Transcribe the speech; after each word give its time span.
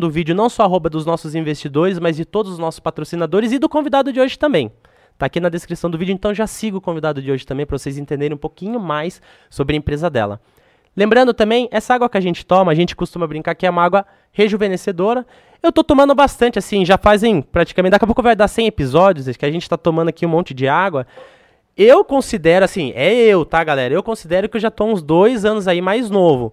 do 0.00 0.10
vídeo 0.10 0.34
não 0.34 0.48
só 0.48 0.64
arroba 0.64 0.88
dos 0.88 1.04
nossos 1.04 1.34
investidores, 1.34 1.98
mas 1.98 2.16
de 2.16 2.24
todos 2.24 2.52
os 2.52 2.58
nossos 2.58 2.80
patrocinadores 2.80 3.52
e 3.52 3.58
do 3.58 3.68
convidado 3.68 4.12
de 4.12 4.20
hoje 4.20 4.38
também. 4.38 4.70
Tá 5.18 5.26
aqui 5.26 5.40
na 5.40 5.48
descrição 5.48 5.90
do 5.90 5.98
vídeo, 5.98 6.12
então 6.12 6.32
já 6.32 6.46
siga 6.46 6.76
o 6.76 6.80
convidado 6.80 7.20
de 7.20 7.30
hoje 7.30 7.44
também 7.44 7.66
para 7.66 7.76
vocês 7.76 7.98
entenderem 7.98 8.34
um 8.34 8.38
pouquinho 8.38 8.78
mais 8.78 9.20
sobre 9.50 9.74
a 9.74 9.78
empresa 9.78 10.08
dela. 10.08 10.40
Lembrando 10.96 11.34
também, 11.34 11.68
essa 11.70 11.94
água 11.94 12.08
que 12.08 12.16
a 12.16 12.20
gente 12.20 12.44
toma, 12.46 12.72
a 12.72 12.74
gente 12.74 12.94
costuma 12.94 13.26
brincar 13.26 13.54
que 13.54 13.66
é 13.66 13.70
uma 13.70 13.84
água 13.84 14.06
rejuvenescedora. 14.32 15.26
Eu 15.62 15.72
tô 15.72 15.82
tomando 15.82 16.14
bastante, 16.14 16.58
assim, 16.58 16.84
já 16.84 16.96
fazem 16.96 17.42
praticamente, 17.42 17.92
daqui 17.92 18.04
a 18.04 18.06
pouco 18.06 18.22
vai 18.22 18.36
dar 18.36 18.48
100 18.48 18.66
episódios 18.66 19.36
que 19.36 19.44
a 19.44 19.50
gente 19.50 19.68
tá 19.68 19.76
tomando 19.76 20.08
aqui 20.08 20.24
um 20.24 20.28
monte 20.28 20.54
de 20.54 20.68
água. 20.68 21.06
Eu 21.76 22.04
considero, 22.04 22.64
assim, 22.64 22.92
é 22.94 23.14
eu, 23.14 23.44
tá, 23.44 23.62
galera? 23.62 23.94
Eu 23.94 24.02
considero 24.02 24.48
que 24.48 24.56
eu 24.56 24.60
já 24.60 24.70
tô 24.70 24.84
uns 24.84 25.02
dois 25.02 25.44
anos 25.44 25.68
aí 25.68 25.80
mais 25.80 26.10
novo. 26.10 26.52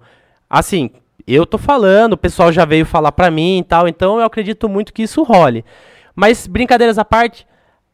Assim, 0.49 0.91
eu 1.33 1.45
tô 1.45 1.57
falando, 1.57 2.13
o 2.13 2.17
pessoal 2.17 2.51
já 2.51 2.65
veio 2.65 2.85
falar 2.85 3.11
pra 3.11 3.31
mim 3.31 3.59
e 3.59 3.63
tal, 3.63 3.87
então 3.87 4.19
eu 4.19 4.25
acredito 4.25 4.69
muito 4.69 4.93
que 4.93 5.03
isso 5.03 5.23
role. 5.23 5.65
Mas, 6.15 6.45
brincadeiras 6.45 6.97
à 6.97 7.05
parte, 7.05 7.47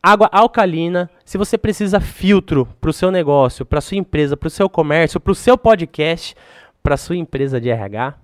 água 0.03 0.29
alcalina, 0.31 1.09
se 1.23 1.37
você 1.37 1.57
precisa 1.57 1.99
filtro 1.99 2.67
pro 2.81 2.91
seu 2.91 3.11
negócio, 3.11 3.65
pra 3.65 3.81
sua 3.81 3.97
empresa, 3.97 4.35
pro 4.35 4.49
seu 4.49 4.69
comércio, 4.69 5.19
pro 5.19 5.35
seu 5.35 5.57
podcast, 5.57 6.35
pra 6.83 6.97
sua 6.97 7.15
empresa 7.15 7.61
de 7.61 7.69
RH, 7.69 8.15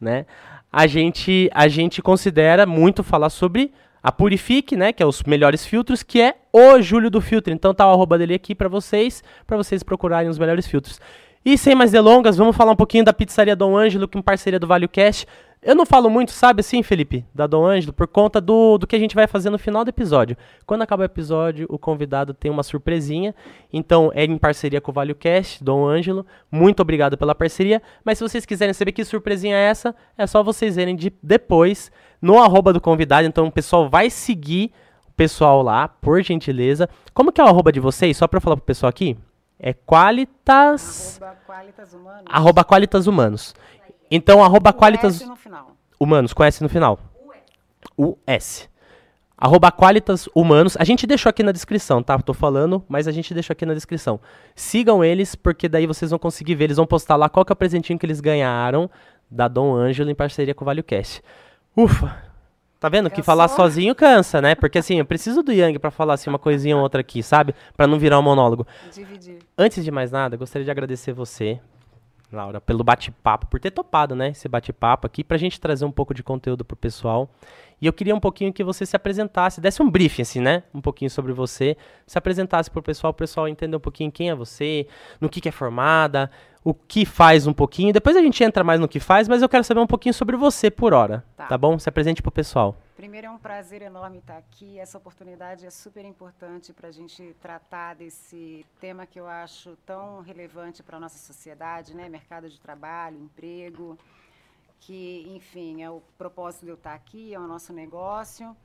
né? 0.00 0.26
A 0.72 0.86
gente, 0.86 1.48
a 1.54 1.68
gente 1.68 2.02
considera 2.02 2.66
muito 2.66 3.04
falar 3.04 3.30
sobre 3.30 3.72
a 4.02 4.12
Purifique, 4.12 4.76
né, 4.76 4.92
que 4.92 5.02
é 5.02 5.06
os 5.06 5.22
melhores 5.24 5.66
filtros, 5.66 6.02
que 6.02 6.20
é 6.20 6.36
o 6.52 6.80
Júlio 6.80 7.10
do 7.10 7.20
Filtro. 7.20 7.52
Então 7.52 7.74
tá 7.74 7.86
o 7.86 7.92
arroba 7.92 8.16
dele 8.16 8.34
aqui 8.34 8.54
para 8.54 8.68
vocês, 8.68 9.22
para 9.46 9.56
vocês 9.56 9.82
procurarem 9.82 10.28
os 10.28 10.38
melhores 10.38 10.66
filtros. 10.66 11.00
E 11.46 11.56
sem 11.56 11.76
mais 11.76 11.92
delongas, 11.92 12.36
vamos 12.36 12.56
falar 12.56 12.72
um 12.72 12.76
pouquinho 12.76 13.04
da 13.04 13.12
pizzaria 13.12 13.54
Dom 13.54 13.76
Ângelo, 13.76 14.08
que 14.08 14.16
é 14.16 14.18
uma 14.18 14.24
parceria 14.24 14.58
do 14.58 14.66
ValioCast. 14.66 15.28
Eu 15.62 15.76
não 15.76 15.86
falo 15.86 16.10
muito, 16.10 16.32
sabe 16.32 16.58
assim, 16.58 16.82
Felipe, 16.82 17.24
da 17.32 17.46
Dom 17.46 17.64
Ângelo, 17.64 17.92
por 17.92 18.08
conta 18.08 18.40
do, 18.40 18.76
do 18.78 18.84
que 18.84 18.96
a 18.96 18.98
gente 18.98 19.14
vai 19.14 19.28
fazer 19.28 19.48
no 19.48 19.56
final 19.56 19.84
do 19.84 19.88
episódio. 19.88 20.36
Quando 20.66 20.82
acaba 20.82 21.02
o 21.02 21.06
episódio, 21.06 21.64
o 21.70 21.78
convidado 21.78 22.34
tem 22.34 22.50
uma 22.50 22.64
surpresinha. 22.64 23.32
Então, 23.72 24.10
é 24.12 24.24
em 24.24 24.36
parceria 24.36 24.80
com 24.80 24.90
o 24.90 24.94
ValioCast, 24.94 25.62
Dom 25.62 25.86
Ângelo. 25.86 26.26
Muito 26.50 26.80
obrigado 26.80 27.16
pela 27.16 27.32
parceria. 27.32 27.80
Mas 28.04 28.18
se 28.18 28.24
vocês 28.24 28.44
quiserem 28.44 28.74
saber 28.74 28.90
que 28.90 29.04
surpresinha 29.04 29.54
é 29.54 29.66
essa, 29.66 29.94
é 30.18 30.26
só 30.26 30.42
vocês 30.42 30.74
verem 30.74 30.96
de, 30.96 31.12
depois 31.22 31.92
no 32.20 32.40
arroba 32.40 32.72
do 32.72 32.80
convidado. 32.80 33.24
Então, 33.24 33.46
o 33.46 33.52
pessoal 33.52 33.88
vai 33.88 34.10
seguir 34.10 34.72
o 35.08 35.12
pessoal 35.12 35.62
lá, 35.62 35.86
por 35.86 36.20
gentileza. 36.24 36.88
Como 37.14 37.30
que 37.30 37.40
é 37.40 37.44
o 37.44 37.46
arroba 37.46 37.70
de 37.70 37.78
vocês? 37.78 38.16
Só 38.16 38.26
para 38.26 38.40
falar 38.40 38.56
pro 38.56 38.66
pessoal 38.66 38.90
aqui. 38.90 39.16
É 39.58 39.72
Qualitas. 39.72 41.20
Arroba 41.20 41.36
Qualitas 41.46 41.92
Humanos. 41.94 42.24
Arroba 42.26 42.64
Qualitas 42.64 43.06
Humanos. 43.06 43.54
Então, 44.10 44.44
arroba 44.44 44.72
Qualitas 44.72 45.16
S 45.16 45.26
no 45.26 45.36
final. 45.36 45.76
Humanos, 45.98 46.32
com 46.32 46.44
S 46.44 46.62
no 46.62 46.68
final. 46.68 46.98
US. 47.96 48.68
Arroba 49.36 49.70
Qualitas 49.70 50.28
Humanos. 50.34 50.76
A 50.78 50.84
gente 50.84 51.06
deixou 51.06 51.30
aqui 51.30 51.42
na 51.42 51.52
descrição, 51.52 52.02
tá? 52.02 52.18
Tô 52.18 52.32
falando, 52.32 52.84
mas 52.88 53.08
a 53.08 53.12
gente 53.12 53.34
deixou 53.34 53.52
aqui 53.52 53.66
na 53.66 53.74
descrição. 53.74 54.20
Sigam 54.54 55.04
eles, 55.04 55.34
porque 55.34 55.68
daí 55.68 55.86
vocês 55.86 56.10
vão 56.10 56.18
conseguir 56.18 56.54
ver. 56.54 56.64
Eles 56.64 56.76
vão 56.76 56.86
postar 56.86 57.16
lá 57.16 57.28
qual 57.28 57.44
que 57.44 57.52
é 57.52 57.54
o 57.54 57.56
presentinho 57.56 57.98
que 57.98 58.06
eles 58.06 58.20
ganharam 58.20 58.90
da 59.30 59.48
Dom 59.48 59.74
Ângelo 59.74 60.10
em 60.10 60.14
parceria 60.14 60.54
com 60.54 60.64
o 60.64 60.66
ValioCast. 60.66 61.22
Ufa! 61.76 62.25
Tá 62.78 62.88
vendo 62.88 63.10
que 63.10 63.22
falar 63.22 63.48
sozinho 63.48 63.94
cansa, 63.94 64.40
né? 64.40 64.54
Porque 64.54 64.78
assim, 64.78 64.98
eu 64.98 65.04
preciso 65.04 65.42
do 65.42 65.52
Yang 65.52 65.78
pra 65.78 65.90
falar 65.90 66.14
assim 66.14 66.28
uma 66.28 66.38
coisinha 66.38 66.76
ou 66.76 66.82
outra 66.82 67.00
aqui, 67.00 67.22
sabe? 67.22 67.54
Pra 67.76 67.86
não 67.86 67.98
virar 67.98 68.18
um 68.18 68.22
monólogo. 68.22 68.66
Dividir. 68.92 69.38
Antes 69.56 69.82
de 69.82 69.90
mais 69.90 70.10
nada, 70.10 70.36
gostaria 70.36 70.64
de 70.64 70.70
agradecer 70.70 71.12
você, 71.12 71.58
Laura, 72.30 72.60
pelo 72.60 72.84
bate-papo, 72.84 73.46
por 73.46 73.60
ter 73.60 73.70
topado, 73.70 74.14
né, 74.14 74.30
esse 74.30 74.48
bate-papo 74.48 75.06
aqui, 75.06 75.22
pra 75.22 75.38
gente 75.38 75.60
trazer 75.60 75.84
um 75.84 75.92
pouco 75.92 76.12
de 76.12 76.22
conteúdo 76.22 76.64
pro 76.64 76.76
pessoal. 76.76 77.30
E 77.80 77.86
eu 77.86 77.92
queria 77.92 78.14
um 78.14 78.20
pouquinho 78.20 78.52
que 78.52 78.64
você 78.64 78.86
se 78.86 78.96
apresentasse, 78.96 79.60
desse 79.60 79.82
um 79.82 79.90
briefing, 79.90 80.22
assim, 80.22 80.40
né, 80.40 80.62
um 80.72 80.80
pouquinho 80.80 81.10
sobre 81.10 81.32
você, 81.32 81.76
se 82.06 82.16
apresentasse 82.16 82.70
pro 82.70 82.82
pessoal, 82.82 83.10
o 83.10 83.14
pessoal 83.14 83.46
entender 83.46 83.76
um 83.76 83.80
pouquinho 83.80 84.10
quem 84.10 84.30
é 84.30 84.34
você, 84.34 84.86
no 85.20 85.28
que, 85.28 85.40
que 85.40 85.48
é 85.48 85.52
formada, 85.52 86.30
o 86.64 86.72
que 86.72 87.04
faz 87.04 87.46
um 87.46 87.52
pouquinho. 87.52 87.92
Depois 87.92 88.16
a 88.16 88.22
gente 88.22 88.42
entra 88.42 88.64
mais 88.64 88.80
no 88.80 88.88
que 88.88 88.98
faz, 88.98 89.28
mas 89.28 89.42
eu 89.42 89.48
quero 89.48 89.62
saber 89.62 89.80
um 89.80 89.86
pouquinho 89.86 90.14
sobre 90.14 90.36
você 90.36 90.70
por 90.70 90.94
hora, 90.94 91.22
tá, 91.36 91.46
Tá. 91.46 91.58
bom? 91.58 91.78
Se 91.78 91.88
apresente 91.88 92.22
pro 92.22 92.32
pessoal. 92.32 92.76
Primeiro, 92.96 93.26
é 93.26 93.30
um 93.30 93.38
prazer 93.38 93.82
enorme 93.82 94.18
estar 94.18 94.38
aqui. 94.38 94.78
Essa 94.78 94.96
oportunidade 94.96 95.66
é 95.66 95.70
super 95.70 96.02
importante 96.04 96.72
para 96.72 96.88
a 96.88 96.90
gente 96.90 97.36
tratar 97.42 97.94
desse 97.94 98.64
tema 98.80 99.04
que 99.04 99.20
eu 99.20 99.28
acho 99.28 99.76
tão 99.84 100.22
relevante 100.22 100.82
para 100.82 100.96
a 100.96 101.00
nossa 101.00 101.18
sociedade, 101.18 101.94
né? 101.94 102.08
Mercado 102.08 102.48
de 102.48 102.58
trabalho, 102.58 103.18
emprego, 103.18 103.98
que, 104.80 105.24
enfim, 105.28 105.82
é 105.82 105.90
o 105.90 106.00
propósito 106.18 106.64
de 106.64 106.70
eu 106.70 106.74
estar 106.74 106.94
aqui, 106.94 107.34
é 107.34 107.38
o 107.38 107.46
nosso 107.46 107.72
negócio. 107.72 108.56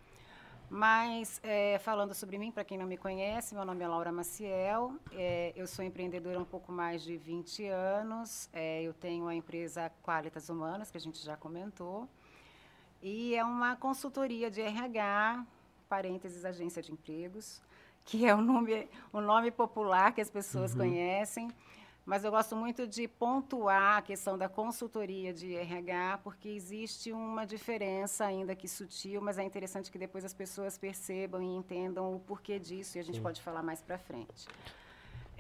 Mas, 0.74 1.42
eh, 1.44 1.80
falando 1.80 2.14
sobre 2.14 2.38
mim, 2.38 2.50
para 2.50 2.64
quem 2.64 2.78
não 2.78 2.88
me 2.88 2.96
conhece, 2.96 3.54
meu 3.54 3.66
nome 3.66 3.84
é 3.84 3.88
Laura 3.90 4.10
Maciel, 4.10 4.94
eh, 5.12 5.52
eu 5.54 5.68
sou 5.68 5.84
empreendedora 5.84 6.38
há 6.38 6.42
um 6.42 6.46
pouco 6.46 6.72
mais 6.72 7.04
de 7.04 7.18
20 7.18 7.66
anos, 7.68 8.50
eh, 8.54 8.82
eu 8.82 8.94
tenho 8.94 9.28
a 9.28 9.36
empresa 9.36 9.92
Qualitas 10.02 10.48
Humanas, 10.48 10.90
que 10.90 10.98
a 10.98 11.02
gente 11.02 11.22
já 11.22 11.36
comentou, 11.36 12.08
e 13.02 13.36
é 13.36 13.44
uma 13.44 13.76
consultoria 13.76 14.50
de 14.50 14.62
RH, 14.62 15.46
parênteses, 15.90 16.46
agência 16.46 16.82
de 16.82 16.94
empregos, 16.94 17.62
que 18.06 18.26
é 18.26 18.34
o 18.34 18.42
nome, 18.42 18.88
o 19.12 19.20
nome 19.20 19.52
popular 19.52 20.14
que 20.14 20.22
as 20.22 20.30
pessoas 20.30 20.74
conhecem. 20.74 21.50
Mas 22.12 22.26
eu 22.26 22.30
gosto 22.30 22.58
muito 22.58 22.86
de 22.86 23.08
pontuar 23.08 24.00
a 24.00 24.02
questão 24.02 24.38
da 24.38 24.50
consultoria 24.50 25.34
de 25.34 25.56
RH, 25.56 26.20
porque 26.22 26.50
existe 26.50 27.14
uma 27.14 27.46
diferença, 27.46 28.26
ainda 28.26 28.54
que 28.54 28.68
sutil, 28.68 29.22
mas 29.22 29.38
é 29.38 29.44
interessante 29.44 29.90
que 29.90 29.98
depois 29.98 30.26
as 30.26 30.34
pessoas 30.34 30.78
percebam 30.78 31.42
e 31.42 31.46
entendam 31.46 32.14
o 32.14 32.20
porquê 32.20 32.60
disso, 32.60 32.98
e 32.98 33.00
a 33.00 33.02
gente 33.02 33.22
pode 33.22 33.42
falar 33.42 33.64
mais 33.64 33.82
para 33.82 33.98
frente. 33.98 34.46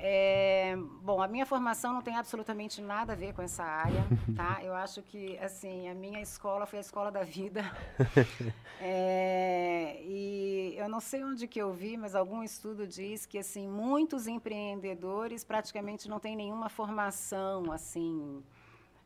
É, 0.03 0.75
bom, 1.03 1.21
a 1.21 1.27
minha 1.27 1.45
formação 1.45 1.93
não 1.93 2.01
tem 2.01 2.17
absolutamente 2.17 2.81
nada 2.81 3.13
a 3.13 3.15
ver 3.15 3.35
com 3.35 3.41
essa 3.43 3.63
área, 3.63 4.03
tá? 4.35 4.59
Eu 4.63 4.73
acho 4.73 5.03
que, 5.03 5.37
assim, 5.37 5.87
a 5.87 5.93
minha 5.93 6.19
escola 6.19 6.65
foi 6.65 6.79
a 6.79 6.81
escola 6.81 7.11
da 7.11 7.23
vida. 7.23 7.63
É, 8.83 10.01
e 10.01 10.73
eu 10.75 10.89
não 10.89 10.99
sei 10.99 11.23
onde 11.23 11.47
que 11.47 11.61
eu 11.61 11.71
vi, 11.71 11.95
mas 11.95 12.15
algum 12.15 12.41
estudo 12.41 12.87
diz 12.87 13.27
que, 13.27 13.37
assim, 13.37 13.67
muitos 13.67 14.25
empreendedores 14.25 15.43
praticamente 15.43 16.09
não 16.09 16.19
têm 16.19 16.35
nenhuma 16.35 16.67
formação, 16.67 17.71
assim, 17.71 18.43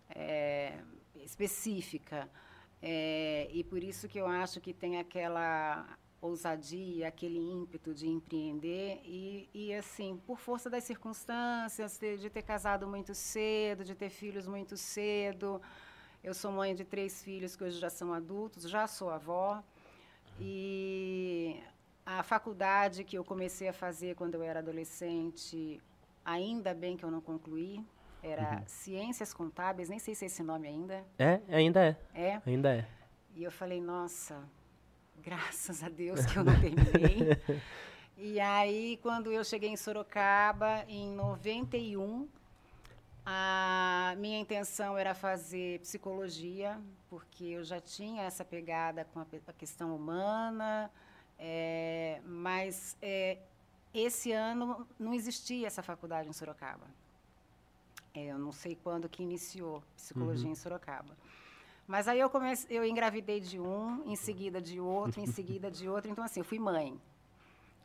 é, 0.10 0.80
específica. 1.18 2.30
É, 2.82 3.50
e 3.52 3.66
por 3.66 3.84
isso 3.84 4.08
que 4.08 4.18
eu 4.18 4.28
acho 4.28 4.62
que 4.62 4.74
tem 4.74 4.98
aquela 4.98 5.86
ousadia, 6.22 7.08
aquele 7.08 7.40
ímpeto 7.40 7.94
de 7.94 8.08
empreender 8.08 9.00
e, 9.03 9.50
e 9.53 9.74
assim, 9.74 10.20
por 10.26 10.40
força 10.40 10.70
das 10.70 10.84
circunstâncias, 10.84 12.00
de, 12.00 12.30
ter 12.30 12.42
casado 12.42 12.88
muito 12.88 13.14
cedo, 13.14 13.84
de 13.84 13.94
ter 13.96 14.09
filhos 14.09 14.48
muito 14.48 14.76
cedo. 14.76 15.62
Eu 16.24 16.34
sou 16.34 16.52
mãe 16.52 16.74
de 16.74 16.84
três 16.84 17.24
filhos 17.24 17.56
que 17.56 17.64
hoje 17.64 17.80
já 17.80 17.90
são 17.90 18.14
adultos, 18.14 18.64
já 18.70 18.88
sou 18.88 19.09
avó. 19.09 19.64
E 20.40 21.62
a 22.06 22.24
faculdade 22.24 23.03
que 23.03 23.18
eu 23.18 23.24
comecei 23.24 23.68
a 23.68 23.74
fazer 23.74 24.16
quando 24.16 24.36
eu 24.36 24.44
era 24.44 24.59
adolescente, 24.59 25.82
ainda 26.24 26.74
bem 26.74 26.97
que 26.97 27.06
eu 27.06 27.12
não 27.12 27.22
concluí, 27.22 27.86
era 28.24 28.64
Ciências 28.66 29.34
Contábeis, 29.34 29.88
nem 29.88 30.00
sei 30.00 30.16
se 30.16 30.26
é 30.26 30.28
esse 30.28 30.42
nome 30.42 30.68
ainda. 30.68 31.06
É, 31.20 31.40
ainda 31.47 31.86
é, 31.86 31.97
É. 32.14 32.42
ainda 32.46 32.76
é. 32.76 32.88
E 33.36 33.44
eu 33.44 33.52
falei, 33.52 33.80
nossa, 33.80 34.44
graças 35.25 35.84
a 35.84 35.90
Deus 35.90 36.24
que 36.28 36.38
eu 36.38 36.44
não 36.44 36.53
terminei. 36.59 37.30
e 38.16 38.40
aí, 38.40 39.00
quando 39.02 39.31
eu 39.31 39.44
cheguei 39.44 39.69
em 39.69 39.75
Sorocaba, 39.75 40.86
em 40.88 41.12
91, 41.12 42.30
a 43.25 44.14
minha 44.19 44.40
intenção 44.40 44.96
era 44.96 45.16
fazer 45.16 45.80
psicologia, 45.80 46.80
porque 47.09 47.44
eu 47.46 47.64
já 47.64 47.81
tinha 47.81 48.22
essa 48.22 48.46
pegada 48.46 49.03
com 49.06 49.19
a, 49.19 49.25
a 49.47 49.53
questão 49.53 49.96
humana, 49.96 50.91
é, 51.40 52.22
mas 52.23 52.96
é, 53.02 53.40
esse 53.91 54.32
ano 54.32 54.88
não 55.00 55.11
existia 55.11 55.66
essa 55.66 55.82
faculdade 55.82 56.29
em 56.29 56.34
Sorocaba. 56.34 56.85
É, 58.14 58.28
eu 58.28 58.38
não 58.38 58.52
sei 58.52 58.76
quando 58.76 59.09
que 59.09 59.23
iniciou 59.23 59.82
psicologia 59.96 60.50
em 60.50 60.55
Sorocaba. 60.55 61.17
Mas 61.87 62.08
aí 62.08 62.20
eu 62.20 62.29
comecei, 62.29 62.78
eu 62.78 62.84
engravidei 62.84 63.40
de 63.40 63.59
um, 63.59 64.03
em 64.05 64.16
seguida 64.16 64.59
de 64.59 64.79
outro, 64.79 65.22
em 65.22 65.28
seguida 65.28 65.70
de 65.70 65.87
outro. 65.87 66.09
Então, 66.09 66.23
assim, 66.23 66.40
eu 66.40 66.46
fui 66.46 66.58
mãe. 66.58 66.99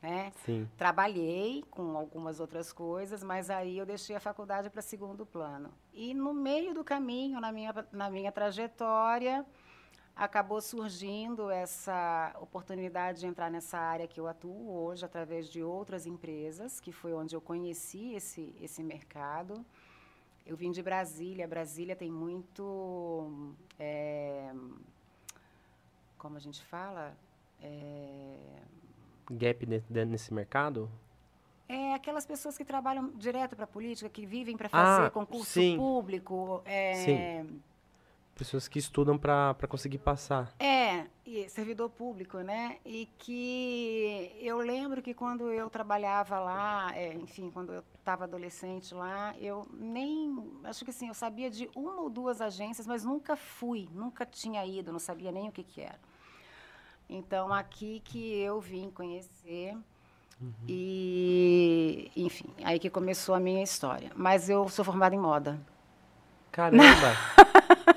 Né? 0.01 0.33
Sim. 0.47 0.67
Trabalhei 0.79 1.63
com 1.71 1.95
algumas 1.95 2.41
outras 2.41 2.73
coisas, 2.73 3.23
mas 3.23 3.51
aí 3.51 3.77
eu 3.77 3.85
deixei 3.85 4.17
a 4.17 4.21
faculdade 4.21 4.71
para 4.71 4.81
segundo 4.81 5.27
plano. 5.27 5.71
E 5.93 6.15
no 6.15 6.33
meio 6.33 6.73
do 6.73 6.83
caminho, 6.83 7.39
na 7.39 7.53
minha, 7.53 7.75
na 7.93 8.09
minha 8.09 8.33
trajetória, 8.33 9.45
acabou 10.17 10.63
surgindo 10.63 11.51
essa 11.51 12.35
oportunidade 12.41 13.21
de 13.21 13.27
entrar 13.27 13.51
nessa 13.51 13.79
área 13.79 14.07
que 14.07 14.19
eu 14.19 14.27
atuo 14.27 14.71
hoje, 14.71 15.05
através 15.05 15.51
de 15.51 15.63
outras 15.63 16.07
empresas, 16.07 16.81
que 16.81 16.93
foi 16.93 17.13
onde 17.13 17.37
eu 17.37 17.41
conheci 17.41 18.15
esse, 18.15 18.55
esse 18.59 18.83
mercado. 18.83 19.65
Eu 20.51 20.57
vim 20.57 20.73
de 20.73 20.83
Brasília. 20.83 21.47
Brasília 21.47 21.95
tem 21.95 22.11
muito. 22.11 23.55
é, 23.79 24.53
como 26.19 26.37
a 26.37 26.41
gente 26.41 26.61
fala, 26.65 27.17
é, 27.63 28.37
Gap 29.31 29.65
ne- 29.65 30.05
nesse 30.07 30.35
mercado? 30.35 30.91
é 31.69 31.95
aquelas 31.95 32.27
pessoas 32.27 32.59
que 32.59 32.65
trabalham 32.65 33.11
direto 33.13 33.55
para 33.55 33.63
a 33.65 33.69
política, 33.69 34.09
que 34.11 34.27
vivem 34.27 34.57
para 34.57 34.69
fazer 34.69 35.07
Ah, 35.07 35.11
concurso 35.11 35.45
sim. 35.53 35.77
público. 35.77 36.61
É, 36.65 36.95
Sim. 36.95 37.63
Pessoas 38.35 38.67
que 38.67 38.81
estudam 38.81 39.17
para 39.17 39.55
conseguir 39.69 39.99
passar. 39.99 40.53
É, 40.59 41.07
e 41.31 41.49
servidor 41.49 41.89
público, 41.91 42.39
né? 42.39 42.79
E 42.85 43.09
que 43.19 44.33
eu 44.41 44.59
lembro 44.59 45.01
que 45.01 45.15
quando 45.15 45.51
eu 45.51 45.71
trabalhava 45.71 46.41
lá, 46.41 46.91
é, 46.95 47.15
enfim, 47.15 47.51
quando 47.51 47.73
eu 47.73 47.85
estava 47.99 48.25
adolescente 48.25 48.95
lá, 48.95 49.35
eu 49.39 49.67
nem, 49.73 50.51
acho 50.65 50.85
que 50.85 50.91
assim, 50.91 51.09
eu 51.09 51.15
sabia 51.15 51.49
de 51.49 51.71
uma 51.75 52.01
ou 52.01 52.11
duas 52.11 52.41
agências, 52.41 52.87
mas 52.87 53.05
nunca 53.05 53.37
fui, 53.37 53.89
nunca 53.93 54.27
tinha 54.27 54.65
ido, 54.67 54.93
não 54.93 54.99
sabia 54.99 55.31
nem 55.31 55.49
o 55.49 55.53
que 55.53 55.63
que 55.63 55.81
era. 55.81 55.99
Então, 57.09 57.53
aqui 57.53 58.01
que 58.05 58.39
eu 58.41 58.61
vim 58.61 58.91
conhecer 58.91 59.77
e, 60.67 62.11
enfim, 62.17 62.49
aí 62.65 62.79
que 62.79 62.89
começou 62.89 63.35
a 63.35 63.41
minha 63.41 63.63
história. 63.63 64.11
Mas 64.15 64.49
eu 64.49 64.69
sou 64.69 64.85
formada 64.85 65.15
em 65.15 65.19
moda. 65.19 65.61
Caramba! 66.51 66.85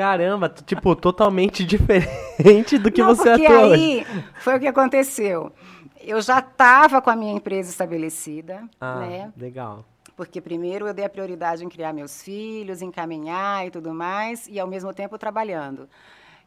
Caramba, 0.00 0.48
tipo, 0.48 0.96
totalmente 0.96 1.62
diferente 1.66 2.78
do 2.78 2.90
que 2.90 3.02
Não, 3.02 3.14
você 3.14 3.28
é 3.28 3.32
porque 3.32 3.46
atua 3.46 3.66
hoje. 3.66 3.74
aí 3.74 4.06
foi 4.40 4.56
o 4.56 4.60
que 4.60 4.66
aconteceu. 4.66 5.52
Eu 6.00 6.22
já 6.22 6.38
estava 6.38 7.02
com 7.02 7.10
a 7.10 7.16
minha 7.16 7.34
empresa 7.34 7.68
estabelecida, 7.70 8.66
Ah, 8.80 9.00
né? 9.00 9.32
legal. 9.36 9.84
Porque 10.16 10.40
primeiro 10.40 10.86
eu 10.86 10.94
dei 10.94 11.04
a 11.04 11.08
prioridade 11.10 11.62
em 11.64 11.68
criar 11.68 11.92
meus 11.92 12.22
filhos, 12.22 12.80
encaminhar 12.80 13.66
e 13.66 13.70
tudo 13.70 13.92
mais, 13.92 14.46
e 14.48 14.58
ao 14.58 14.66
mesmo 14.66 14.92
tempo 14.94 15.18
trabalhando. 15.18 15.86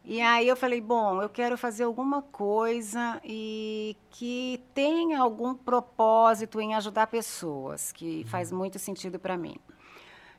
E 0.04 0.20
aí 0.20 0.48
eu 0.48 0.56
falei, 0.56 0.82
bom, 0.82 1.22
eu 1.22 1.30
quero 1.30 1.56
fazer 1.56 1.84
alguma 1.84 2.22
coisa 2.24 3.22
e 3.24 3.96
que 4.10 4.62
tenha 4.74 5.22
algum 5.22 5.54
propósito 5.54 6.60
em 6.60 6.74
ajudar 6.74 7.06
pessoas, 7.08 7.92
que 7.92 8.24
faz 8.26 8.52
muito 8.52 8.80
sentido 8.80 9.18
para 9.20 9.38
mim. 9.38 9.56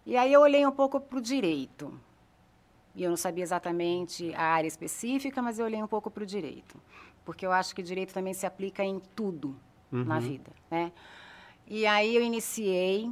E 0.04 0.16
aí 0.16 0.32
eu 0.32 0.40
olhei 0.40 0.66
um 0.66 0.72
pouco 0.72 1.00
para 1.00 1.18
o 1.18 1.20
direito. 1.22 1.94
E 2.94 3.02
eu 3.02 3.10
não 3.10 3.16
sabia 3.16 3.42
exatamente 3.42 4.32
a 4.34 4.42
área 4.42 4.68
específica, 4.68 5.42
mas 5.42 5.58
eu 5.58 5.64
olhei 5.64 5.82
um 5.82 5.86
pouco 5.86 6.10
para 6.10 6.22
o 6.22 6.26
direito. 6.26 6.80
Porque 7.24 7.44
eu 7.44 7.52
acho 7.52 7.74
que 7.74 7.82
direito 7.82 8.12
também 8.14 8.32
se 8.34 8.46
aplica 8.46 8.84
em 8.84 9.00
tudo 9.16 9.56
na 9.90 10.14
Uhum. 10.16 10.20
vida, 10.20 10.50
né? 10.70 10.92
E 11.66 11.86
aí 11.86 12.14
eu 12.14 12.22
iniciei 12.22 13.10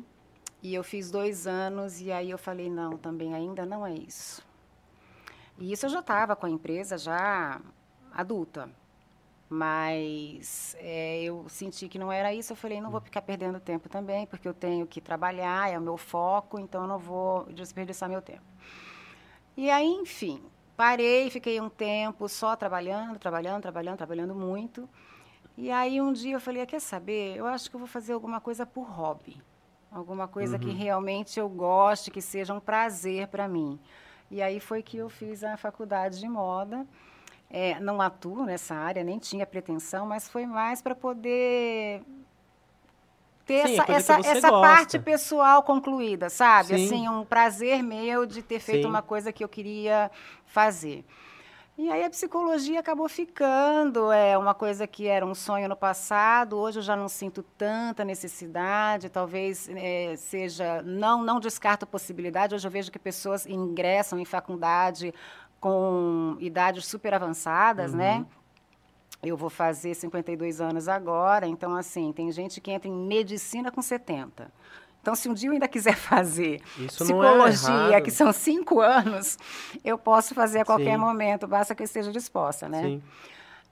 e 0.62 0.74
eu 0.74 0.84
fiz 0.84 1.10
dois 1.10 1.46
anos 1.46 2.00
e 2.00 2.12
aí 2.12 2.30
eu 2.30 2.38
falei 2.38 2.68
não, 2.70 2.96
também 2.98 3.34
ainda 3.34 3.64
não 3.64 3.86
é 3.86 3.94
isso. 3.94 4.44
E 5.58 5.72
isso 5.72 5.86
eu 5.86 5.90
já 5.90 6.00
estava 6.00 6.36
com 6.36 6.46
a 6.46 6.50
empresa 6.50 6.98
já 6.98 7.60
adulta, 8.12 8.68
mas 9.48 10.76
é, 10.78 11.22
eu 11.22 11.46
senti 11.48 11.88
que 11.88 11.98
não 11.98 12.10
era 12.12 12.32
isso. 12.34 12.52
Eu 12.52 12.56
falei 12.56 12.80
não 12.80 12.90
vou 12.90 13.00
ficar 13.00 13.22
perdendo 13.22 13.58
tempo 13.60 13.88
também, 13.88 14.26
porque 14.26 14.46
eu 14.48 14.54
tenho 14.54 14.86
que 14.86 15.00
trabalhar, 15.00 15.70
é 15.70 15.78
o 15.78 15.82
meu 15.82 15.96
foco, 15.96 16.58
então 16.58 16.82
eu 16.82 16.88
não 16.88 16.98
vou 16.98 17.44
desperdiçar 17.52 18.08
meu 18.08 18.22
tempo. 18.22 18.51
E 19.56 19.70
aí, 19.70 19.86
enfim, 19.86 20.42
parei, 20.76 21.28
fiquei 21.30 21.60
um 21.60 21.68
tempo 21.68 22.28
só 22.28 22.56
trabalhando, 22.56 23.18
trabalhando, 23.18 23.62
trabalhando, 23.62 23.98
trabalhando 23.98 24.34
muito. 24.34 24.88
E 25.56 25.70
aí 25.70 26.00
um 26.00 26.12
dia 26.12 26.34
eu 26.34 26.40
falei, 26.40 26.62
ah, 26.62 26.66
quer 26.66 26.80
saber? 26.80 27.36
Eu 27.36 27.46
acho 27.46 27.68
que 27.68 27.76
eu 27.76 27.78
vou 27.78 27.86
fazer 27.86 28.14
alguma 28.14 28.40
coisa 28.40 28.64
por 28.64 28.84
hobby. 28.84 29.40
Alguma 29.90 30.26
coisa 30.26 30.58
que 30.58 30.70
realmente 30.70 31.38
eu 31.38 31.46
goste, 31.50 32.10
que 32.10 32.22
seja 32.22 32.54
um 32.54 32.60
prazer 32.60 33.28
para 33.28 33.46
mim. 33.46 33.78
E 34.30 34.40
aí 34.40 34.58
foi 34.58 34.82
que 34.82 34.96
eu 34.96 35.10
fiz 35.10 35.44
a 35.44 35.58
faculdade 35.58 36.18
de 36.18 36.26
moda. 36.26 36.86
É, 37.50 37.78
não 37.78 38.00
atuo 38.00 38.46
nessa 38.46 38.74
área, 38.74 39.04
nem 39.04 39.18
tinha 39.18 39.44
pretensão, 39.44 40.06
mas 40.06 40.26
foi 40.30 40.46
mais 40.46 40.80
para 40.80 40.94
poder 40.94 42.02
ter 43.52 43.66
Sim, 43.66 43.74
essa, 43.74 43.92
essa, 43.92 44.28
essa 44.28 44.50
gosta. 44.50 44.66
parte 44.66 44.98
pessoal 44.98 45.62
concluída, 45.62 46.30
sabe? 46.30 46.68
Sim. 46.68 46.86
Assim, 46.86 47.08
um 47.08 47.24
prazer 47.24 47.82
meu 47.82 48.24
de 48.24 48.42
ter 48.42 48.60
feito 48.60 48.84
Sim. 48.84 48.88
uma 48.88 49.02
coisa 49.02 49.30
que 49.30 49.44
eu 49.44 49.48
queria 49.48 50.10
fazer. 50.46 51.04
E 51.76 51.90
aí 51.90 52.04
a 52.04 52.10
psicologia 52.10 52.80
acabou 52.80 53.08
ficando, 53.08 54.12
é 54.12 54.36
uma 54.36 54.52
coisa 54.54 54.86
que 54.86 55.06
era 55.06 55.24
um 55.24 55.34
sonho 55.34 55.68
no 55.68 55.76
passado, 55.76 56.56
hoje 56.58 56.78
eu 56.78 56.82
já 56.82 56.94
não 56.94 57.08
sinto 57.08 57.42
tanta 57.42 58.04
necessidade, 58.04 59.08
talvez 59.08 59.70
eh, 59.70 60.14
seja, 60.16 60.82
não, 60.82 61.22
não 61.22 61.40
descarto 61.40 61.84
a 61.84 61.88
possibilidade, 61.88 62.54
hoje 62.54 62.66
eu 62.66 62.70
vejo 62.70 62.92
que 62.92 62.98
pessoas 62.98 63.46
ingressam 63.46 64.18
em 64.18 64.24
faculdade 64.26 65.14
com 65.58 66.36
idades 66.40 66.86
super 66.86 67.14
avançadas, 67.14 67.94
né? 67.94 68.26
Eu 69.22 69.36
vou 69.36 69.48
fazer 69.48 69.94
52 69.94 70.60
anos 70.60 70.88
agora, 70.88 71.46
então 71.46 71.76
assim, 71.76 72.12
tem 72.12 72.32
gente 72.32 72.60
que 72.60 72.72
entra 72.72 72.88
em 72.88 72.92
medicina 72.92 73.70
com 73.70 73.80
70. 73.80 74.50
Então, 75.00 75.14
se 75.16 75.28
um 75.28 75.34
dia 75.34 75.48
eu 75.48 75.52
ainda 75.52 75.68
quiser 75.68 75.94
fazer 75.96 76.60
Isso 76.78 77.02
é 77.02 77.06
psicologia, 77.06 77.88
errado. 77.88 78.02
que 78.02 78.10
são 78.10 78.32
cinco 78.32 78.80
anos, 78.80 79.38
eu 79.84 79.98
posso 79.98 80.34
fazer 80.34 80.60
a 80.60 80.64
qualquer 80.64 80.94
Sim. 80.94 81.00
momento, 81.00 81.46
basta 81.46 81.74
que 81.74 81.82
eu 81.82 81.84
esteja 81.84 82.10
disposta, 82.10 82.68
né? 82.68 82.82
Sim. 82.82 83.02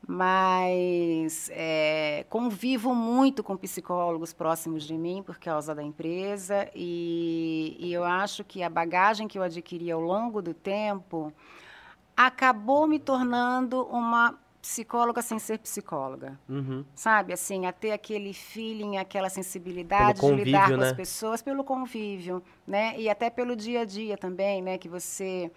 Mas 0.06 1.50
é, 1.52 2.24
convivo 2.28 2.94
muito 2.94 3.42
com 3.42 3.56
psicólogos 3.56 4.32
próximos 4.32 4.84
de 4.84 4.96
mim 4.96 5.22
por 5.22 5.38
causa 5.38 5.74
da 5.74 5.82
empresa 5.82 6.68
e, 6.74 7.76
e 7.78 7.92
eu 7.92 8.02
acho 8.02 8.42
que 8.42 8.62
a 8.62 8.70
bagagem 8.70 9.28
que 9.28 9.38
eu 9.38 9.42
adquiri 9.42 9.90
ao 9.90 10.00
longo 10.00 10.40
do 10.40 10.54
tempo 10.54 11.32
acabou 12.16 12.86
me 12.86 12.98
tornando 12.98 13.82
uma 13.84 14.38
psicóloga 14.60 15.22
sem 15.22 15.38
ser 15.38 15.58
psicóloga 15.58 16.38
Uhum. 16.48 16.84
sabe, 16.94 17.32
assim, 17.32 17.66
a 17.66 17.72
ter 17.72 17.92
aquele 17.92 18.32
feeling, 18.34 18.98
aquela 18.98 19.28
sensibilidade 19.30 20.20
Pelo 20.20 20.36
de 20.36 20.44
lidar 20.44 20.60
convívio, 20.62 20.76
com 20.76 20.82
as 20.84 20.90
né? 20.90 20.96
pessoas 20.96 21.42
pelo 21.42 21.64
convívio, 21.64 22.42
né? 22.66 22.94
E 22.98 23.08
até 23.08 23.30
pelo 23.30 23.56
dia 23.56 23.80
a 23.80 23.84
dia 23.84 24.16
também, 24.16 24.62
né? 24.62 24.78
Que 24.78 24.88
você 24.88 25.50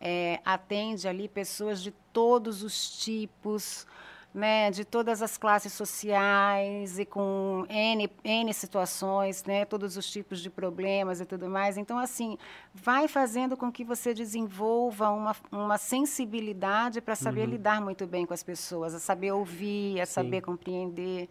é, 0.00 0.40
atende 0.44 1.06
ali 1.06 1.28
pessoas 1.28 1.82
de 1.82 1.92
todos 2.12 2.62
os 2.62 2.98
tipos, 2.98 3.86
né? 4.34 4.70
De 4.70 4.84
todas 4.84 5.20
as 5.22 5.36
classes 5.36 5.72
sociais 5.72 6.98
e 6.98 7.04
com 7.04 7.66
N, 7.68 8.08
N 8.24 8.52
situações, 8.54 9.44
né? 9.44 9.64
Todos 9.64 9.96
os 9.96 10.10
tipos 10.10 10.40
de 10.40 10.48
problemas 10.48 11.20
e 11.20 11.26
tudo 11.26 11.48
mais. 11.48 11.76
Então, 11.76 11.98
assim, 11.98 12.38
vai 12.74 13.08
fazendo 13.08 13.56
com 13.56 13.70
que 13.70 13.84
você 13.84 14.14
desenvolva 14.14 15.10
uma, 15.10 15.36
uma 15.50 15.78
sensibilidade 15.78 17.00
para 17.00 17.14
saber 17.14 17.46
lidar 17.46 17.80
muito 17.80 18.06
bem 18.06 18.24
com 18.24 18.34
as 18.34 18.42
pessoas, 18.42 18.94
a 18.94 18.98
saber 18.98 19.32
ouvir, 19.32 20.00
a 20.00 20.06
Sim. 20.06 20.12
saber 20.12 20.40
compreender. 20.40 21.28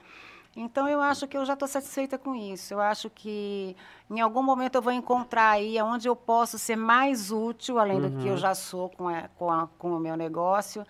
Então, 0.53 0.85
eu 0.85 1.01
acho 1.01 1.29
que 1.29 1.37
eu 1.37 1.45
já 1.45 1.53
estou 1.53 1.67
satisfeita 1.67 2.17
com 2.17 2.35
isso. 2.35 2.73
Eu 2.73 2.81
acho 2.81 3.09
que 3.09 3.73
em 4.09 4.19
algum 4.19 4.43
momento 4.43 4.75
eu 4.75 4.81
vou 4.81 4.91
encontrar 4.91 5.51
aí 5.51 5.81
onde 5.81 6.09
eu 6.09 6.15
posso 6.15 6.59
ser 6.59 6.75
mais 6.75 7.31
útil, 7.31 7.79
além 7.79 8.01
do 8.01 8.11
que 8.11 8.27
eu 8.27 8.35
já 8.35 8.53
sou 8.53 8.89
com, 8.89 9.07
a- 9.07 9.29
com, 9.37 9.49
a- 9.49 9.69
com 9.79 9.93
o 9.95 9.99
meu 9.99 10.17
negócio, 10.17 10.85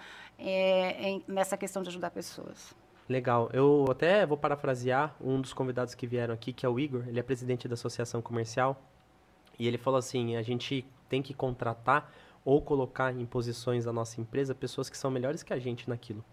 é, 0.50 1.10
em- 1.10 1.24
nessa 1.28 1.56
questão 1.58 1.82
de 1.84 1.90
ajudar 1.90 2.12
pessoas. 2.12 2.74
Legal. 3.10 3.50
Eu 3.52 3.86
até 3.90 4.26
vou 4.26 4.38
parafrasear 4.38 5.16
um 5.20 5.42
dos 5.42 5.54
convidados 5.54 5.94
que 5.96 6.08
vieram 6.08 6.34
aqui, 6.34 6.54
que 6.54 6.66
é 6.66 6.70
o 6.70 6.80
Igor. 6.80 7.04
Ele 7.08 7.20
é 7.20 7.24
presidente 7.24 7.68
da 7.68 7.74
Associação 7.74 8.22
Comercial. 8.22 8.82
E 9.60 9.68
ele 9.68 9.78
falou 9.78 9.98
assim: 9.98 10.36
a 10.38 10.42
gente 10.42 10.86
tem 11.10 11.22
que 11.22 11.34
contratar 11.34 12.12
ou 12.46 12.62
colocar 12.62 13.14
em 13.14 13.26
posições 13.26 13.86
da 13.86 13.92
nossa 13.94 14.20
empresa 14.22 14.56
pessoas 14.56 14.90
que 14.90 14.98
são 14.98 15.12
melhores 15.12 15.44
que 15.44 15.54
a 15.54 15.60
gente 15.60 15.90
naquilo. 15.90 16.24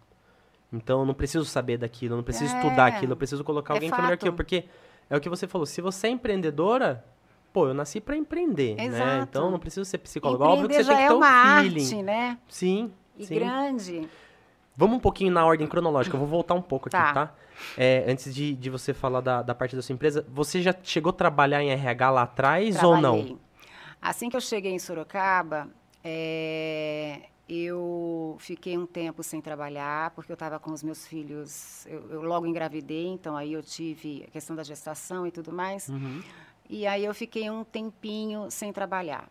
Então 0.73 1.01
eu 1.01 1.07
não 1.07 1.15
preciso 1.15 1.45
saber 1.45 1.79
daquilo, 1.79 2.13
eu 2.15 2.17
não 2.19 2.25
preciso 2.25 2.55
É. 2.55 2.59
estudar 2.59 2.87
aquilo, 2.87 3.13
eu 3.13 3.17
preciso 3.17 3.43
colocar 3.43 3.75
É 3.75 3.77
alguém 3.77 3.91
que 3.91 3.99
é 3.99 4.03
melhor 4.03 4.17
que 4.17 4.29
eu. 4.29 4.33
Porque 4.33 4.65
é 5.11 5.17
o 5.17 5.21
que 5.21 5.29
você 5.29 5.47
falou: 5.49 5.67
se 5.67 5.81
você 5.81 6.07
é 6.07 6.11
empreendedora, 6.11 7.05
pô, 7.53 7.67
eu 7.67 7.75
nasci 7.75 8.01
pra 8.01 8.17
empreender, 8.17 8.77
né? 8.77 8.85
Exato. 8.85 9.23
Então 9.29 9.45
eu 9.47 9.51
não 9.51 9.59
preciso 9.59 9.85
ser 9.85 9.99
psicólogo. 9.99 10.45
Óbvio 10.45 10.69
que 10.69 10.75
Empreender 10.75 10.85
você 10.85 10.91
tem 10.91 10.97
já 10.97 10.99
que 10.99 11.05
é 11.05 11.09
ter 11.09 11.15
uma 11.15 11.59
um 11.59 11.63
feeling. 11.63 11.83
arte, 11.83 12.03
né? 12.03 12.39
Sim. 12.49 12.93
E 13.19 13.27
sim. 13.27 13.35
grande. 13.35 14.09
Vamos 14.77 14.97
um 14.97 15.01
pouquinho 15.01 15.33
na 15.33 15.45
ordem 15.45 15.67
cronológica, 15.67 16.15
eu 16.15 16.21
vou 16.21 16.29
voltar 16.29 16.55
um 16.55 16.63
pouco 16.63 16.89
aqui, 16.89 16.97
Tá. 16.97 17.13
tá? 17.13 17.35
É, 17.77 18.05
antes 18.07 18.33
de, 18.33 18.55
de 18.55 18.71
você 18.71 18.95
falar 18.95 19.21
da, 19.21 19.43
da 19.43 19.53
parte 19.55 19.75
da 19.75 19.83
sua 19.83 19.93
empresa, 19.93 20.25
você 20.29 20.63
já 20.63 20.73
chegou 20.85 21.11
a 21.11 21.13
trabalhar 21.13 21.61
em 21.63 21.71
RH 21.71 22.11
lá 22.11 22.23
atrás 22.23 22.81
ou 22.85 22.97
não? 22.97 23.15
Trabalhei. 23.17 23.39
Assim 24.01 24.31
que 24.31 24.37
eu 24.37 24.41
cheguei 24.41 24.71
em 24.71 24.79
Sorocaba, 24.79 25.69
é, 26.05 27.23
eu 27.49 28.37
fiquei 28.39 28.79
um 28.79 28.87
tempo 28.87 29.23
sem 29.25 29.41
trabalhar, 29.41 30.11
porque 30.13 30.31
eu 30.31 30.35
estava 30.35 30.61
com 30.61 30.71
os 30.71 30.85
meus 30.85 31.07
filhos, 31.07 31.85
eu, 31.87 32.11
eu 32.11 32.23
logo 32.23 32.47
engravidei, 32.47 33.09
então 33.09 33.37
aí 33.37 33.55
eu 33.55 33.63
tive 33.63 34.25
a 34.29 34.31
questão 34.31 34.55
da 34.55 34.63
gestação 34.63 35.27
e 35.27 35.33
tudo 35.33 35.53
mais. 35.53 35.89
Uhum. 35.89 36.23
E 36.71 36.87
aí 36.87 37.05
eu 37.05 37.15
fiquei 37.15 37.51
um 37.51 37.65
tempinho 37.65 38.51
sem 38.51 38.73
trabalhar. 38.73 39.29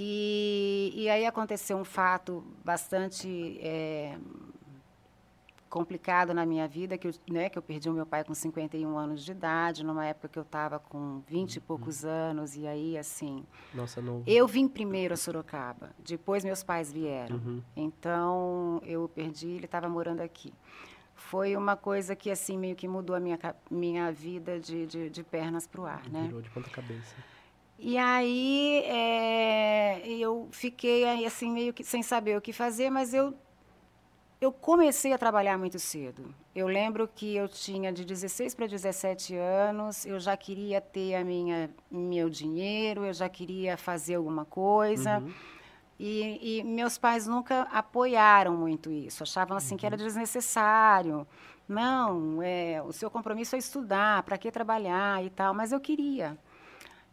E, 0.00 0.92
e 0.94 1.10
aí 1.10 1.26
aconteceu 1.26 1.76
um 1.76 1.84
fato 1.84 2.44
bastante 2.64 3.58
é, 3.60 4.16
complicado 5.68 6.32
na 6.32 6.46
minha 6.46 6.68
vida, 6.68 6.96
que 6.96 7.08
eu, 7.08 7.14
né, 7.28 7.48
que 7.48 7.58
eu 7.58 7.62
perdi 7.62 7.90
o 7.90 7.92
meu 7.92 8.06
pai 8.06 8.22
com 8.22 8.32
51 8.32 8.96
anos 8.96 9.24
de 9.24 9.32
idade, 9.32 9.84
numa 9.84 10.06
época 10.06 10.28
que 10.28 10.38
eu 10.38 10.44
estava 10.44 10.78
com 10.78 11.20
20 11.26 11.56
e 11.56 11.60
poucos 11.60 12.04
uhum. 12.04 12.10
anos, 12.10 12.54
e 12.54 12.64
aí, 12.64 12.96
assim... 12.96 13.44
Nossa, 13.74 14.00
não... 14.00 14.22
Eu 14.24 14.46
vim 14.46 14.68
primeiro 14.68 15.14
a 15.14 15.16
Sorocaba, 15.16 15.90
depois 15.98 16.44
meus 16.44 16.62
pais 16.62 16.92
vieram. 16.92 17.34
Uhum. 17.34 17.62
Então, 17.74 18.80
eu 18.84 19.10
perdi, 19.12 19.48
ele 19.48 19.64
estava 19.64 19.88
morando 19.88 20.20
aqui. 20.20 20.54
Foi 21.16 21.56
uma 21.56 21.74
coisa 21.74 22.14
que, 22.14 22.30
assim, 22.30 22.56
meio 22.56 22.76
que 22.76 22.86
mudou 22.86 23.16
a 23.16 23.18
minha, 23.18 23.38
minha 23.68 24.12
vida 24.12 24.60
de, 24.60 24.86
de, 24.86 25.10
de 25.10 25.24
pernas 25.24 25.66
para 25.66 25.80
o 25.80 25.86
ar, 25.86 26.08
né? 26.08 26.22
Virou 26.26 26.40
de 26.40 26.50
ponta 26.50 26.70
cabeça. 26.70 27.16
E 27.78 27.96
aí, 27.96 28.82
é, 28.86 30.08
eu 30.08 30.48
fiquei, 30.50 31.24
assim, 31.24 31.50
meio 31.50 31.72
que 31.72 31.84
sem 31.84 32.02
saber 32.02 32.36
o 32.36 32.40
que 32.40 32.52
fazer, 32.52 32.90
mas 32.90 33.14
eu 33.14 33.34
eu 34.40 34.52
comecei 34.52 35.12
a 35.12 35.18
trabalhar 35.18 35.58
muito 35.58 35.78
cedo. 35.78 36.32
Eu 36.54 36.68
lembro 36.68 37.08
que 37.08 37.34
eu 37.34 37.48
tinha 37.48 37.92
de 37.92 38.04
16 38.04 38.54
para 38.54 38.66
17 38.66 39.34
anos, 39.34 40.06
eu 40.06 40.18
já 40.20 40.36
queria 40.36 40.80
ter 40.80 41.16
a 41.16 41.24
minha 41.24 41.70
meu 41.90 42.30
dinheiro, 42.30 43.04
eu 43.04 43.12
já 43.12 43.28
queria 43.28 43.76
fazer 43.76 44.14
alguma 44.14 44.44
coisa. 44.44 45.18
Uhum. 45.18 45.32
E, 45.98 46.58
e, 46.60 46.62
meus 46.62 46.96
pais 46.96 47.26
nunca 47.26 47.62
apoiaram 47.62 48.56
muito 48.56 48.92
isso, 48.92 49.24
achavam 49.24 49.56
assim 49.56 49.74
uhum. 49.74 49.78
que 49.78 49.86
era 49.86 49.96
uhum. 49.96 50.04
desnecessário. 50.04 51.26
Não, 51.68 52.40
é, 52.40 52.80
o 52.82 52.92
seu 52.92 53.10
compromisso 53.10 53.56
é 53.56 53.58
estudar, 53.58 54.22
para 54.22 54.38
que 54.38 54.50
trabalhar 54.52 55.22
e 55.24 55.30
tal, 55.30 55.52
mas 55.52 55.72
eu 55.72 55.80
queria. 55.80 56.38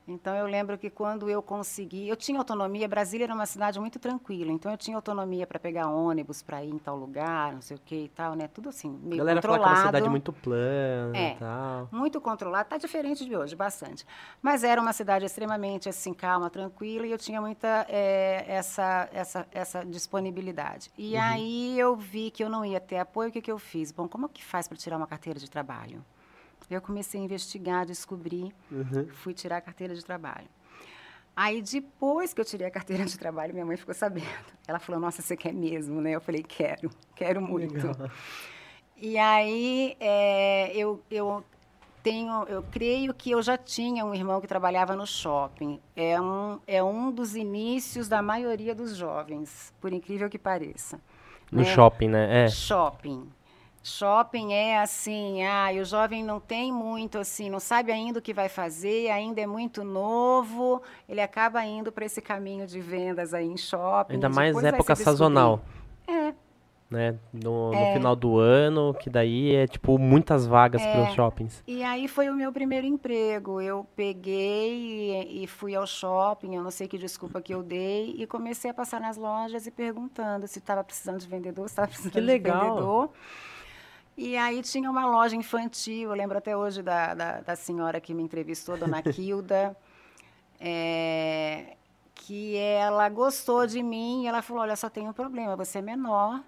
Então 0.08 0.36
eu 0.36 0.46
lembro 0.46 0.78
que 0.78 0.90
quando 0.90 1.30
eu 1.30 1.42
consegui, 1.42 2.08
eu 2.08 2.16
tinha 2.16 2.38
autonomia, 2.38 2.88
Brasília 2.88 3.26
era 3.26 3.34
uma 3.34 3.46
cidade 3.46 3.80
muito 3.80 3.98
tranquila, 3.98 4.52
então 4.52 4.72
eu 4.72 4.78
tinha 4.78 4.96
autonomia 4.96 5.48
para 5.48 5.60
pegar 5.60 5.88
ônibus 5.90 6.44
para 6.44 6.64
ir 6.64 6.70
em 6.70 6.78
tal 6.78 6.96
lugar, 6.96 7.54
não 7.54 7.62
sei 7.62 7.76
o 7.78 7.80
que 7.84 8.06
e 8.06 8.10
tal, 8.10 8.36
né? 8.36 8.48
Tudo 8.48 8.70
assim, 8.70 8.90
meio 9.02 9.18
Galera 9.18 9.42
controlado. 9.42 9.64
Galera 9.64 9.80
uma 9.80 9.88
cidade 9.88 10.10
muito 10.10 10.32
plana 10.32 11.18
é, 11.18 11.32
e 11.32 11.36
tal. 11.36 11.90
Muito 11.92 12.22
controlada, 12.22 12.66
tá 12.66 12.78
diferente 12.78 13.26
de 13.26 13.36
hoje, 13.36 13.56
bastante. 13.56 14.06
Mas 14.42 14.64
era 14.64 14.80
uma 14.80 14.94
cidade 14.94 15.26
extremamente 15.26 15.90
assim 15.90 16.14
calma, 16.14 16.50
tranquila 16.50 17.08
e 17.08 17.12
eu 17.12 17.18
tinha 17.18 17.42
muita 17.42 17.86
é, 17.90 18.46
essa 18.48 19.10
essa 19.12 19.48
essa 19.52 19.84
disponibilidade. 19.84 20.92
E 20.98 21.16
uhum. 21.16 21.22
aí 21.22 21.80
eu 21.80 21.96
vi 21.96 22.30
que 22.30 22.44
eu 22.44 22.50
não 22.50 22.64
ia 22.64 22.80
ter 22.80 23.00
apoio, 23.00 23.30
o 23.30 23.32
que 23.32 23.42
que 23.42 23.52
eu 23.52 23.58
fiz? 23.58 23.92
Bom, 23.92 24.08
como 24.08 24.28
é 24.28 24.30
que 24.30 24.44
faz 24.44 24.68
para 24.68 24.78
tirar 24.78 24.98
uma 24.98 25.08
carteira 25.08 25.40
de 25.40 25.50
trabalho? 25.50 26.04
Eu 26.70 26.82
comecei 26.82 27.20
a 27.20 27.24
investigar, 27.24 27.86
descobri, 27.86 28.54
uhum. 28.72 29.08
fui 29.10 29.34
tirar 29.34 29.58
a 29.58 29.62
carteira 29.62 29.94
de 29.94 30.04
trabalho. 30.04 30.48
Aí, 31.36 31.62
depois 31.62 32.34
que 32.34 32.40
eu 32.40 32.46
tirei 32.46 32.66
a 32.66 32.72
carteira 32.72 33.04
de 33.06 33.20
trabalho, 33.20 33.54
minha 33.54 33.66
mãe 33.66 33.76
ficou 33.76 33.94
sabendo. 33.94 34.26
Ela 34.66 34.80
falou, 34.80 35.02
nossa, 35.02 35.22
você 35.22 35.36
quer 35.36 35.54
mesmo, 35.54 36.00
né? 36.00 36.12
Eu 36.12 36.22
falei, 36.22 36.42
quero, 36.42 36.90
quero 37.14 37.42
muito. 37.42 37.76
Legal. 37.76 38.10
E 38.98 39.18
aí, 39.18 39.98
é, 40.00 40.72
eu, 40.74 41.02
eu 41.12 41.44
tenho, 42.02 42.44
eu 42.44 42.64
creio 42.64 43.14
que 43.14 43.32
eu 43.32 43.42
já 43.42 43.58
tinha 43.58 44.06
um 44.06 44.14
irmão 44.14 44.40
que 44.40 44.48
trabalhava 44.48 44.96
no 44.96 45.06
shopping. 45.06 45.82
É 45.96 46.22
um, 46.22 46.60
é 46.66 46.82
um 46.82 47.12
dos 47.12 47.36
inícios 47.36 48.08
da 48.08 48.22
maioria 48.22 48.74
dos 48.74 48.96
jovens, 48.96 49.74
por 49.82 49.92
incrível 49.92 50.30
que 50.30 50.40
pareça. 50.40 51.02
No 51.52 51.64
né? 51.64 51.66
shopping, 51.66 52.08
né? 52.08 52.46
É. 52.46 52.48
Shopping. 52.48 53.28
Shopping 53.86 54.52
é 54.52 54.80
assim, 54.80 55.46
ah, 55.46 55.70
o 55.80 55.86
jovem 55.86 56.24
não 56.24 56.40
tem 56.40 56.74
muito 56.74 57.20
assim, 57.20 57.52
não 57.52 57.60
sabe 57.60 57.92
ainda 57.92 58.18
o 58.18 58.22
que 58.22 58.34
vai 58.34 58.50
fazer, 58.50 59.12
ainda 59.12 59.40
é 59.42 59.46
muito 59.46 59.84
novo, 59.84 60.82
ele 61.08 61.22
acaba 61.22 61.64
indo 61.64 61.92
para 61.92 62.04
esse 62.04 62.20
caminho 62.20 62.66
de 62.66 62.82
vendas 62.82 63.32
aí 63.32 63.46
em 63.46 63.56
shopping. 63.56 64.16
Ainda 64.16 64.28
mais 64.28 64.58
época 64.64 64.96
sazonal. 64.96 65.62
É. 66.08 66.34
Né? 66.90 67.16
No, 67.32 67.72
é. 67.76 67.90
no, 67.90 67.94
final 67.94 68.16
do 68.16 68.40
ano, 68.40 68.92
que 68.96 69.08
daí 69.08 69.54
é 69.54 69.68
tipo 69.68 70.00
muitas 70.00 70.48
vagas 70.48 70.82
é. 70.82 70.92
para 70.92 71.04
os 71.04 71.14
shoppings. 71.14 71.64
E 71.68 71.84
aí 71.84 72.08
foi 72.08 72.28
o 72.28 72.34
meu 72.34 72.52
primeiro 72.52 72.88
emprego. 72.88 73.62
Eu 73.62 73.86
peguei 73.96 75.14
e, 75.14 75.44
e 75.44 75.48
fui 75.48 75.76
ao 75.76 75.86
shopping, 75.86 76.56
eu 76.56 76.64
não 76.64 76.72
sei 76.72 76.88
que 76.88 76.98
desculpa 76.98 77.40
que 77.40 77.54
eu 77.54 77.62
dei, 77.62 78.16
e 78.18 78.26
comecei 78.26 78.72
a 78.72 78.74
passar 78.74 79.00
nas 79.00 79.16
lojas 79.16 79.68
e 79.68 79.72
perguntando 79.72 80.48
se 80.48 80.58
estava 80.58 80.84
precisando 80.84 81.20
de 81.20 81.28
vendedor, 81.28 81.68
se 81.68 81.74
estava 81.74 81.88
precisando 81.88 82.14
que 82.14 82.20
legal. 82.20 82.60
de 82.60 82.68
vendedor. 82.68 83.10
E 84.18 84.38
aí 84.38 84.62
tinha 84.62 84.90
uma 84.90 85.06
loja 85.06 85.36
infantil, 85.36 86.10
eu 86.10 86.16
lembro 86.16 86.38
até 86.38 86.56
hoje 86.56 86.82
da, 86.82 87.14
da, 87.14 87.42
da 87.42 87.56
senhora 87.56 88.00
que 88.00 88.14
me 88.14 88.24
entrevistou, 88.24 88.78
dona 88.78 89.02
Kilda, 89.04 89.76
é, 90.60 91.76
que 92.14 92.56
ela 92.56 93.10
gostou 93.10 93.68
de 93.68 93.84
mim 93.84 94.24
e 94.24 94.28
ela 94.28 94.42
falou, 94.42 94.64
olha, 94.64 94.76
só 94.76 94.90
tem 94.90 95.08
um 95.08 95.14
problema, 95.14 95.56
você 95.58 95.80
é 95.80 95.82
menor 95.82 96.42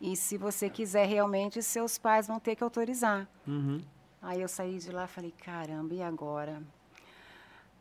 e 0.00 0.14
se 0.16 0.38
você 0.38 0.70
quiser 0.70 1.06
realmente, 1.06 1.60
seus 1.60 1.98
pais 1.98 2.28
vão 2.28 2.38
ter 2.38 2.54
que 2.54 2.62
autorizar. 2.62 3.26
Uhum. 3.46 3.80
Aí 4.22 4.40
eu 4.40 4.48
saí 4.48 4.78
de 4.78 4.92
lá 4.92 5.04
e 5.04 5.08
falei, 5.08 5.34
caramba, 5.44 5.94
e 5.94 6.02
agora? 6.02 6.62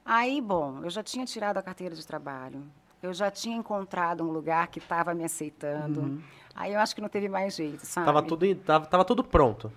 Aí, 0.03 0.41
bom, 0.41 0.83
eu 0.83 0.89
já 0.89 1.03
tinha 1.03 1.25
tirado 1.25 1.57
a 1.57 1.61
carteira 1.61 1.93
de 1.93 2.05
trabalho, 2.05 2.63
eu 3.01 3.13
já 3.13 3.29
tinha 3.29 3.55
encontrado 3.55 4.23
um 4.23 4.31
lugar 4.31 4.67
que 4.67 4.79
estava 4.79 5.13
me 5.13 5.23
aceitando. 5.23 6.01
Uhum. 6.01 6.21
Aí 6.55 6.73
eu 6.73 6.79
acho 6.79 6.95
que 6.95 7.01
não 7.01 7.09
teve 7.09 7.29
mais 7.29 7.55
jeito, 7.55 7.85
sabe? 7.85 8.05
Tava 8.05 8.23
tudo, 8.23 8.55
tava, 8.55 8.85
tava 8.85 9.05
tudo 9.05 9.23
pronto. 9.23 9.71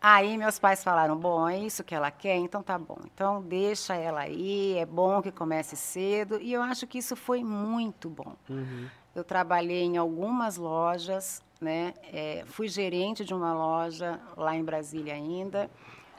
Aí 0.00 0.38
meus 0.38 0.58
pais 0.58 0.82
falaram, 0.82 1.16
bom, 1.16 1.48
é 1.48 1.58
isso 1.58 1.82
que 1.82 1.94
ela 1.94 2.10
quer, 2.10 2.36
então 2.36 2.62
tá 2.62 2.78
bom. 2.78 2.98
Então 3.12 3.42
deixa 3.42 3.96
ela 3.96 4.20
aí, 4.20 4.78
é 4.78 4.86
bom 4.86 5.20
que 5.20 5.32
comece 5.32 5.76
cedo. 5.76 6.38
E 6.40 6.52
eu 6.52 6.62
acho 6.62 6.86
que 6.86 6.98
isso 6.98 7.16
foi 7.16 7.42
muito 7.42 8.08
bom. 8.08 8.34
Uhum. 8.48 8.86
Eu 9.14 9.24
trabalhei 9.24 9.82
em 9.82 9.96
algumas 9.96 10.56
lojas, 10.56 11.42
né? 11.60 11.92
É, 12.12 12.44
fui 12.46 12.68
gerente 12.68 13.24
de 13.24 13.34
uma 13.34 13.52
loja 13.52 14.20
lá 14.36 14.54
em 14.54 14.62
Brasília 14.62 15.14
ainda, 15.14 15.68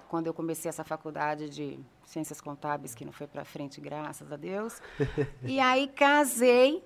quando 0.09 0.27
eu 0.27 0.33
comecei 0.33 0.67
essa 0.67 0.83
faculdade 0.83 1.49
de 1.49 1.79
ciências 2.09 2.41
contábeis, 2.41 2.93
que 2.95 3.05
não 3.05 3.11
foi 3.11 3.27
para 3.27 3.45
frente, 3.45 3.79
graças 3.79 4.31
a 4.31 4.35
Deus. 4.35 4.81
e 5.43 5.59
aí 5.59 5.87
casei, 5.87 6.83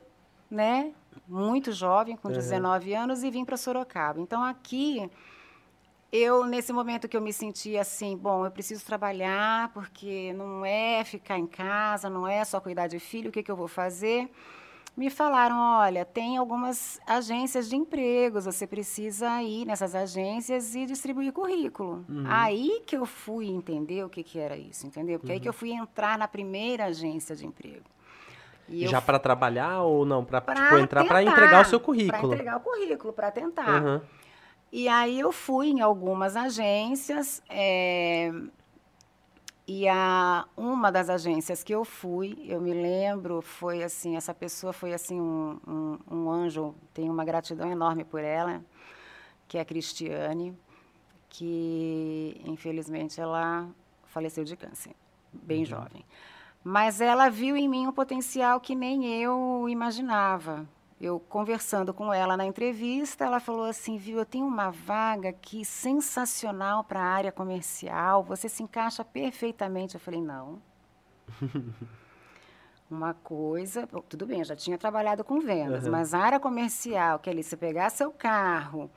né? 0.50 0.94
muito 1.28 1.72
jovem, 1.72 2.16
com 2.16 2.28
uhum. 2.28 2.34
19 2.34 2.94
anos, 2.94 3.24
e 3.24 3.30
vim 3.30 3.46
para 3.46 3.58
Sorocaba. 3.58 4.20
Então, 4.20 4.44
aqui, 4.44 5.10
eu, 6.12 6.46
nesse 6.46 6.74
momento 6.74 7.08
que 7.08 7.16
eu 7.16 7.22
me 7.22 7.34
senti 7.34 7.78
assim, 7.78 8.18
bom, 8.18 8.46
eu 8.46 8.52
preciso 8.52 8.86
trabalhar, 8.86 9.72
porque 9.74 10.34
não 10.34 10.66
é 10.66 11.04
ficar 11.04 11.38
em 11.38 11.48
casa, 11.48 12.10
não 12.10 12.28
é 12.28 12.44
só 12.44 12.60
cuidar 12.60 12.88
de 12.88 13.00
filho, 13.00 13.30
o 13.30 13.32
que, 13.32 13.44
que 13.44 13.52
eu 13.52 13.56
vou 13.56 13.68
fazer? 13.68 14.30
Me 14.96 15.10
falaram, 15.10 15.60
olha, 15.80 16.06
tem 16.06 16.38
algumas 16.38 17.02
agências 17.08 17.68
de 17.68 17.76
empregos, 17.76 18.46
você 18.46 18.68
precisa 18.68 19.42
ir 19.42 19.66
nessas 19.66 19.96
agências 19.96 20.76
e 20.76 20.86
distribuir 20.86 21.34
currículo. 21.34 22.06
Uhum. 22.08 22.26
Aí 22.28 22.84
que 22.86 22.96
eu 22.96 23.04
fui 23.04 23.48
entender 23.48 24.04
o 24.06 24.10
que, 24.10 24.22
que 24.22 24.38
era 24.38 24.56
isso, 24.56 24.86
entendeu? 24.86 25.18
Porque 25.18 25.32
uhum. 25.32 25.38
aí 25.38 25.40
que 25.40 25.50
eu 25.50 25.54
fui 25.54 25.72
entrar 25.72 26.16
na 26.16 26.28
primeira 26.28 26.86
agência 26.86 27.36
de 27.36 27.44
emprego. 27.44 27.86
E 28.70 28.88
já 28.88 29.02
para 29.02 29.18
trabalhar 29.18 29.82
ou 29.82 30.06
não? 30.06 30.24
Para 30.24 30.42
tipo, 30.42 30.78
entrar 30.78 31.06
para 31.06 31.24
entregar 31.24 31.62
o 31.62 31.66
seu 31.66 31.80
currículo? 31.80 32.20
Para 32.20 32.28
entregar 32.28 32.58
o 32.58 32.60
currículo, 32.60 33.14
para 33.14 33.32
tentar. 33.32 33.84
Uhum. 33.84 34.02
E 34.72 34.88
aí 34.88 35.20
eu 35.20 35.32
fui 35.32 35.70
em 35.70 35.82
algumas 35.82 36.36
agências. 36.36 37.42
É, 37.50 38.32
e 39.66 39.88
a, 39.88 40.46
uma 40.58 40.92
das 40.92 41.10
agências 41.10 41.64
que 41.64 41.74
eu 41.74 41.86
fui, 41.86 42.38
eu 42.46 42.60
me 42.60 42.74
lembro, 42.74 43.42
foi 43.42 43.82
assim, 43.82 44.18
essa 44.18 44.34
pessoa 44.34 44.74
foi 44.74 44.94
assim 44.94 45.20
um, 45.20 45.58
um, 45.66 46.00
um 46.12 46.30
anjo, 46.30 46.76
tenho 46.94 47.14
uma 47.14 47.24
gratidão 47.24 47.72
enorme 47.72 48.04
por 48.04 48.22
ela, 48.22 48.62
que 49.48 49.58
é 49.58 49.62
a 49.62 49.66
Cristiane, 49.66 50.54
que 51.30 52.42
infelizmente 52.46 53.22
ela 53.22 53.70
faleceu 54.08 54.44
de 54.44 54.58
câncer, 54.58 54.94
bem 55.32 55.60
uhum. 55.60 55.66
jovem. 55.66 56.06
Mas 56.62 57.00
ela 57.00 57.30
viu 57.30 57.56
em 57.56 57.68
mim 57.68 57.88
um 57.88 57.92
potencial 57.92 58.60
que 58.60 58.76
nem 58.76 59.06
eu 59.06 59.68
imaginava. 59.70 60.68
Eu 61.00 61.20
conversando 61.20 61.94
com 61.94 62.14
ela 62.14 62.38
na 62.38 62.46
entrevista, 62.46 63.26
ela 63.26 63.40
falou 63.40 63.66
assim: 63.66 63.98
viu, 63.98 64.20
eu 64.20 64.26
tenho 64.26 64.46
uma 64.46 64.70
vaga 64.70 65.30
aqui 65.30 65.66
sensacional 65.66 66.84
para 66.84 67.00
a 67.02 67.06
área 67.06 67.32
comercial, 67.32 68.24
você 68.24 68.48
se 68.48 68.64
encaixa 68.64 69.04
perfeitamente. 69.04 69.96
Eu 69.96 70.02
falei: 70.02 70.22
não. 70.22 70.62
uma 72.90 73.14
coisa, 73.14 73.88
tudo 74.08 74.26
bem, 74.26 74.40
eu 74.40 74.46
já 74.46 74.56
tinha 74.56 74.78
trabalhado 74.78 75.24
com 75.24 75.40
vendas, 75.40 75.86
uhum. 75.86 75.92
mas 75.92 76.14
a 76.14 76.20
área 76.20 76.40
comercial, 76.40 77.20
que 77.20 77.30
ali 77.30 77.44
você 77.44 77.58
pegar 77.58 77.90
seu 77.90 78.12
carro, 78.12 78.90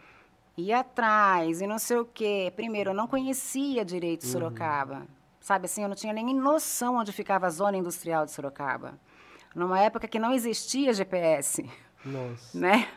ir 0.57 0.73
atrás 0.73 1.61
e 1.61 1.67
não 1.67 1.79
sei 1.79 1.99
o 1.99 2.05
quê. 2.05 2.53
Primeiro, 2.55 2.91
eu 2.91 2.95
não 2.95 3.07
conhecia 3.07 3.85
direito 3.85 4.25
uhum. 4.25 4.33
Sorocaba. 4.33 5.07
Sabe 5.41 5.67
assim, 5.67 5.83
eu 5.83 5.89
não 5.89 5.95
tinha 5.95 6.13
nem 6.13 6.35
noção 6.35 6.97
onde 6.97 7.13
ficava 7.13 7.47
a 7.47 7.51
zona 7.51 7.77
industrial 7.77 8.25
de 8.25 8.33
Sorocaba. 8.33 8.99
Numa 9.55 9.81
época 9.81 10.09
que 10.09 10.19
não 10.19 10.33
existia 10.33 10.93
GPS. 10.93 11.65
Nossa. 12.07 12.59
Né? 12.59 12.89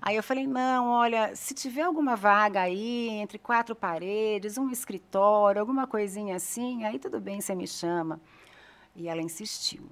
Aí 0.00 0.16
eu 0.16 0.22
falei, 0.22 0.46
não, 0.46 0.88
olha, 0.88 1.34
se 1.36 1.54
tiver 1.54 1.82
alguma 1.82 2.16
vaga 2.16 2.60
aí, 2.60 3.08
entre 3.08 3.38
quatro 3.38 3.74
paredes, 3.74 4.58
um 4.58 4.68
escritório, 4.68 5.60
alguma 5.60 5.86
coisinha 5.86 6.36
assim, 6.36 6.84
aí 6.84 6.98
tudo 6.98 7.20
bem, 7.20 7.40
você 7.40 7.54
me 7.54 7.68
chama. 7.68 8.20
E 8.96 9.08
ela 9.08 9.22
insistiu. 9.22 9.88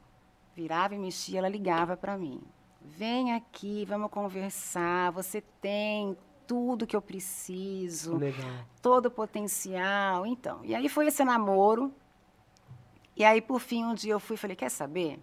Virava 0.54 0.96
e 0.96 0.98
mexia, 0.98 1.38
ela 1.38 1.48
ligava 1.48 1.96
para 1.96 2.18
mim. 2.18 2.42
Vem 2.82 3.34
aqui, 3.34 3.84
vamos 3.84 4.10
conversar, 4.10 5.12
você 5.12 5.40
tem 5.60 6.16
tudo 6.44 6.88
que 6.88 6.96
eu 6.96 7.00
preciso, 7.00 8.16
Legal. 8.16 8.50
todo 8.82 9.06
o 9.06 9.10
potencial. 9.12 10.26
Então, 10.26 10.64
e 10.64 10.74
aí 10.74 10.88
foi 10.88 11.06
esse 11.06 11.24
namoro. 11.24 11.94
E 13.16 13.24
aí, 13.24 13.40
por 13.40 13.60
fim, 13.60 13.84
um 13.84 13.94
dia 13.94 14.12
eu 14.14 14.18
fui 14.18 14.34
e 14.34 14.38
falei: 14.38 14.56
quer 14.56 14.70
saber? 14.70 15.20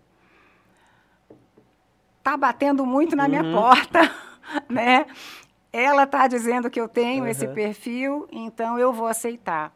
Tá 2.28 2.36
batendo 2.36 2.86
muito 2.86 3.16
na 3.16 3.26
minha 3.30 3.42
Uhum. 3.42 3.52
porta, 3.54 4.02
né? 4.68 5.06
Ela 5.72 6.06
tá 6.06 6.28
dizendo 6.28 6.70
que 6.70 6.78
eu 6.78 6.90
tenho 6.90 7.26
esse 7.26 7.48
Uhum. 7.48 7.54
perfil, 7.54 8.28
então 8.30 8.78
eu 8.78 8.92
vou 8.92 9.08
aceitar. 9.08 9.74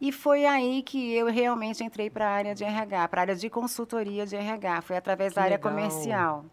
E 0.00 0.12
foi 0.12 0.46
aí 0.46 0.80
que 0.84 1.12
eu 1.12 1.26
realmente 1.26 1.82
entrei 1.82 2.08
para 2.08 2.28
a 2.28 2.30
área 2.30 2.54
de 2.54 2.62
RH, 2.62 3.08
para 3.08 3.20
a 3.20 3.22
área 3.22 3.34
de 3.34 3.50
consultoria 3.50 4.24
de 4.24 4.36
RH. 4.36 4.80
Foi 4.82 4.96
através 4.96 5.32
Que 5.32 5.34
da 5.34 5.42
área 5.42 5.56
legal. 5.56 5.72
comercial. 5.72 6.44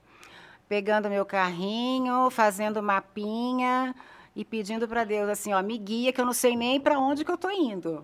Pegando 0.68 1.12
meu 1.12 1.24
carrinho, 1.28 2.32
fazendo 2.32 2.82
mapinha 2.82 3.94
e 4.36 4.44
pedindo 4.44 4.88
para 4.88 5.04
Deus 5.04 5.30
assim, 5.30 5.54
ó, 5.54 5.62
me 5.62 5.78
guia 5.78 6.12
que 6.12 6.20
eu 6.20 6.26
não 6.26 6.34
sei 6.34 6.56
nem 6.56 6.82
para 6.82 6.98
onde 6.98 7.24
que 7.24 7.32
eu 7.32 7.38
tô 7.38 7.52
indo. 7.52 8.04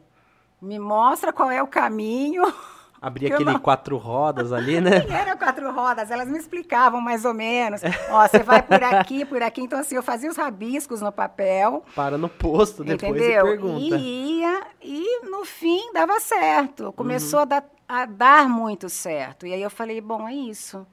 Me 0.62 0.78
mostra 0.78 1.34
qual 1.34 1.50
é 1.50 1.64
o 1.64 1.68
caminho. 1.68 2.44
Abrir 3.02 3.28
Que 3.30 3.34
aquele 3.34 3.52
não- 3.54 3.60
quatro 3.60 3.98
rodas 3.98 4.54
ali, 4.54 4.80
né? 4.80 5.00
Nem 5.08 5.10
era 5.18 5.36
quatro 5.36 5.72
rodas, 5.74 6.12
elas 6.12 6.28
me 6.28 6.38
explicavam 6.38 7.02
mais 7.02 7.26
ou 7.26 7.34
menos. 7.34 7.82
Ó, 8.12 8.28
você 8.28 8.40
vai 8.44 8.62
por 8.62 8.84
aqui, 8.84 9.26
por 9.26 9.42
aqui. 9.42 9.60
Então, 9.62 9.80
assim, 9.80 9.96
eu 9.96 10.04
fazia 10.04 10.30
os 10.30 10.38
rabiscos 10.38 11.02
no 11.02 11.12
papel. 11.12 11.84
Para 11.96 12.16
no 12.16 12.30
posto 12.30 12.84
depois 12.84 13.12
entendeu? 13.12 13.48
e 13.48 13.50
pergunta. 13.50 13.96
E 13.98 14.40
ia, 14.42 14.62
e 14.84 15.26
no 15.26 15.44
fim 15.44 15.92
dava 15.94 16.20
certo. 16.20 16.94
Começou 16.94 17.40
Uhum. 17.40 17.44
a, 17.44 17.46
dar, 17.46 17.66
a 17.90 18.06
dar 18.06 18.48
muito 18.48 18.88
certo. 18.88 19.48
E 19.48 19.54
aí 19.56 19.62
eu 19.64 19.72
falei, 19.72 20.00
bom, 20.00 20.28
é 20.30 20.36
isso. 20.36 20.86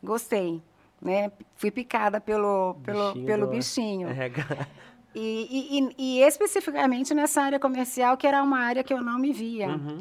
Gostei. 0.00 0.62
Né? 1.02 1.32
Fui 1.56 1.72
picada 1.72 2.20
pelo, 2.20 2.76
pelo, 2.84 3.08
Bichinho 3.08 3.26
pelo 3.26 3.46
bichinho. 3.48 4.08
E, 5.14 5.20
e- 5.50 5.78
e- 5.80 5.94
e 5.98 6.22
especificamente 6.22 7.12
nessa 7.14 7.42
área 7.42 7.58
comercial, 7.58 8.16
que 8.16 8.26
era 8.26 8.42
uma 8.42 8.58
área 8.60 8.84
que 8.84 8.92
eu 8.94 9.02
não 9.02 9.18
me 9.18 9.32
via. 9.32 9.68
Uhum. 9.68 9.98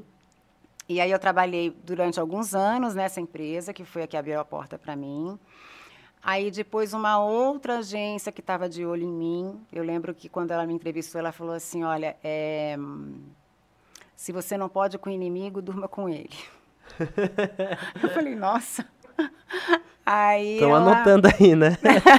E 0.88 1.01
aí 1.01 1.10
eu 1.12 1.18
trabalhei 1.20 1.75
durante 1.84 2.20
alguns 2.20 2.54
anos 2.54 2.94
nessa 2.94 3.20
empresa, 3.20 3.74
que 3.74 3.84
foi 3.84 4.04
a 4.04 4.08
que 4.08 4.15
abriu 4.15 4.39
a 4.39 4.46
porta 4.46 4.77
para 4.77 4.96
mim. 4.96 5.39
Aí 6.22 6.50
depois 6.51 6.94
uma 6.94 7.20
outra 7.20 7.80
agência 7.80 8.32
que 8.32 8.39
estava 8.42 8.68
de 8.70 8.86
olho 8.86 9.04
em 9.04 9.12
mim, 9.12 9.60
eu 9.72 9.84
lembro 9.84 10.13
que 10.13 10.27
quando 10.30 10.51
ela 10.51 10.65
me 10.65 10.74
entrevistou, 10.74 11.20
ela 11.20 11.32
falou 11.32 11.54
assim, 11.54 11.84
olha, 11.84 12.15
é, 12.24 12.75
se 14.15 14.32
você 14.32 14.58
não 14.58 14.68
pode 14.70 14.98
com 14.98 15.10
o 15.10 15.13
inimigo, 15.13 15.62
durma 15.62 15.88
com 15.88 16.08
ele. 16.10 16.30
eu 18.01 18.10
falei, 18.10 18.36
nossa. 18.36 18.86
Aí 20.06 20.54
Estão 20.56 20.70
ela- 20.70 20.92
anotando 20.98 21.27
aí, 21.27 21.56
né? 21.56 21.70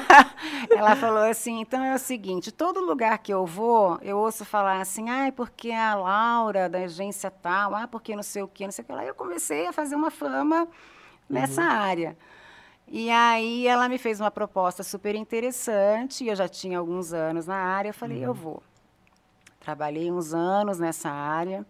ela 0.76 0.96
falou 0.96 1.24
assim: 1.24 1.60
então 1.60 1.82
é 1.82 1.94
o 1.94 1.98
seguinte, 1.98 2.52
todo 2.52 2.80
lugar 2.80 3.18
que 3.18 3.32
eu 3.32 3.44
vou, 3.46 3.98
eu 4.02 4.18
ouço 4.18 4.44
falar 4.44 4.80
assim, 4.80 5.08
ai, 5.08 5.32
porque 5.32 5.70
a 5.70 5.94
Laura 5.94 6.68
da 6.68 6.78
agência 6.78 7.30
tal, 7.30 7.74
ah, 7.74 7.88
porque 7.88 8.14
não 8.14 8.22
sei 8.22 8.42
o 8.42 8.48
quê, 8.48 8.64
não 8.64 8.72
sei 8.72 8.82
o 8.82 8.86
que 8.86 8.92
lá. 8.92 9.04
Eu 9.04 9.14
comecei 9.14 9.66
a 9.66 9.72
fazer 9.72 9.94
uma 9.94 10.10
fama 10.10 10.68
nessa 11.28 11.62
área. 11.62 12.16
E 12.88 13.10
aí 13.10 13.66
ela 13.66 13.88
me 13.88 13.98
fez 13.98 14.20
uma 14.20 14.30
proposta 14.30 14.82
super 14.82 15.14
interessante, 15.14 16.24
e 16.24 16.28
eu 16.28 16.36
já 16.36 16.48
tinha 16.48 16.78
alguns 16.78 17.12
anos 17.12 17.46
na 17.46 17.56
área, 17.56 17.88
eu 17.88 17.94
falei, 17.94 18.24
eu 18.24 18.32
vou. 18.32 18.62
Trabalhei 19.58 20.12
uns 20.12 20.32
anos 20.32 20.78
nessa 20.78 21.10
área. 21.10 21.66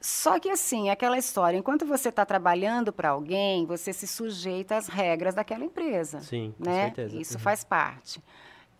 Só 0.00 0.38
que 0.38 0.48
assim, 0.48 0.90
aquela 0.90 1.18
história, 1.18 1.56
enquanto 1.58 1.84
você 1.84 2.08
está 2.08 2.24
trabalhando 2.24 2.92
para 2.92 3.10
alguém, 3.10 3.66
você 3.66 3.92
se 3.92 4.06
sujeita 4.06 4.76
às 4.76 4.86
regras 4.86 5.34
daquela 5.34 5.64
empresa 5.64 6.20
Sim, 6.20 6.54
com 6.56 6.64
né? 6.70 6.84
certeza. 6.86 7.16
Isso 7.16 7.34
Uhum. 7.34 7.40
faz 7.40 7.64
parte. 7.64 8.22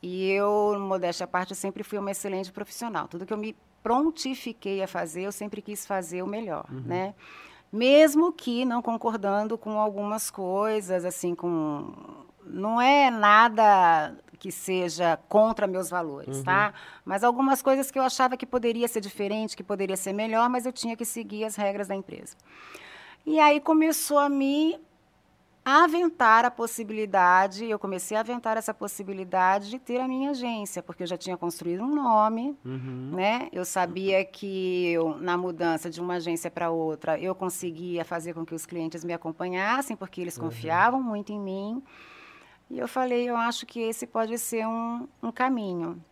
E 0.01 0.31
eu, 0.31 0.77
modéstia 0.79 1.25
à 1.25 1.27
parte, 1.27 1.51
eu 1.51 1.57
sempre 1.57 1.83
fui 1.83 1.99
uma 1.99 2.13
excelente 2.13 2.53
profissional. 2.53 3.09
Tudo 3.09 3.27
que 3.27 3.33
eu 3.33 3.37
me 3.39 3.57
prontifiquei 3.83 4.81
a 4.83 4.87
fazer, 4.87 5.23
eu 5.23 5.33
sempre 5.33 5.61
quis 5.61 5.85
fazer 5.87 6.23
o 6.23 6.27
melhor, 6.27 6.67
Uhum. 6.71 6.83
né? 6.87 7.15
Mesmo 7.73 8.33
que 8.33 8.65
não 8.65 8.81
concordando 8.81 9.59
com 9.59 9.79
algumas 9.79 10.31
coisas, 10.31 11.05
assim, 11.05 11.35
com... 11.35 11.93
Não 12.45 12.81
é 12.81 13.11
nada 13.11 14.17
que 14.39 14.53
seja 14.53 15.19
contra 15.29 15.67
meus 15.67 15.91
valores, 15.91 16.39
Uhum. 16.39 16.45
tá? 16.45 16.73
Mas 17.05 17.25
algumas 17.25 17.61
coisas 17.61 17.91
que 17.91 17.99
eu 17.99 18.03
achava 18.03 18.37
que 18.37 18.47
poderia 18.47 18.87
ser 18.89 19.01
diferente, 19.01 19.57
que 19.57 19.63
poderia 19.65 19.97
ser 19.97 20.13
melhor, 20.13 20.49
mas 20.49 20.65
eu 20.67 20.73
tinha 20.73 20.97
que 20.97 21.05
seguir 21.05 21.45
as 21.45 21.57
regras 21.57 21.89
da 21.89 21.95
empresa. 21.95 22.37
E 23.27 23.39
aí 23.41 23.61
começou 23.61 24.19
a 24.19 24.29
me 24.29 24.79
aventar 25.65 26.47
a 26.47 26.51
possibilidade, 26.51 27.67
eu 27.67 27.79
comecei 27.79 28.17
a 28.17 28.21
aventar 28.21 28.57
essa 28.57 28.73
possibilidade 28.73 29.69
de 29.69 29.79
ter 29.79 30.01
a 30.01 30.09
minha 30.09 30.31
agência, 30.31 30.83
porque 30.83 31.03
eu 31.03 31.07
já 31.07 31.17
tinha 31.19 31.37
construído 31.37 31.83
um 31.85 31.95
nome, 31.95 32.57
Uhum. 32.65 33.11
né? 33.13 33.49
Eu 33.53 33.67
sabia 33.67 34.25
que 34.25 34.91
eu, 34.93 35.19
na 35.19 35.37
mudança 35.37 35.91
de 35.91 36.01
uma 36.01 36.15
agência 36.15 36.51
para 36.51 36.71
outra, 36.71 37.19
eu 37.21 37.35
conseguia 37.35 38.03
fazer 38.03 38.33
com 38.33 38.47
que 38.47 38.55
os 38.55 38.65
clientes 38.65 39.05
me 39.05 39.13
acompanhassem, 39.13 39.95
porque 39.95 40.23
eles 40.23 40.39
confiavam 40.39 41.03
muito 41.03 41.33
em 41.33 41.41
mim. 41.41 41.83
E 42.71 42.79
eu 42.79 42.87
falei, 42.87 43.29
eu 43.29 43.37
acho 43.37 43.65
que 43.65 43.81
esse 43.81 44.07
pode 44.07 44.37
ser 44.39 44.67
um, 44.67 45.09
um 45.23 45.33
caminho. 45.33 46.03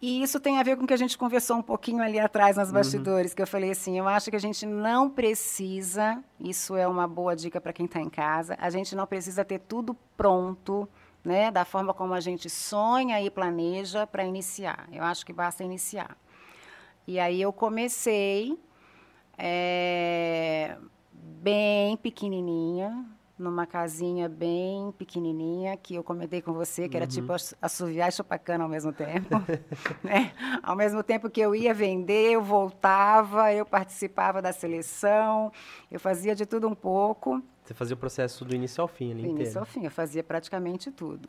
E 0.00 0.22
isso 0.22 0.40
tem 0.40 0.58
a 0.58 0.62
ver 0.62 0.78
com 0.78 0.84
o 0.84 0.86
que 0.86 0.94
a 0.94 0.96
gente 0.96 1.18
conversou 1.18 1.58
um 1.58 1.62
pouquinho 1.62 2.02
ali 2.02 2.18
atrás 2.18 2.56
nos 2.56 2.72
bastidores, 2.72 3.34
que 3.34 3.42
eu 3.42 3.46
falei 3.46 3.72
assim, 3.72 3.98
eu 3.98 4.08
acho 4.08 4.30
que 4.30 4.36
a 4.36 4.40
gente 4.40 4.64
não 4.64 5.10
precisa, 5.10 6.24
isso 6.40 6.74
é 6.74 6.88
uma 6.88 7.06
boa 7.06 7.36
dica 7.36 7.60
para 7.60 7.70
quem 7.70 7.84
está 7.84 8.00
em 8.00 8.08
casa, 8.08 8.56
a 8.58 8.70
gente 8.70 8.96
não 8.96 9.06
precisa 9.06 9.44
ter 9.44 9.58
tudo 9.58 9.94
pronto, 10.16 10.88
né, 11.22 11.50
da 11.50 11.66
forma 11.66 11.92
como 11.92 12.14
a 12.14 12.20
gente 12.20 12.48
sonha 12.48 13.20
e 13.20 13.30
planeja 13.30 14.06
para 14.06 14.24
iniciar. 14.24 14.88
Eu 14.90 15.04
acho 15.04 15.26
que 15.26 15.34
basta 15.34 15.62
iniciar. 15.62 16.16
E 17.06 17.20
aí 17.20 17.42
eu 17.42 17.52
comecei 17.52 18.58
é, 19.36 20.78
bem 21.12 21.94
pequenininha, 21.98 23.04
numa 23.40 23.66
casinha 23.66 24.28
bem 24.28 24.92
pequenininha, 24.98 25.76
que 25.76 25.94
eu 25.94 26.04
comentei 26.04 26.42
com 26.42 26.52
você, 26.52 26.88
que 26.88 26.96
era 26.96 27.06
tipo 27.06 27.32
ass- 27.32 27.54
assoviar 27.60 28.08
e 28.08 28.12
chupar 28.12 28.38
cana 28.38 28.64
ao 28.64 28.70
mesmo 28.70 28.92
tempo. 28.92 29.28
né? 30.04 30.32
Ao 30.62 30.76
mesmo 30.76 31.02
tempo 31.02 31.30
que 31.30 31.40
eu 31.40 31.54
ia 31.54 31.72
vender, 31.72 32.32
eu 32.32 32.42
voltava, 32.42 33.52
eu 33.52 33.64
participava 33.64 34.42
da 34.42 34.52
seleção, 34.52 35.50
eu 35.90 35.98
fazia 35.98 36.34
de 36.34 36.44
tudo 36.44 36.68
um 36.68 36.74
pouco. 36.74 37.42
Você 37.64 37.72
fazia 37.74 37.94
o 37.94 37.98
processo 37.98 38.44
do 38.44 38.54
início 38.54 38.82
ao 38.82 38.88
fim 38.88 39.12
ali 39.12 39.22
Do 39.22 39.28
início 39.28 39.58
ao 39.58 39.64
inteiro. 39.64 39.66
fim, 39.66 39.84
eu 39.84 39.90
fazia 39.90 40.22
praticamente 40.22 40.90
tudo. 40.90 41.28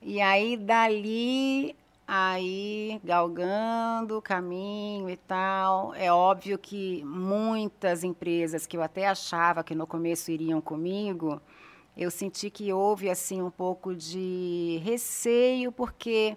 E 0.00 0.20
aí, 0.20 0.56
dali, 0.56 1.74
aí, 2.06 3.00
galgando 3.02 4.18
o 4.18 4.22
caminho 4.22 5.08
e 5.08 5.16
tal, 5.16 5.94
é 5.94 6.12
óbvio 6.12 6.58
que 6.58 7.02
muitas 7.04 8.04
empresas 8.04 8.66
que 8.66 8.76
eu 8.76 8.82
até 8.82 9.08
achava 9.08 9.64
que 9.64 9.74
no 9.74 9.86
começo 9.86 10.30
iriam 10.30 10.60
comigo, 10.60 11.40
eu 11.96 12.10
senti 12.10 12.50
que 12.50 12.72
houve, 12.72 13.08
assim, 13.08 13.40
um 13.40 13.50
pouco 13.50 13.94
de 13.94 14.80
receio, 14.84 15.70
porque, 15.72 16.36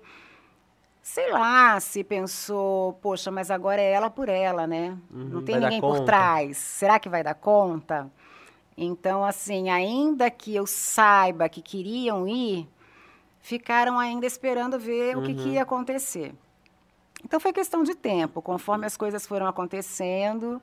sei 1.02 1.32
lá, 1.32 1.80
se 1.80 2.04
pensou, 2.04 2.94
poxa, 2.94 3.32
mas 3.32 3.50
agora 3.50 3.82
é 3.82 3.92
ela 3.92 4.10
por 4.10 4.30
ela, 4.30 4.68
né? 4.68 4.98
Uhum, 5.12 5.30
Não 5.30 5.44
tem 5.44 5.60
ninguém 5.60 5.82
por 5.82 6.02
trás. 6.06 6.58
Será 6.58 7.00
que 7.00 7.10
vai 7.10 7.24
dar 7.24 7.34
conta? 7.34 8.10
Então, 8.78 9.26
assim, 9.26 9.70
ainda 9.72 10.30
que 10.30 10.54
eu 10.56 10.68
saiba 10.68 11.50
que 11.50 11.62
queriam 11.64 12.28
ir, 12.28 12.68
ficaram 13.40 14.00
ainda 14.00 14.26
esperando 14.26 14.78
ver 14.80 15.18
o 15.18 15.22
que, 15.24 15.34
que 15.34 15.42
Uhum. 15.42 15.54
ia 15.54 15.64
acontecer. 15.64 16.34
Então, 17.24 17.40
foi 17.40 17.52
questão 17.52 17.84
de 17.84 17.96
tempo. 17.96 18.42
Conforme 18.42 18.86
as 18.86 18.96
coisas 18.96 19.26
foram 19.26 19.48
acontecendo, 19.48 20.62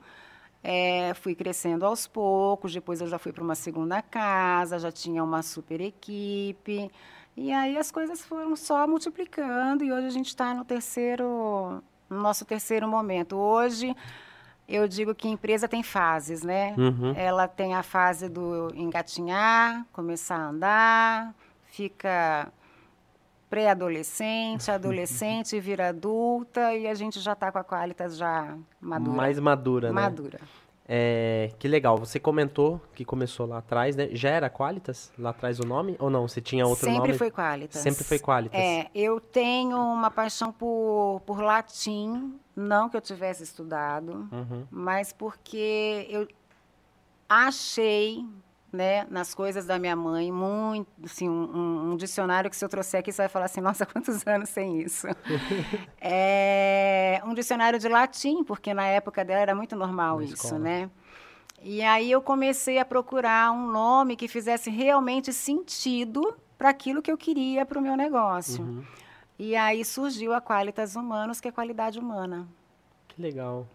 eh, 0.62 1.12
fui 1.14 1.34
crescendo 1.34 1.84
aos 1.84 2.06
poucos. 2.06 2.72
Depois, 2.72 3.00
eu 3.00 3.06
já 3.08 3.18
fui 3.18 3.32
para 3.32 3.42
uma 3.42 3.54
segunda 3.54 4.00
casa, 4.00 4.78
já 4.78 4.92
tinha 4.92 5.22
uma 5.24 5.42
super 5.42 5.80
equipe. 5.80 6.90
E 7.37 7.52
aí, 7.52 7.76
as 7.76 7.90
coisas 7.90 8.24
foram 8.24 8.54
só 8.54 8.87
multiplicando. 8.87 9.82
E 9.84 9.92
hoje, 9.92 10.06
a 10.06 10.10
gente 10.10 10.28
está 10.28 10.54
no 10.54 10.64
terceiro, 10.64 11.82
no 12.08 12.20
nosso 12.20 12.44
terceiro 12.44 12.87
momento. 12.87 13.37
Hoje, 13.37 13.94
eu 14.68 14.87
digo 14.87 15.12
que 15.14 15.26
empresa 15.28 15.66
tem 15.66 15.82
fases, 15.82 16.42
né? 16.44 16.74
Uhum. 16.78 17.12
Ela 17.16 17.48
tem 17.48 17.74
a 17.74 17.82
fase 17.82 18.28
do 18.28 18.70
engatinhar, 18.76 19.84
começar 19.92 20.37
a 20.37 20.48
andar, 20.48 21.34
fica 21.66 22.50
pré-adolescente, 23.54 24.68
adolescente, 24.70 25.60
vira 25.60 25.88
adulta 25.90 26.74
e 26.74 26.88
a 26.88 26.94
gente 26.94 27.20
já 27.20 27.32
está 27.34 27.52
com 27.52 27.58
a 27.58 27.64
Qualitas 27.64 28.16
já 28.16 28.56
madura. 28.80 29.16
Mais 29.16 29.38
madura, 29.38 29.88
né? 29.92 29.94
madura. 30.02 30.40
É, 30.86 31.50
que 31.58 31.66
legal. 31.68 31.96
Você 31.96 32.18
comentou 32.18 32.80
que 32.94 33.04
começou 33.04 33.46
lá 33.46 33.58
atrás, 33.58 33.94
né? 33.96 34.08
Já 34.12 34.30
era 34.30 34.50
Qualitas 34.50 35.12
lá 35.18 35.30
atrás 35.30 35.58
o 35.60 35.66
nome? 35.66 35.96
Ou 36.00 36.10
não? 36.10 36.26
Você 36.28 36.40
tinha 36.40 36.66
outro 36.66 36.84
Sempre 36.84 36.98
nome? 36.98 37.14
foi 37.14 37.30
Qualitas. 37.30 37.80
Sempre 37.80 38.04
foi 38.04 38.18
Qualitas. 38.18 38.60
É, 38.60 38.90
eu 38.94 39.18
tenho 39.20 39.78
uma 39.78 40.10
paixão 40.10 40.52
por, 40.52 41.22
por 41.24 41.40
latim, 41.40 42.34
não 42.56 42.88
que 42.90 42.96
eu 42.96 43.00
tivesse 43.00 43.44
estudado, 43.44 44.28
Uhum. 44.32 44.66
mas 44.70 45.12
porque 45.12 46.06
eu 46.10 46.26
achei 47.28 48.26
né, 48.74 49.06
nas 49.08 49.32
coisas 49.32 49.64
da 49.64 49.78
minha 49.78 49.94
mãe, 49.94 50.32
muito, 50.32 50.88
assim, 51.04 51.28
um, 51.28 51.92
um, 51.92 51.96
dicionário 51.96 52.50
que 52.50 52.56
se 52.56 52.64
eu 52.64 52.68
trouxer 52.68 53.00
aqui 53.00 53.12
você 53.12 53.22
vai 53.22 53.28
falar 53.28 53.46
assim, 53.46 53.60
nossa, 53.60 53.87
quantos 53.87 54.26
anos 54.26 54.48
sem 54.48 54.80
isso? 54.82 55.06
é, 56.00 57.22
um 57.24 57.32
dicionário 57.32 57.78
de 57.78 57.88
latim, 57.88 58.42
porque 58.42 58.74
na 58.74 58.87
época 58.87 59.24
dela 59.24 59.40
era 59.40 59.54
muito 59.54 59.76
normal 59.76 60.18
na 60.18 60.24
isso, 60.24 60.34
escola. 60.34 60.58
né? 60.58 60.90
E 61.62 61.80
aí 61.82 62.10
eu 62.10 62.20
comecei 62.20 62.78
a 62.78 62.84
procurar 62.84 63.52
um 63.52 63.70
nome 63.70 64.16
que 64.16 64.28
fizesse 64.28 64.68
realmente 64.68 65.32
sentido 65.32 66.37
para 66.58 66.68
aquilo 66.68 67.00
que 67.00 67.10
eu 67.10 67.16
queria 67.16 67.64
para 67.64 67.78
o 67.78 67.82
meu 67.82 67.96
negócio. 67.96 68.62
Uhum. 68.62 68.84
E 69.38 69.56
aí 69.56 69.84
surgiu 69.84 70.34
a 70.34 70.40
Qualitas 70.40 70.94
Humanos, 70.94 71.40
que 71.40 71.48
é 71.48 71.52
qualidade 71.52 71.98
humana. 71.98 72.46
Que 73.08 73.22
legal. 73.22 73.66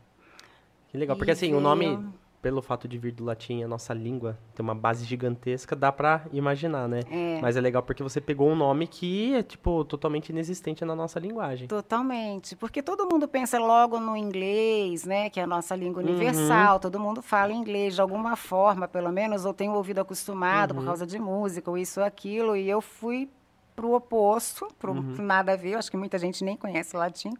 Que 0.90 0.98
legal, 0.98 1.16
porque 1.16 1.32
e 1.32 1.34
assim, 1.34 1.48
veio... 1.48 1.58
o 1.58 1.62
nome, 1.62 2.00
pelo 2.42 2.62
fato 2.62 2.88
de 2.88 2.98
vir 2.98 3.12
do 3.12 3.24
latim, 3.24 3.64
a 3.64 3.68
nossa 3.68 3.94
língua 3.94 4.38
tem 4.56 4.64
uma 4.64 4.76
base 4.76 5.06
gigantesca, 5.06 5.76
dá 5.76 5.92
pra 5.92 6.26
imaginar, 6.32 6.88
né? 6.88 7.02
É. 7.12 7.40
Mas 7.42 7.58
é 7.58 7.62
legal 7.62 7.84
porque 7.84 8.02
você 8.02 8.22
pegou 8.22 8.50
um 8.50 8.56
nome 8.56 8.88
que 8.88 9.36
é, 9.36 9.44
tipo, 9.44 9.84
totalmente 9.84 10.30
inexistente 10.30 10.86
na 10.86 10.96
nossa 10.96 11.20
linguagem. 11.20 11.68
Totalmente. 11.68 12.56
Porque 12.56 12.82
todo 12.82 13.08
mundo 13.08 13.28
pensa 13.28 13.60
logo 13.60 14.00
no 14.00 14.16
inglês, 14.16 15.06
né? 15.06 15.30
Que 15.30 15.40
é 15.40 15.44
a 15.44 15.48
nossa 15.48 15.76
língua 15.76 16.02
universal. 16.02 16.76
Uhum. 16.76 16.80
Todo 16.80 17.00
mundo 17.00 17.22
fala 17.22 17.52
inglês 17.52 17.96
de 17.96 18.02
alguma 18.02 18.36
forma, 18.36 18.88
pelo 18.88 19.12
menos, 19.12 19.46
ou 19.46 19.54
tem 19.54 19.70
o 19.70 19.74
ouvido 19.74 20.00
acostumado 20.00 20.72
uhum. 20.72 20.80
por 20.80 20.86
causa 20.86 21.06
de 21.06 21.20
música, 21.20 21.70
ou 21.70 21.78
isso 21.78 22.00
ou 22.00 22.06
aquilo. 22.06 22.56
E 22.56 22.70
eu 22.70 22.82
fui 22.82 23.30
pro 23.76 23.94
oposto, 23.94 24.68
pro 24.78 24.94
uhum. 24.94 25.16
nada 25.20 25.54
a 25.54 25.56
ver. 25.56 25.72
Eu 25.72 25.80
acho 25.80 25.92
que 25.92 25.98
muita 25.98 26.18
gente 26.18 26.44
nem 26.44 26.56
conhece 26.56 26.96
latim. 26.96 27.34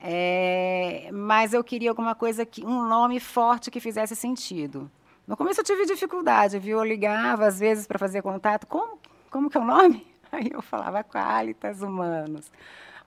É, 0.00 1.10
mas 1.12 1.52
eu 1.52 1.62
queria 1.62 1.90
alguma 1.90 2.14
coisa 2.14 2.46
que 2.46 2.64
um 2.64 2.88
nome 2.88 3.20
forte 3.20 3.70
que 3.70 3.80
fizesse 3.80 4.16
sentido. 4.16 4.90
No 5.26 5.36
começo 5.36 5.60
eu 5.60 5.64
tive 5.64 5.84
dificuldade, 5.84 6.58
viu? 6.58 6.78
Eu 6.78 6.84
ligava 6.84 7.46
às 7.46 7.58
vezes 7.60 7.86
para 7.86 7.98
fazer 7.98 8.22
contato. 8.22 8.66
Como, 8.66 8.98
como 9.30 9.50
que 9.50 9.58
é 9.58 9.60
o 9.60 9.64
nome? 9.64 10.06
Aí 10.32 10.50
eu 10.50 10.62
falava 10.62 11.04
Qualitas 11.04 11.82
Humanos. 11.82 12.50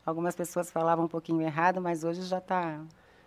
Algumas 0.06 0.36
pessoas 0.36 0.70
falavam 0.70 1.06
um 1.06 1.08
pouquinho 1.08 1.42
errado, 1.42 1.82
mas 1.82 2.04
hoje 2.04 2.22
já 2.24 2.38
está. 2.38 2.80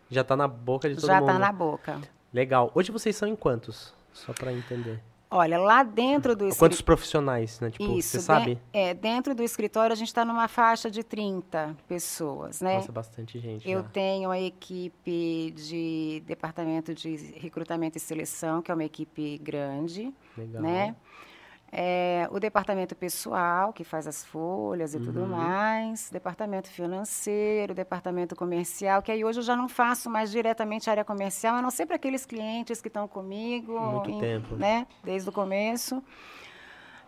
Já 0.08 0.20
está 0.20 0.36
na 0.36 0.46
boca 0.46 0.88
de 0.88 0.94
todo 0.94 1.06
já 1.06 1.14
tá 1.14 1.20
mundo. 1.20 1.30
Já 1.30 1.34
está 1.34 1.46
na 1.46 1.52
boca. 1.52 2.00
Legal. 2.32 2.70
Hoje 2.74 2.92
vocês 2.92 3.16
são 3.16 3.26
em 3.26 3.34
quantos? 3.34 3.92
Só 4.12 4.32
para 4.32 4.52
entender. 4.52 5.02
Olha, 5.36 5.58
lá 5.58 5.82
dentro 5.82 6.34
do 6.34 6.46
escritório. 6.46 6.58
Quantos 6.58 6.80
profissionais, 6.80 7.60
né? 7.60 7.70
Tipo, 7.70 7.98
Isso, 7.98 8.08
você 8.08 8.20
sabe? 8.20 8.58
É, 8.72 8.94
dentro 8.94 9.34
do 9.34 9.42
escritório 9.42 9.92
a 9.92 9.96
gente 9.96 10.08
está 10.08 10.24
numa 10.24 10.48
faixa 10.48 10.90
de 10.90 11.04
30 11.04 11.76
pessoas, 11.86 12.62
né? 12.62 12.76
Nossa, 12.76 12.90
bastante 12.90 13.38
gente. 13.38 13.70
Eu 13.70 13.82
já. 13.82 13.88
tenho 13.88 14.30
a 14.30 14.40
equipe 14.40 15.50
de 15.50 16.22
departamento 16.26 16.94
de 16.94 17.16
recrutamento 17.36 17.98
e 17.98 18.00
seleção, 18.00 18.62
que 18.62 18.70
é 18.70 18.74
uma 18.74 18.84
equipe 18.84 19.36
grande. 19.36 20.10
Legal. 20.38 20.62
Né? 20.62 20.96
É, 21.72 22.28
o 22.30 22.38
departamento 22.38 22.94
pessoal, 22.94 23.72
que 23.72 23.82
faz 23.82 24.06
as 24.06 24.24
folhas 24.24 24.94
e 24.94 24.98
uhum. 24.98 25.04
tudo 25.04 25.26
mais, 25.26 26.08
departamento 26.10 26.68
financeiro, 26.68 27.74
departamento 27.74 28.36
comercial, 28.36 29.02
que 29.02 29.10
aí 29.10 29.24
hoje 29.24 29.40
eu 29.40 29.42
já 29.42 29.56
não 29.56 29.68
faço 29.68 30.08
mais 30.08 30.30
diretamente 30.30 30.88
área 30.88 31.04
comercial, 31.04 31.56
a 31.56 31.62
não 31.62 31.70
ser 31.70 31.86
para 31.86 31.96
aqueles 31.96 32.24
clientes 32.24 32.80
que 32.80 32.88
estão 32.88 33.08
comigo, 33.08 33.78
Muito 33.78 34.10
em, 34.10 34.20
tempo. 34.20 34.54
né, 34.54 34.86
desde 35.02 35.28
o 35.28 35.32
começo. 35.32 36.02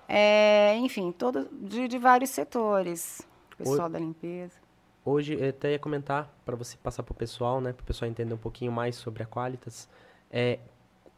É, 0.09 0.75
enfim, 0.77 1.13
todo, 1.13 1.49
de, 1.53 1.87
de, 1.87 1.99
vários 1.99 2.31
setores, 2.31 3.27
pessoal 3.57 3.89
da 3.89 3.99
limpeza. 3.99 4.57
Hoje, 5.05 5.39
eu 5.39 5.51
até 5.51 5.73
ia 5.73 5.79
comentar, 5.79 6.29
para 6.45 6.57
você 6.57 6.77
passar 6.77 7.03
para 7.03 7.13
o 7.13 7.15
pessoal, 7.15 7.61
né, 7.61 7.73
para 7.73 7.83
o 7.83 7.87
pessoal 7.87 8.11
entender 8.11 8.35
um 8.35 8.39
pouquinho 8.39 8.73
mais 8.73 8.97
sobre 8.97 9.23
a 9.23 9.27
Qualitas, 9.27 9.89
é, 10.31 10.59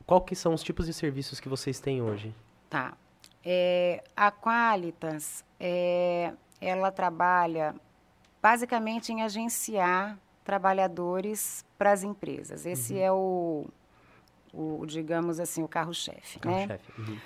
qual 0.07 0.21
que 0.21 0.35
são 0.35 0.53
os 0.53 0.63
tipos 0.63 0.87
de 0.87 0.93
serviços 0.93 1.41
que 1.41 1.49
vocês 1.49 1.81
têm 1.81 2.03
hoje? 2.03 2.35
Tá. 2.69 2.97
É, 3.45 4.03
a 4.17 4.31
Qualitas, 4.31 5.45
é, 5.59 6.33
ela 6.61 6.91
trabalha 6.91 7.75
basicamente 8.43 9.13
em 9.13 9.23
agenciar 9.23 10.19
trabalhadores 10.45 11.65
para 11.79 11.93
as 11.93 12.03
empresas. 12.03 12.67
Esse 12.67 12.95
uhum. 12.95 13.01
é 13.01 13.13
o, 13.13 13.67
o, 14.53 14.87
digamos 14.87 15.39
assim, 15.39 15.63
o 15.63 15.69
carro-chefe. 15.69 16.39
Carro 16.39 16.67
né? 16.67 16.81
Uhum. 16.99 17.19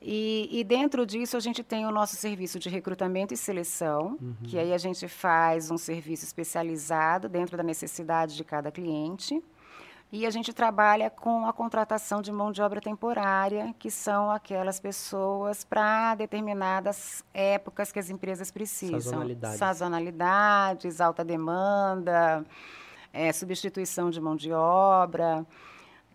E, 0.00 0.48
e, 0.52 0.62
dentro 0.62 1.06
disso 1.06 1.36
a 1.36 1.40
gente 1.40 1.62
tem 1.64 1.86
o 1.86 1.90
nosso 1.90 2.16
serviço 2.16 2.58
de 2.58 2.68
recrutamento 2.68 3.32
e 3.32 3.36
seleção, 3.36 4.18
uhum. 4.20 4.34
que 4.44 4.58
aí 4.58 4.72
a 4.72 4.78
gente 4.78 5.08
faz 5.08 5.70
um 5.70 5.78
serviço 5.78 6.24
especializado 6.24 7.28
dentro 7.28 7.56
da 7.56 7.62
necessidade 7.62 8.36
de 8.36 8.44
cada 8.44 8.70
cliente. 8.70 9.42
E 10.12 10.24
a 10.24 10.30
gente 10.30 10.52
trabalha 10.52 11.10
com 11.10 11.46
a 11.46 11.52
contratação 11.52 12.22
de 12.22 12.30
mão 12.30 12.52
de 12.52 12.62
obra 12.62 12.80
temporária, 12.80 13.74
que 13.78 13.90
são 13.90 14.30
aquelas 14.30 14.78
pessoas 14.78 15.64
para 15.64 16.14
determinadas 16.14 17.24
épocas 17.34 17.90
que 17.90 17.98
as 17.98 18.08
empresas 18.08 18.50
precisam. 18.50 19.00
Sazonalidades. 19.00 19.58
Sazonalidades, 19.58 21.00
alta 21.00 21.24
demanda, 21.24 22.44
é, 23.12 23.32
substituição 23.32 24.08
de 24.08 24.20
mão 24.20 24.36
de 24.36 24.52
obra. 24.52 25.44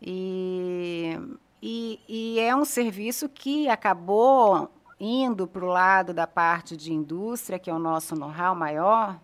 E, 0.02 1.20
e, 1.62 2.00
e 2.08 2.40
é 2.40 2.56
um 2.56 2.64
serviço 2.64 3.28
que 3.28 3.68
acabou 3.68 4.72
indo 4.98 5.48
para 5.48 5.66
o 5.66 5.68
lado 5.68 6.14
da 6.14 6.26
parte 6.26 6.78
de 6.78 6.94
indústria, 6.94 7.60
que 7.60 7.70
é 7.70 7.74
o 7.74 7.80
nosso 7.80 8.16
know-how 8.16 8.56
maior, 8.56 9.20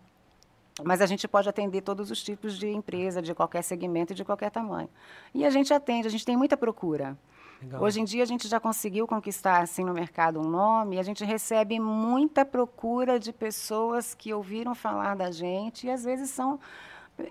mas 0.83 1.01
a 1.01 1.05
gente 1.05 1.27
pode 1.27 1.49
atender 1.49 1.81
todos 1.81 2.11
os 2.11 2.23
tipos 2.23 2.57
de 2.57 2.67
empresa, 2.67 3.21
de 3.21 3.33
qualquer 3.33 3.63
segmento 3.63 4.13
e 4.13 4.15
de 4.15 4.23
qualquer 4.23 4.51
tamanho. 4.51 4.89
E 5.33 5.45
a 5.45 5.49
gente 5.49 5.73
atende, 5.73 6.07
a 6.07 6.11
gente 6.11 6.25
tem 6.25 6.37
muita 6.37 6.55
procura. 6.55 7.17
Legal. 7.61 7.81
Hoje 7.81 8.01
em 8.01 8.03
dia 8.03 8.23
a 8.23 8.25
gente 8.25 8.47
já 8.47 8.59
conseguiu 8.59 9.07
conquistar 9.07 9.61
assim 9.61 9.83
no 9.83 9.93
mercado 9.93 10.39
um 10.39 10.47
nome, 10.47 10.97
e 10.97 10.99
a 10.99 11.03
gente 11.03 11.25
recebe 11.25 11.79
muita 11.79 12.45
procura 12.45 13.19
de 13.19 13.33
pessoas 13.33 14.13
que 14.13 14.33
ouviram 14.33 14.75
falar 14.75 15.15
da 15.15 15.31
gente 15.31 15.87
e 15.87 15.89
às 15.89 16.03
vezes 16.03 16.29
são 16.29 16.59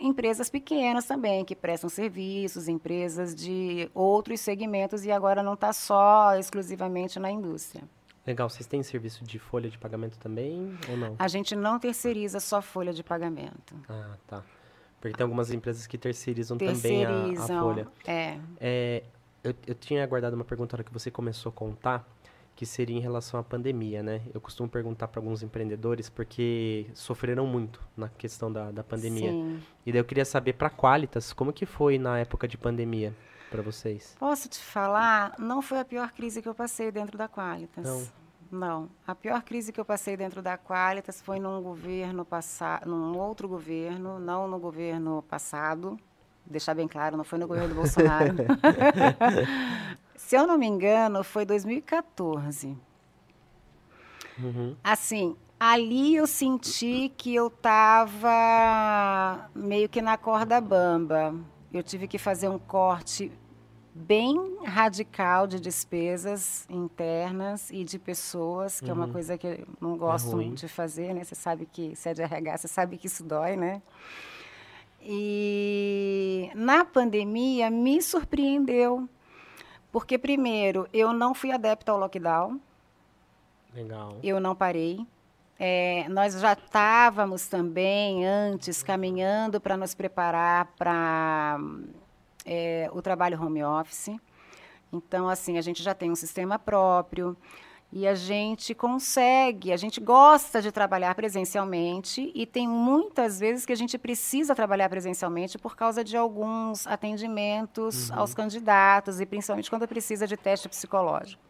empresas 0.01 0.51
pequenas 0.51 1.07
também 1.07 1.45
que 1.45 1.55
prestam 1.55 1.89
serviços, 1.89 2.67
empresas 2.67 3.35
de 3.35 3.89
outros 3.95 4.41
segmentos 4.41 5.05
e 5.05 5.13
agora 5.13 5.43
não 5.45 5.55
está 5.55 5.73
só 5.73 6.37
exclusivamente 6.37 7.21
na 7.21 7.31
indústria. 7.31 7.85
Legal, 8.27 8.49
vocês 8.49 8.67
têm 8.67 8.83
serviço 8.83 9.25
de 9.25 9.39
folha 9.39 9.71
de 9.71 9.79
pagamento 9.79 10.19
também 10.19 10.77
ou 10.91 10.97
não? 10.97 11.15
A 11.19 11.29
gente 11.29 11.55
não 11.55 11.79
terceiriza 11.79 12.41
só 12.41 12.61
folha 12.61 12.93
de 12.93 13.05
pagamento. 13.05 13.75
Ah, 13.89 14.17
tá. 14.27 14.43
Porque 15.01 15.17
tem 15.17 15.25
algumas 15.25 15.53
empresas 15.53 15.87
que 15.87 15.97
terceirizam, 15.97 16.59
terceirizam 16.59 17.23
também 17.23 17.39
a, 17.39 17.43
a 17.45 17.63
folha. 17.63 17.89
É. 18.07 18.39
é 18.61 19.03
eu, 19.45 19.55
eu 19.69 19.75
tinha 19.77 20.05
guardado 20.07 20.35
uma 20.35 20.45
pergunta 20.45 20.77
na 20.77 20.79
hora 20.79 20.85
que 20.85 20.93
você 20.93 21.09
começou 21.09 21.51
a 21.51 21.53
contar, 21.53 22.05
que 22.57 22.67
seria 22.67 22.97
em 22.97 23.01
relação 23.01 23.39
à 23.39 23.45
pandemia, 23.45 24.03
né? 24.03 24.23
Eu 24.35 24.41
costumo 24.41 24.69
perguntar 24.69 25.07
para 25.07 25.21
alguns 25.21 25.45
empreendedores 25.45 26.09
porque 26.09 26.87
sofreram 26.95 27.47
muito 27.47 27.81
na 27.97 28.09
questão 28.09 28.51
da, 28.51 28.73
da 28.73 28.83
pandemia. 28.83 29.31
Sim. 29.31 29.63
E 29.85 29.93
daí 29.93 30.01
eu 30.01 30.05
queria 30.05 30.25
saber 30.25 30.55
para 30.55 30.69
Qualitas, 30.69 31.33
como 31.33 31.53
que 31.53 31.65
foi 31.65 31.97
na 31.99 32.19
época 32.19 32.49
de 32.49 32.59
pandemia? 32.59 33.15
Para 33.51 33.63
vocês? 33.63 34.15
Posso 34.19 34.49
te 34.49 34.59
falar, 34.59 35.35
não 35.39 35.63
foi 35.63 35.81
a 35.81 35.85
pior 35.85 36.11
crise 36.13 36.43
que 36.43 36.49
eu 36.49 36.55
passei 36.55 36.91
dentro 36.91 37.17
da 37.17 37.29
Qualitas. 37.29 37.85
Não. 37.85 38.27
Não, 38.51 38.89
a 39.07 39.15
pior 39.15 39.43
crise 39.43 39.73
que 39.73 39.81
eu 39.81 39.85
passei 39.85 40.17
dentro 40.17 40.41
da 40.41 40.57
Qualitas 40.57 41.21
foi 41.21 41.41
num 41.41 41.61
governo 41.61 42.25
passado, 42.25 42.89
num 42.89 43.19
outro 43.19 43.49
governo, 43.49 44.21
não 44.21 44.47
no 44.47 44.59
governo 44.59 45.25
passado. 45.29 45.99
Deixar 46.45 46.75
bem 46.75 46.87
claro, 46.87 47.17
não 47.17 47.25
foi 47.25 47.41
no 47.41 47.49
governo 47.49 47.71
do 47.71 47.75
Bolsonaro. 47.75 48.37
Se 50.15 50.37
eu 50.37 50.47
não 50.47 50.57
me 50.57 50.67
engano, 50.67 51.25
foi 51.25 51.45
2014. 51.45 52.79
Uhum. 54.39 54.77
Assim, 54.83 55.37
ali 55.59 56.15
eu 56.15 56.27
senti 56.27 57.13
que 57.17 57.35
eu 57.35 57.49
estava 57.49 58.31
meio 59.55 59.89
que 59.89 60.01
na 60.01 60.17
corda 60.17 60.61
bamba 60.61 61.35
eu 61.79 61.83
tive 61.83 62.07
que 62.09 62.19
fazer 62.19 62.49
um 62.49 62.59
corte 62.59 63.33
bem 63.95 64.59
radical 64.63 65.47
de 65.47 65.59
despesas 65.59 66.67
internas 66.69 67.71
e 67.71 67.83
de 67.83 67.99
pessoas, 67.99 68.79
que 68.79 68.87
uhum. 68.87 68.91
é 68.91 68.95
uma 68.95 69.07
uhum. 69.07 69.13
coisa 69.13 69.39
que 69.39 69.47
eu 69.47 69.67
não 69.81 69.97
gosto 69.97 70.39
é 70.41 70.45
de 70.45 70.69
fazer, 70.69 71.15
né? 71.15 71.25
Você 71.25 71.35
sabe 71.35 71.67
que 71.67 71.97
se 71.97 72.11
é 72.11 72.15
de 72.15 72.23
RH, 72.23 72.59
você 72.59 72.69
sabe 72.69 72.99
que 72.99 73.07
isso 73.07 73.25
dói, 73.25 73.57
né? 73.57 73.81
E 75.01 76.51
na 76.55 76.85
pandemia 76.85 77.71
me 77.71 78.03
surpreendeu, 78.03 79.09
porque 79.91 80.19
primeiro 80.19 80.87
eu 80.93 81.13
não 81.13 81.35
fui 81.35 81.51
adepta 81.51 81.93
ao 81.93 81.99
lockdown. 81.99 82.61
Legal. 83.75 84.19
Eu 84.23 84.41
não 84.41 84.55
parei. 84.55 85.07
É, 85.59 86.07
nós 86.11 86.39
já 86.39 86.53
estávamos 86.53 87.49
também 87.49 88.27
antes 88.27 88.83
caminhando 88.83 89.61
para 89.61 89.77
nos 89.77 89.95
preparar 89.95 90.73
para 90.79 91.59
é, 92.45 92.91
o 92.93 93.01
trabalho 93.01 93.43
home 93.43 93.65
office. 93.65 94.11
Então, 94.93 95.29
assim, 95.29 95.59
a 95.59 95.63
gente 95.63 95.83
já 95.83 95.95
tem 95.95 96.11
um 96.11 96.15
sistema 96.15 96.59
próprio. 96.59 97.37
E 97.93 98.07
a 98.07 98.15
gente 98.15 98.75
consegue, 98.75 99.73
a 99.73 99.77
gente 99.77 100.01
gosta 100.01 100.61
de 100.61 100.73
trabalhar 100.73 101.15
presencialmente 101.15 102.33
e 102.35 102.45
tem 102.45 102.67
muitas 102.67 103.39
vezes 103.39 103.65
que 103.65 103.73
a 103.73 103.77
gente 103.77 103.97
precisa 103.97 104.57
trabalhar 104.57 104.89
presencialmente 104.89 105.57
por 105.57 105.77
causa 105.77 106.03
de 106.03 106.17
alguns 106.17 106.85
atendimentos 106.87 108.11
uhum. 108.11 108.19
aos 108.19 108.35
candidatos 108.35 109.21
e 109.21 109.25
principalmente 109.25 109.71
quando 109.71 109.87
precisa 109.87 110.27
de 110.27 110.37
teste 110.37 110.69
psicológico. 110.69 111.41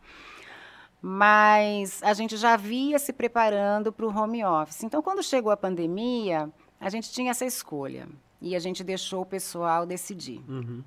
Mas 1.01 2.03
a 2.03 2.15
gente 2.15 2.37
já 2.37 2.57
via 2.57 2.99
se 2.99 3.13
preparando 3.13 3.93
para 3.93 4.07
o 4.07 4.09
home 4.09 4.45
office. 4.45 4.83
Então, 4.83 5.03
quando 5.03 5.23
chegou 5.23 5.53
a 5.53 5.57
pandemia, 5.57 6.51
a 6.81 6.89
gente 6.89 7.13
tinha 7.13 7.31
essa 7.31 7.45
escolha 7.45 8.09
e 8.41 8.57
a 8.57 8.59
gente 8.59 8.83
deixou 8.83 9.23
o 9.23 9.27
pessoal 9.27 9.87
decidir. 9.87 10.43
Uhum. 10.49 10.83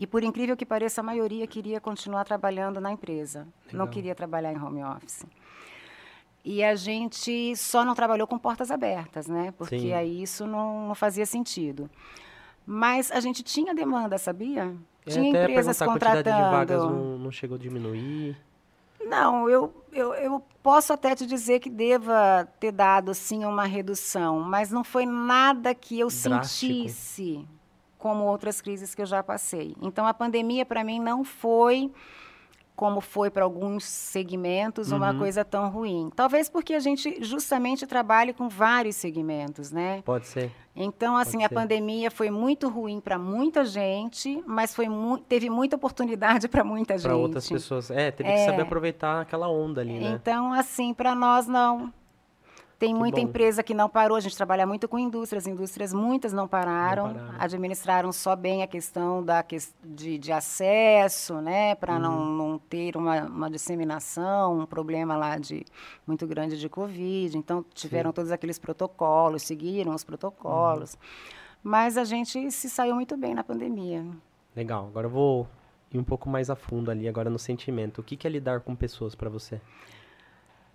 E 0.00 0.06
por 0.06 0.22
incrível 0.22 0.56
que 0.56 0.64
pareça, 0.64 1.00
a 1.00 1.04
maioria 1.04 1.46
queria 1.46 1.80
continuar 1.80 2.24
trabalhando 2.24 2.80
na 2.80 2.92
empresa, 2.92 3.46
Legal. 3.66 3.86
não 3.86 3.86
queria 3.88 4.14
trabalhar 4.14 4.52
em 4.52 4.62
home 4.62 4.82
office. 4.84 5.24
E 6.44 6.62
a 6.62 6.74
gente 6.76 7.54
só 7.56 7.84
não 7.84 7.94
trabalhou 7.94 8.26
com 8.26 8.38
portas 8.38 8.70
abertas, 8.70 9.26
né? 9.26 9.52
Porque 9.58 9.78
Sim. 9.78 9.92
aí 9.92 10.22
isso 10.22 10.46
não, 10.46 10.88
não, 10.88 10.94
fazia 10.94 11.26
sentido. 11.26 11.90
Mas 12.64 13.10
a 13.10 13.18
gente 13.20 13.42
tinha 13.42 13.74
demanda, 13.74 14.16
sabia? 14.18 14.74
É, 15.04 15.10
tinha 15.10 15.28
empresas 15.28 15.78
contratando. 15.78 16.30
A 16.30 16.32
quantidade 16.32 16.44
de 16.44 16.50
vagas 16.50 16.82
não, 16.82 17.18
não 17.18 17.30
chegou 17.32 17.56
a 17.56 17.58
diminuir. 17.58 18.36
Não, 19.00 19.48
eu, 19.48 19.72
eu, 19.92 20.14
eu, 20.14 20.42
posso 20.62 20.92
até 20.92 21.14
te 21.14 21.24
dizer 21.24 21.60
que 21.60 21.70
deva 21.70 22.48
ter 22.58 22.72
dado 22.72 23.14
sim 23.14 23.44
uma 23.44 23.64
redução, 23.64 24.40
mas 24.40 24.70
não 24.70 24.82
foi 24.84 25.06
nada 25.06 25.74
que 25.74 25.98
eu 25.98 26.08
Drástico. 26.08 26.38
sentisse 26.44 27.46
como 27.96 28.24
outras 28.24 28.60
crises 28.60 28.94
que 28.94 29.02
eu 29.02 29.06
já 29.06 29.22
passei. 29.22 29.74
Então 29.80 30.06
a 30.06 30.14
pandemia 30.14 30.66
para 30.66 30.84
mim 30.84 31.00
não 31.00 31.24
foi 31.24 31.92
como 32.78 33.00
foi 33.00 33.28
para 33.28 33.42
alguns 33.42 33.82
segmentos 33.82 34.92
uhum. 34.92 34.98
uma 34.98 35.12
coisa 35.12 35.44
tão 35.44 35.68
ruim. 35.68 36.12
Talvez 36.14 36.48
porque 36.48 36.74
a 36.74 36.78
gente 36.78 37.18
justamente 37.24 37.88
trabalhe 37.88 38.32
com 38.32 38.48
vários 38.48 38.94
segmentos, 38.94 39.72
né? 39.72 40.00
Pode 40.04 40.28
ser. 40.28 40.52
Então, 40.76 41.16
assim, 41.16 41.38
Pode 41.38 41.46
a 41.46 41.48
ser. 41.48 41.54
pandemia 41.56 42.08
foi 42.08 42.30
muito 42.30 42.68
ruim 42.68 43.00
para 43.00 43.18
muita 43.18 43.64
gente, 43.64 44.40
mas 44.46 44.76
foi 44.76 44.88
mu 44.88 45.18
teve 45.18 45.50
muita 45.50 45.74
oportunidade 45.74 46.46
para 46.46 46.62
muita 46.62 46.96
gente. 46.96 47.08
Para 47.08 47.16
outras 47.16 47.48
pessoas. 47.48 47.90
É, 47.90 48.12
teve 48.12 48.30
é. 48.30 48.34
que 48.36 48.44
saber 48.44 48.62
aproveitar 48.62 49.22
aquela 49.22 49.48
onda 49.48 49.80
ali, 49.80 49.98
né? 49.98 50.12
Então, 50.14 50.52
assim, 50.52 50.94
para 50.94 51.16
nós 51.16 51.48
não. 51.48 51.92
Tem 52.78 52.92
que 52.92 52.98
muita 52.98 53.16
bom. 53.16 53.24
empresa 53.24 53.60
que 53.60 53.74
não 53.74 53.88
parou, 53.88 54.16
a 54.16 54.20
gente 54.20 54.36
trabalha 54.36 54.64
muito 54.64 54.88
com 54.88 54.98
indústrias, 54.98 55.48
indústrias 55.48 55.92
muitas 55.92 56.32
não 56.32 56.46
pararam, 56.46 57.08
não 57.08 57.14
pararam. 57.14 57.34
administraram 57.40 58.12
só 58.12 58.36
bem 58.36 58.62
a 58.62 58.68
questão 58.68 59.24
da, 59.24 59.44
de, 59.82 60.16
de 60.16 60.32
acesso, 60.32 61.40
né, 61.40 61.74
para 61.74 61.94
uhum. 61.94 62.00
não, 62.00 62.24
não 62.24 62.58
ter 62.58 62.96
uma, 62.96 63.24
uma 63.24 63.50
disseminação, 63.50 64.60
um 64.60 64.66
problema 64.66 65.16
lá 65.16 65.38
de 65.38 65.64
muito 66.06 66.24
grande 66.24 66.56
de 66.56 66.68
Covid. 66.68 67.36
Então, 67.36 67.64
tiveram 67.74 68.10
Sim. 68.10 68.14
todos 68.14 68.30
aqueles 68.30 68.60
protocolos, 68.60 69.42
seguiram 69.42 69.92
os 69.92 70.04
protocolos. 70.04 70.94
Uhum. 70.94 71.00
Mas 71.64 71.98
a 71.98 72.04
gente 72.04 72.48
se 72.52 72.70
saiu 72.70 72.94
muito 72.94 73.16
bem 73.16 73.34
na 73.34 73.42
pandemia. 73.42 74.06
Legal. 74.54 74.86
Agora 74.86 75.06
eu 75.06 75.10
vou 75.10 75.48
ir 75.92 75.98
um 75.98 76.04
pouco 76.04 76.28
mais 76.28 76.48
a 76.48 76.54
fundo 76.54 76.92
ali, 76.92 77.08
agora 77.08 77.28
no 77.28 77.40
sentimento. 77.40 78.00
O 78.00 78.04
que, 78.04 78.16
que 78.16 78.26
é 78.26 78.30
lidar 78.30 78.60
com 78.60 78.76
pessoas 78.76 79.16
para 79.16 79.28
você? 79.28 79.60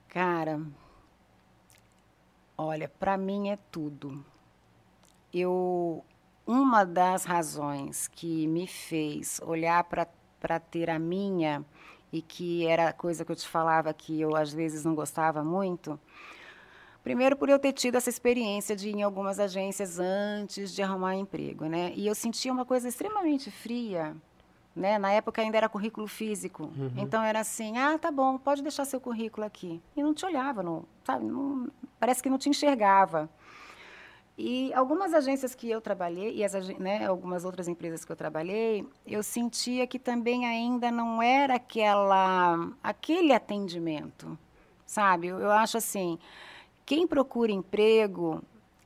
Cara, 0.09 0.61
Olha, 2.57 2.87
para 2.87 3.17
mim 3.17 3.49
é 3.49 3.57
tudo. 3.71 4.23
Eu 5.33 6.03
uma 6.45 6.83
das 6.83 7.25
razões 7.25 8.07
que 8.07 8.45
me 8.47 8.67
fez 8.67 9.39
olhar 9.43 9.83
para 9.85 10.59
ter 10.59 10.89
a 10.89 10.99
minha 10.99 11.65
e 12.11 12.21
que 12.21 12.67
era 12.67 12.89
a 12.89 12.93
coisa 12.93 13.25
que 13.25 13.31
eu 13.31 13.35
te 13.35 13.47
falava 13.47 13.93
que 13.93 14.19
eu 14.19 14.35
às 14.35 14.53
vezes 14.53 14.85
não 14.85 14.93
gostava 14.93 15.43
muito. 15.43 15.99
Primeiro 17.03 17.35
por 17.35 17.49
eu 17.49 17.57
ter 17.57 17.73
tido 17.73 17.95
essa 17.95 18.09
experiência 18.09 18.75
de 18.75 18.89
ir 18.89 18.95
em 18.95 19.03
algumas 19.03 19.39
agências 19.39 19.99
antes 19.99 20.73
de 20.73 20.81
arrumar 20.81 21.15
emprego, 21.15 21.65
né? 21.65 21.91
E 21.95 22.05
eu 22.05 22.13
sentia 22.13 22.51
uma 22.51 22.65
coisa 22.65 22.87
extremamente 22.87 23.49
fria 23.49 24.15
né? 24.75 24.97
Na 24.97 25.11
época 25.11 25.41
ainda 25.41 25.57
era 25.57 25.69
currículo 25.69 26.07
físico. 26.07 26.71
Uhum. 26.75 26.91
Então 26.97 27.23
era 27.23 27.39
assim, 27.39 27.77
ah, 27.77 27.97
tá 27.97 28.11
bom, 28.11 28.37
pode 28.37 28.61
deixar 28.61 28.85
seu 28.85 28.99
currículo 28.99 29.45
aqui. 29.45 29.81
E 29.95 30.01
não 30.01 30.13
te 30.13 30.25
olhava, 30.25 30.63
não, 30.63 30.85
sabe? 31.03 31.25
Não, 31.25 31.69
parece 31.99 32.21
que 32.21 32.29
não 32.29 32.37
te 32.37 32.49
enxergava. 32.49 33.29
E 34.35 34.73
algumas 34.73 35.13
agências 35.13 35.53
que 35.53 35.69
eu 35.69 35.79
trabalhei, 35.79 36.35
e 36.35 36.43
as, 36.43 36.67
né, 36.79 37.05
algumas 37.05 37.45
outras 37.45 37.67
empresas 37.67 38.03
que 38.03 38.11
eu 38.11 38.15
trabalhei, 38.15 38.87
eu 39.05 39.21
sentia 39.21 39.85
que 39.85 39.99
também 39.99 40.47
ainda 40.47 40.89
não 40.89 41.21
era 41.21 41.55
aquela, 41.55 42.71
aquele 42.81 43.31
atendimento, 43.31 44.37
sabe? 44.87 45.27
Eu, 45.27 45.39
eu 45.39 45.51
acho 45.51 45.77
assim, 45.77 46.17
quem 46.83 47.05
procura 47.05 47.51
emprego 47.51 48.41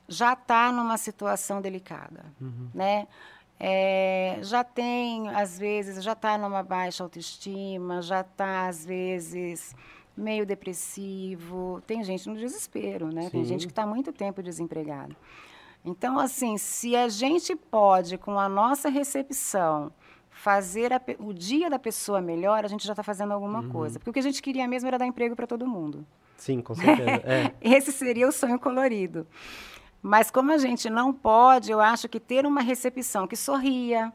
já 0.06 0.34
está 0.34 0.70
numa 0.70 0.98
situação 0.98 1.62
delicada, 1.62 2.26
uhum. 2.38 2.68
né? 2.74 3.08
É, 3.60 4.38
já 4.42 4.62
tem, 4.62 5.28
às 5.30 5.58
vezes, 5.58 6.02
já 6.02 6.12
está 6.12 6.38
numa 6.38 6.62
baixa 6.62 7.02
autoestima, 7.02 8.00
já 8.00 8.20
está, 8.20 8.68
às 8.68 8.86
vezes, 8.86 9.74
meio 10.16 10.46
depressivo. 10.46 11.82
Tem 11.86 12.02
gente 12.04 12.28
no 12.28 12.36
desespero, 12.36 13.12
né? 13.12 13.22
Sim. 13.22 13.30
Tem 13.30 13.44
gente 13.44 13.66
que 13.66 13.72
está 13.72 13.86
muito 13.86 14.12
tempo 14.12 14.42
desempregada. 14.42 15.16
Então, 15.84 16.18
assim, 16.18 16.58
se 16.58 16.94
a 16.94 17.08
gente 17.08 17.56
pode, 17.56 18.18
com 18.18 18.38
a 18.38 18.48
nossa 18.48 18.88
recepção, 18.88 19.92
fazer 20.30 20.92
a, 20.92 21.00
o 21.18 21.32
dia 21.32 21.68
da 21.68 21.78
pessoa 21.78 22.20
melhor, 22.20 22.64
a 22.64 22.68
gente 22.68 22.86
já 22.86 22.92
está 22.92 23.02
fazendo 23.02 23.32
alguma 23.32 23.60
uhum. 23.60 23.70
coisa. 23.70 23.98
Porque 23.98 24.10
o 24.10 24.12
que 24.12 24.18
a 24.20 24.22
gente 24.22 24.40
queria 24.40 24.68
mesmo 24.68 24.86
era 24.86 24.98
dar 24.98 25.06
emprego 25.06 25.34
para 25.34 25.46
todo 25.46 25.66
mundo. 25.66 26.06
Sim, 26.36 26.60
com 26.60 26.74
certeza. 26.74 27.08
É. 27.26 27.52
Esse 27.60 27.90
seria 27.90 28.28
o 28.28 28.32
sonho 28.32 28.58
colorido. 28.58 29.26
Mas 30.02 30.30
como 30.30 30.52
a 30.52 30.58
gente 30.58 30.88
não 30.88 31.12
pode, 31.12 31.70
eu 31.70 31.80
acho 31.80 32.08
que 32.08 32.20
ter 32.20 32.46
uma 32.46 32.60
recepção 32.60 33.26
que 33.26 33.36
sorria, 33.36 34.12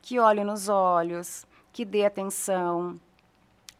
que 0.00 0.18
olhe 0.18 0.42
nos 0.42 0.68
olhos, 0.68 1.46
que 1.72 1.84
dê 1.84 2.06
atenção. 2.06 2.98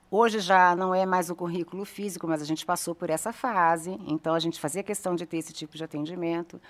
Hoje 0.09 0.39
já 0.39 0.77
não 0.77 0.95
é 0.95 1.05
mais 1.05 1.31
o 1.31 1.35
currículo 1.35 1.85
físico, 1.85 2.29
mas 2.29 2.41
a 2.41 2.45
gente 2.45 2.65
passou 2.65 2.95
por 2.95 3.11
essa 3.11 3.33
fase, 3.33 3.99
então 4.07 4.35
a 4.35 4.39
gente 4.39 4.61
fazia 4.61 4.83
questão 4.83 5.17
de 5.17 5.27
ter 5.27 5.39
esse 5.39 5.53
tipo 5.53 5.77
de 5.77 5.83
atendimento. 5.83 6.61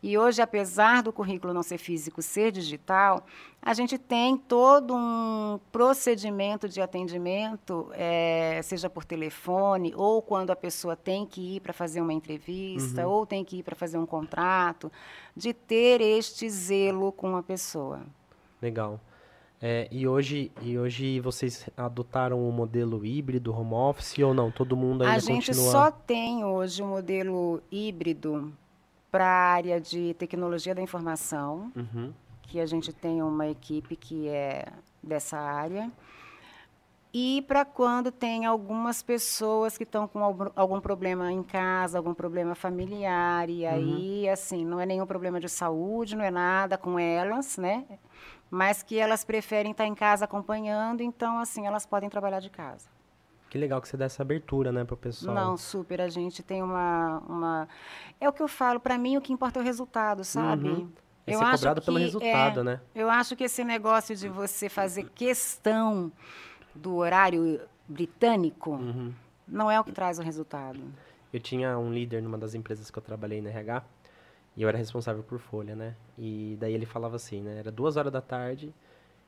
E 0.00 0.16
hoje, 0.16 0.40
apesar 0.40 1.02
do 1.02 1.12
currículo 1.12 1.52
não 1.52 1.62
ser 1.62 1.78
físico, 1.78 2.22
ser 2.22 2.52
digital, 2.52 3.24
a 3.60 3.74
gente 3.74 3.98
tem 3.98 4.36
todo 4.36 4.94
um 4.94 5.58
procedimento 5.72 6.68
de 6.68 6.80
atendimento, 6.80 7.90
é, 7.94 8.60
seja 8.62 8.88
por 8.88 9.04
telefone, 9.04 9.92
ou 9.96 10.22
quando 10.22 10.50
a 10.50 10.56
pessoa 10.56 10.94
tem 10.94 11.26
que 11.26 11.56
ir 11.56 11.60
para 11.60 11.72
fazer 11.72 12.00
uma 12.00 12.12
entrevista, 12.12 13.06
uhum. 13.06 13.12
ou 13.12 13.26
tem 13.26 13.44
que 13.44 13.58
ir 13.58 13.62
para 13.62 13.74
fazer 13.74 13.98
um 13.98 14.06
contrato, 14.06 14.92
de 15.34 15.52
ter 15.52 16.00
este 16.00 16.48
zelo 16.48 17.10
com 17.10 17.34
a 17.36 17.42
pessoa. 17.42 18.02
Legal. 18.62 19.00
É, 19.66 19.88
e, 19.90 20.06
hoje, 20.06 20.52
e 20.60 20.78
hoje 20.78 21.18
vocês 21.20 21.70
adotaram 21.74 22.46
o 22.46 22.52
modelo 22.52 23.02
híbrido, 23.02 23.50
home 23.50 23.72
office, 23.72 24.18
ou 24.18 24.34
não? 24.34 24.50
Todo 24.50 24.76
mundo 24.76 25.04
ainda 25.04 25.14
continua... 25.14 25.38
A 25.38 25.40
gente 25.40 25.46
continua... 25.46 25.72
só 25.72 25.90
tem 25.90 26.44
hoje 26.44 26.82
o 26.82 26.84
um 26.84 26.88
modelo 26.90 27.62
híbrido 27.72 28.52
para 29.10 29.24
a 29.24 29.52
área 29.54 29.80
de 29.80 30.12
tecnologia 30.18 30.74
da 30.74 30.82
informação, 30.82 31.72
uhum. 31.74 32.12
que 32.42 32.60
a 32.60 32.66
gente 32.66 32.92
tem 32.92 33.22
uma 33.22 33.48
equipe 33.48 33.96
que 33.96 34.28
é 34.28 34.66
dessa 35.02 35.38
área. 35.38 35.90
E 37.10 37.40
para 37.48 37.64
quando 37.64 38.12
tem 38.12 38.44
algumas 38.44 39.02
pessoas 39.02 39.78
que 39.78 39.84
estão 39.84 40.06
com 40.06 40.22
algum, 40.22 40.50
algum, 40.54 40.78
problema 40.78 41.32
em 41.32 41.42
casa, 41.42 41.96
algum 41.96 42.12
problema 42.12 42.54
familiar, 42.54 43.48
e 43.48 43.64
aí, 43.64 44.24
uhum. 44.26 44.32
assim, 44.32 44.62
não 44.62 44.78
é 44.78 44.84
nenhum 44.84 45.06
problema 45.06 45.40
de 45.40 45.48
saúde, 45.48 46.14
não 46.14 46.24
é 46.24 46.30
nada 46.30 46.76
com 46.76 46.98
elas, 46.98 47.56
né? 47.56 47.86
Mas 48.54 48.84
que 48.84 48.96
elas 48.96 49.24
preferem 49.24 49.72
estar 49.72 49.84
em 49.84 49.96
casa 49.96 50.26
acompanhando, 50.26 51.02
então, 51.02 51.40
assim, 51.40 51.66
elas 51.66 51.84
podem 51.84 52.08
trabalhar 52.08 52.38
de 52.38 52.48
casa. 52.48 52.88
Que 53.50 53.58
legal 53.58 53.80
que 53.82 53.88
você 53.88 53.96
dá 53.96 54.04
essa 54.04 54.22
abertura, 54.22 54.70
né, 54.70 54.84
para 54.84 54.94
o 54.94 54.96
pessoal. 54.96 55.34
Não, 55.34 55.56
super. 55.56 56.00
A 56.00 56.08
gente 56.08 56.40
tem 56.40 56.62
uma, 56.62 57.18
uma... 57.28 57.68
É 58.20 58.28
o 58.28 58.32
que 58.32 58.40
eu 58.40 58.46
falo, 58.46 58.78
para 58.78 58.96
mim 58.96 59.16
o 59.16 59.20
que 59.20 59.32
importa 59.32 59.58
é 59.58 59.60
o 59.60 59.64
resultado, 59.64 60.22
sabe? 60.22 60.68
Uhum. 60.68 60.88
É 61.26 61.34
eu 61.34 61.40
ser 61.40 61.50
cobrado 61.50 61.82
pelo 61.82 61.98
resultado, 61.98 62.60
é, 62.60 62.62
né? 62.62 62.80
Eu 62.94 63.10
acho 63.10 63.34
que 63.34 63.42
esse 63.42 63.64
negócio 63.64 64.14
de 64.14 64.28
você 64.28 64.68
fazer 64.68 65.10
questão 65.16 66.12
do 66.72 66.94
horário 66.94 67.60
britânico 67.88 68.70
uhum. 68.70 69.12
não 69.48 69.68
é 69.68 69.80
o 69.80 69.82
que 69.82 69.90
traz 69.90 70.20
o 70.20 70.22
resultado. 70.22 70.78
Eu 71.32 71.40
tinha 71.40 71.76
um 71.76 71.92
líder 71.92 72.22
numa 72.22 72.38
das 72.38 72.54
empresas 72.54 72.88
que 72.88 72.96
eu 72.96 73.02
trabalhei 73.02 73.42
na 73.42 73.50
RH 73.50 73.82
e 74.56 74.62
eu 74.62 74.68
era 74.68 74.78
responsável 74.78 75.22
por 75.22 75.38
folha, 75.38 75.74
né? 75.74 75.94
E 76.18 76.56
daí 76.60 76.72
ele 76.72 76.86
falava 76.86 77.16
assim, 77.16 77.42
né? 77.42 77.58
Era 77.58 77.72
duas 77.72 77.96
horas 77.96 78.12
da 78.12 78.20
tarde, 78.20 78.74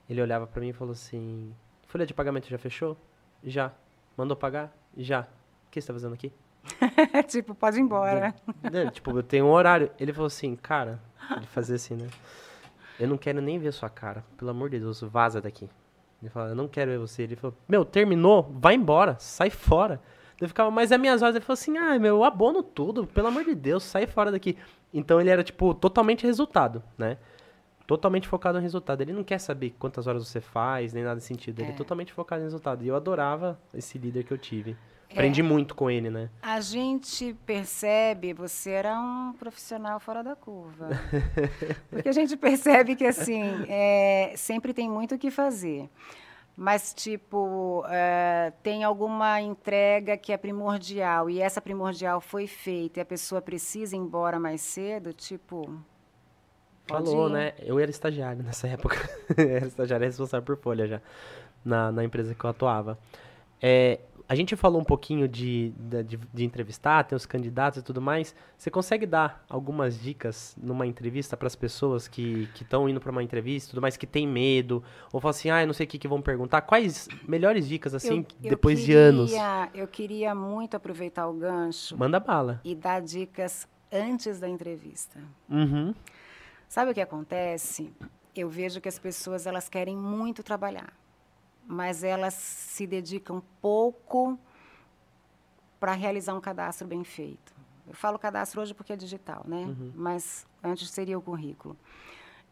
ele 0.08 0.22
olhava 0.22 0.46
para 0.46 0.60
mim 0.60 0.68
e 0.68 0.72
falou 0.72 0.92
assim: 0.92 1.52
folha 1.86 2.06
de 2.06 2.14
pagamento 2.14 2.48
já 2.48 2.58
fechou? 2.58 2.96
Já. 3.42 3.72
Mandou 4.16 4.36
pagar? 4.36 4.74
Já. 4.96 5.22
O 5.22 5.70
que 5.70 5.80
você 5.80 5.86
tá 5.86 5.92
fazendo 5.92 6.14
aqui? 6.14 6.32
tipo, 7.28 7.54
pode 7.54 7.78
ir 7.78 7.82
embora. 7.82 8.34
De, 8.70 8.90
tipo, 8.90 9.10
eu 9.10 9.22
tenho 9.22 9.46
um 9.46 9.50
horário. 9.50 9.90
Ele 9.98 10.12
falou 10.12 10.26
assim, 10.26 10.56
cara, 10.56 11.00
ele 11.36 11.46
fazia 11.46 11.76
assim, 11.76 11.94
né? 11.94 12.08
Eu 12.98 13.08
não 13.08 13.18
quero 13.18 13.40
nem 13.40 13.58
ver 13.58 13.72
sua 13.72 13.90
cara. 13.90 14.24
Pelo 14.36 14.50
amor 14.50 14.70
de 14.70 14.78
Deus, 14.78 15.00
vaza 15.02 15.40
daqui. 15.40 15.68
Ele 16.22 16.30
falou, 16.30 16.48
eu 16.48 16.54
não 16.54 16.66
quero 16.66 16.90
ver 16.90 16.98
você. 16.98 17.22
Ele 17.22 17.36
falou, 17.36 17.56
meu, 17.68 17.84
terminou? 17.84 18.50
Vai 18.58 18.74
embora, 18.74 19.16
sai 19.18 19.50
fora. 19.50 20.00
Eu 20.40 20.49
ficava, 20.49 20.70
mas 20.70 20.92
as 20.92 21.01
minhas 21.01 21.22
horas, 21.22 21.35
ele 21.35 21.44
falou 21.44 21.55
assim, 21.55 21.77
ah, 21.79 21.99
meu, 21.99 22.16
eu 22.16 22.25
abono 22.25 22.62
tudo, 22.62 23.07
pelo 23.07 23.29
amor 23.29 23.44
de 23.44 23.55
Deus, 23.55 23.83
sai 23.83 24.07
fora 24.07 24.31
daqui. 24.31 24.57
Então 24.92 25.20
ele 25.20 25.31
era, 25.31 25.42
tipo, 25.42 25.75
totalmente 25.75 26.27
resultado, 26.27 26.83
né? 26.96 27.16
Totalmente 27.87 28.29
focado 28.29 28.59
no 28.59 28.62
resultado. 28.62 29.01
Ele 29.01 29.12
não 29.12 29.25
quer 29.25 29.38
saber 29.38 29.75
quantas 29.79 30.07
horas 30.07 30.27
você 30.27 30.40
faz, 30.40 30.92
nem 30.92 31.05
nada 31.05 31.14
nesse 31.16 31.29
sentido. 31.29 31.61
Ele 31.61 31.70
é, 31.70 31.72
é 31.72 31.77
totalmente 31.77 32.12
focado 32.12 32.40
no 32.40 32.46
resultado. 32.46 32.85
E 32.85 32.88
eu 32.88 32.96
adorava 32.96 33.59
esse 33.72 33.96
líder 33.96 34.25
que 34.25 34.33
eu 34.33 34.38
tive. 34.38 34.77
Aprendi 35.11 35.40
é, 35.40 35.44
muito 35.44 35.75
com 35.75 35.90
ele, 35.90 36.11
né? 36.11 36.29
A 36.42 36.61
gente 36.61 37.35
percebe, 37.46 38.33
você 38.33 38.70
era 38.70 38.99
um 38.99 39.33
profissional 39.38 40.01
fora 40.01 40.22
da 40.22 40.35
curva. 40.35 40.88
Porque 41.88 42.09
a 42.09 42.12
gente 42.12 42.37
percebe 42.37 42.96
que, 42.96 43.05
assim, 43.05 43.42
é, 43.68 44.33
sempre 44.37 44.75
tem 44.75 44.90
muito 44.90 45.14
o 45.14 45.18
que 45.18 45.31
fazer. 45.31 45.88
Mas, 46.57 46.95
tipo, 46.95 47.85
é, 47.87 48.51
tem 48.62 48.83
alguma 48.83 49.42
entrega 49.42 50.16
que 50.16 50.33
é 50.33 50.38
primordial 50.38 51.29
e 51.29 51.38
essa 51.38 51.61
primordial 51.61 52.19
foi 52.19 52.47
feita 52.47 52.99
e 52.99 53.03
a 53.03 53.05
pessoa 53.05 53.42
precisa 53.42 53.95
ir 53.95 53.99
embora 53.99 54.40
mais 54.40 54.62
cedo, 54.62 55.12
tipo. 55.12 55.79
Falou, 56.88 57.29
né? 57.29 57.53
Eu 57.59 57.79
era 57.79 57.90
estagiário 57.90 58.42
nessa 58.42 58.69
época. 58.69 58.97
era 59.37 59.66
estagiário 59.66 60.07
responsável 60.07 60.47
por 60.47 60.57
folha 60.57 60.87
já, 60.87 61.03
na, 61.62 61.92
na 61.92 62.03
empresa 62.03 62.35
que 62.35 62.42
eu 62.42 62.49
atuava. 62.49 62.99
É, 63.61 64.01
a 64.28 64.34
gente 64.34 64.56
falou 64.56 64.80
um 64.80 64.84
pouquinho 64.84 65.28
de, 65.28 65.72
de, 65.78 66.16
de, 66.16 66.44
entrevistar, 66.44 67.04
tem 67.04 67.14
os 67.14 67.26
candidatos 67.26 67.80
e 67.80 67.82
tudo 67.82 68.02
mais. 68.02 68.34
Você 68.58 68.70
consegue 68.70 69.06
dar 69.06 69.44
algumas 69.48 70.00
dicas 70.00 70.56
numa 70.60 70.86
entrevista 70.86 71.36
para 71.36 71.46
as 71.46 71.54
pessoas 71.54 72.08
que 72.08 72.48
estão 72.60 72.88
indo 72.88 73.00
para 73.00 73.12
uma 73.12 73.22
entrevista, 73.22 73.70
tudo 73.70 73.80
mais, 73.80 73.96
que 73.96 74.06
tem 74.06 74.26
medo, 74.26 74.82
ou 75.12 75.20
falam 75.20 75.30
assim, 75.30 75.50
ah, 75.50 75.62
eu 75.62 75.66
não 75.66 75.74
sei 75.74 75.86
o 75.86 75.88
que, 75.88 75.98
que 75.98 76.08
vão 76.08 76.20
perguntar. 76.20 76.62
Quais 76.62 77.08
melhores 77.26 77.68
dicas, 77.68 77.94
assim, 77.94 78.26
eu, 78.42 78.50
depois 78.50 78.80
eu 78.80 78.86
queria, 78.86 78.96
de 78.96 79.16
anos? 79.16 79.32
Eu 79.72 79.86
queria 79.86 80.34
muito 80.34 80.76
aproveitar 80.76 81.28
o 81.28 81.32
gancho. 81.32 81.96
Manda 81.96 82.18
bala. 82.18 82.60
E 82.64 82.74
dar 82.74 83.00
dicas 83.00 83.68
antes 83.92 84.40
da 84.40 84.48
entrevista. 84.48 85.20
Uhum. 85.48 85.94
Sabe 86.68 86.90
o 86.90 86.94
que 86.94 87.00
acontece? 87.00 87.92
Eu 88.34 88.48
vejo 88.48 88.80
que 88.80 88.88
as 88.88 88.98
pessoas 88.98 89.46
elas 89.46 89.68
querem 89.68 89.96
muito 89.96 90.42
trabalhar 90.42 90.92
mas 91.66 92.05
elas 92.05 92.35
se 92.35 92.87
dedicam 92.87 93.42
pouco 93.61 94.38
para 95.79 95.92
realizar 95.92 96.35
um 96.35 96.40
cadastro 96.40 96.87
bem 96.87 97.05
feito. 97.05 97.55
Eu 97.87 97.94
falo 97.94 98.18
cadastro 98.18 98.61
hoje 98.61 98.74
porque 98.74 98.92
é 98.92 98.96
digital, 98.96 99.44
né? 99.46 99.64
Uhum. 99.66 99.92
Mas 99.94 100.46
antes 100.62 100.90
seria 100.90 101.18
o 101.18 101.22
currículo. 101.22 101.76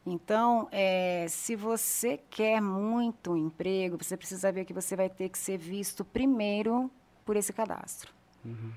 Então, 0.06 0.68
é, 0.70 1.26
se 1.28 1.56
você 1.56 2.18
quer 2.28 2.60
muito 2.60 3.32
um 3.32 3.36
emprego, 3.36 3.96
você 4.02 4.16
precisa 4.16 4.52
ver 4.52 4.64
que 4.64 4.72
você 4.72 4.94
vai 4.94 5.08
ter 5.08 5.30
que 5.30 5.38
ser 5.38 5.56
visto 5.56 6.04
primeiro 6.04 6.90
por 7.24 7.36
esse 7.36 7.52
cadastro. 7.52 8.12
Uhum. 8.44 8.70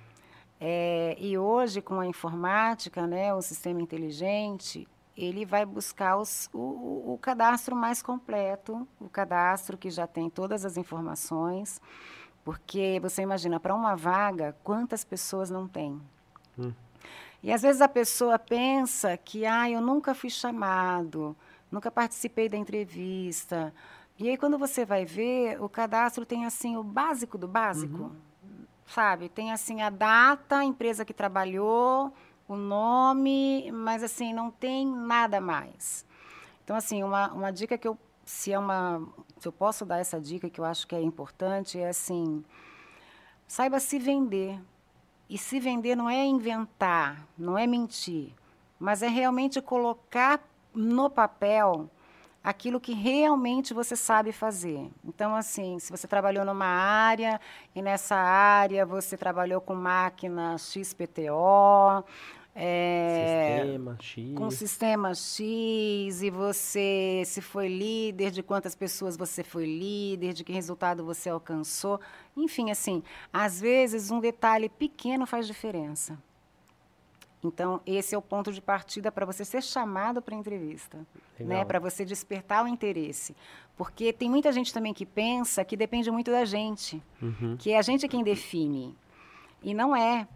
É, 0.60 1.16
e 1.20 1.38
hoje, 1.38 1.82
com 1.82 2.00
a 2.00 2.08
informática, 2.08 3.06
né, 3.06 3.34
o 3.34 3.42
sistema 3.42 3.82
inteligente, 3.82 4.88
ele 5.18 5.46
vai 5.46 5.66
buscar 5.66 6.18
os, 6.18 6.48
o, 6.54 7.14
o, 7.14 7.20
cadastro 7.20 7.76
mais 7.76 8.04
completo, 8.04 8.88
o 9.02 9.10
cadastro 9.10 9.76
que 9.76 9.90
já 9.90 10.06
tem 10.06 10.30
todas 10.30 10.64
as 10.64 10.78
informações, 10.78 11.82
porque 12.46 13.00
você 13.02 13.24
imagina, 13.24 13.60
para 13.60 13.74
uma 13.74 13.96
vaga, 13.96 14.56
quantas 14.64 15.04
pessoas 15.04 15.50
não 15.50 15.68
tem? 15.68 16.00
Hum. 16.58 16.72
E 17.42 17.52
às 17.52 17.62
vezes 17.62 17.82
a 17.82 17.88
pessoa 17.88 18.38
pensa 18.38 19.18
que, 19.18 19.46
ah, 19.46 19.70
eu 19.70 19.82
nunca 19.82 20.14
fui 20.14 20.30
chamado, 20.30 21.36
nunca 21.72 21.90
participei 21.90 22.48
da 22.48 22.58
entrevista. 22.58 23.74
E 24.20 24.30
aí, 24.30 24.38
quando 24.38 24.58
você 24.58 24.86
vai 24.86 25.06
ver, 25.06 25.62
o 25.62 25.70
cadastro 25.70 26.26
tem, 26.26 26.46
assim, 26.46 26.78
o 26.78 26.84
básico 26.84 27.38
do 27.38 27.48
básico, 27.48 28.04
uhum. 28.04 28.16
sabe? 28.86 29.30
Tem, 29.30 29.52
assim, 29.52 29.82
a 29.82 29.90
data, 29.90 30.58
a 30.58 30.66
empresa 30.66 31.06
que 31.06 31.14
trabalhou, 31.14 32.14
o 32.48 32.56
nome, 32.56 33.72
mas 33.72 34.04
assim, 34.04 34.34
não 34.34 34.50
tem 34.50 34.88
nada 34.88 35.42
mais. 35.42 36.06
Então, 36.64 36.76
assim, 36.76 37.04
uma, 37.04 37.32
uma 37.34 37.52
dica 37.52 37.78
que 37.78 37.88
eu, 37.88 37.98
se 38.26 38.52
é 38.52 38.60
uma, 38.60 39.02
se 39.40 39.48
eu 39.48 39.52
posso 39.52 39.86
dar 39.86 40.00
essa 40.00 40.20
dica 40.20 40.50
que 40.50 40.60
eu 40.60 40.66
acho 40.66 40.88
que 40.88 40.96
é 40.96 41.02
importante, 41.02 41.80
é 41.80 41.90
assim, 41.90 42.44
saiba 43.48 43.80
se 43.80 44.00
vender. 44.00 44.60
E 45.30 45.38
se 45.38 45.60
vender 45.60 45.96
não 45.96 46.10
é 46.10 46.26
inventar, 46.26 47.28
não 47.38 47.58
é 47.58 47.68
mentir, 47.68 48.34
mas 48.80 49.02
é 49.02 49.08
realmente 49.08 49.62
colocar 49.62 50.42
no 50.74 51.10
papel 51.10 51.90
aquilo 52.44 52.80
que 52.80 52.94
realmente 52.94 53.74
você 53.74 53.96
sabe 53.96 54.32
fazer. 54.32 54.90
Então, 55.04 55.36
assim, 55.36 55.80
se 55.80 55.92
você 55.92 56.08
trabalhou 56.08 56.46
numa 56.46 56.66
área 56.66 57.40
e 57.76 57.82
nessa 57.82 58.16
área 58.16 58.86
você 58.86 59.18
trabalhou 59.18 59.60
com 59.62 59.76
máquina 59.76 60.58
XPTO, 60.58 62.04
é, 62.60 63.60
sistema 63.60 63.98
X. 64.00 64.34
Com 64.36 64.50
sistema 64.50 65.14
X, 65.14 66.24
e 66.24 66.30
você 66.32 67.22
se 67.24 67.40
foi 67.40 67.68
líder, 67.68 68.32
de 68.32 68.42
quantas 68.42 68.74
pessoas 68.74 69.16
você 69.16 69.44
foi 69.44 69.66
líder, 69.66 70.34
de 70.34 70.44
que 70.44 70.52
resultado 70.52 71.06
você 71.06 71.30
alcançou. 71.30 72.00
Enfim, 72.36 72.72
assim, 72.72 73.04
às 73.32 73.62
vezes 73.62 74.10
um 74.10 74.20
detalhe 74.20 74.70
pequeno 74.70 75.28
faz 75.28 75.46
diferença. 75.46 76.18
Então, 77.44 77.80
esse 77.86 78.16
é 78.16 78.18
o 78.18 78.22
ponto 78.22 78.52
de 78.52 78.60
partida 78.60 79.12
para 79.12 79.26
você 79.26 79.46
ser 79.46 79.62
chamado 79.62 80.22
para 80.22 80.36
a 80.36 80.38
entrevista, 80.38 81.06
né? 81.40 81.64
para 81.64 81.80
você 81.80 82.04
despertar 82.04 82.64
o 82.66 82.68
interesse. 82.68 83.36
Porque 83.76 84.12
tem 84.12 84.30
muita 84.30 84.52
gente 84.52 84.74
também 84.74 84.94
que 84.94 85.06
pensa 85.06 85.64
que 85.64 85.78
depende 85.78 86.10
muito 86.10 86.32
da 86.32 86.46
gente, 86.46 87.02
uhum. 87.22 87.56
que 87.58 87.72
é 87.72 87.78
a 87.78 87.82
gente 87.84 88.08
quem 88.08 88.24
define. 88.24 88.96
E 89.62 89.74
não 89.74 89.96
é. 89.96 90.28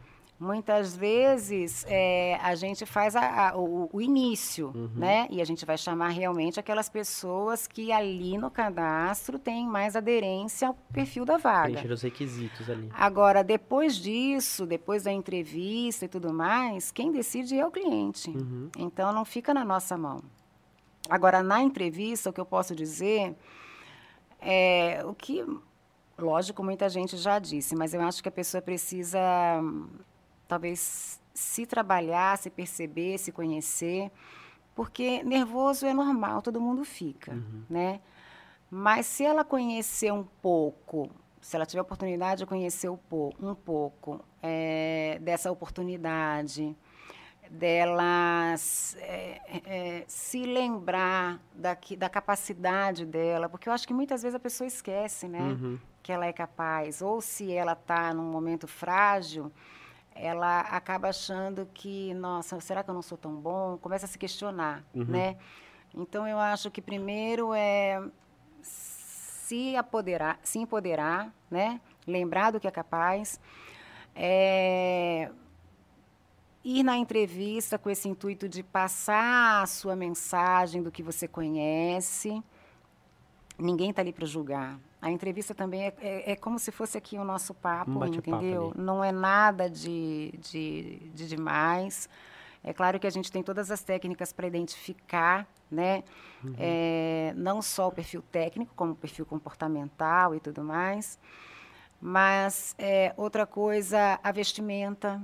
Muitas 0.42 0.98
vezes 0.98 1.86
é, 1.88 2.36
a 2.42 2.56
gente 2.56 2.84
faz 2.84 3.16
a, 3.16 3.50
a, 3.50 3.56
o, 3.56 3.88
o, 3.94 4.02
início, 4.02 4.72
uhum. 4.74 4.90
né? 4.96 5.28
E 5.30 5.40
a 5.40 5.46
gente 5.46 5.64
vai 5.68 5.78
chamar 5.78 6.10
realmente 6.10 6.60
aquelas 6.60 6.90
pessoas 6.90 7.68
que 7.68 7.92
ali 7.92 8.40
no 8.40 8.50
cadastro 8.50 9.38
têm 9.38 9.68
mais 9.68 9.96
aderência 9.96 10.70
ao 10.70 10.74
perfil 10.92 11.26
da 11.26 11.38
vaga. 11.38 11.74
Preencher 11.74 11.92
os 11.92 12.02
requisitos 12.02 12.68
ali. 12.72 12.90
Agora, 12.92 13.44
depois 13.44 13.96
disso, 13.96 14.66
depois 14.66 15.04
da 15.04 15.12
entrevista 15.12 16.06
e 16.06 16.08
tudo 16.08 16.34
mais, 16.34 16.90
quem 16.90 17.12
decide 17.12 17.60
é 17.60 17.64
o 17.64 17.70
cliente. 17.70 18.32
Uhum. 18.32 18.72
Então, 18.80 19.14
não 19.14 19.24
fica 19.24 19.54
na 19.54 19.64
nossa 19.64 19.96
mão. 19.96 20.24
Agora, 21.08 21.44
na 21.44 21.62
entrevista, 21.62 22.32
o 22.32 22.34
que 22.34 22.42
eu 22.42 22.48
posso 22.48 22.74
dizer 22.74 23.36
é 24.40 25.04
o 25.06 25.14
que, 25.14 25.46
lógico, 26.18 26.64
muita 26.64 26.90
gente 26.90 27.16
já 27.16 27.38
disse, 27.38 27.76
mas 27.76 27.94
eu 27.94 28.02
acho 28.02 28.24
que 28.24 28.30
a 28.30 28.32
pessoa 28.32 28.60
precisa 28.60 29.20
talvez 30.52 31.18
se 31.34 31.66
trabalhar, 31.66 32.38
se 32.38 32.50
perceber, 32.50 33.18
se 33.18 33.32
conhecer, 33.32 34.12
porque 34.76 35.24
nervoso 35.24 35.86
é 35.86 35.94
normal, 35.94 36.42
todo 36.42 36.60
mundo 36.60 36.84
fica, 36.84 37.32
uhum. 37.32 37.64
né? 37.70 38.02
Mas 38.70 39.06
se 39.06 39.24
ela 39.24 39.46
conhecer 39.46 40.12
um 40.12 40.26
pouco, 40.42 41.10
se 41.40 41.56
ela 41.56 41.66
tiver 41.66 41.80
a 41.80 41.84
oportunidade 41.84 42.40
de 42.40 42.46
conhecer 42.46 42.90
um 42.90 42.98
pouco, 42.98 43.46
um 43.46 43.56
pouco 43.56 44.20
é, 44.44 45.20
dessa 45.22 45.50
oportunidade, 45.50 46.76
dela 47.50 48.54
é, 48.98 49.42
é, 49.66 50.04
se 50.06 50.44
lembrar 50.44 51.40
da, 51.56 51.78
da 51.98 52.10
capacidade 52.10 53.06
dela, 53.06 53.48
porque 53.48 53.70
eu 53.70 53.74
acho 53.74 53.88
que 53.88 53.94
muitas 53.94 54.22
vezes 54.22 54.36
a 54.36 54.40
pessoa 54.40 54.68
esquece, 54.68 55.30
né? 55.30 55.40
Uhum. 55.40 55.80
Que 56.04 56.12
ela 56.12 56.26
é 56.26 56.34
capaz, 56.34 57.02
ou 57.02 57.22
se 57.22 57.54
ela 57.54 57.72
está 57.72 58.14
num 58.14 58.30
momento 58.30 58.68
frágil, 58.68 59.50
ela 60.16 60.62
acaba 60.62 61.10
achando 61.10 61.68
que, 61.74 62.14
nossa, 62.14 62.60
será 62.60 62.84
que 62.84 62.90
eu 62.90 62.94
não 62.94 63.02
sou 63.02 63.18
tão 63.18 63.36
bom? 63.36 63.78
Começa 63.78 64.06
a 64.06 64.10
se 64.10 64.18
questionar, 64.18 64.84
uhum. 64.94 65.06
né? 65.06 65.38
Então 65.96 66.28
eu 66.28 66.40
acho 66.40 66.70
que 66.72 66.82
primeiro 66.82 67.54
é 67.54 68.02
se 68.62 69.76
apoderar, 69.76 70.40
se 70.44 70.60
empoderar, 70.60 71.34
né? 71.50 71.82
Lembrar 72.08 72.52
do 72.52 72.60
que 72.60 72.68
é 72.68 72.72
capaz. 72.72 73.40
É, 74.16 75.30
ir 76.64 76.84
na 76.84 76.98
entrevista 76.98 77.78
com 77.78 77.90
esse 77.90 78.08
intuito 78.08 78.48
de 78.48 78.64
passar 78.64 79.64
a 79.64 79.66
sua 79.66 79.96
mensagem 79.96 80.82
do 80.82 80.92
que 80.92 81.04
você 81.04 81.28
conhece. 81.28 82.42
Ninguém 83.58 83.90
está 83.90 84.02
ali 84.02 84.14
para 84.14 84.26
julgar. 84.26 84.80
A 85.02 85.10
entrevista 85.10 85.56
também 85.56 85.88
é, 85.88 85.94
é, 86.00 86.32
é, 86.34 86.36
como 86.36 86.60
se 86.60 86.72
fosse 86.72 86.96
aqui 86.98 87.18
o 87.18 87.24
nosso 87.24 87.56
papo, 87.56 87.92
um 87.92 88.06
entendeu? 88.06 88.68
Papo 88.68 88.82
Não 88.82 89.04
é 89.04 89.12
nada 89.12 89.68
de, 89.68 90.32
de, 90.38 91.00
de 91.14 91.28
demais. 91.28 92.08
É 92.64 92.72
claro 92.72 93.00
que 93.00 93.08
a 93.08 93.10
gente 93.10 93.32
tem 93.32 93.42
todas 93.42 93.72
as 93.72 93.84
técnicas 93.84 94.32
para 94.32 94.46
identificar, 94.46 95.48
né? 95.72 96.04
Uhum. 96.44 96.54
É, 96.60 97.34
não 97.36 97.64
só 97.64 97.88
o 97.88 97.92
perfil 97.92 98.22
técnico, 98.22 98.74
como 98.76 98.92
o 98.92 98.96
perfil 98.96 99.26
comportamental 99.26 100.36
e 100.36 100.40
tudo 100.40 100.64
mais. 100.64 101.18
Mas 102.00 102.76
é, 102.78 103.12
outra 103.18 103.48
coisa, 103.48 104.20
a 104.24 104.32
vestimenta, 104.32 105.20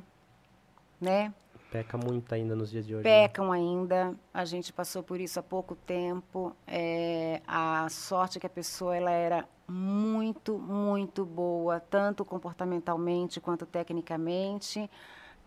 né? 0.99 1.31
Peca 1.71 1.97
muito 1.97 2.33
ainda 2.33 2.55
nos 2.55 2.71
dias 2.71 2.87
de 2.87 2.95
hoje. 2.95 3.03
Né? 3.03 3.27
Pecam 3.27 3.51
né? 3.51 3.57
ainda. 3.57 4.15
A 4.33 4.43
gente 4.43 4.73
passou 4.73 5.03
por 5.03 5.19
isso 5.19 5.39
há 5.39 5.43
pouco 5.43 5.75
tempo. 5.75 6.55
É, 6.65 7.41
a 7.45 7.87
sorte 7.89 8.37
é 8.37 8.41
que 8.41 8.47
a 8.47 8.49
pessoa 8.49 8.95
ela 8.95 9.11
era 9.11 9.47
muito, 9.67 10.57
muito 10.57 11.25
boa, 11.25 11.79
tanto 11.79 12.23
comportamentalmente 12.23 13.41
quanto 13.41 13.65
tecnicamente. 13.65 14.89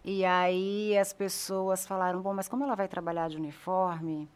E 0.04 0.24
aí 0.24 0.96
as 0.98 1.12
pessoas 1.12 1.86
falaram, 1.86 2.20
bom, 2.20 2.34
mas 2.34 2.48
como 2.48 2.64
ela 2.64 2.74
vai 2.74 2.88
trabalhar 2.88 3.28
de 3.28 3.36
uniforme, 3.36 4.28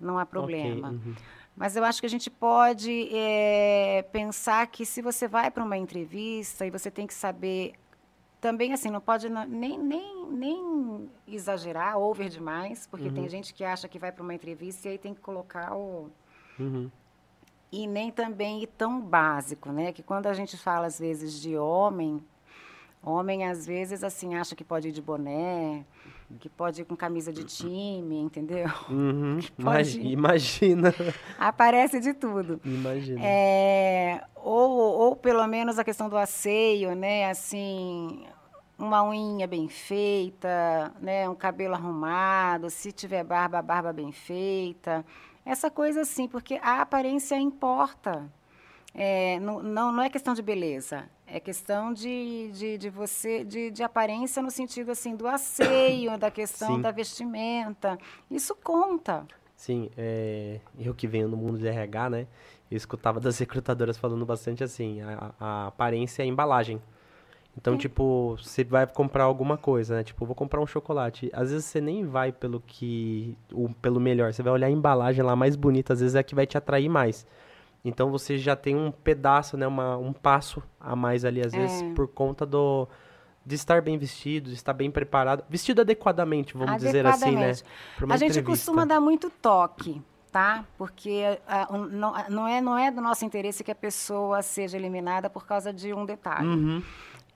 não 0.00 0.18
há 0.18 0.26
problema. 0.26 0.88
Okay, 0.88 1.10
uhum. 1.10 1.14
Mas 1.56 1.74
eu 1.74 1.84
acho 1.84 2.00
que 2.00 2.06
a 2.06 2.10
gente 2.10 2.30
pode 2.30 3.08
é, 3.12 4.02
pensar 4.12 4.66
que 4.68 4.86
se 4.86 5.02
você 5.02 5.26
vai 5.26 5.50
para 5.50 5.64
uma 5.64 5.76
entrevista 5.76 6.64
e 6.64 6.70
você 6.70 6.88
tem 6.88 7.06
que 7.06 7.14
saber 7.14 7.72
também 8.40 8.72
assim 8.72 8.88
não 8.90 9.00
pode 9.00 9.28
nem, 9.28 9.76
nem, 9.76 10.26
nem 10.30 11.10
exagerar 11.26 11.98
over 11.98 12.28
demais 12.28 12.86
porque 12.86 13.08
uhum. 13.08 13.14
tem 13.14 13.28
gente 13.28 13.52
que 13.52 13.64
acha 13.64 13.88
que 13.88 13.98
vai 13.98 14.12
para 14.12 14.22
uma 14.22 14.32
entrevista 14.32 14.86
e 14.86 14.92
aí 14.92 14.98
tem 14.98 15.12
que 15.12 15.20
colocar 15.20 15.74
o 15.74 16.08
uhum. 16.56 16.88
E 17.70 17.86
nem 17.86 18.10
também 18.10 18.66
tão 18.76 19.00
básico 19.00 19.70
né 19.70 19.92
que 19.92 20.02
quando 20.02 20.26
a 20.26 20.34
gente 20.34 20.56
fala 20.56 20.86
às 20.86 20.98
vezes 20.98 21.40
de 21.40 21.56
homem 21.56 22.22
homem 23.02 23.46
às 23.46 23.66
vezes 23.66 24.02
assim 24.02 24.34
acha 24.34 24.54
que 24.54 24.64
pode 24.64 24.88
ir 24.88 24.92
de 24.92 25.02
boné 25.02 25.84
que 26.38 26.48
pode 26.48 26.82
ir 26.82 26.84
com 26.84 26.94
camisa 26.94 27.32
de 27.32 27.44
time, 27.44 28.18
entendeu? 28.20 28.66
Uhum, 28.90 29.38
pode... 29.62 30.00
Imagina. 30.00 30.94
Aparece 31.38 32.00
de 32.00 32.12
tudo. 32.12 32.60
Imagina. 32.64 33.20
É, 33.22 34.22
ou, 34.36 34.70
ou 34.70 35.16
pelo 35.16 35.46
menos 35.46 35.78
a 35.78 35.84
questão 35.84 36.08
do 36.08 36.16
asseio, 36.16 36.94
né? 36.94 37.30
Assim, 37.30 38.26
uma 38.78 39.02
unha 39.02 39.46
bem 39.46 39.68
feita, 39.68 40.92
né? 41.00 41.28
Um 41.28 41.34
cabelo 41.34 41.74
arrumado, 41.74 42.70
se 42.70 42.92
tiver 42.92 43.24
barba, 43.24 43.60
barba 43.62 43.92
bem 43.92 44.12
feita. 44.12 45.04
Essa 45.48 45.70
coisa 45.70 46.02
assim, 46.02 46.28
porque 46.28 46.60
a 46.62 46.82
aparência 46.82 47.34
importa. 47.38 48.30
É, 48.94 49.40
não, 49.40 49.62
não, 49.62 49.90
não 49.90 50.02
é 50.02 50.10
questão 50.10 50.34
de 50.34 50.42
beleza, 50.42 51.08
é 51.26 51.40
questão 51.40 51.90
de, 51.90 52.50
de, 52.52 52.76
de 52.76 52.90
você, 52.90 53.44
de, 53.44 53.70
de 53.70 53.82
aparência 53.82 54.42
no 54.42 54.50
sentido 54.50 54.90
assim 54.90 55.16
do 55.16 55.26
asseio, 55.26 56.18
da 56.18 56.30
questão 56.30 56.76
Sim. 56.76 56.82
da 56.82 56.90
vestimenta. 56.90 57.98
Isso 58.30 58.54
conta. 58.56 59.26
Sim, 59.56 59.88
é, 59.96 60.60
eu 60.78 60.94
que 60.94 61.06
venho 61.06 61.28
no 61.28 61.36
mundo 61.36 61.58
de 61.58 61.66
RH, 61.66 62.10
né? 62.10 62.26
Eu 62.70 62.76
escutava 62.76 63.18
das 63.18 63.38
recrutadoras 63.40 63.96
falando 63.96 64.26
bastante 64.26 64.62
assim, 64.62 65.00
a, 65.00 65.32
a 65.40 65.66
aparência 65.68 66.22
é 66.22 66.24
a 66.24 66.28
embalagem. 66.28 66.78
Então, 67.56 67.74
Sim. 67.74 67.80
tipo, 67.80 68.36
você 68.40 68.62
vai 68.62 68.86
comprar 68.86 69.24
alguma 69.24 69.56
coisa, 69.56 69.96
né? 69.96 70.04
Tipo, 70.04 70.24
vou 70.24 70.34
comprar 70.34 70.60
um 70.60 70.66
chocolate. 70.66 71.28
Às 71.32 71.50
vezes 71.50 71.64
você 71.66 71.80
nem 71.80 72.04
vai 72.04 72.30
pelo 72.30 72.60
que. 72.60 73.36
O, 73.52 73.68
pelo 73.74 73.98
melhor. 73.98 74.32
Você 74.32 74.42
vai 74.42 74.52
olhar 74.52 74.68
a 74.68 74.70
embalagem 74.70 75.22
lá 75.24 75.34
mais 75.34 75.56
bonita, 75.56 75.92
às 75.92 76.00
vezes 76.00 76.14
é 76.14 76.20
a 76.20 76.22
que 76.22 76.34
vai 76.34 76.46
te 76.46 76.56
atrair 76.56 76.88
mais. 76.88 77.26
Então 77.84 78.10
você 78.10 78.38
já 78.38 78.54
tem 78.54 78.76
um 78.76 78.90
pedaço, 78.90 79.56
né, 79.56 79.66
uma, 79.66 79.96
um 79.96 80.12
passo 80.12 80.62
a 80.80 80.94
mais 80.94 81.24
ali, 81.24 81.40
às 81.40 81.52
é. 81.52 81.58
vezes, 81.58 81.82
por 81.94 82.08
conta 82.08 82.44
do 82.44 82.88
de 83.46 83.54
estar 83.54 83.80
bem 83.80 83.96
vestido, 83.96 84.50
de 84.50 84.56
estar 84.56 84.74
bem 84.74 84.90
preparado, 84.90 85.42
vestido 85.48 85.80
adequadamente, 85.80 86.52
vamos 86.54 86.76
dizer 86.82 87.06
assim, 87.06 87.34
né? 87.34 87.52
a 88.10 88.16
gente 88.18 88.42
costuma 88.42 88.84
dar 88.84 89.00
muito 89.00 89.30
toque, 89.30 90.02
tá? 90.30 90.66
Porque 90.76 91.22
uh, 91.70 91.78
não, 91.78 92.12
não, 92.28 92.46
é, 92.48 92.60
não 92.60 92.78
é 92.78 92.90
do 92.90 93.00
nosso 93.00 93.24
interesse 93.24 93.64
que 93.64 93.70
a 93.70 93.74
pessoa 93.74 94.42
seja 94.42 94.76
eliminada 94.76 95.30
por 95.30 95.46
causa 95.46 95.72
de 95.72 95.94
um 95.94 96.04
detalhe. 96.04 96.46
Uhum. 96.46 96.82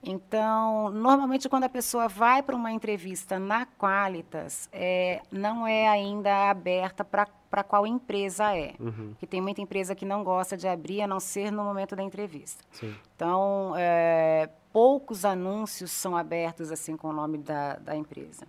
Então, 0.03 0.89
normalmente, 0.89 1.47
quando 1.47 1.63
a 1.63 1.69
pessoa 1.69 2.07
vai 2.07 2.43
para 2.43 2.55
uma 2.55 2.71
entrevista 2.71 3.39
na 3.39 3.65
Qualitas, 3.65 4.67
é, 4.71 5.21
não 5.31 5.65
é 5.65 5.87
ainda 5.87 6.49
aberta 6.49 7.05
para 7.05 7.63
qual 7.63 7.87
empresa 7.87 8.55
é. 8.55 8.73
Uhum. 8.79 9.09
Porque 9.11 9.25
tem 9.25 9.41
muita 9.41 9.61
empresa 9.61 9.95
que 9.95 10.05
não 10.05 10.23
gosta 10.23 10.57
de 10.57 10.67
abrir, 10.67 11.01
a 11.01 11.07
não 11.07 11.19
ser 11.19 11.51
no 11.51 11.63
momento 11.63 11.95
da 11.95 12.03
entrevista. 12.03 12.63
Sim. 12.71 12.93
Então, 13.15 13.73
é, 13.77 14.49
poucos 14.73 15.23
anúncios 15.23 15.91
são 15.91 16.17
abertos 16.17 16.71
assim 16.71 16.97
com 16.97 17.07
o 17.07 17.13
nome 17.13 17.37
da, 17.37 17.75
da 17.75 17.95
empresa. 17.95 18.45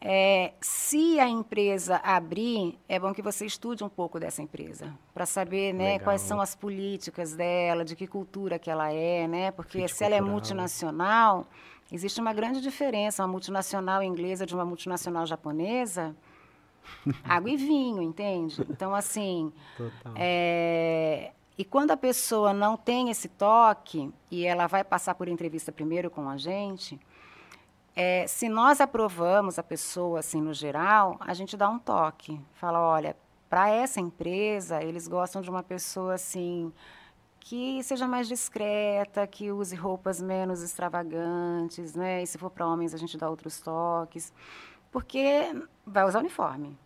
É, 0.00 0.52
se 0.60 1.18
a 1.18 1.28
empresa 1.28 1.96
abrir, 1.96 2.78
é 2.88 3.00
bom 3.00 3.12
que 3.12 3.20
você 3.20 3.44
estude 3.44 3.82
um 3.82 3.88
pouco 3.88 4.20
dessa 4.20 4.40
empresa, 4.40 4.96
para 5.12 5.26
saber 5.26 5.72
né, 5.72 5.98
quais 5.98 6.20
são 6.20 6.40
as 6.40 6.54
políticas 6.54 7.34
dela, 7.34 7.84
de 7.84 7.96
que 7.96 8.06
cultura 8.06 8.60
que 8.60 8.70
ela 8.70 8.92
é, 8.92 9.26
né? 9.26 9.50
Porque 9.50 9.80
Fit 9.80 9.88
se 9.88 9.98
cultural. 9.98 10.18
ela 10.18 10.28
é 10.28 10.30
multinacional, 10.30 11.46
existe 11.90 12.20
uma 12.20 12.32
grande 12.32 12.60
diferença, 12.60 13.22
uma 13.24 13.28
multinacional 13.28 14.00
inglesa 14.00 14.46
de 14.46 14.54
uma 14.54 14.64
multinacional 14.64 15.26
japonesa, 15.26 16.14
água 17.24 17.50
e 17.50 17.56
vinho, 17.56 18.00
entende? 18.00 18.64
Então, 18.70 18.94
assim, 18.94 19.52
é, 20.14 21.32
e 21.58 21.64
quando 21.64 21.90
a 21.90 21.96
pessoa 21.96 22.52
não 22.52 22.76
tem 22.76 23.10
esse 23.10 23.26
toque, 23.26 24.12
e 24.30 24.46
ela 24.46 24.68
vai 24.68 24.84
passar 24.84 25.16
por 25.16 25.26
entrevista 25.26 25.72
primeiro 25.72 26.08
com 26.08 26.28
a 26.28 26.36
gente, 26.36 27.00
é, 28.00 28.28
se 28.28 28.48
nós 28.48 28.80
aprovamos 28.80 29.58
a 29.58 29.62
pessoa, 29.62 30.20
assim, 30.20 30.40
no 30.40 30.54
geral, 30.54 31.16
a 31.18 31.34
gente 31.34 31.56
dá 31.56 31.68
um 31.68 31.80
toque. 31.80 32.40
Fala, 32.52 32.78
olha, 32.78 33.16
para 33.50 33.70
essa 33.70 34.00
empresa, 34.00 34.80
eles 34.80 35.08
gostam 35.08 35.42
de 35.42 35.50
uma 35.50 35.64
pessoa, 35.64 36.14
assim, 36.14 36.72
que 37.40 37.82
seja 37.82 38.06
mais 38.06 38.28
discreta, 38.28 39.26
que 39.26 39.50
use 39.50 39.74
roupas 39.74 40.22
menos 40.22 40.62
extravagantes, 40.62 41.96
né? 41.96 42.22
E 42.22 42.26
se 42.28 42.38
for 42.38 42.50
para 42.50 42.68
homens, 42.68 42.94
a 42.94 42.98
gente 42.98 43.18
dá 43.18 43.28
outros 43.28 43.60
toques. 43.60 44.32
Porque 44.92 45.52
vai 45.84 46.04
usar 46.04 46.20
uniforme. 46.20 46.78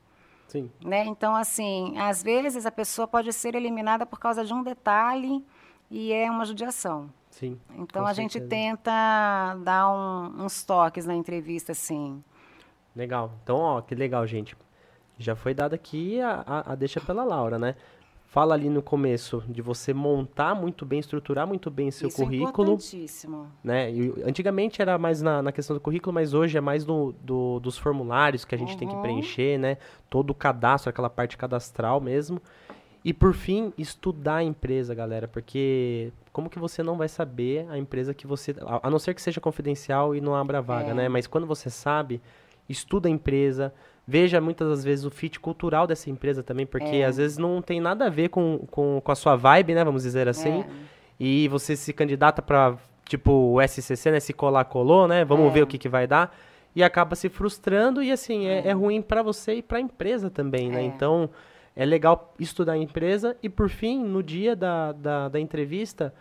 Sim. 0.49 0.73
Né? 0.83 1.05
Então, 1.05 1.37
assim, 1.37 1.93
às 1.99 2.23
vezes 2.23 2.65
a 2.65 2.71
pessoa 2.71 3.07
pode 3.07 3.31
ser 3.35 3.55
eliminada 3.55 4.07
por 4.07 4.19
causa 4.19 4.47
de 4.47 4.55
um 4.55 4.63
detalhe 4.63 5.45
e 5.91 6.11
é 6.11 6.31
uma 6.31 6.47
judiação. 6.47 7.11
Sim. 7.33 7.59
Então 7.79 8.07
a 8.07 8.13
gente 8.13 8.39
tenta 8.41 9.57
dar 9.65 9.91
um, 9.91 10.45
uns 10.45 10.63
toques 10.65 11.07
na 11.07 11.15
entrevista, 11.15 11.73
assim. 11.73 12.23
Legal. 12.95 13.33
Então, 13.43 13.57
ó, 13.57 13.81
que 13.81 13.95
legal, 13.95 14.27
gente. 14.27 14.55
Já 15.19 15.35
foi 15.35 15.55
dada 15.55 15.75
aqui 15.75 16.21
a, 16.21 16.45
a, 16.47 16.73
a 16.73 16.75
deixa 16.75 17.01
pela 17.01 17.25
Laura, 17.25 17.59
né? 17.59 17.75
Fala 18.27 18.55
ali 18.55 18.69
no 18.71 18.83
começo 18.83 19.43
de 19.49 19.61
você 19.61 19.93
montar 19.93 20.55
muito 20.55 20.87
bem, 20.87 20.99
estruturar 20.99 21.47
muito 21.47 21.71
bem 21.71 21.91
seu 21.91 22.09
Isso 22.09 22.17
currículo. 22.17 22.47
É 22.47 22.75
importantíssimo. 22.75 23.47
Né? 23.63 23.93
E, 23.93 24.23
antigamente 24.25 24.81
era 24.81 24.97
mais 24.97 25.21
na, 25.21 25.43
na, 25.43 25.53
questão 25.53 25.77
do 25.77 25.81
currículo, 25.81 26.15
mas 26.15 26.33
hoje 26.33 26.57
é 26.57 26.61
mais 26.61 26.85
do, 26.85 27.15
do 27.21 27.61
dos 27.61 27.77
formulários 27.77 28.45
que 28.45 28.55
a 28.55 28.59
gente 28.59 28.73
uhum. 28.73 28.79
tem 28.79 28.89
que 28.89 28.95
uhum. 28.95 29.03
preencher, 29.03 29.59
né? 29.59 29.77
Todo 30.09 30.31
o 30.31 30.35
cadastro, 30.35 30.89
aquela 30.89 31.11
parte 31.11 31.37
cadastral 31.37 32.01
mesmo. 32.01 32.41
E 33.05 33.13
por 33.13 33.35
fim, 33.35 33.73
estudar 33.77 34.37
a 34.37 34.45
empresa, 34.45 34.95
galera, 34.95 35.27
porque 35.27 36.13
como 36.33 36.49
que 36.49 36.59
você 36.59 36.83
não 36.83 36.97
vai 36.97 37.09
saber 37.09 37.67
a 37.69 37.77
empresa 37.77 38.15
que 38.15 38.27
você, 38.27 38.55
a, 38.83 38.89
não 38.89 38.99
ser 38.99 39.13
que 39.15 39.21
seja 39.21 39.41
confidencial 39.41 40.15
e 40.15 40.21
não 40.21 40.35
abra 40.35 40.63
vaga, 40.63 40.91
é. 40.91 40.95
né? 40.95 41.09
Mas 41.09 41.27
quando 41.27 41.47
você 41.47 41.69
sabe, 41.69 42.21
estuda 42.69 43.09
a 43.09 43.11
empresa, 43.11 43.75
veja 44.07 44.41
muitas 44.41 44.69
das 44.69 44.85
vezes 44.85 45.05
o 45.05 45.11
fit 45.11 45.41
cultural 45.41 45.87
dessa 45.87 46.11
empresa 46.11 46.45
também, 46.45 46.65
porque 46.65 46.97
é. 46.97 47.05
às 47.05 47.17
vezes 47.17 47.39
não 47.39 47.61
tem 47.61 47.81
nada 47.81 48.07
a 48.07 48.11
ver 48.11 48.29
com, 48.29 48.61
com, 48.71 49.01
com 49.03 49.13
a 49.13 49.17
sua 49.17 49.35
vibe, 49.35 49.75
né? 49.75 49.85
Vamos 49.85 50.05
dizer 50.05 50.29
assim. 50.29 50.61
É. 50.61 50.67
E 51.19 51.49
você 51.49 51.75
se 51.75 51.93
candidata 51.93 52.41
para 52.41 52.77
tipo 53.05 53.33
o 53.33 53.61
SCC, 53.61 54.13
né? 54.13 54.21
Se 54.21 54.33
colar 54.33 54.65
colou, 54.67 55.09
né? 55.09 55.25
Vamos 55.25 55.49
é. 55.49 55.51
ver 55.51 55.63
o 55.63 55.67
que, 55.67 55.77
que 55.77 55.89
vai 55.89 56.07
dar 56.07 56.33
e 56.75 56.83
acaba 56.83 57.15
se 57.15 57.29
frustrando 57.29 58.03
e 58.03 58.11
assim 58.11 58.47
é, 58.47 58.61
é, 58.61 58.69
é 58.69 58.73
ruim 58.73 59.03
para 59.03 59.23
você 59.23 59.57
e 59.57 59.63
para 59.63 59.79
a 59.79 59.81
empresa 59.81 60.31
também, 60.31 60.71
né? 60.71 60.83
Então 60.83 61.29
é 61.75 61.85
legal 61.85 62.35
estudar 62.39 62.73
a 62.73 62.79
empresa 62.79 63.37
e, 63.43 63.49
por 63.49 63.69
fim, 63.69 64.03
no 64.03 64.23
dia 64.23 64.55
da, 64.55 64.93
da, 64.93 65.29
da 65.29 65.41
entrevista, 65.41 66.15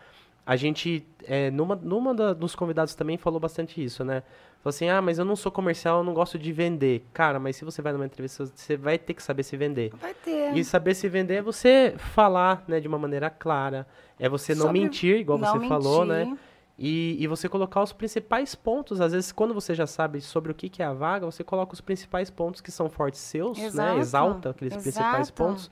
a 0.46 0.56
gente, 0.56 1.06
é, 1.26 1.52
numa, 1.52 1.76
numa 1.76 2.14
da, 2.14 2.34
dos 2.34 2.56
convidados 2.56 2.96
também 2.96 3.18
falou 3.18 3.40
bastante 3.40 3.84
isso, 3.84 4.04
né? 4.04 4.24
Falou 4.64 4.70
assim, 4.70 4.90
ah, 4.90 5.02
mas 5.02 5.18
eu 5.18 5.26
não 5.26 5.36
sou 5.36 5.52
comercial, 5.52 6.00
eu 6.00 6.04
não 6.04 6.14
gosto 6.14 6.38
de 6.38 6.52
vender. 6.52 7.04
Cara, 7.14 7.40
mas 7.40 7.56
se 7.56 7.66
você 7.66 7.82
vai 7.82 7.94
numa 7.94 8.06
entrevista, 8.06 8.46
você 8.46 8.78
vai 8.78 8.98
ter 8.98 9.16
que 9.16 9.24
saber 9.24 9.42
se 9.44 9.58
vender. 9.58 9.92
Vai 10.00 10.14
ter. 10.14 10.56
E 10.56 10.64
saber 10.64 10.94
se 10.94 11.10
vender 11.10 11.36
é 11.36 11.42
você 11.42 11.96
falar, 11.98 12.64
né, 12.68 12.80
de 12.80 12.88
uma 12.88 13.00
maneira 13.00 13.30
clara. 13.30 13.88
É 14.20 14.30
você 14.30 14.54
não 14.54 14.72
mentir, 14.72 15.18
igual 15.18 15.40
não 15.40 15.48
você 15.48 15.58
mentir. 15.58 15.70
falou, 15.70 16.06
né? 16.06 16.38
E, 16.84 17.16
e 17.20 17.28
você 17.28 17.48
colocar 17.48 17.84
os 17.84 17.94
principais 17.94 18.56
pontos. 18.56 19.00
Às 19.00 19.12
vezes, 19.12 19.32
quando 19.32 19.54
você 19.54 19.76
já 19.76 19.86
sabe 19.86 20.20
sobre 20.20 20.52
o 20.52 20.56
que, 20.56 20.68
que 20.68 20.82
é 20.82 20.86
a 20.88 20.94
vaga, 20.94 21.28
você 21.28 21.44
coloca 21.44 21.76
os 21.76 21.80
principais 21.80 22.32
pontos 22.32 22.60
que 22.60 22.72
são 22.72 22.90
fortes 22.90 23.20
seus, 23.20 23.56
né? 23.56 23.66
Exato. 23.66 23.94
né? 23.94 24.00
Exalta 24.00 24.50
aqueles 24.50 24.74
Exato. 24.74 24.84
principais 24.84 25.30
pontos. 25.30 25.70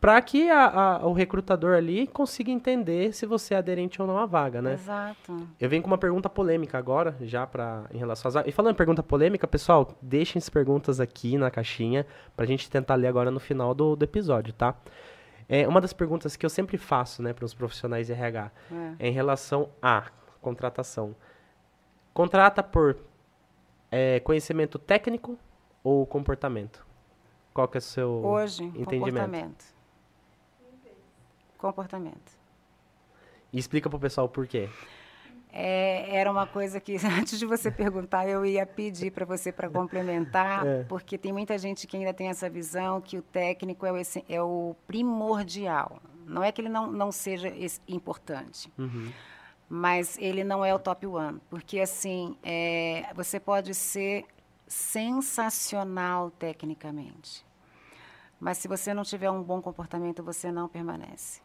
Para 0.00 0.22
que 0.22 0.48
a, 0.48 0.64
a, 0.64 1.06
o 1.06 1.12
recrutador 1.12 1.76
ali 1.76 2.06
consiga 2.06 2.50
entender 2.50 3.12
se 3.12 3.26
você 3.26 3.52
é 3.52 3.58
aderente 3.58 4.00
ou 4.00 4.08
não 4.08 4.16
à 4.16 4.24
vaga, 4.24 4.62
né? 4.62 4.72
Exato. 4.72 5.46
Eu 5.60 5.68
venho 5.68 5.82
com 5.82 5.88
uma 5.88 5.98
pergunta 5.98 6.30
polêmica 6.30 6.78
agora, 6.78 7.14
já 7.20 7.46
para 7.46 7.84
em 7.92 7.98
relação 7.98 8.28
às 8.28 8.34
vagas. 8.34 8.48
E 8.48 8.52
falando 8.52 8.72
em 8.72 8.76
pergunta 8.76 9.02
polêmica, 9.02 9.46
pessoal, 9.46 9.98
deixem 10.00 10.38
as 10.40 10.48
perguntas 10.48 10.98
aqui 10.98 11.36
na 11.36 11.50
caixinha 11.50 12.06
para 12.34 12.46
a 12.46 12.48
gente 12.48 12.70
tentar 12.70 12.94
ler 12.94 13.08
agora 13.08 13.30
no 13.30 13.40
final 13.40 13.74
do, 13.74 13.94
do 13.94 14.02
episódio, 14.02 14.54
tá? 14.54 14.74
É, 15.46 15.68
uma 15.68 15.80
das 15.80 15.92
perguntas 15.92 16.36
que 16.36 16.46
eu 16.46 16.50
sempre 16.50 16.78
faço, 16.78 17.22
né, 17.22 17.34
para 17.34 17.44
os 17.44 17.52
profissionais 17.52 18.06
de 18.06 18.14
RH 18.14 18.50
é. 18.70 19.06
é 19.06 19.08
em 19.08 19.12
relação 19.12 19.68
a 19.82 20.04
contratação. 20.48 21.14
Contrata 22.14 22.62
por 22.62 22.98
é, 23.90 24.18
conhecimento 24.20 24.78
técnico 24.78 25.38
ou 25.84 26.06
comportamento? 26.06 26.86
Qual 27.52 27.68
que 27.68 27.76
é 27.76 27.80
o 27.80 27.82
seu 27.82 28.10
Hoje, 28.24 28.64
entendimento? 28.64 29.00
comportamento. 29.00 29.64
Comportamento. 31.58 32.38
E 33.52 33.58
explica 33.58 33.90
pro 33.90 33.98
pessoal 33.98 34.28
por 34.28 34.46
quê. 34.46 34.68
É, 35.52 36.16
era 36.16 36.30
uma 36.30 36.46
coisa 36.46 36.80
que, 36.80 36.96
antes 37.18 37.38
de 37.38 37.44
você 37.44 37.70
perguntar, 37.70 38.28
eu 38.28 38.44
ia 38.44 38.64
pedir 38.64 39.10
para 39.10 39.24
você 39.24 39.50
para 39.50 39.68
complementar, 39.68 40.66
é. 40.66 40.84
porque 40.84 41.18
tem 41.18 41.32
muita 41.32 41.58
gente 41.58 41.86
que 41.86 41.96
ainda 41.96 42.14
tem 42.14 42.28
essa 42.28 42.48
visão 42.48 43.00
que 43.00 43.18
o 43.18 43.22
técnico 43.22 43.84
é 43.84 43.92
o, 43.92 43.96
é 44.28 44.42
o 44.42 44.76
primordial. 44.86 46.00
Não 46.26 46.44
é 46.44 46.52
que 46.52 46.60
ele 46.60 46.68
não, 46.68 46.92
não 46.92 47.10
seja 47.10 47.52
importante, 47.88 48.70
uhum. 48.78 49.10
Mas 49.68 50.16
ele 50.18 50.42
não 50.42 50.64
é 50.64 50.74
o 50.74 50.78
top 50.78 51.06
one. 51.06 51.40
Porque, 51.50 51.80
assim, 51.80 52.36
é, 52.42 53.12
você 53.14 53.38
pode 53.38 53.74
ser 53.74 54.24
sensacional 54.66 56.30
tecnicamente, 56.30 57.44
mas 58.38 58.58
se 58.58 58.68
você 58.68 58.94
não 58.94 59.02
tiver 59.02 59.30
um 59.30 59.42
bom 59.42 59.60
comportamento, 59.60 60.22
você 60.22 60.52
não 60.52 60.68
permanece. 60.68 61.40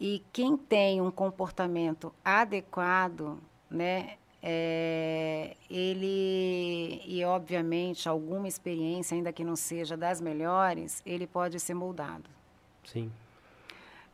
E 0.00 0.22
quem 0.32 0.56
tem 0.56 1.00
um 1.00 1.10
comportamento 1.10 2.14
adequado, 2.24 3.38
né, 3.68 4.16
é, 4.40 5.56
ele, 5.68 7.02
e 7.04 7.24
obviamente 7.24 8.08
alguma 8.08 8.46
experiência, 8.46 9.16
ainda 9.16 9.32
que 9.32 9.42
não 9.42 9.56
seja 9.56 9.96
das 9.96 10.20
melhores, 10.20 11.02
ele 11.04 11.26
pode 11.26 11.58
ser 11.58 11.74
moldado. 11.74 12.30
Sim. 12.84 13.10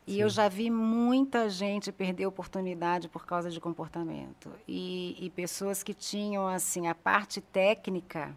E 0.07 0.13
Sim. 0.13 0.21
eu 0.21 0.29
já 0.29 0.47
vi 0.47 0.69
muita 0.69 1.49
gente 1.49 1.91
perder 1.91 2.27
oportunidade 2.27 3.09
por 3.09 3.25
causa 3.25 3.49
de 3.49 3.59
comportamento. 3.59 4.51
E, 4.67 5.17
e 5.19 5.29
pessoas 5.31 5.81
que 5.81 5.93
tinham, 5.93 6.47
assim, 6.47 6.87
a 6.87 6.93
parte 6.93 7.41
técnica 7.41 8.35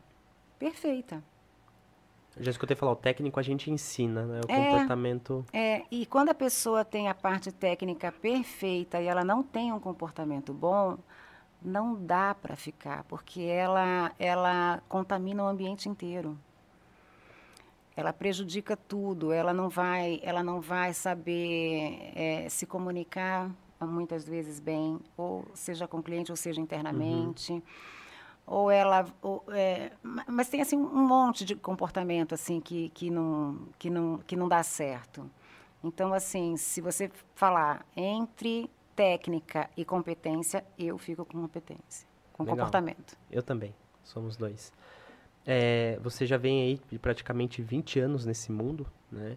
perfeita. 0.58 1.22
Já 2.40 2.50
escutei 2.50 2.76
falar, 2.76 2.92
o 2.92 2.96
técnico 2.96 3.38
a 3.38 3.42
gente 3.42 3.70
ensina, 3.70 4.24
né? 4.24 4.40
O 4.48 4.52
é, 4.52 4.70
comportamento. 4.70 5.44
É, 5.52 5.82
e 5.90 6.06
quando 6.06 6.28
a 6.30 6.34
pessoa 6.34 6.84
tem 6.84 7.08
a 7.08 7.14
parte 7.14 7.50
técnica 7.50 8.12
perfeita 8.12 9.00
e 9.00 9.06
ela 9.06 9.24
não 9.24 9.42
tem 9.42 9.72
um 9.72 9.80
comportamento 9.80 10.54
bom, 10.54 10.96
não 11.60 11.94
dá 11.94 12.34
para 12.34 12.54
ficar, 12.54 13.04
porque 13.04 13.42
ela, 13.42 14.12
ela 14.18 14.80
contamina 14.88 15.42
o 15.42 15.48
ambiente 15.48 15.88
inteiro. 15.88 16.38
Ela 17.98 18.12
prejudica 18.12 18.76
tudo, 18.76 19.32
ela 19.32 19.52
não 19.52 19.68
vai, 19.68 20.20
ela 20.22 20.40
não 20.40 20.60
vai 20.60 20.94
saber 20.94 22.12
é, 22.14 22.48
se 22.48 22.64
comunicar 22.64 23.50
muitas 23.80 24.24
vezes 24.24 24.60
bem, 24.60 25.00
ou 25.16 25.44
seja 25.52 25.88
com 25.88 25.98
o 25.98 26.02
cliente, 26.02 26.30
ou 26.30 26.36
seja 26.36 26.60
internamente. 26.60 27.54
Uhum 27.54 27.62
ou 28.46 28.70
ela 28.70 29.04
ou, 29.20 29.44
é, 29.48 29.92
mas 30.26 30.48
tem 30.48 30.62
assim 30.62 30.74
um 30.74 31.06
monte 31.06 31.44
de 31.44 31.54
comportamento 31.54 32.34
assim 32.34 32.60
que, 32.60 32.88
que 32.90 33.10
não 33.10 33.68
que 33.78 33.90
não 33.90 34.18
que 34.26 34.34
não 34.36 34.48
dá 34.48 34.62
certo 34.62 35.30
então 35.84 36.14
assim 36.14 36.56
se 36.56 36.80
você 36.80 37.10
falar 37.34 37.84
entre 37.94 38.70
técnica 38.96 39.68
e 39.76 39.84
competência 39.84 40.64
eu 40.78 40.96
fico 40.96 41.26
com 41.26 41.42
competência 41.42 42.08
com 42.32 42.42
Legal. 42.42 42.56
comportamento 42.56 43.18
eu 43.30 43.42
também 43.42 43.74
somos 44.02 44.34
dois 44.34 44.72
é, 45.48 45.98
você 46.02 46.26
já 46.26 46.36
vem 46.36 46.62
aí 46.62 46.80
de 46.92 46.98
praticamente 46.98 47.62
20 47.62 47.98
anos 47.98 48.26
nesse 48.26 48.52
mundo 48.52 48.86
né 49.10 49.36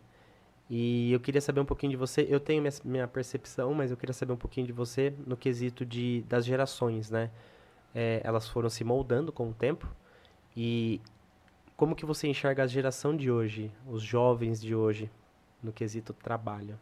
e 0.69 1.11
eu 1.11 1.19
queria 1.19 1.41
saber 1.41 1.61
um 1.61 1.65
pouquinho 1.65 1.91
de 1.91 1.97
você 1.97 2.27
eu 2.29 2.39
tenho 2.39 2.61
minha, 2.61 2.73
minha 2.83 3.07
percepção 3.07 3.73
mas 3.73 3.89
eu 3.89 3.97
queria 3.97 4.13
saber 4.13 4.33
um 4.33 4.37
pouquinho 4.37 4.67
de 4.67 4.73
você 4.73 5.13
no 5.25 5.37
quesito 5.37 5.85
de 5.85 6.23
das 6.27 6.45
gerações 6.45 7.09
né 7.09 7.31
é, 7.93 8.21
elas 8.23 8.47
foram 8.47 8.69
se 8.69 8.83
moldando 8.83 9.31
com 9.31 9.49
o 9.49 9.53
tempo. 9.53 9.87
E 10.55 11.01
como 11.75 11.95
que 11.95 12.05
você 12.05 12.27
enxerga 12.27 12.63
a 12.63 12.67
geração 12.67 13.15
de 13.15 13.31
hoje, 13.31 13.71
os 13.87 14.01
jovens 14.01 14.61
de 14.61 14.75
hoje, 14.75 15.09
no 15.61 15.71
quesito 15.71 16.13
trabalho? 16.13 16.79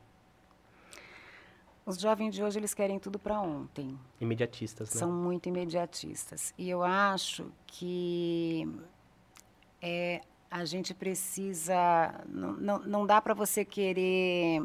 Os 1.86 2.00
jovens 2.00 2.36
de 2.36 2.44
hoje 2.44 2.60
eles 2.60 2.74
querem 2.74 3.00
tudo 3.00 3.18
para 3.18 3.42
ontem. 3.42 3.98
Imediatistas, 4.22 4.94
né? 4.94 5.00
São 5.00 5.12
muito 5.12 5.50
imediatistas. 5.50 6.54
E 6.58 6.70
eu 6.70 6.84
acho 6.84 7.52
que 7.66 8.68
é, 9.82 10.22
a 10.50 10.66
gente 10.66 10.94
precisa. 10.94 12.14
Não, 12.28 12.54
não, 12.54 12.80
não 12.80 13.06
dá 13.06 13.22
para 13.22 13.34
você 13.34 13.64
querer 13.64 14.64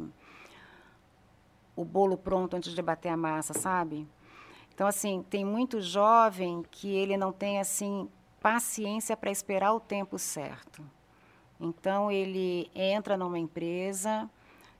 o 1.76 1.84
bolo 1.84 2.16
pronto 2.16 2.56
antes 2.56 2.74
de 2.74 2.82
bater 2.82 3.08
a 3.08 3.16
massa, 3.16 3.52
sabe? 3.52 4.06
Então, 4.72 4.86
assim, 4.86 5.24
tem 5.28 5.44
muito 5.44 5.80
jovem 5.80 6.64
que 6.70 6.88
ele 6.88 7.16
não 7.16 7.32
tem, 7.32 7.60
assim, 7.60 8.08
paciência 8.40 9.16
para 9.16 9.30
esperar 9.30 9.72
o 9.72 9.80
tempo 9.80 10.18
certo. 10.18 10.84
Então, 11.60 12.10
ele 12.10 12.70
entra 12.74 13.16
numa 13.16 13.38
empresa 13.38 14.28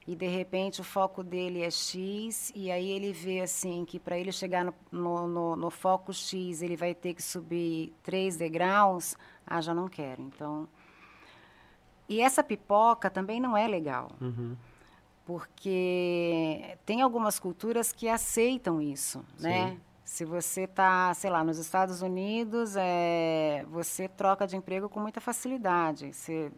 e, 0.07 0.14
de 0.14 0.26
repente, 0.26 0.80
o 0.80 0.84
foco 0.84 1.22
dele 1.22 1.62
é 1.62 1.70
X, 1.70 2.52
e 2.55 2.70
aí 2.70 2.90
ele 2.90 3.12
vê, 3.12 3.40
assim, 3.40 3.84
que 3.84 3.98
para 3.98 4.18
ele 4.18 4.32
chegar 4.32 4.64
no, 4.64 4.74
no, 4.90 5.26
no, 5.26 5.57
no, 5.57 5.70
foco 5.70 6.12
X, 6.12 6.62
ele 6.62 6.76
vai 6.76 6.94
ter 6.94 7.14
que 7.14 7.22
subir 7.22 7.94
três 8.02 8.36
degraus. 8.36 9.16
Ah, 9.46 9.61
já 9.61 9.74
não 9.74 9.88
quero. 9.88 10.22
Então... 10.22 10.68
E 12.07 12.20
essa 12.20 12.44
pipoca 12.44 13.09
também 13.09 13.40
não 13.40 13.57
é 13.57 13.66
legal. 13.66 14.11
Uhum 14.20 14.55
porque 15.24 16.76
tem 16.84 17.00
algumas 17.00 17.38
culturas 17.38 17.92
que 17.92 18.09
aceitam 18.09 18.80
isso, 18.80 19.24
Sim. 19.36 19.48
né? 19.48 19.80
Se 20.05 20.24
você 20.24 20.64
está, 20.64 21.14
sei 21.14 21.30
lá, 21.30 21.42
nos 21.42 21.57
Estados 21.57 22.02
Unidos, 22.02 22.76
é, 22.76 23.64
você 23.70 24.07
troca 24.07 24.46
de 24.46 24.55
emprego 24.55 24.86
com 24.86 25.00
muita 25.00 25.18
facilidade. 25.18 26.12
Você 26.12 26.52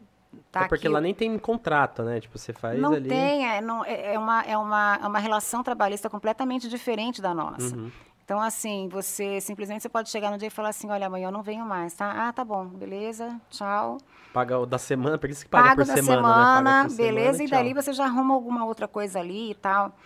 tá 0.51 0.65
é 0.65 0.69
porque 0.69 0.87
aqui, 0.87 0.93
lá 0.93 1.01
nem 1.01 1.15
tem 1.15 1.39
contrato, 1.39 2.03
né? 2.03 2.21
Tipo, 2.21 2.39
você 2.39 2.53
faz 2.53 2.79
não 2.79 2.93
ali... 2.93 3.09
Tem, 3.09 3.49
é, 3.49 3.61
não, 3.61 3.85
é, 3.85 4.15
é, 4.15 4.19
uma, 4.19 4.43
é, 4.43 4.57
uma, 4.57 4.99
é 5.03 5.07
uma 5.07 5.19
relação 5.19 5.63
trabalhista 5.63 6.09
completamente 6.11 6.69
diferente 6.69 7.21
da 7.21 7.35
nossa. 7.35 7.77
Uhum. 7.77 7.91
Então, 8.25 8.41
assim, 8.41 8.89
você 8.89 9.41
simplesmente 9.41 9.83
você 9.83 9.89
pode 9.89 10.11
chegar 10.11 10.33
no 10.33 10.39
dia 10.39 10.49
e 10.49 10.51
falar 10.51 10.71
assim, 10.71 10.91
olha, 10.91 11.07
amanhã 11.07 11.29
eu 11.29 11.33
não 11.33 11.45
venho 11.45 11.65
mais, 11.65 11.95
tá? 11.95 12.29
Ah, 12.29 12.33
tá 12.33 12.45
bom, 12.45 12.67
beleza, 12.67 13.41
tchau. 13.49 13.99
Paga 14.33 14.59
o 14.59 14.67
da 14.67 14.79
semana, 14.79 15.17
por 15.17 15.31
isso 15.31 15.45
que 15.45 15.51
paga 15.51 15.69
Pago 15.69 15.77
por 15.77 15.87
da 15.87 15.95
semana, 15.95 16.23
semana 16.23 16.83
né? 16.85 16.89
beleza, 16.97 17.39
semana, 17.39 17.45
e 17.45 17.49
dali 17.49 17.73
você 17.73 17.93
já 17.93 18.05
arruma 18.05 18.35
alguma 18.35 18.65
outra 18.65 18.89
coisa 18.89 19.21
ali 19.21 19.53
e 19.53 19.55
tal. 19.55 19.97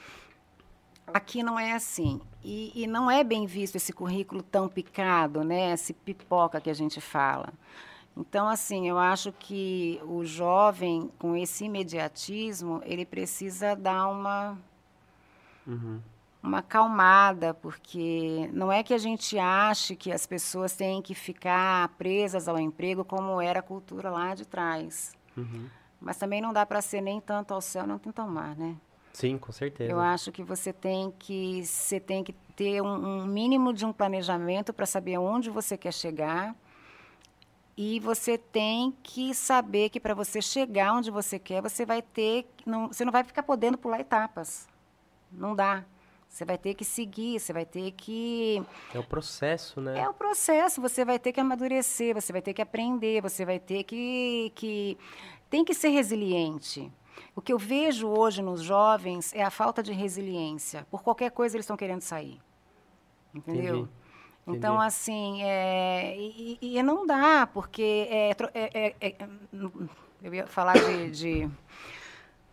Aqui 1.15 1.43
não 1.43 1.59
é 1.59 1.73
assim. 1.73 2.21
E, 2.45 2.73
e, 2.75 2.87
não 2.87 3.11
é 3.11 3.25
bem 3.25 3.47
visto 3.47 3.77
esse 3.77 3.93
currículo 3.93 4.43
tão 4.43 4.69
picado, 4.69 5.43
né? 5.43 5.73
Esse 5.73 5.93
pipoca 5.93 6.61
que 6.61 6.71
a 6.71 6.75
gente 6.75 7.01
fala. 7.01 7.49
Então, 8.21 8.49
assim, 8.49 8.89
eu 8.89 8.99
acho 8.99 9.33
que 9.33 10.01
o 10.05 10.25
jovem, 10.25 11.11
com 11.19 11.35
esse 11.35 11.65
imediatismo, 11.65 12.83
ele 12.85 13.05
precisa 13.05 13.75
dar 13.75 14.09
uma... 14.09 14.59
Uhum 15.67 16.01
uma 16.43 16.59
acalmada, 16.59 17.53
porque 17.53 18.49
não 18.53 18.73
é 18.73 18.83
que 18.83 18.95
a 18.95 18.99
gente 18.99 19.39
ache 19.39 19.95
que 19.95 20.11
as 20.11 20.27
pessoas 20.27 20.75
têm 20.75 21.03
que 21.03 21.15
ficar 21.15 21.89
presas 21.99 22.49
ao 22.49 22.59
emprego 22.59 23.05
como 23.05 23.41
era 23.41 23.61
a 23.61 23.63
cultura 23.63 24.11
lá 24.11 24.35
de 24.35 24.47
trás. 24.47 25.13
Uhum. 25.37 25.67
Mas 26.01 26.17
também 26.17 26.41
não 26.41 26.53
dá 26.53 26.65
para 26.65 26.81
ser 26.81 27.03
nem 27.03 27.21
tanto 27.21 27.53
ao 27.53 27.61
céu, 27.61 27.87
nem 27.87 27.99
tanto 27.99 28.23
ao 28.23 28.29
mar, 28.29 28.57
né? 28.57 28.75
Sim, 29.13 29.37
com 29.37 29.53
certeza. 29.53 29.91
Eu 29.91 30.01
acho 30.01 30.33
que 30.33 30.43
você 30.43 30.73
tem 30.73 31.13
que, 31.19 31.65
você 31.67 32.01
tem 32.01 32.25
que 32.25 32.33
ter 32.57 32.81
um, 32.81 33.23
um 33.23 33.27
mínimo 33.27 33.73
de 33.73 33.85
um 33.85 33.93
planejamento 33.93 34.73
para 34.73 34.87
saber 34.87 35.19
onde 35.19 35.51
você 35.51 35.77
quer 35.77 35.93
chegar. 35.93 36.55
E 37.83 37.99
você 37.99 38.37
tem 38.37 38.95
que 39.03 39.35
saber 39.35 39.89
que 39.89 39.99
para 39.99 40.13
você 40.13 40.43
chegar 40.43 40.93
onde 40.93 41.11
você 41.11 41.39
quer, 41.39 41.63
você 41.63 41.87
vai 41.87 42.03
ter, 42.03 42.47
não, 42.67 42.89
você 42.89 43.07
não 43.07 43.11
vai 43.11 43.25
ficar 43.25 43.43
podendo 43.43 43.79
pular 43.79 43.99
etapas. 43.99 44.69
Não 45.33 45.57
dá. 45.57 45.83
Você 46.29 46.45
vai 46.45 46.59
ter 46.59 46.75
que 46.75 46.85
seguir, 46.85 47.41
você 47.41 47.55
vai 47.55 47.65
ter 47.65 47.91
que. 47.93 48.63
É 48.95 48.99
o 48.99 49.03
processo, 49.03 49.81
né? 49.81 49.99
É 49.99 50.07
o 50.07 50.13
processo. 50.13 50.79
Você 50.83 51.07
vai 51.07 51.19
ter 51.19 51.33
que 51.33 51.41
amadurecer, 51.41 52.15
você 52.15 52.31
vai 52.35 52.43
ter 52.43 52.53
que 52.53 52.61
aprender, 52.61 53.23
você 53.23 53.47
vai 53.47 53.59
ter 53.59 53.83
que. 53.85 54.53
que... 54.55 54.99
Tem 55.49 55.65
que 55.65 55.73
ser 55.73 55.89
resiliente. 55.89 56.93
O 57.35 57.41
que 57.41 57.51
eu 57.51 57.59
vejo 57.59 58.09
hoje 58.09 58.43
nos 58.43 58.61
jovens 58.61 59.33
é 59.35 59.43
a 59.43 59.51
falta 59.51 59.83
de 59.83 59.95
resiliência. 59.95 60.87
Por 60.91 61.03
qualquer 61.03 61.31
coisa 61.31 61.57
eles 61.57 61.65
estão 61.65 61.79
querendo 61.79 62.03
sair. 62.03 62.43
Entendeu? 63.35 63.77
Entendi. 63.77 64.00
Então, 64.47 64.75
Entendi. 64.75 64.87
assim, 64.87 65.43
é, 65.43 66.17
e, 66.17 66.59
e, 66.61 66.83
não 66.83 67.07
dá, 67.07 67.47
porque 67.47 68.09
é, 68.11 68.31
é, 68.55 68.95
é, 69.01 69.07
é 69.09 69.29
eu 70.23 70.35
ia 70.35 70.47
falar 70.47 70.75
de, 70.75 71.11
de 71.11 71.51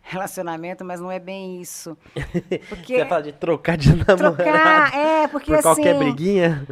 relacionamento, 0.08 0.84
mas 0.84 1.00
não 1.00 1.10
é 1.10 1.18
bem 1.18 1.60
isso. 1.60 1.96
Porque 2.68 2.96
você 2.96 3.06
fala 3.06 3.22
de 3.22 3.32
trocar 3.32 3.76
de 3.76 3.94
namorado. 3.94 4.36
Trocar, 4.36 4.94
é, 4.94 5.28
porque 5.28 5.46
por 5.46 5.54
assim. 5.56 5.62
qualquer 5.62 5.98
briguinha. 5.98 6.66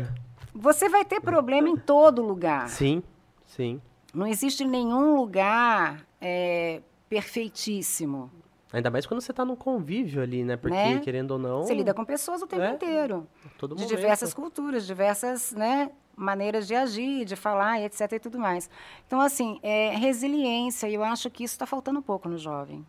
Você 0.54 0.88
vai 0.88 1.04
ter 1.04 1.20
problema 1.20 1.68
em 1.68 1.76
todo 1.76 2.22
lugar. 2.22 2.68
Sim, 2.68 3.02
sim. 3.44 3.80
Não 4.14 4.26
existe 4.26 4.64
nenhum 4.64 5.14
lugar 5.16 6.06
é, 6.18 6.80
perfeitíssimo. 7.10 8.30
Ainda 8.76 8.90
mais 8.90 9.06
quando 9.06 9.22
você 9.22 9.32
está 9.32 9.42
num 9.42 9.56
convívio 9.56 10.22
ali, 10.22 10.44
né? 10.44 10.54
Porque, 10.54 10.76
né? 10.76 10.98
querendo 10.98 11.30
ou 11.30 11.38
não... 11.38 11.62
Você 11.62 11.72
lida 11.72 11.94
com 11.94 12.04
pessoas 12.04 12.42
o 12.42 12.46
tempo 12.46 12.62
é, 12.62 12.74
inteiro. 12.74 13.26
Todo 13.56 13.74
de 13.74 13.82
momento. 13.82 13.96
diversas 13.96 14.34
culturas, 14.34 14.86
diversas 14.86 15.52
né, 15.52 15.90
maneiras 16.14 16.66
de 16.66 16.74
agir, 16.74 17.24
de 17.24 17.34
falar, 17.36 17.80
etc. 17.80 18.12
e 18.12 18.18
tudo 18.18 18.38
mais. 18.38 18.68
Então, 19.06 19.18
assim, 19.18 19.58
é 19.62 19.96
resiliência. 19.96 20.88
E 20.90 20.94
eu 20.94 21.02
acho 21.02 21.30
que 21.30 21.42
isso 21.42 21.54
está 21.54 21.64
faltando 21.64 22.00
um 22.00 22.02
pouco 22.02 22.28
no 22.28 22.36
jovem. 22.36 22.84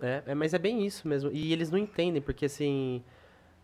É, 0.00 0.22
é, 0.26 0.34
mas 0.34 0.54
é 0.54 0.60
bem 0.60 0.86
isso 0.86 1.08
mesmo. 1.08 1.28
E 1.32 1.52
eles 1.52 1.72
não 1.72 1.78
entendem, 1.78 2.22
porque 2.22 2.44
assim. 2.44 3.02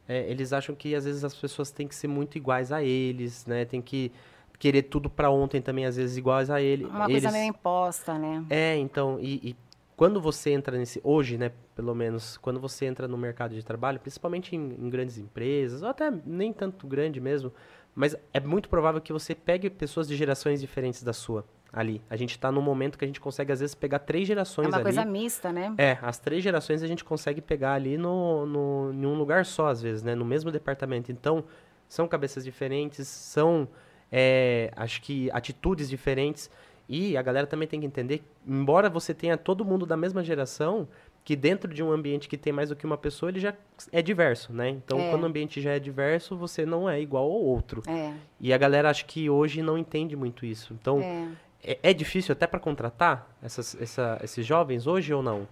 É, 0.09 0.29
eles 0.29 0.53
acham 0.53 0.75
que 0.75 0.97
às 0.97 1.05
vezes 1.05 1.23
as 1.23 1.35
pessoas 1.37 1.71
têm 1.71 1.87
que 1.87 1.95
ser 1.95 2.09
muito 2.09 2.37
iguais 2.37 2.73
a 2.73 2.83
eles, 2.83 3.47
né? 3.47 3.65
Tem 3.65 3.81
que 3.81 4.11
querer 4.59 4.83
tudo 4.83 5.09
para 5.09 5.31
ontem 5.31 5.61
também, 5.63 5.87
às 5.87 5.97
vezes 5.97 6.17
iguais 6.17 6.51
a 6.51 6.61
ele. 6.61 6.87
Uma 6.87 7.05
eles... 7.05 7.23
coisa 7.23 7.31
meio 7.31 7.51
imposta, 7.51 8.19
né? 8.19 8.45
É, 8.51 8.77
então, 8.77 9.19
e, 9.21 9.51
e, 9.51 9.57
quando 9.99 10.21
você 10.21 10.51
entra 10.51 10.79
nesse. 10.79 11.01
Hoje, 11.03 11.37
né, 11.37 11.51
pelo 11.75 11.93
menos, 11.93 12.37
quando 12.37 12.61
você 12.61 12.87
entra 12.87 13.09
no 13.09 13.19
mercado 13.19 13.53
de 13.53 13.65
trabalho, 13.65 13.99
principalmente 13.99 14.55
em, 14.55 14.61
em 14.61 14.89
grandes 14.89 15.19
empresas, 15.19 15.83
ou 15.83 15.89
até 15.89 16.09
nem 16.25 16.53
tanto 16.53 16.87
grande 16.87 17.21
mesmo, 17.21 17.53
mas 17.97 18.15
é 18.33 18.39
muito 18.39 18.69
provável 18.69 19.01
que 19.01 19.13
você 19.13 19.35
pegue 19.35 19.69
pessoas 19.69 20.07
de 20.07 20.15
gerações 20.15 20.61
diferentes 20.61 21.03
da 21.03 21.13
sua 21.13 21.45
ali. 21.73 22.01
A 22.09 22.15
gente 22.15 22.31
está 22.31 22.53
num 22.53 22.63
momento 22.63 22.97
que 22.97 23.05
a 23.05 23.09
gente 23.09 23.21
consegue, 23.21 23.51
às 23.51 23.59
vezes, 23.59 23.75
pegar 23.75 23.99
três 23.99 24.29
gerações 24.29 24.67
ali. 24.67 24.75
É 24.75 24.77
uma 24.77 24.89
ali. 24.89 24.97
coisa 24.97 25.05
mista, 25.05 25.53
né? 25.53 25.75
É, 25.77 25.99
as 26.01 26.17
três 26.17 26.45
gerações 26.45 26.81
a 26.85 26.87
gente 26.87 27.05
consegue 27.05 27.41
pegar 27.41 27.73
ali 27.73 27.99
no, 27.99 28.47
no, 28.47 28.93
em 28.93 29.05
um 29.05 29.15
lugar 29.15 29.45
só, 29.45 29.67
às 29.67 29.83
vezes, 29.83 30.05
né? 30.05 30.15
No 30.15 30.25
mesmo 30.25 30.53
departamento. 30.53 31.11
Então, 31.11 31.43
são 31.89 32.07
cabeças 32.07 32.45
diferentes, 32.45 33.09
são, 33.09 33.67
é, 34.13 34.71
acho 34.77 35.03
que, 35.03 35.29
atitudes 35.33 35.91
diferentes. 35.91 36.49
E 36.89 37.17
a 37.17 37.23
galera 37.23 37.47
também 37.47 37.69
tem 37.69 37.81
que 37.81 37.87
entender, 37.87 38.23
embora 38.47 38.89
você 38.89 39.13
tenha 39.13 39.37
todo 39.37 39.65
mundo 39.65 39.85
da 39.85 39.97
mesma 39.97 40.25
geração, 40.25 40.89
que 41.23 41.37
dentro 41.37 41.73
de 41.73 41.83
um 41.83 41.93
ambiente 41.93 42.29
que 42.29 42.39
tem 42.39 42.53
mais 42.53 42.71
do 42.71 42.77
que 42.77 42.87
uma 42.87 42.97
pessoa, 42.97 43.29
ele 43.31 43.41
já 43.41 43.53
é 43.93 44.01
diverso, 44.01 44.53
né? 44.53 44.71
Então, 44.71 44.99
é. 44.99 45.11
quando 45.11 45.25
o 45.25 45.27
ambiente 45.27 45.61
já 45.61 45.73
é 45.73 45.79
diverso, 45.79 46.35
você 46.37 46.65
não 46.65 46.89
é 46.89 47.01
igual 47.01 47.25
ao 47.25 47.43
outro. 47.43 47.83
É. 47.87 48.15
E 48.41 48.53
a 48.53 48.57
galera 48.57 48.89
acho 48.89 49.05
que 49.05 49.29
hoje 49.29 49.61
não 49.61 49.77
entende 49.77 50.17
muito 50.17 50.47
isso. 50.47 50.73
Então, 50.73 51.01
é 51.01 51.29
é, 51.63 51.79
é 51.83 51.93
difícil 51.95 52.33
até 52.33 52.47
para 52.47 52.61
contratar 52.61 53.29
essas, 53.43 53.77
essa, 53.81 54.19
esses 54.23 54.47
jovens 54.47 54.87
hoje 54.87 55.13
ou 55.13 55.23
não? 55.23 55.47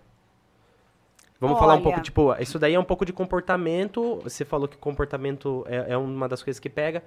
Vamos 1.39 1.57
Olha. 1.57 1.61
falar 1.61 1.75
um 1.75 1.83
pouco, 1.83 2.01
tipo, 2.01 2.35
isso 2.41 2.59
daí 2.59 2.75
é 2.75 2.81
um 2.81 2.85
pouco 2.85 3.05
de 3.05 3.13
comportamento. 3.13 4.21
Você 4.23 4.45
falou 4.45 4.67
que 4.67 4.77
comportamento 4.77 5.67
é, 5.69 5.93
é 5.93 5.97
uma 5.97 6.29
das 6.29 6.43
coisas 6.43 6.59
que 6.59 6.71
pega. 6.71 7.03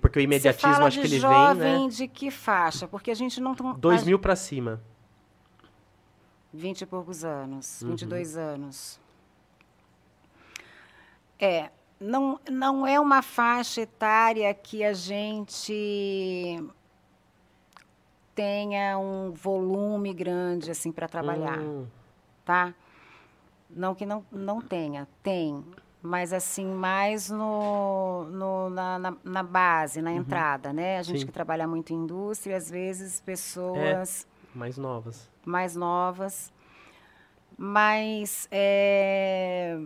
Porque 0.00 0.20
o 0.20 0.22
imediatismo 0.22 0.84
acho 0.84 1.00
que 1.00 1.06
ele 1.06 1.18
vem, 1.18 1.28
né? 1.28 1.36
jovem 1.54 1.88
de 1.88 2.06
que 2.06 2.30
faixa? 2.30 2.86
Porque 2.86 3.10
a 3.10 3.14
gente 3.14 3.40
não... 3.40 3.54
Dois 3.76 4.04
mil 4.04 4.18
para 4.18 4.36
cima. 4.36 4.80
Vinte 6.52 6.82
e 6.82 6.86
poucos 6.86 7.24
anos, 7.24 7.82
uhum. 7.82 7.88
22 7.90 8.36
anos. 8.36 9.00
É, 11.38 11.70
não, 12.00 12.40
não 12.50 12.86
é 12.86 12.98
uma 12.98 13.20
faixa 13.20 13.82
etária 13.82 14.52
que 14.54 14.84
a 14.84 14.94
gente 14.94 16.62
tenha 18.34 18.98
um 18.98 19.32
volume 19.32 20.14
grande 20.14 20.70
assim 20.70 20.92
para 20.92 21.08
trabalhar, 21.08 21.58
hum. 21.58 21.86
tá? 22.44 22.74
Não 23.68 23.94
que 23.94 24.06
não, 24.06 24.24
não 24.30 24.60
tenha, 24.60 25.08
tem, 25.22 25.64
mas 26.06 26.32
assim 26.32 26.66
mais 26.66 27.28
no, 27.28 28.24
no 28.24 28.70
na, 28.70 28.98
na, 28.98 29.16
na, 29.24 29.42
base, 29.42 30.00
na 30.00 30.10
uhum. 30.10 30.18
entrada, 30.18 30.72
né? 30.72 30.98
A 30.98 31.02
gente 31.02 31.20
Sim. 31.20 31.26
que 31.26 31.32
trabalha 31.32 31.66
muito 31.66 31.92
em 31.92 31.96
indústria, 31.96 32.56
às 32.56 32.70
vezes 32.70 33.20
pessoas 33.20 34.26
é, 34.54 34.58
mais 34.58 34.78
novas, 34.78 35.28
mais 35.44 35.76
novas, 35.76 36.52
mas 37.58 38.48
é, 38.50 39.78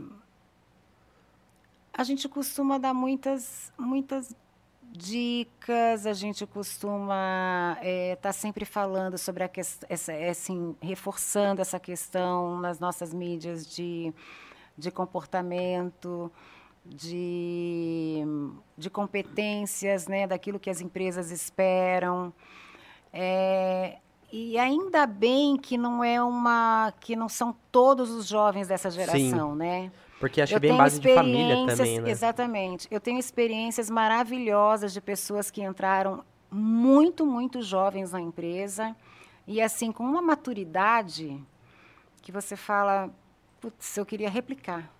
a 1.93 2.05
gente 2.05 2.29
costuma 2.29 2.79
dar 2.79 2.95
muitas 2.95 3.73
muitas 3.79 4.35
dicas, 4.93 6.05
a 6.05 6.13
gente 6.13 6.45
costuma 6.47 7.75
estar 7.79 7.87
é, 7.87 8.17
tá 8.17 8.33
sempre 8.33 8.65
falando 8.65 9.17
sobre 9.17 9.45
a 9.45 9.49
questão, 9.49 9.89
essa, 9.89 10.13
assim, 10.13 10.77
reforçando 10.83 11.63
essa 11.63 11.79
questão 11.79 12.59
nas 12.59 12.81
nossas 12.81 13.15
mídias 13.15 13.67
de, 13.67 14.13
de 14.77 14.91
comportamento, 14.91 16.31
de, 16.85 18.25
de 18.77 18.91
competências, 18.91 20.09
né, 20.09 20.27
daquilo 20.27 20.59
que 20.59 20.71
as 20.71 20.81
empresas 20.81 21.31
esperam. 21.31 22.33
É, 23.13 23.99
e 24.33 24.57
ainda 24.59 25.07
bem 25.07 25.57
que 25.57 25.77
não 25.77 26.05
é 26.05 26.23
uma 26.23 26.93
que 27.01 27.17
não 27.17 27.29
são 27.29 27.55
todos 27.73 28.11
os 28.11 28.27
jovens 28.27 28.69
dessa 28.69 28.91
geração, 28.91 29.53
Sim. 29.53 29.59
né? 29.59 29.93
Porque 30.21 30.41
acho 30.41 30.53
que 30.55 30.61
bem 30.61 30.77
base 30.77 31.01
de 31.01 31.15
família 31.15 31.67
também, 31.67 32.01
né? 32.01 32.11
Exatamente. 32.11 32.87
Eu 32.91 33.01
tenho 33.01 33.19
experiências 33.19 33.89
maravilhosas 33.89 34.93
de 34.93 35.01
pessoas 35.01 35.51
que 35.51 35.63
entraram 35.63 36.23
muito, 36.51 37.25
muito 37.25 37.63
jovens 37.63 38.13
na 38.13 38.21
empresa 38.21 38.95
e 39.47 39.61
assim 39.61 39.91
com 39.91 40.05
uma 40.05 40.21
maturidade 40.21 41.43
que 42.21 42.31
você 42.31 42.55
fala, 42.55 43.11
putz, 43.61 43.97
eu 43.97 44.07
queria 44.07 44.31
replicar. 44.31 44.91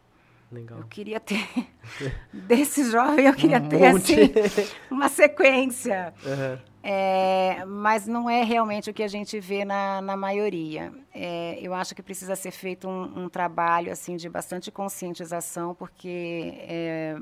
Legal. 0.53 0.79
Eu 0.79 0.87
queria 0.87 1.21
ter 1.21 1.47
desse 2.33 2.91
jovem, 2.91 3.27
eu 3.27 3.35
queria 3.35 3.59
um 3.59 3.69
ter 3.69 3.93
monte. 3.93 4.15
assim 4.15 4.73
uma 4.91 5.09
sequência. 5.09 6.13
Uhum. 6.25 6.71
É, 6.83 7.65
mas 7.67 8.07
não 8.07 8.29
é 8.29 8.43
realmente 8.43 8.91
o 8.91 8.95
que 8.95 9.03
a 9.03 9.09
gente 9.09 9.39
vê 9.39 9.65
na, 9.65 10.01
na 10.01 10.17
maioria. 10.17 10.93
É, 11.15 11.59
eu 11.61 11.73
acho 11.73 11.95
que 11.95 12.03
precisa 12.03 12.35
ser 12.35 12.51
feito 12.51 12.89
um, 12.89 13.25
um, 13.25 13.29
trabalho 13.29 13.93
assim 13.93 14.17
de 14.17 14.29
bastante 14.29 14.71
conscientização, 14.71 15.75
porque 15.75 16.55
é, 16.57 17.17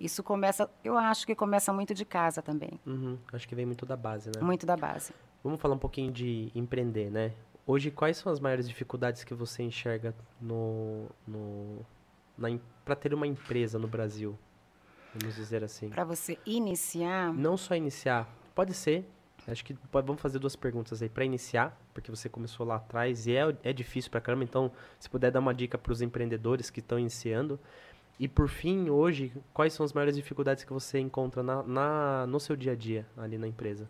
isso 0.00 0.22
começa, 0.22 0.68
eu 0.82 0.96
acho 0.96 1.26
que 1.26 1.34
começa 1.34 1.72
muito 1.72 1.94
de 1.94 2.04
casa 2.04 2.42
também. 2.42 2.80
Uhum, 2.86 3.18
acho 3.32 3.46
que 3.46 3.54
vem 3.54 3.66
muito 3.66 3.86
da 3.86 3.96
base, 3.96 4.30
né? 4.34 4.42
Muito 4.42 4.66
da 4.66 4.76
base. 4.76 5.12
Vamos 5.44 5.60
falar 5.60 5.74
um 5.74 5.78
pouquinho 5.78 6.10
de 6.10 6.50
empreender, 6.54 7.10
né? 7.10 7.32
Hoje, 7.66 7.90
quais 7.90 8.16
são 8.18 8.30
as 8.30 8.40
maiores 8.40 8.68
dificuldades 8.68 9.24
que 9.24 9.32
você 9.32 9.62
enxerga 9.62 10.14
no, 10.40 11.06
no 11.26 11.86
para 12.84 12.94
ter 12.94 13.14
uma 13.14 13.26
empresa 13.26 13.78
no 13.78 13.88
Brasil? 13.88 14.38
Vamos 15.14 15.36
dizer 15.36 15.64
assim. 15.64 15.88
Para 15.88 16.04
você 16.04 16.38
iniciar? 16.44 17.32
Não 17.32 17.56
só 17.56 17.74
iniciar, 17.74 18.28
Pode 18.54 18.72
ser. 18.72 19.04
Acho 19.46 19.64
que 19.64 19.74
pode, 19.74 20.06
vamos 20.06 20.22
fazer 20.22 20.38
duas 20.38 20.56
perguntas 20.56 21.02
aí 21.02 21.08
para 21.08 21.24
iniciar, 21.24 21.78
porque 21.92 22.10
você 22.10 22.28
começou 22.28 22.64
lá 22.64 22.76
atrás 22.76 23.26
e 23.26 23.36
é, 23.36 23.54
é 23.62 23.72
difícil 23.72 24.10
para 24.10 24.20
caramba. 24.20 24.44
Então, 24.44 24.70
se 24.98 25.10
puder 25.10 25.30
dar 25.30 25.40
uma 25.40 25.52
dica 25.52 25.76
para 25.76 25.92
os 25.92 26.00
empreendedores 26.00 26.70
que 26.70 26.80
estão 26.80 26.98
iniciando. 26.98 27.58
E 28.18 28.28
por 28.28 28.48
fim, 28.48 28.88
hoje, 28.88 29.32
quais 29.52 29.72
são 29.72 29.84
as 29.84 29.92
maiores 29.92 30.14
dificuldades 30.14 30.62
que 30.62 30.72
você 30.72 31.00
encontra 31.00 31.42
na, 31.42 31.62
na, 31.64 32.26
no 32.26 32.38
seu 32.38 32.54
dia 32.54 32.72
a 32.72 32.76
dia 32.76 33.04
ali 33.16 33.36
na 33.36 33.48
empresa? 33.48 33.88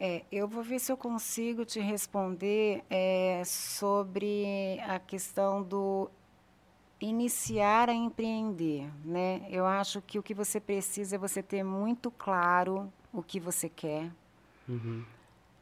É, 0.00 0.22
eu 0.30 0.46
vou 0.46 0.62
ver 0.62 0.78
se 0.78 0.92
eu 0.92 0.96
consigo 0.96 1.64
te 1.64 1.80
responder 1.80 2.84
é, 2.88 3.42
sobre 3.44 4.78
a 4.86 4.98
questão 5.00 5.62
do 5.62 6.08
iniciar 7.00 7.88
a 7.88 7.94
empreender, 7.94 8.88
né? 9.04 9.46
Eu 9.50 9.66
acho 9.66 10.00
que 10.00 10.18
o 10.18 10.22
que 10.22 10.34
você 10.34 10.60
precisa 10.60 11.16
é 11.16 11.18
você 11.18 11.42
ter 11.42 11.64
muito 11.64 12.10
claro 12.10 12.92
o 13.12 13.22
que 13.22 13.40
você 13.40 13.68
quer. 13.68 14.10
Uhum. 14.68 15.04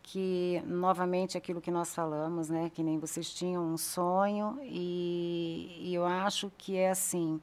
Que, 0.02 0.62
novamente, 0.66 1.36
aquilo 1.36 1.60
que 1.60 1.70
nós 1.70 1.94
falamos, 1.94 2.48
né? 2.48 2.70
Que 2.72 2.82
nem 2.82 2.98
vocês 2.98 3.32
tinham 3.32 3.64
um 3.64 3.76
sonho 3.76 4.58
e, 4.62 5.78
e 5.80 5.94
eu 5.94 6.04
acho 6.04 6.52
que 6.56 6.76
é 6.76 6.90
assim, 6.90 7.40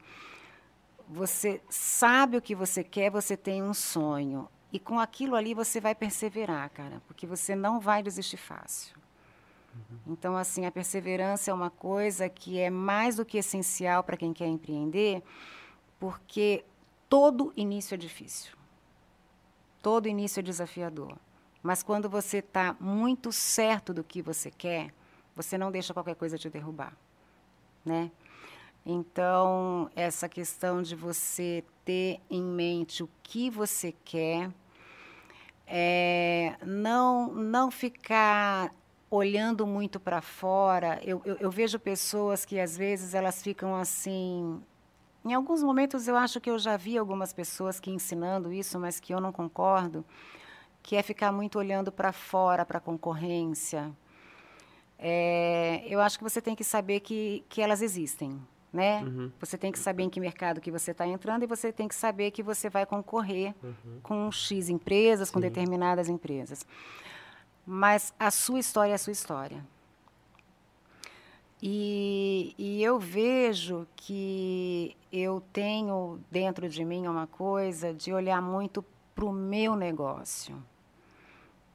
você 1.08 1.62
sabe 1.70 2.38
o 2.38 2.42
que 2.42 2.56
você 2.56 2.84
quer, 2.84 3.10
você 3.10 3.36
tem 3.36 3.62
um 3.64 3.74
sonho. 3.74 4.48
E 4.74 4.80
com 4.80 5.00
aquilo 5.00 5.36
ali 5.36 5.54
você 5.54 5.80
vai 5.80 5.94
perseverar, 5.94 6.70
cara, 6.72 7.02
porque 7.08 7.28
você 7.28 7.56
não 7.56 7.80
vai 7.80 8.02
desistir 8.02 8.38
fácil. 8.38 8.98
Então, 10.06 10.36
assim, 10.36 10.66
a 10.66 10.72
perseverança 10.72 11.52
é 11.52 11.54
uma 11.54 11.70
coisa 11.70 12.28
que 12.28 12.60
é 12.60 12.70
mais 12.70 13.16
do 13.16 13.26
que 13.26 13.38
essencial 13.38 14.04
para 14.04 14.18
quem 14.18 14.34
quer 14.34 14.48
empreender, 14.48 15.24
porque 16.00 16.66
todo 17.08 17.54
início 17.56 17.94
é 17.94 17.98
difícil. 17.98 18.56
Todo 19.82 20.08
início 20.08 20.40
é 20.40 20.44
desafiador. 20.44 21.18
Mas 21.62 21.84
quando 21.84 22.10
você 22.10 22.38
está 22.40 22.76
muito 22.80 23.32
certo 23.32 23.94
do 23.94 24.04
que 24.04 24.22
você 24.22 24.52
quer, 24.52 24.94
você 25.36 25.58
não 25.58 25.72
deixa 25.72 25.94
qualquer 25.94 26.16
coisa 26.16 26.38
te 26.38 26.50
derrubar, 26.50 26.96
né? 27.86 28.12
Então, 28.86 29.90
essa 29.96 30.28
questão 30.28 30.82
de 30.82 30.96
você 30.96 31.64
ter 31.86 32.20
em 32.30 32.44
mente 32.44 33.02
o 33.02 33.10
que 33.24 33.50
você 33.50 33.94
quer, 34.04 34.52
é, 35.68 36.56
não, 36.66 37.34
não 37.34 37.72
ficar 37.72 38.74
olhando 39.10 39.68
muito 39.68 40.00
para 40.00 40.22
fora, 40.22 41.00
eu, 41.04 41.22
eu, 41.24 41.38
eu, 41.40 41.52
vejo 41.52 41.80
pessoas 41.80 42.46
que 42.46 42.60
às 42.60 42.76
vezes 42.76 43.14
elas 43.14 43.44
ficam 43.44 43.76
assim. 43.76 44.62
Em 45.24 45.34
alguns 45.34 45.64
momentos 45.64 46.08
eu 46.08 46.16
acho 46.16 46.42
que 46.42 46.50
eu 46.50 46.58
já 46.58 46.76
vi 46.76 46.98
algumas 46.98 47.32
pessoas 47.32 47.80
que 47.80 47.92
ensinando 47.92 48.52
isso, 48.52 48.80
mas 48.80 49.00
que 49.00 49.14
eu 49.14 49.22
não 49.22 49.32
concordo, 49.32 50.04
que 50.82 50.96
é 50.96 51.04
ficar 51.04 51.32
muito 51.32 51.60
olhando 51.60 51.92
para 51.92 52.12
fora, 52.12 52.66
para 52.66 52.80
a 52.80 52.82
concorrência. 52.82 53.92
É, 54.98 55.84
eu 55.88 56.02
acho 56.02 56.18
que 56.18 56.24
você 56.24 56.42
tem 56.42 56.56
que 56.56 56.64
saber 56.64 57.00
que, 57.02 57.44
que 57.50 57.62
elas 57.62 57.82
existem, 57.82 58.42
né? 58.74 59.04
Uhum. 59.04 59.32
Você 59.40 59.58
tem 59.58 59.72
que 59.72 59.78
saber 59.78 60.04
em 60.04 60.10
que 60.10 60.20
mercado 60.20 60.60
que 60.60 60.72
você 60.72 60.92
está 60.92 61.06
entrando 61.06 61.44
e 61.44 61.48
você 61.48 61.72
tem 61.72 61.88
que 61.88 61.94
saber 61.94 62.32
que 62.32 62.42
você 62.42 62.70
vai 62.70 62.86
concorrer 62.86 63.54
uhum. 63.64 64.00
com 64.02 64.32
X 64.32 64.68
empresas, 64.68 65.30
Sim. 65.30 65.36
com 65.36 65.40
determinadas 65.40 66.10
empresas. 66.10 66.66
mas 67.66 68.14
a 68.20 68.32
sua 68.32 68.60
história 68.60 68.92
é 68.92 68.96
a 68.96 68.98
sua 68.98 69.14
história. 69.14 69.64
E, 71.66 72.54
e 72.58 72.84
eu 72.84 73.00
vejo 73.00 73.88
que 73.96 74.98
eu 75.10 75.42
tenho 75.54 76.20
dentro 76.30 76.68
de 76.68 76.84
mim 76.84 77.08
uma 77.08 77.26
coisa 77.26 77.94
de 77.94 78.12
olhar 78.12 78.42
muito 78.42 78.84
para 79.16 79.24
o 79.24 79.32
meu 79.32 79.74
negócio. 79.74 80.62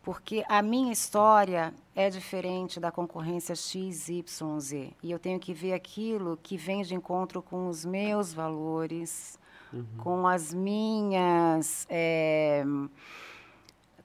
Porque 0.09 0.43
a 0.49 0.63
minha 0.63 0.91
história 0.91 1.75
é 1.95 2.09
diferente 2.09 2.81
da 2.81 2.91
concorrência 2.91 3.55
XYZ. 3.55 4.73
E 5.03 5.11
eu 5.11 5.19
tenho 5.19 5.39
que 5.39 5.53
ver 5.53 5.75
aquilo 5.75 6.39
que 6.43 6.57
vem 6.57 6.81
de 6.81 6.95
encontro 6.95 7.43
com 7.43 7.69
os 7.69 7.85
meus 7.85 8.33
valores, 8.33 9.39
uhum. 9.71 9.85
com 9.99 10.27
as 10.27 10.55
minhas. 10.55 11.87
É, 11.91 12.65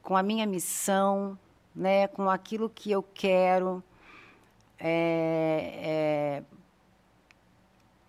com 0.01 0.17
a 0.17 0.21
minha 0.21 0.45
missão, 0.45 1.39
né, 1.73 2.09
com 2.09 2.29
aquilo 2.29 2.69
que 2.69 2.91
eu 2.91 3.01
quero 3.01 3.81
é, 4.77 5.79
é, 5.81 6.43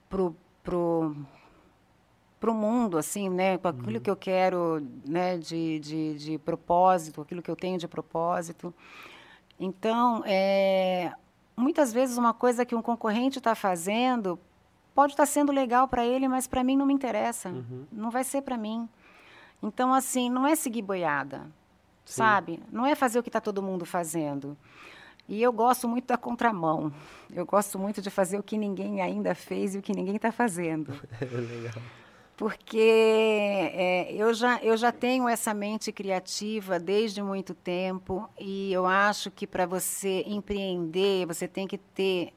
pro, 0.08 0.34
pro, 0.64 1.14
pro 2.44 2.52
mundo, 2.52 2.98
assim, 2.98 3.30
né, 3.30 3.56
com 3.56 3.68
aquilo 3.68 3.94
uhum. 3.94 4.00
que 4.00 4.10
eu 4.10 4.16
quero, 4.16 4.86
né, 5.08 5.38
de, 5.38 5.78
de, 5.78 6.14
de 6.14 6.38
propósito, 6.38 7.22
aquilo 7.22 7.40
que 7.40 7.50
eu 7.50 7.56
tenho 7.56 7.78
de 7.78 7.88
propósito. 7.88 8.74
Então, 9.58 10.22
é, 10.26 11.10
muitas 11.56 11.90
vezes 11.90 12.18
uma 12.18 12.34
coisa 12.34 12.66
que 12.66 12.74
um 12.74 12.82
concorrente 12.82 13.38
está 13.38 13.54
fazendo 13.54 14.38
pode 14.94 15.14
estar 15.14 15.22
tá 15.22 15.26
sendo 15.26 15.50
legal 15.52 15.88
para 15.88 16.04
ele, 16.04 16.28
mas 16.28 16.46
para 16.46 16.62
mim 16.62 16.76
não 16.76 16.84
me 16.84 16.92
interessa, 16.92 17.48
uhum. 17.48 17.86
não 17.90 18.10
vai 18.10 18.22
ser 18.22 18.42
para 18.42 18.58
mim. 18.58 18.86
Então, 19.62 19.94
assim, 19.94 20.28
não 20.28 20.46
é 20.46 20.54
seguir 20.54 20.82
boiada, 20.82 21.46
Sim. 22.04 22.18
sabe? 22.18 22.60
Não 22.70 22.84
é 22.84 22.94
fazer 22.94 23.18
o 23.18 23.22
que 23.22 23.30
está 23.30 23.40
todo 23.40 23.62
mundo 23.62 23.86
fazendo. 23.86 24.54
E 25.26 25.42
eu 25.42 25.50
gosto 25.50 25.88
muito 25.88 26.08
da 26.08 26.18
contramão. 26.18 26.92
Eu 27.34 27.46
gosto 27.46 27.78
muito 27.78 28.02
de 28.02 28.10
fazer 28.10 28.38
o 28.38 28.42
que 28.42 28.58
ninguém 28.58 29.00
ainda 29.00 29.34
fez 29.34 29.74
e 29.74 29.78
o 29.78 29.82
que 29.82 29.94
ninguém 29.94 30.16
está 30.16 30.30
fazendo. 30.30 30.92
Legal. 31.22 32.03
Porque 32.36 33.70
é, 33.72 34.12
eu, 34.12 34.34
já, 34.34 34.60
eu 34.60 34.76
já 34.76 34.90
tenho 34.90 35.28
essa 35.28 35.54
mente 35.54 35.92
criativa 35.92 36.80
desde 36.80 37.22
muito 37.22 37.54
tempo 37.54 38.28
e 38.38 38.72
eu 38.72 38.86
acho 38.86 39.30
que 39.30 39.46
para 39.46 39.66
você 39.66 40.24
empreender, 40.26 41.26
você 41.26 41.46
tem 41.46 41.66
que 41.66 41.78
ter 41.78 42.32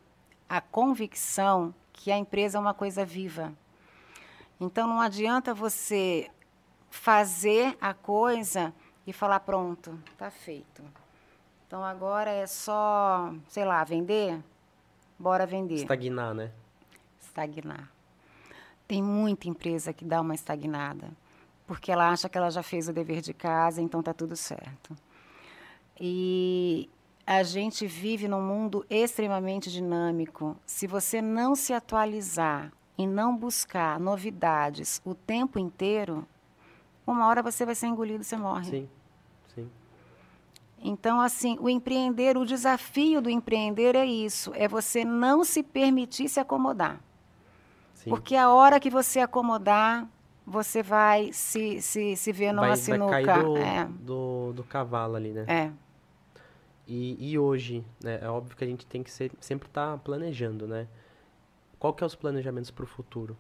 a 0.47 0.61
convicção 0.61 1.73
que 1.91 2.11
a 2.11 2.17
empresa 2.17 2.59
é 2.59 2.61
uma 2.61 2.75
coisa 2.75 3.03
viva. 3.03 3.51
Então 4.59 4.87
não 4.87 5.01
adianta 5.01 5.53
você 5.53 6.29
fazer 6.91 7.75
a 7.81 7.93
coisa 7.93 8.73
e 9.05 9.11
falar 9.11 9.39
pronto, 9.39 9.99
está 10.11 10.29
feito. 10.29 10.83
Então 11.65 11.83
agora 11.83 12.29
é 12.29 12.45
só, 12.45 13.33
sei 13.47 13.65
lá, 13.65 13.83
vender? 13.83 14.39
Bora 15.17 15.45
vender. 15.45 15.75
Estagnar, 15.75 16.35
né? 16.35 16.51
Estagnar. 17.19 17.96
Tem 18.87 19.03
muita 19.03 19.49
empresa 19.49 19.91
que 19.91 20.05
dá 20.05 20.21
uma 20.21 20.33
estagnada, 20.33 21.09
porque 21.65 21.91
ela 21.91 22.09
acha 22.09 22.29
que 22.29 22.37
ela 22.37 22.49
já 22.49 22.63
fez 22.63 22.87
o 22.87 22.93
dever 22.93 23.21
de 23.21 23.33
casa, 23.33 23.81
então 23.81 24.01
tá 24.01 24.13
tudo 24.13 24.35
certo. 24.35 24.95
E 25.99 26.89
a 27.25 27.43
gente 27.43 27.85
vive 27.85 28.27
num 28.27 28.41
mundo 28.41 28.85
extremamente 28.89 29.69
dinâmico. 29.69 30.55
Se 30.65 30.87
você 30.87 31.21
não 31.21 31.55
se 31.55 31.73
atualizar 31.73 32.71
e 32.97 33.05
não 33.05 33.35
buscar 33.35 33.99
novidades 33.99 35.01
o 35.03 35.13
tempo 35.13 35.59
inteiro, 35.59 36.25
uma 37.05 37.27
hora 37.27 37.43
você 37.43 37.65
vai 37.65 37.75
ser 37.75 37.87
engolido, 37.87 38.23
você 38.23 38.37
morre. 38.37 38.69
Sim. 38.69 38.89
Sim. 39.53 39.69
Então, 40.79 41.19
assim, 41.19 41.57
o 41.59 41.69
empreender, 41.69 42.37
o 42.37 42.45
desafio 42.45 43.21
do 43.21 43.29
empreender 43.29 43.95
é 43.95 44.05
isso: 44.05 44.51
é 44.55 44.67
você 44.67 45.03
não 45.03 45.43
se 45.43 45.63
permitir 45.63 46.29
se 46.29 46.39
acomodar. 46.39 47.01
Sim. 48.07 48.09
Porque 48.09 48.35
a 48.35 48.49
hora 48.49 48.79
que 48.79 48.89
você 48.89 49.19
acomodar, 49.19 50.07
você 50.45 50.81
vai 50.81 51.31
se, 51.33 51.81
se, 51.81 52.15
se 52.15 52.31
ver 52.31 52.53
numa 52.53 52.67
vai, 52.67 52.77
sinuca. 52.77 53.11
Vai 53.11 53.23
cair 53.25 53.43
do, 53.43 53.57
é. 53.57 53.85
do, 53.85 54.53
do, 54.53 54.63
cavalo 54.63 55.15
ali, 55.15 55.31
né? 55.31 55.45
É. 55.47 55.71
E, 56.87 57.31
e 57.31 57.37
hoje, 57.37 57.83
né, 58.01 58.19
é 58.21 58.29
óbvio 58.29 58.55
que 58.55 58.63
a 58.63 58.67
gente 58.67 58.85
tem 58.85 59.03
que 59.03 59.11
ser, 59.11 59.29
sempre 59.41 59.67
estar 59.67 59.91
tá 59.91 59.97
planejando, 59.97 60.65
né? 60.65 60.87
Qual 61.77 61.93
que 61.93 62.01
é 62.01 62.07
os 62.07 62.15
planejamentos 62.15 62.71
para 62.71 62.85
o 62.85 62.87
futuro 62.87 63.37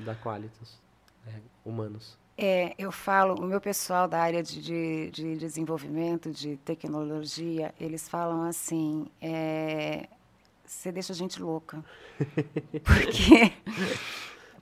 da 0.00 0.14
Qualitas 0.16 0.82
é, 1.26 1.34
Humanos? 1.64 2.18
É, 2.36 2.74
eu 2.76 2.90
falo, 2.90 3.36
o 3.40 3.46
meu 3.46 3.60
pessoal 3.60 4.08
da 4.08 4.20
área 4.20 4.42
de, 4.42 4.60
de, 4.60 5.10
de 5.12 5.36
desenvolvimento, 5.36 6.32
de 6.32 6.56
tecnologia, 6.56 7.72
eles 7.78 8.08
falam 8.08 8.42
assim, 8.42 9.06
é, 9.22 10.08
você 10.64 10.90
deixa 10.90 11.12
a 11.12 11.16
gente 11.16 11.40
louca. 11.42 11.84
porque, 12.84 13.52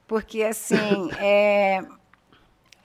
porque 0.07 0.43
assim, 0.43 1.11
é, 1.19 1.81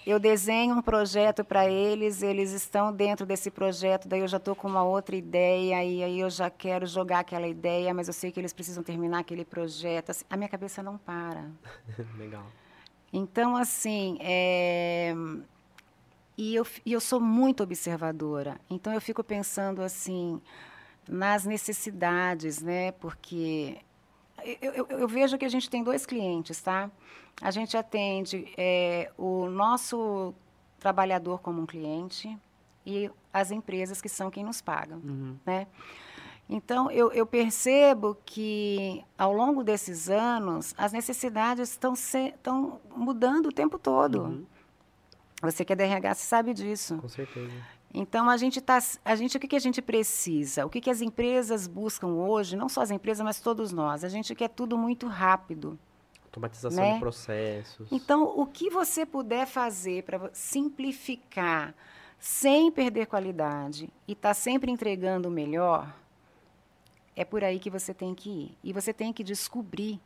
eu 0.07 0.19
desenho 0.19 0.75
um 0.75 0.81
projeto 0.81 1.43
para 1.43 1.69
eles, 1.69 2.21
eles 2.21 2.53
estão 2.53 2.93
dentro 2.93 3.25
desse 3.25 3.51
projeto, 3.51 4.07
daí 4.07 4.21
eu 4.21 4.27
já 4.27 4.37
estou 4.37 4.55
com 4.55 4.65
uma 4.65 4.81
outra 4.81 5.17
ideia, 5.17 5.83
e 5.83 6.01
aí 6.01 6.19
eu 6.19 6.29
já 6.29 6.49
quero 6.49 6.85
jogar 6.85 7.19
aquela 7.19 7.45
ideia, 7.45 7.93
mas 7.93 8.07
eu 8.07 8.13
sei 8.13 8.31
que 8.31 8.39
eles 8.39 8.53
precisam 8.53 8.81
terminar 8.81 9.19
aquele 9.19 9.43
projeto. 9.43 10.11
Assim, 10.11 10.23
a 10.29 10.37
minha 10.37 10.47
cabeça 10.47 10.81
não 10.81 10.97
para. 10.97 11.51
Legal. 12.17 12.45
Então, 13.11 13.57
assim, 13.57 14.17
é... 14.21 15.13
e, 16.37 16.55
eu, 16.55 16.65
e 16.85 16.93
eu 16.93 17.01
sou 17.01 17.19
muito 17.19 17.61
observadora. 17.61 18.61
Então, 18.69 18.93
eu 18.93 19.01
fico 19.01 19.21
pensando, 19.23 19.81
assim, 19.81 20.41
nas 21.07 21.45
necessidades, 21.45 22.61
né? 22.61 22.91
Porque 22.93 23.77
eu, 24.61 24.73
eu, 24.73 24.87
eu, 24.89 25.07
vejo 25.07 25.37
que 25.37 25.45
a 25.45 25.49
gente 25.49 25.69
tem 25.69 25.83
dois 25.83 26.05
clientes, 26.05 26.61
tá? 26.61 26.89
A 27.41 27.51
gente 27.51 27.75
atende 27.75 28.51
é, 28.57 29.11
o 29.17 29.47
nosso 29.47 30.33
trabalhador 30.79 31.39
como 31.39 31.61
um 31.61 31.65
cliente 31.65 32.37
e 32.85 33.09
as 33.33 33.51
empresas 33.51 34.01
que 34.01 34.09
são 34.09 34.29
quem 34.29 34.43
nos 34.43 34.61
pagam, 34.61 34.99
uhum. 34.99 35.37
né? 35.45 35.67
Então, 36.49 36.89
eu, 36.89 37.11
eu, 37.11 37.25
percebo 37.25 38.17
que, 38.25 39.03
ao 39.17 39.33
longo 39.33 39.65
desses 39.65 40.09
anos, 40.09 40.73
as 40.77 40.93
necessidades 40.93 41.71
estão, 41.71 41.93
estão 41.93 42.79
mudando 42.95 43.47
o 43.47 43.51
tempo 43.51 43.77
todo. 43.77 44.21
Uhum. 44.21 44.45
Você 45.41 45.65
que 45.65 45.73
é 45.73 45.75
DRH, 45.75 46.13
você 46.13 46.25
sabe 46.25 46.53
disso. 46.53 46.97
Com 46.99 47.09
certeza. 47.09 47.51
Então, 47.93 48.29
a 48.29 48.37
gente 48.37 48.59
está... 48.59 48.79
A 49.03 49.15
gente, 49.15 49.37
o 49.37 49.39
que, 49.39 49.47
que 49.47 49.55
a 49.55 49.59
gente 49.59 49.81
precisa? 49.81 50.65
O 50.65 50.69
que, 50.69 50.81
que 50.81 50.89
as 50.89 51.01
empresas 51.01 51.67
buscam 51.67 52.07
hoje? 52.07 52.55
Não 52.55 52.69
só 52.69 52.81
as 52.81 52.91
empresas, 52.91 53.23
mas 53.23 53.39
todos 53.39 53.71
nós. 53.71 54.03
A 54.03 54.09
gente 54.09 54.35
quer 54.35 54.49
tudo 54.49 54.77
muito 54.77 55.07
rápido. 55.07 55.79
Automatização 56.25 56.83
né? 56.83 56.93
de 56.93 56.99
processos. 56.99 57.87
Então, 57.91 58.23
o 58.23 58.45
que 58.45 58.69
você 58.69 59.05
puder 59.05 59.47
fazer 59.47 60.03
para 60.03 60.29
simplificar, 60.33 61.73
sem 62.19 62.71
perder 62.71 63.07
qualidade, 63.07 63.89
e 64.07 64.11
estar 64.11 64.29
tá 64.29 64.33
sempre 64.33 64.71
entregando 64.71 65.29
o 65.29 65.31
melhor 65.31 65.95
é 67.15 67.25
por 67.25 67.43
aí 67.43 67.57
que 67.57 67.69
você 67.69 67.93
tem 67.93 68.13
que 68.13 68.29
ir. 68.29 68.57
E 68.63 68.71
você 68.71 68.93
tem 68.93 69.11
que 69.11 69.23
descobrir, 69.23 69.99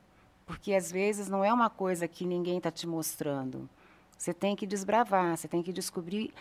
porque 0.45 0.73
às 0.73 0.89
vezes 0.89 1.27
não 1.27 1.43
é 1.43 1.51
uma 1.51 1.69
coisa 1.69 2.07
que 2.07 2.25
ninguém 2.25 2.57
está 2.57 2.71
te 2.71 2.87
mostrando. 2.87 3.69
Você 4.17 4.33
tem 4.33 4.55
que 4.55 4.65
desbravar, 4.65 5.35
você 5.35 5.47
tem 5.47 5.61
que 5.61 5.73
descobrir. 5.73 6.33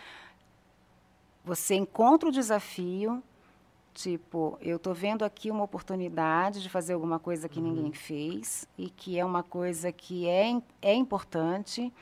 Você 1.51 1.74
encontra 1.74 2.28
o 2.28 2.32
desafio, 2.32 3.20
tipo, 3.92 4.57
eu 4.61 4.76
estou 4.76 4.94
vendo 4.94 5.24
aqui 5.24 5.51
uma 5.51 5.64
oportunidade 5.64 6.62
de 6.62 6.70
fazer 6.70 6.92
alguma 6.92 7.18
coisa 7.18 7.48
que 7.48 7.59
uhum. 7.59 7.72
ninguém 7.72 7.92
fez 7.92 8.68
e 8.78 8.88
que 8.88 9.18
é 9.18 9.24
uma 9.24 9.42
coisa 9.42 9.90
que 9.90 10.28
é, 10.28 10.62
é 10.80 10.94
importante, 10.94 11.92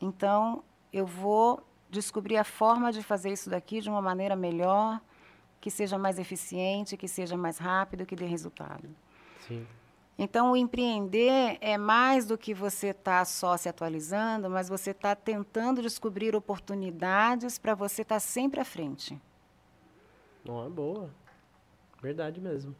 então 0.00 0.64
eu 0.90 1.04
vou 1.04 1.62
descobrir 1.90 2.38
a 2.38 2.44
forma 2.44 2.90
de 2.90 3.02
fazer 3.02 3.30
isso 3.30 3.50
daqui 3.50 3.82
de 3.82 3.90
uma 3.90 4.00
maneira 4.00 4.34
melhor 4.34 4.98
que 5.60 5.70
seja 5.70 5.98
mais 5.98 6.18
eficiente, 6.18 6.96
que 6.96 7.06
seja 7.06 7.36
mais 7.36 7.58
rápido, 7.58 8.06
que 8.06 8.16
dê 8.16 8.24
resultado. 8.24 8.88
Sim. 9.46 9.66
Então, 10.16 10.52
o 10.52 10.56
empreender 10.56 11.58
é 11.60 11.76
mais 11.76 12.24
do 12.24 12.38
que 12.38 12.54
você 12.54 12.94
tá 12.94 13.24
só 13.24 13.56
se 13.56 13.68
atualizando, 13.68 14.48
mas 14.48 14.68
você 14.68 14.92
está 14.92 15.14
tentando 15.14 15.82
descobrir 15.82 16.36
oportunidades 16.36 17.58
para 17.58 17.74
você 17.74 18.02
estar 18.02 18.16
tá 18.16 18.20
sempre 18.20 18.60
à 18.60 18.64
frente. 18.64 19.20
Não 20.44 20.64
é 20.64 20.68
boa. 20.68 21.10
Verdade 22.00 22.40
mesmo. 22.40 22.76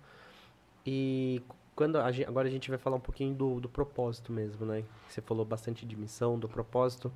E 0.87 1.43
quando 1.75 1.99
a 1.99 2.13
gente, 2.13 2.29
agora 2.29 2.47
a 2.47 2.51
gente 2.51 2.69
vai 2.69 2.79
falar 2.79 2.97
um 2.97 3.01
pouquinho 3.01 3.35
do, 3.35 3.61
do 3.61 3.69
propósito 3.69 4.31
mesmo, 4.31 4.65
né? 4.65 4.85
Você 5.09 5.21
falou 5.21 5.45
bastante 5.45 5.85
de 5.85 5.97
missão, 5.97 6.39
do 6.39 6.49
propósito. 6.49 7.13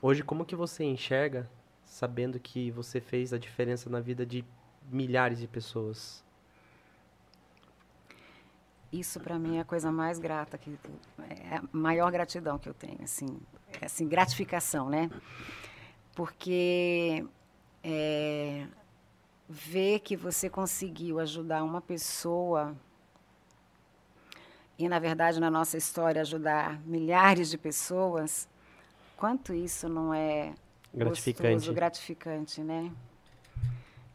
Hoje, 0.00 0.22
como 0.22 0.46
que 0.46 0.56
você 0.56 0.84
enxerga, 0.84 1.50
sabendo 1.84 2.38
que 2.40 2.70
você 2.70 3.00
fez 3.00 3.32
a 3.32 3.38
diferença 3.38 3.90
na 3.90 4.00
vida 4.00 4.24
de 4.24 4.44
milhares 4.90 5.38
de 5.38 5.46
pessoas. 5.46 6.24
Isso 8.92 9.20
para 9.20 9.38
mim 9.38 9.58
é 9.58 9.60
a 9.60 9.64
coisa 9.64 9.92
mais 9.92 10.18
grata 10.18 10.58
que 10.58 10.76
é 11.18 11.56
a 11.56 11.62
maior 11.72 12.10
gratidão 12.10 12.58
que 12.58 12.68
eu 12.68 12.74
tenho, 12.74 12.98
assim, 13.02 13.38
é, 13.80 13.86
assim 13.86 14.08
gratificação, 14.08 14.88
né? 14.88 15.08
Porque 16.14 17.24
é, 17.84 18.66
ver 19.48 20.00
que 20.00 20.16
você 20.16 20.50
conseguiu 20.50 21.20
ajudar 21.20 21.62
uma 21.62 21.80
pessoa 21.80 22.76
e, 24.76 24.88
na 24.88 24.98
verdade, 24.98 25.38
na 25.38 25.50
nossa 25.50 25.76
história, 25.76 26.22
ajudar 26.22 26.80
milhares 26.86 27.50
de 27.50 27.58
pessoas, 27.58 28.48
quanto 29.16 29.52
isso 29.52 29.88
não 29.88 30.12
é 30.12 30.54
gratificante, 30.92 31.52
gostoso, 31.52 31.74
gratificante 31.74 32.60
né? 32.62 32.90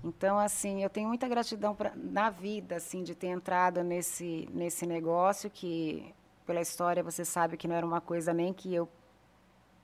Então, 0.06 0.38
assim, 0.38 0.84
eu 0.84 0.90
tenho 0.90 1.08
muita 1.08 1.28
gratidão 1.28 1.74
pra, 1.74 1.92
na 1.96 2.30
vida, 2.30 2.76
assim, 2.76 3.02
de 3.02 3.16
ter 3.16 3.26
entrado 3.28 3.84
nesse, 3.84 4.48
nesse 4.54 4.86
negócio 4.86 5.50
que, 5.50 6.14
pela 6.46 6.62
história, 6.62 7.02
você 7.02 7.26
sabe 7.26 7.58
que 7.58 7.68
não 7.68 7.76
era 7.76 7.84
uma 7.84 8.00
coisa 8.00 8.32
nem 8.32 8.54
que 8.54 8.72
eu 8.72 8.88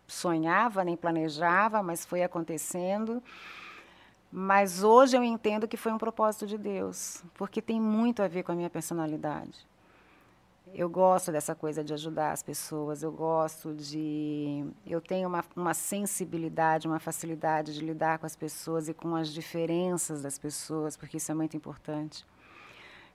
sonhava, 0.08 0.84
nem 0.84 0.96
planejava, 0.96 1.82
mas 1.82 2.06
foi 2.06 2.22
acontecendo. 2.22 3.24
Mas 4.32 4.84
hoje 4.84 5.18
eu 5.18 5.24
entendo 5.24 5.68
que 5.68 5.76
foi 5.76 5.92
um 5.92 5.98
propósito 5.98 6.46
de 6.46 6.56
Deus, 6.56 7.24
porque 7.34 7.60
tem 7.60 7.82
muito 7.82 8.22
a 8.22 8.28
ver 8.28 8.44
com 8.44 8.52
a 8.52 8.56
minha 8.56 8.70
personalidade. 8.70 9.71
Eu 10.74 10.90
gosto 10.90 11.32
dessa 11.32 11.54
coisa 11.54 11.84
de 11.84 11.94
ajudar 11.94 12.32
as 12.32 12.42
pessoas, 12.42 13.04
eu 13.04 13.12
gosto 13.12 13.74
de. 13.74 14.66
Eu 14.86 15.02
tenho 15.02 15.28
uma, 15.28 15.44
uma 15.56 15.74
sensibilidade, 15.74 16.88
uma 16.88 17.00
facilidade 17.00 17.74
de 17.74 17.86
lidar 17.86 18.20
com 18.20 18.26
as 18.26 18.36
pessoas 18.36 18.88
e 18.88 18.94
com 18.94 19.16
as 19.16 19.30
diferenças 19.30 20.22
das 20.22 20.40
pessoas, 20.40 20.96
porque 20.96 21.18
isso 21.18 21.32
é 21.32 21.36
muito 21.36 21.58
importante. 21.58 22.26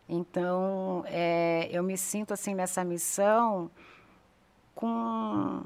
Então, 0.09 1.03
é, 1.07 1.69
eu 1.73 1.83
me 1.83 1.97
sinto 1.97 2.33
assim 2.33 2.55
nessa 2.55 2.85
missão 2.85 3.71
com 4.75 5.65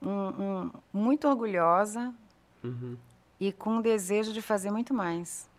um, 0.00 0.08
um, 0.08 0.70
muito 0.92 1.28
orgulhosa 1.28 2.14
uhum. 2.62 2.96
e 3.40 3.52
com 3.52 3.76
um 3.76 3.80
desejo 3.82 4.32
de 4.32 4.40
fazer 4.40 4.70
muito 4.70 4.94
mais. 4.94 5.50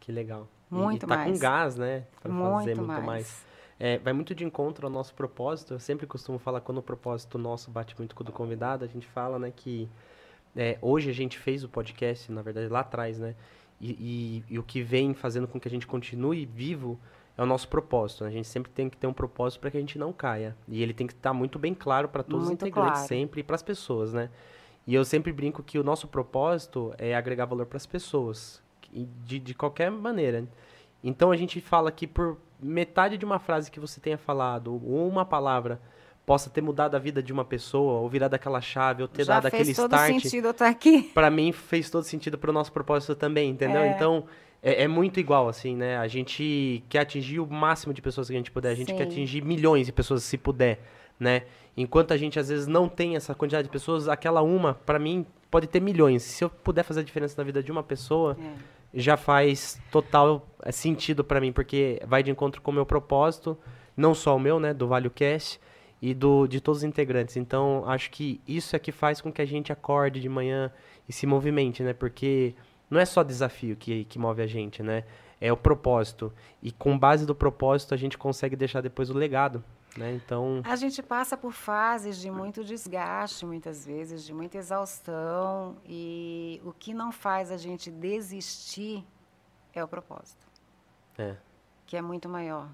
Que 0.00 0.12
legal. 0.12 0.48
Muito 0.70 1.04
e, 1.04 1.08
tá 1.08 1.16
mais. 1.16 1.32
com 1.32 1.38
gás, 1.38 1.76
né? 1.76 2.04
Para 2.22 2.32
fazer 2.32 2.74
muito 2.76 2.82
mais. 2.82 3.04
mais. 3.04 3.46
É, 3.78 3.98
vai 3.98 4.12
muito 4.12 4.34
de 4.34 4.44
encontro 4.44 4.86
ao 4.86 4.92
nosso 4.92 5.14
propósito. 5.14 5.74
Eu 5.74 5.78
sempre 5.78 6.06
costumo 6.06 6.38
falar 6.38 6.60
quando 6.60 6.78
o 6.78 6.82
propósito 6.82 7.38
nosso 7.38 7.70
bate 7.70 7.94
muito 7.98 8.14
com 8.14 8.22
o 8.22 8.26
do 8.26 8.32
convidado, 8.32 8.84
a 8.84 8.88
gente 8.88 9.06
fala, 9.06 9.38
né, 9.38 9.52
que 9.54 9.88
é, 10.56 10.78
hoje 10.80 11.10
a 11.10 11.12
gente 11.12 11.38
fez 11.38 11.62
o 11.62 11.68
podcast, 11.68 12.32
na 12.32 12.40
verdade, 12.40 12.68
lá 12.68 12.80
atrás, 12.80 13.18
né? 13.18 13.34
E, 13.78 13.90
e, 14.48 14.54
e, 14.54 14.58
o 14.58 14.62
que 14.62 14.82
vem 14.82 15.12
fazendo 15.12 15.46
com 15.46 15.60
que 15.60 15.68
a 15.68 15.70
gente 15.70 15.86
continue 15.86 16.46
vivo 16.46 16.98
é 17.36 17.42
o 17.42 17.46
nosso 17.46 17.68
propósito. 17.68 18.24
Né? 18.24 18.30
A 18.30 18.32
gente 18.32 18.48
sempre 18.48 18.72
tem 18.72 18.88
que 18.88 18.96
ter 18.96 19.06
um 19.06 19.12
propósito 19.12 19.60
para 19.60 19.70
que 19.70 19.76
a 19.76 19.80
gente 19.80 19.98
não 19.98 20.14
caia. 20.14 20.56
E 20.66 20.82
ele 20.82 20.94
tem 20.94 21.06
que 21.06 21.12
estar 21.12 21.30
tá 21.30 21.34
muito 21.34 21.58
bem 21.58 21.74
claro 21.74 22.08
para 22.08 22.22
todos 22.22 22.46
muito 22.46 22.62
os 22.62 22.68
integrantes 22.68 23.00
claro. 23.00 23.08
sempre 23.08 23.40
e 23.40 23.44
para 23.44 23.54
as 23.54 23.62
pessoas, 23.62 24.14
né? 24.14 24.30
E 24.86 24.94
eu 24.94 25.04
sempre 25.04 25.30
brinco 25.30 25.62
que 25.62 25.78
o 25.78 25.84
nosso 25.84 26.08
propósito 26.08 26.94
é 26.96 27.14
agregar 27.14 27.44
valor 27.44 27.66
para 27.66 27.76
as 27.76 27.84
pessoas, 27.84 28.62
de, 28.90 29.38
de 29.38 29.54
qualquer 29.54 29.90
maneira. 29.90 30.48
Então 31.04 31.30
a 31.30 31.36
gente 31.36 31.60
fala 31.60 31.92
que 31.92 32.06
por 32.06 32.38
metade 32.60 33.16
de 33.18 33.24
uma 33.24 33.38
frase 33.38 33.70
que 33.70 33.80
você 33.80 34.00
tenha 34.00 34.18
falado, 34.18 34.72
ou 34.72 35.08
uma 35.08 35.24
palavra, 35.24 35.80
possa 36.24 36.50
ter 36.50 36.60
mudado 36.60 36.96
a 36.96 36.98
vida 36.98 37.22
de 37.22 37.32
uma 37.32 37.44
pessoa, 37.44 38.00
ou 38.00 38.08
virado 38.08 38.34
aquela 38.34 38.60
chave, 38.60 39.02
ou 39.02 39.08
ter 39.08 39.24
Já 39.24 39.34
dado 39.34 39.46
aquele 39.46 39.70
start. 39.70 39.90
fez 39.90 40.00
todo 40.00 40.22
sentido 40.22 40.44
eu 40.46 40.50
estar 40.50 40.68
aqui. 40.68 41.02
Para 41.14 41.30
mim 41.30 41.52
fez 41.52 41.88
todo 41.88 42.02
sentido 42.02 42.36
para 42.36 42.50
o 42.50 42.52
nosso 42.52 42.72
propósito 42.72 43.14
também, 43.14 43.50
entendeu? 43.50 43.82
É. 43.82 43.90
Então 43.90 44.24
é, 44.62 44.82
é, 44.82 44.88
muito 44.88 45.20
igual 45.20 45.48
assim, 45.48 45.76
né? 45.76 45.96
A 45.98 46.08
gente 46.08 46.82
quer 46.88 47.00
atingir 47.00 47.38
o 47.38 47.46
máximo 47.46 47.94
de 47.94 48.02
pessoas 48.02 48.26
que 48.26 48.34
a 48.34 48.36
gente 48.36 48.50
puder, 48.50 48.70
a 48.70 48.74
gente 48.74 48.90
Sim. 48.90 48.96
quer 48.96 49.04
atingir 49.04 49.42
milhões 49.42 49.86
de 49.86 49.92
pessoas 49.92 50.24
se 50.24 50.36
puder, 50.36 50.80
né? 51.20 51.42
Enquanto 51.76 52.12
a 52.12 52.16
gente 52.16 52.38
às 52.38 52.48
vezes 52.48 52.66
não 52.66 52.88
tem 52.88 53.14
essa 53.14 53.34
quantidade 53.34 53.68
de 53.68 53.72
pessoas, 53.72 54.08
aquela 54.08 54.42
uma, 54.42 54.74
para 54.74 54.98
mim, 54.98 55.24
pode 55.50 55.66
ter 55.66 55.78
milhões. 55.78 56.22
Se 56.22 56.42
eu 56.42 56.50
puder 56.50 56.82
fazer 56.82 57.00
a 57.00 57.02
diferença 57.04 57.34
na 57.38 57.44
vida 57.44 57.62
de 57.62 57.70
uma 57.70 57.82
pessoa, 57.82 58.36
é 58.40 58.75
já 58.96 59.16
faz 59.16 59.80
total 59.92 60.48
é, 60.62 60.72
sentido 60.72 61.22
para 61.22 61.40
mim, 61.40 61.52
porque 61.52 62.00
vai 62.06 62.22
de 62.22 62.30
encontro 62.30 62.62
com 62.62 62.70
o 62.70 62.74
meu 62.74 62.86
propósito, 62.86 63.56
não 63.96 64.14
só 64.14 64.34
o 64.34 64.40
meu, 64.40 64.58
né, 64.58 64.72
do 64.72 64.88
ValioCast, 64.88 65.60
e 66.00 66.14
do, 66.14 66.46
de 66.46 66.60
todos 66.60 66.78
os 66.78 66.84
integrantes. 66.84 67.36
Então, 67.36 67.84
acho 67.86 68.10
que 68.10 68.40
isso 68.46 68.74
é 68.74 68.78
que 68.78 68.92
faz 68.92 69.20
com 69.20 69.32
que 69.32 69.42
a 69.42 69.46
gente 69.46 69.72
acorde 69.72 70.20
de 70.20 70.28
manhã 70.28 70.70
e 71.08 71.12
se 71.12 71.26
movimente, 71.26 71.82
né, 71.82 71.92
porque 71.92 72.54
não 72.90 72.98
é 72.98 73.04
só 73.04 73.22
desafio 73.22 73.76
que, 73.76 74.04
que 74.04 74.18
move 74.18 74.42
a 74.42 74.46
gente, 74.46 74.82
né, 74.82 75.04
é 75.40 75.52
o 75.52 75.56
propósito. 75.56 76.32
E 76.62 76.72
com 76.72 76.98
base 76.98 77.26
do 77.26 77.34
propósito, 77.34 77.94
a 77.94 77.96
gente 77.96 78.16
consegue 78.16 78.56
deixar 78.56 78.80
depois 78.80 79.10
o 79.10 79.14
legado, 79.14 79.62
né? 79.98 80.14
Então 80.14 80.62
a 80.64 80.76
gente 80.76 81.02
passa 81.02 81.36
por 81.36 81.52
fases 81.52 82.18
de 82.18 82.30
muito 82.30 82.64
desgaste, 82.64 83.44
muitas 83.46 83.84
vezes, 83.84 84.24
de 84.24 84.32
muita 84.32 84.58
exaustão 84.58 85.76
e 85.84 86.60
o 86.64 86.72
que 86.72 86.92
não 86.94 87.10
faz 87.10 87.50
a 87.50 87.56
gente 87.56 87.90
desistir 87.90 89.04
é 89.72 89.82
o 89.82 89.88
propósito, 89.88 90.46
é. 91.18 91.36
que 91.86 91.96
é 91.96 92.02
muito 92.02 92.28
maior 92.28 92.68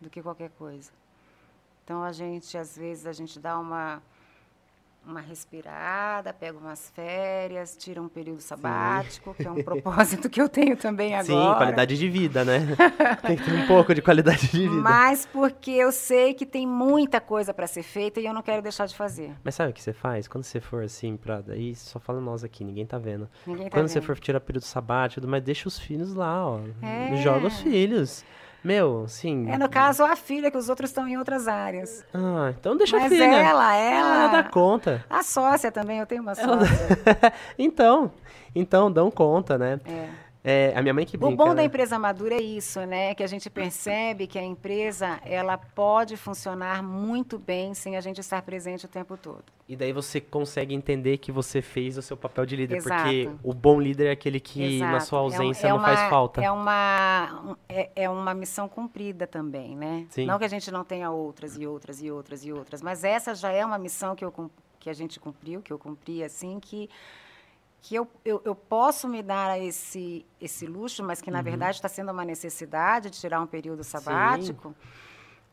do 0.00 0.08
que 0.10 0.22
qualquer 0.22 0.50
coisa. 0.50 0.92
Então 1.84 2.02
a 2.02 2.12
gente 2.12 2.56
às 2.56 2.76
vezes 2.76 3.06
a 3.06 3.12
gente 3.12 3.38
dá 3.38 3.58
uma 3.58 4.02
uma 5.06 5.20
respirada, 5.20 6.32
pega 6.32 6.56
umas 6.58 6.90
férias, 6.90 7.76
tira 7.76 8.00
um 8.00 8.08
período 8.08 8.40
sabático, 8.40 9.30
Sim. 9.30 9.42
que 9.42 9.48
é 9.48 9.50
um 9.50 9.62
propósito 9.62 10.30
que 10.30 10.40
eu 10.40 10.48
tenho 10.48 10.76
também 10.76 11.14
agora. 11.14 11.24
Sim, 11.24 11.56
qualidade 11.56 11.98
de 11.98 12.08
vida, 12.08 12.44
né? 12.44 12.60
tem 13.26 13.36
que 13.36 13.44
ter 13.44 13.52
um 13.52 13.66
pouco 13.66 13.94
de 13.94 14.02
qualidade 14.02 14.48
de 14.48 14.68
vida. 14.68 14.74
Mas 14.74 15.26
porque 15.26 15.70
eu 15.70 15.92
sei 15.92 16.34
que 16.34 16.46
tem 16.46 16.66
muita 16.66 17.20
coisa 17.20 17.52
para 17.52 17.66
ser 17.66 17.82
feita 17.82 18.20
e 18.20 18.26
eu 18.26 18.34
não 18.34 18.42
quero 18.42 18.62
deixar 18.62 18.86
de 18.86 18.96
fazer. 18.96 19.34
Mas 19.42 19.54
sabe 19.54 19.70
o 19.70 19.74
que 19.74 19.82
você 19.82 19.92
faz? 19.92 20.26
Quando 20.26 20.44
você 20.44 20.60
for 20.60 20.82
assim, 20.82 21.16
pra... 21.16 21.42
aí 21.48 21.74
só 21.74 21.98
fala 21.98 22.20
nós 22.20 22.42
aqui, 22.44 22.64
ninguém 22.64 22.86
tá 22.86 22.98
vendo. 22.98 23.28
Ninguém 23.46 23.64
tá 23.64 23.70
Quando 23.70 23.86
vendo. 23.86 23.92
você 23.92 24.00
for 24.00 24.18
tirar 24.18 24.40
período 24.40 24.64
sabático, 24.64 25.26
mas 25.26 25.42
deixa 25.42 25.68
os 25.68 25.78
filhos 25.78 26.14
lá, 26.14 26.46
ó. 26.46 26.60
É. 26.82 27.16
Joga 27.16 27.46
os 27.46 27.60
filhos. 27.60 28.24
Meu, 28.64 29.06
sim. 29.06 29.50
É 29.50 29.58
no 29.58 29.68
caso 29.68 30.02
a 30.02 30.16
filha, 30.16 30.50
que 30.50 30.56
os 30.56 30.70
outros 30.70 30.88
estão 30.88 31.06
em 31.06 31.18
outras 31.18 31.46
áreas. 31.46 32.02
Ah, 32.14 32.54
então 32.58 32.74
deixa 32.74 32.96
Mas 32.96 33.06
a 33.06 33.08
filha. 33.10 33.24
ela, 33.24 33.76
ela. 33.76 34.24
Ela 34.24 34.28
dá 34.28 34.42
conta. 34.42 35.04
A 35.10 35.22
sócia 35.22 35.70
também, 35.70 35.98
eu 35.98 36.06
tenho 36.06 36.22
uma 36.22 36.34
sócia. 36.34 36.74
então, 37.58 38.10
então, 38.54 38.90
dão 38.90 39.10
conta, 39.10 39.58
né? 39.58 39.78
É. 39.84 40.23
É, 40.46 40.74
a 40.76 40.82
minha 40.82 40.92
mãe 40.92 41.06
que 41.06 41.16
brinca, 41.16 41.32
O 41.32 41.36
bom 41.36 41.48
né? 41.48 41.54
da 41.54 41.64
empresa 41.64 41.98
madura 41.98 42.34
é 42.34 42.42
isso, 42.42 42.78
né? 42.84 43.14
Que 43.14 43.22
a 43.22 43.26
gente 43.26 43.48
percebe 43.48 44.26
que 44.26 44.38
a 44.38 44.42
empresa 44.42 45.18
ela 45.24 45.56
pode 45.56 46.18
funcionar 46.18 46.82
muito 46.82 47.38
bem 47.38 47.72
sem 47.72 47.96
a 47.96 48.00
gente 48.02 48.20
estar 48.20 48.42
presente 48.42 48.84
o 48.84 48.88
tempo 48.88 49.16
todo. 49.16 49.42
E 49.66 49.74
daí 49.74 49.90
você 49.90 50.20
consegue 50.20 50.74
entender 50.74 51.16
que 51.16 51.32
você 51.32 51.62
fez 51.62 51.96
o 51.96 52.02
seu 52.02 52.14
papel 52.14 52.44
de 52.44 52.56
líder, 52.56 52.76
Exato. 52.76 53.02
porque 53.02 53.30
o 53.42 53.54
bom 53.54 53.80
líder 53.80 54.08
é 54.08 54.10
aquele 54.10 54.38
que 54.38 54.76
Exato. 54.76 54.92
na 54.92 55.00
sua 55.00 55.20
ausência 55.20 55.66
é, 55.66 55.70
é 55.70 55.72
não 55.72 55.78
uma, 55.78 55.86
faz 55.86 56.10
falta. 56.10 56.42
É 56.42 56.50
uma, 56.50 57.56
é, 57.66 57.90
é, 57.96 58.10
uma 58.10 58.34
missão 58.34 58.68
cumprida 58.68 59.26
também, 59.26 59.74
né? 59.74 60.06
Sim. 60.10 60.26
Não 60.26 60.38
que 60.38 60.44
a 60.44 60.48
gente 60.48 60.70
não 60.70 60.84
tenha 60.84 61.10
outras 61.10 61.56
e 61.56 61.66
outras 61.66 62.02
e 62.02 62.10
outras 62.10 62.44
e 62.44 62.52
outras, 62.52 62.82
mas 62.82 63.02
essa 63.02 63.34
já 63.34 63.50
é 63.50 63.64
uma 63.64 63.78
missão 63.78 64.14
que, 64.14 64.22
eu, 64.22 64.50
que 64.78 64.90
a 64.90 64.94
gente 64.94 65.18
cumpriu, 65.18 65.62
que 65.62 65.72
eu 65.72 65.78
cumpri 65.78 66.22
assim, 66.22 66.60
que 66.60 66.90
que 67.84 67.94
eu, 67.94 68.08
eu, 68.24 68.40
eu, 68.46 68.54
posso 68.54 69.06
me 69.06 69.22
dar 69.22 69.60
esse, 69.60 70.24
esse 70.40 70.66
luxo, 70.66 71.04
mas 71.04 71.20
que, 71.20 71.30
na 71.30 71.38
uhum. 71.38 71.44
verdade, 71.44 71.76
está 71.76 71.88
sendo 71.88 72.10
uma 72.12 72.24
necessidade 72.24 73.10
de 73.10 73.20
tirar 73.20 73.42
um 73.42 73.46
período 73.46 73.84
sabático, 73.84 74.74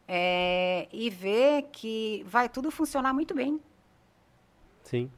é, 0.07 0.88
e 0.93 1.09
ver 1.09 1.63
que 1.73 2.23
vai 2.25 2.47
tudo 2.47 2.71
funcionar 2.71 3.11
muito 3.11 3.36
bem. 3.36 3.59
Sim. 4.82 5.11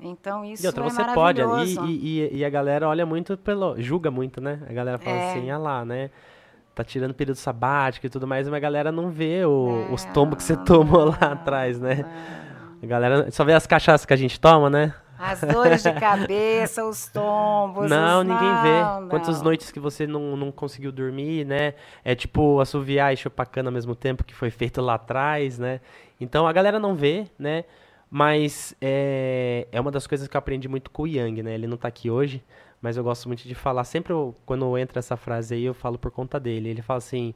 Então, 0.00 0.44
isso 0.44 0.62
e 0.62 0.66
outra, 0.68 0.86
é 0.86 0.90
você 0.90 1.04
pode, 1.12 1.40
e, 1.40 2.20
e, 2.20 2.36
e, 2.38 2.44
a 2.44 2.50
galera 2.50 2.88
olha 2.88 3.04
muito 3.04 3.36
pelo. 3.36 3.80
julga 3.82 4.10
muito, 4.10 4.40
né? 4.40 4.62
A 4.70 4.72
galera 4.72 4.98
fala 4.98 5.16
é. 5.16 5.32
assim, 5.32 5.50
ah 5.50 5.58
lá, 5.58 5.84
né? 5.84 6.10
Tá 6.76 6.84
tirando 6.84 7.12
período 7.12 7.36
sabático 7.36 8.06
e 8.06 8.08
tudo 8.08 8.26
mais, 8.26 8.46
mas 8.48 8.56
a 8.56 8.60
galera 8.60 8.92
não 8.92 9.10
vê 9.10 9.44
o, 9.44 9.92
os 9.92 10.04
tombos 10.06 10.38
que 10.38 10.44
você 10.44 10.56
tomou 10.64 11.06
lá 11.06 11.32
atrás, 11.32 11.80
né? 11.80 12.04
A 12.80 12.86
galera 12.86 13.30
só 13.32 13.44
vê 13.44 13.52
as 13.52 13.66
cachaças 13.66 14.06
que 14.06 14.12
a 14.12 14.16
gente 14.16 14.40
toma, 14.40 14.70
né? 14.70 14.94
As 15.22 15.40
dores 15.40 15.84
de 15.84 15.92
cabeça, 15.92 16.84
os 16.84 17.06
tombos. 17.06 17.88
Não, 17.88 18.22
os... 18.22 18.26
ninguém 18.26 18.48
não, 18.48 18.62
vê. 18.62 18.82
Não. 18.82 19.08
Quantas 19.08 19.40
noites 19.40 19.70
que 19.70 19.78
você 19.78 20.04
não, 20.04 20.36
não 20.36 20.50
conseguiu 20.50 20.90
dormir, 20.90 21.46
né? 21.46 21.74
É 22.04 22.12
tipo 22.12 22.58
assoviar 22.60 23.14
e 23.14 23.16
chupar 23.16 23.46
cana 23.46 23.68
ao 23.68 23.72
mesmo 23.72 23.94
tempo 23.94 24.24
que 24.24 24.34
foi 24.34 24.50
feito 24.50 24.80
lá 24.80 24.94
atrás, 24.94 25.60
né? 25.60 25.80
Então 26.20 26.44
a 26.44 26.52
galera 26.52 26.80
não 26.80 26.96
vê, 26.96 27.26
né? 27.38 27.64
Mas 28.10 28.74
é, 28.80 29.68
é 29.70 29.80
uma 29.80 29.92
das 29.92 30.08
coisas 30.08 30.26
que 30.26 30.36
eu 30.36 30.38
aprendi 30.40 30.66
muito 30.66 30.90
com 30.90 31.04
o 31.04 31.06
Yang, 31.06 31.40
né? 31.44 31.54
Ele 31.54 31.68
não 31.68 31.76
tá 31.76 31.86
aqui 31.86 32.10
hoje, 32.10 32.42
mas 32.80 32.96
eu 32.96 33.04
gosto 33.04 33.28
muito 33.28 33.46
de 33.46 33.54
falar. 33.54 33.84
Sempre 33.84 34.12
eu, 34.12 34.34
quando 34.44 34.76
entra 34.76 34.98
essa 34.98 35.16
frase 35.16 35.54
aí, 35.54 35.64
eu 35.64 35.72
falo 35.72 35.98
por 35.98 36.10
conta 36.10 36.40
dele. 36.40 36.68
Ele 36.68 36.82
fala 36.82 36.98
assim: 36.98 37.32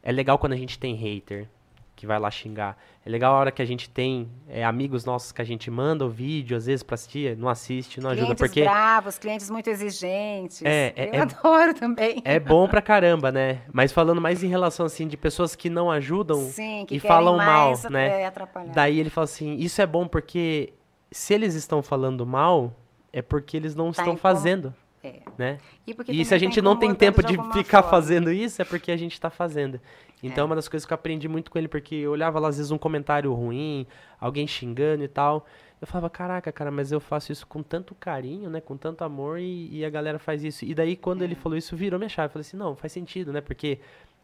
é 0.00 0.12
legal 0.12 0.38
quando 0.38 0.52
a 0.52 0.56
gente 0.56 0.78
tem 0.78 0.94
hater 0.94 1.48
que 1.96 2.06
vai 2.06 2.18
lá 2.18 2.30
xingar. 2.30 2.76
É 3.04 3.08
legal 3.08 3.34
a 3.34 3.38
hora 3.38 3.50
que 3.50 3.62
a 3.62 3.64
gente 3.64 3.88
tem 3.88 4.28
é, 4.46 4.62
amigos 4.62 5.06
nossos 5.06 5.32
que 5.32 5.40
a 5.40 5.44
gente 5.44 5.70
manda 5.70 6.04
o 6.04 6.10
vídeo, 6.10 6.54
às 6.54 6.66
vezes, 6.66 6.82
para 6.82 6.94
assistir, 6.94 7.34
não 7.38 7.48
assiste, 7.48 8.00
não 8.00 8.10
clientes 8.10 8.30
ajuda, 8.30 8.38
porque... 8.38 8.62
bravos, 8.62 9.18
clientes 9.18 9.48
muito 9.48 9.70
exigentes. 9.70 10.60
É, 10.62 10.92
é, 10.94 11.08
Eu 11.08 11.14
é, 11.14 11.20
adoro 11.22 11.72
também. 11.72 12.20
É 12.22 12.38
bom 12.38 12.68
pra 12.68 12.82
caramba, 12.82 13.32
né? 13.32 13.62
Mas 13.72 13.92
falando 13.92 14.20
mais 14.20 14.42
em 14.44 14.48
relação, 14.48 14.84
assim, 14.84 15.08
de 15.08 15.16
pessoas 15.16 15.56
que 15.56 15.70
não 15.70 15.90
ajudam 15.90 16.38
Sim, 16.50 16.84
que 16.86 16.96
e 16.96 17.00
falam 17.00 17.38
mal, 17.38 17.72
né? 17.90 18.22
É, 18.22 18.26
atrapalhar. 18.26 18.72
Daí 18.74 19.00
ele 19.00 19.08
fala 19.08 19.24
assim, 19.24 19.56
isso 19.56 19.80
é 19.80 19.86
bom 19.86 20.06
porque 20.06 20.74
se 21.10 21.32
eles 21.32 21.54
estão 21.54 21.82
falando 21.82 22.26
mal, 22.26 22.74
é 23.10 23.22
porque 23.22 23.56
eles 23.56 23.74
não 23.74 23.90
Tá 23.90 24.02
estão 24.02 24.16
fazendo. 24.16 24.74
É. 25.06 25.20
né? 25.38 25.58
E, 25.86 25.94
E 26.08 26.24
se 26.24 26.34
a 26.34 26.38
gente 26.38 26.60
não 26.60 26.76
tem 26.76 26.94
tempo 26.94 27.22
de 27.22 27.34
ficar 27.52 27.82
forma. 27.82 27.90
fazendo 27.90 28.32
isso, 28.32 28.60
é 28.60 28.64
porque 28.64 28.90
a 28.90 28.96
gente 28.96 29.20
tá 29.20 29.30
fazendo. 29.30 29.80
Então, 30.22 30.42
É. 30.42 30.46
uma 30.46 30.54
das 30.56 30.66
coisas 30.68 30.86
que 30.86 30.92
eu 30.92 30.94
aprendi 30.94 31.28
muito 31.28 31.50
com 31.50 31.58
ele, 31.58 31.68
porque 31.68 31.94
eu 31.94 32.10
olhava 32.10 32.38
lá, 32.40 32.48
às 32.48 32.56
vezes, 32.56 32.72
um 32.72 32.78
comentário 32.78 33.32
ruim, 33.34 33.86
alguém 34.20 34.46
xingando 34.46 35.04
e 35.04 35.08
tal. 35.08 35.46
Eu 35.80 35.86
falava, 35.86 36.08
caraca, 36.08 36.50
cara, 36.50 36.70
mas 36.70 36.90
eu 36.90 36.98
faço 37.00 37.30
isso 37.30 37.46
com 37.46 37.62
tanto 37.62 37.94
carinho, 37.94 38.48
né? 38.48 38.60
Com 38.62 38.76
tanto 38.78 39.04
amor 39.04 39.38
e, 39.38 39.68
e 39.76 39.84
a 39.84 39.90
galera 39.90 40.18
faz 40.18 40.42
isso. 40.42 40.64
E 40.64 40.74
daí, 40.74 40.96
quando 40.96 41.20
É. 41.22 41.24
ele 41.24 41.34
falou 41.34 41.56
isso, 41.56 41.76
virou 41.76 41.98
minha 41.98 42.08
chave. 42.08 42.26
Eu 42.28 42.32
falei 42.32 42.40
assim, 42.46 42.56
não, 42.56 42.74
faz 42.74 42.92
sentido, 42.92 43.30
né? 43.32 43.42
Porque 43.42 43.78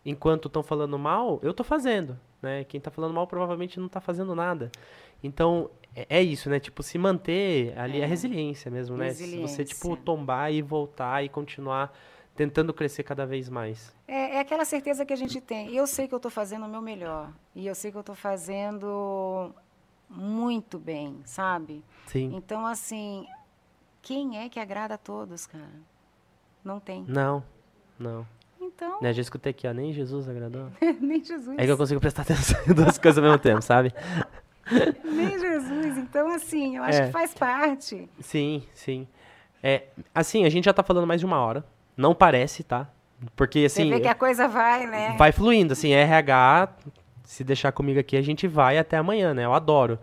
enquanto 0.04 0.48
estão 0.48 0.62
falando 0.62 0.98
mal, 0.98 1.38
eu 1.42 1.52
tô 1.52 1.62
fazendo, 1.62 2.18
né? 2.40 2.64
Quem 2.64 2.80
tá 2.80 2.90
falando 2.90 3.12
mal 3.14 3.26
provavelmente 3.26 3.78
não 3.78 3.86
tá 3.88 4.00
fazendo 4.00 4.34
nada. 4.34 4.72
Então, 5.22 5.70
é, 5.94 6.06
é 6.18 6.22
isso, 6.22 6.48
né? 6.50 6.58
Tipo, 6.58 6.82
se 6.82 6.98
manter 6.98 7.78
ali 7.78 8.00
é, 8.00 8.04
É. 8.04 8.06
resiliência 8.06 8.70
mesmo, 8.70 8.96
né? 8.96 9.10
Se 9.12 9.24
você, 9.40 9.64
tipo, 9.64 9.88
Resiliência. 9.88 10.04
tombar 10.04 10.52
e 10.52 10.62
voltar 10.62 11.22
e 11.24 11.28
continuar 11.28 11.92
tentando 12.34 12.72
crescer 12.72 13.02
cada 13.02 13.26
vez 13.26 13.48
mais. 13.48 13.94
É, 14.08 14.36
é 14.36 14.40
aquela 14.40 14.64
certeza 14.64 15.04
que 15.04 15.12
a 15.12 15.16
gente 15.16 15.40
tem. 15.40 15.74
Eu 15.74 15.86
sei 15.86 16.08
que 16.08 16.14
eu 16.14 16.16
estou 16.16 16.30
fazendo 16.30 16.64
o 16.64 16.68
meu 16.68 16.80
melhor. 16.80 17.30
E 17.54 17.66
eu 17.66 17.74
sei 17.74 17.90
que 17.90 17.96
eu 17.96 18.00
estou 18.00 18.14
fazendo 18.14 19.54
muito 20.08 20.78
bem, 20.78 21.20
sabe? 21.24 21.84
Sim. 22.06 22.32
Então, 22.34 22.66
assim, 22.66 23.26
quem 24.00 24.38
é 24.38 24.48
que 24.48 24.58
agrada 24.58 24.94
a 24.94 24.98
todos, 24.98 25.46
cara? 25.46 25.68
Não 26.64 26.80
tem. 26.80 27.04
Não, 27.06 27.44
não. 27.98 28.26
Então, 28.60 29.00
Né, 29.02 29.12
já 29.12 29.20
escutei 29.20 29.50
aqui, 29.50 29.66
ó, 29.66 29.72
nem 29.74 29.92
Jesus 29.92 30.28
agradou. 30.28 30.70
nem 31.00 31.22
Jesus. 31.22 31.58
É 31.58 31.64
que 31.66 31.70
eu 31.70 31.76
consigo 31.76 32.00
prestar 32.00 32.22
atenção 32.22 32.58
em 32.66 32.72
duas 32.72 32.96
coisas 32.96 33.18
ao 33.18 33.24
mesmo 33.24 33.38
tempo, 33.42 33.60
sabe? 33.60 33.92
Nem 35.04 35.38
Jesus. 35.38 35.98
Então, 35.98 36.28
assim, 36.34 36.76
eu 36.76 36.82
acho 36.82 36.98
É. 37.02 37.06
que 37.06 37.12
faz 37.12 37.34
parte. 37.34 38.08
Sim, 38.20 38.62
sim. 38.74 39.06
É, 39.62 39.84
assim, 40.14 40.44
a 40.44 40.48
gente 40.50 40.64
já 40.64 40.72
tá 40.72 40.82
falando 40.82 41.06
mais 41.06 41.20
de 41.20 41.26
uma 41.26 41.38
hora. 41.38 41.64
Não 41.96 42.14
parece, 42.14 42.62
tá? 42.64 42.88
Porque, 43.36 43.68
Você 43.68 43.82
assim, 43.82 43.90
vê 43.90 44.00
que 44.00 44.08
a 44.08 44.14
coisa 44.14 44.48
vai, 44.48 44.86
né? 44.86 45.14
vai 45.16 45.30
fluindo, 45.30 45.72
assim, 45.74 45.92
RH, 45.92 46.68
se 47.22 47.44
deixar 47.44 47.70
comigo 47.70 48.00
aqui, 48.00 48.16
a 48.16 48.22
gente 48.22 48.48
vai 48.48 48.78
até 48.78 48.96
amanhã, 48.96 49.32
né? 49.32 49.44
Eu 49.44 49.54
adoro. 49.54 49.98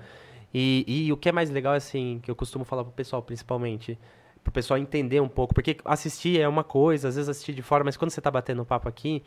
E, 0.53 0.85
e 0.87 1.11
o 1.11 1.17
que 1.17 1.27
é 1.29 1.31
mais 1.31 1.49
legal, 1.49 1.73
assim, 1.73 2.19
que 2.23 2.31
eu 2.31 2.35
costumo 2.35 2.63
falar 2.63 2.83
pro 2.83 2.93
pessoal, 2.93 3.21
principalmente, 3.21 3.99
pro 4.43 4.51
pessoal 4.53 4.77
entender 4.77 5.19
um 5.19 5.27
pouco, 5.27 5.53
porque 5.53 5.77
assistir 5.83 6.39
é 6.39 6.47
uma 6.47 6.63
coisa, 6.63 7.09
às 7.09 7.15
vezes 7.15 7.27
assistir 7.29 7.53
de 7.53 7.61
fora, 7.61 7.83
mas 7.83 7.97
quando 7.97 8.09
você 8.11 8.21
tá 8.21 8.31
batendo 8.31 8.63
papo 8.65 8.87
aqui, 8.87 9.21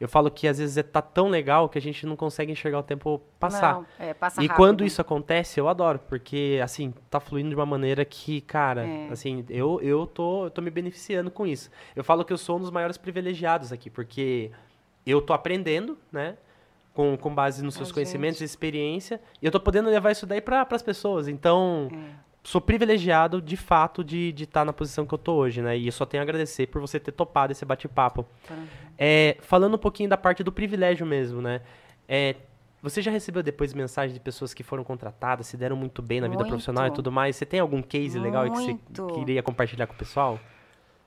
eu 0.00 0.08
falo 0.08 0.30
que 0.30 0.46
às 0.48 0.58
vezes 0.58 0.76
é, 0.76 0.82
tá 0.82 1.00
tão 1.00 1.28
legal 1.28 1.68
que 1.68 1.78
a 1.78 1.80
gente 1.80 2.04
não 2.06 2.16
consegue 2.16 2.50
enxergar 2.52 2.80
o 2.80 2.82
tempo 2.82 3.20
passar. 3.38 3.74
Não, 3.74 3.86
é, 3.98 4.12
passa 4.12 4.42
E 4.42 4.46
rápido. 4.46 4.56
quando 4.56 4.84
isso 4.84 5.00
acontece, 5.00 5.58
eu 5.60 5.68
adoro, 5.68 5.98
porque, 6.08 6.60
assim, 6.62 6.92
tá 7.08 7.20
fluindo 7.20 7.50
de 7.50 7.54
uma 7.54 7.64
maneira 7.66 8.04
que, 8.04 8.40
cara, 8.40 8.86
É. 8.86 9.08
assim, 9.10 9.44
eu, 9.48 9.80
eu, 9.80 10.06
tô, 10.06 10.44
eu 10.46 10.50
tô 10.50 10.60
me 10.60 10.70
beneficiando 10.70 11.30
com 11.30 11.46
isso. 11.46 11.70
Eu 11.94 12.02
falo 12.04 12.24
que 12.24 12.32
eu 12.32 12.38
sou 12.38 12.56
um 12.56 12.60
dos 12.60 12.70
maiores 12.70 12.96
privilegiados 12.98 13.72
aqui, 13.72 13.88
porque 13.88 14.50
eu 15.06 15.22
tô 15.22 15.32
aprendendo, 15.32 15.96
né, 16.12 16.36
com, 16.92 17.16
com 17.16 17.34
base 17.34 17.62
nos 17.64 17.74
seus 17.74 17.90
conhecimentos 17.90 18.40
e 18.40 18.44
experiência, 18.44 19.20
e 19.42 19.46
eu 19.46 19.50
tô 19.52 19.58
podendo 19.60 19.88
levar 19.90 20.10
isso 20.12 20.26
daí 20.26 20.40
para 20.40 20.66
as 20.70 20.82
pessoas. 20.82 21.28
Então, 21.28 21.88
É. 21.92 22.24
sou 22.44 22.60
privilegiado, 22.60 23.40
de 23.40 23.56
fato, 23.56 24.04
de 24.04 24.28
estar 24.28 24.36
de 24.36 24.46
tá 24.46 24.64
na 24.64 24.72
posição 24.72 25.06
que 25.06 25.14
eu 25.14 25.18
tô 25.18 25.32
hoje, 25.34 25.62
né, 25.62 25.76
e 25.76 25.86
eu 25.86 25.92
só 25.92 26.04
tenho 26.04 26.22
a 26.22 26.24
agradecer 26.24 26.66
por 26.66 26.80
você 26.80 27.00
ter 27.00 27.10
topado 27.10 27.52
esse 27.52 27.64
bate-papo. 27.64 28.24
É, 28.96 29.38
falando 29.40 29.74
um 29.74 29.78
pouquinho 29.78 30.08
da 30.08 30.16
parte 30.16 30.44
do 30.44 30.52
privilégio 30.52 31.04
mesmo, 31.04 31.40
né? 31.40 31.62
É, 32.08 32.36
você 32.84 33.00
já 33.00 33.10
recebeu 33.10 33.42
depois 33.42 33.72
mensagem 33.72 34.12
de 34.12 34.20
pessoas 34.20 34.52
que 34.52 34.62
foram 34.62 34.84
contratadas, 34.84 35.46
se 35.46 35.56
deram 35.56 35.74
muito 35.74 36.02
bem 36.02 36.20
na 36.20 36.28
vida 36.28 36.40
Muito. 36.40 36.50
profissional 36.50 36.86
e 36.86 36.90
tudo 36.90 37.10
mais? 37.10 37.34
Você 37.34 37.46
tem 37.46 37.58
algum 37.58 37.80
case 37.80 38.18
legal 38.18 38.44
que 38.50 38.58
você 38.58 38.78
queria 39.14 39.42
compartilhar 39.42 39.86
com 39.86 39.94
o 39.94 39.96
pessoal? 39.96 40.38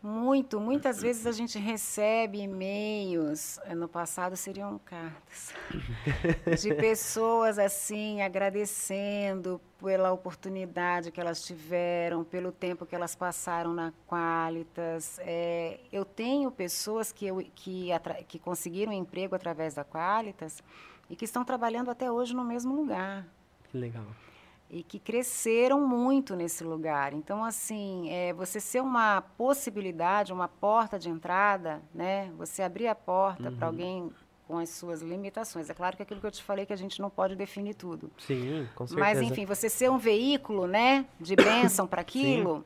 Muito, 0.02 0.60
muitas 0.60 1.02
vezes 1.02 1.26
a 1.26 1.32
gente 1.32 1.58
recebe 1.58 2.40
e-mails, 2.40 3.60
eh, 3.66 3.74
no 3.74 3.88
passado 3.88 4.36
seriam 4.36 4.80
cartas, 4.86 5.54
de 6.62 6.76
pessoas 6.76 7.58
assim 7.58 8.22
agradecendo 8.22 9.60
pela 9.80 10.12
oportunidade 10.12 11.12
que 11.12 11.20
elas 11.20 11.44
tiveram, 11.44 12.24
pelo 12.24 12.52
tempo 12.52 12.86
que 12.86 12.96
elas 12.96 13.16
passaram 13.16 13.74
na 13.74 13.92
Qualitas. 14.08 15.20
Eh, 15.20 15.80
eu 15.92 16.06
tenho 16.06 16.52
pessoas 16.52 17.12
que, 17.12 17.26
eu, 17.26 17.44
que, 17.56 17.90
que 18.28 18.38
conseguiram 18.38 18.94
emprego 18.94 19.36
através 19.36 19.74
da 19.74 19.84
Qualitas 19.84 20.62
e 21.10 21.16
que 21.16 21.26
estão 21.26 21.44
trabalhando 21.44 21.90
até 21.90 22.12
hoje 22.12 22.36
no 22.36 22.44
mesmo 22.44 22.76
lugar 22.76 23.26
Que 23.72 23.78
legal. 23.80 24.06
E 24.70 24.84
que 24.84 25.00
cresceram 25.00 25.86
muito 25.88 26.36
nesse 26.36 26.64
lugar. 26.64 27.14
Então, 27.14 27.44
assim, 27.44 28.10
é, 28.10 28.34
você 28.34 28.60
ser 28.60 28.82
uma 28.82 29.22
possibilidade, 29.22 30.34
uma 30.34 30.48
porta 30.48 31.00
de 31.00 31.10
entrada, 31.10 31.82
né? 31.94 32.32
Você 32.38 32.62
abrir 32.62 32.88
a 32.88 32.96
porta 32.96 33.52
para 33.52 33.68
alguém 33.68 34.12
com 34.48 34.58
as 34.58 34.70
suas 34.70 35.02
limitações. 35.02 35.70
É 35.70 35.74
claro 35.74 35.98
que 35.98 36.04
aquilo 36.04 36.22
que 36.22 36.28
eu 36.28 36.32
te 36.32 36.44
falei 36.44 36.66
que 36.66 36.74
a 36.74 36.78
gente 36.78 37.02
não 37.02 37.10
pode 37.10 37.36
definir 37.36 37.76
tudo. 37.76 38.10
Sim, 38.18 38.68
com 38.76 38.88
certeza. 38.88 39.00
Mas, 39.00 39.22
enfim, 39.22 39.46
você 39.46 39.70
ser 39.70 39.90
um 39.92 39.98
veículo, 39.98 40.68
né, 40.68 41.06
de 41.20 41.36
bênção 41.36 41.86
para 41.86 42.02
aquilo. 42.02 42.66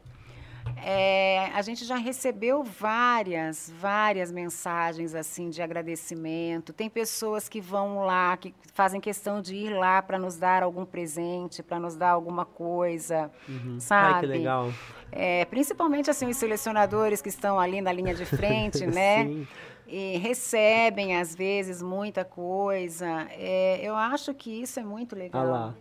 É, 0.83 1.51
a 1.53 1.61
gente 1.61 1.85
já 1.85 1.95
recebeu 1.95 2.63
várias, 2.63 3.71
várias 3.79 4.31
mensagens 4.31 5.13
assim 5.13 5.49
de 5.49 5.61
agradecimento. 5.61 6.73
Tem 6.73 6.89
pessoas 6.89 7.47
que 7.47 7.61
vão 7.61 8.03
lá, 8.03 8.35
que 8.37 8.53
fazem 8.73 8.99
questão 8.99 9.41
de 9.41 9.55
ir 9.55 9.73
lá 9.73 10.01
para 10.01 10.17
nos 10.17 10.37
dar 10.37 10.63
algum 10.63 10.85
presente, 10.85 11.61
para 11.61 11.79
nos 11.79 11.95
dar 11.95 12.11
alguma 12.11 12.45
coisa, 12.45 13.31
sabe? 13.79 14.13
Ai, 14.13 14.19
que 14.21 14.25
legal. 14.27 14.73
É, 15.11 15.45
principalmente 15.45 16.09
assim 16.09 16.27
os 16.27 16.37
selecionadores 16.37 17.21
que 17.21 17.29
estão 17.29 17.59
ali 17.59 17.81
na 17.81 17.91
linha 17.91 18.13
de 18.13 18.25
frente, 18.25 18.85
né? 18.87 19.25
Sim. 19.25 19.47
E 19.87 20.17
recebem 20.17 21.17
às 21.17 21.35
vezes 21.35 21.81
muita 21.81 22.23
coisa. 22.23 23.27
É, 23.31 23.79
eu 23.83 23.95
acho 23.95 24.33
que 24.33 24.61
isso 24.61 24.79
é 24.79 24.83
muito 24.83 25.15
legal. 25.15 25.43
Olha 25.43 25.51
lá. 25.51 25.75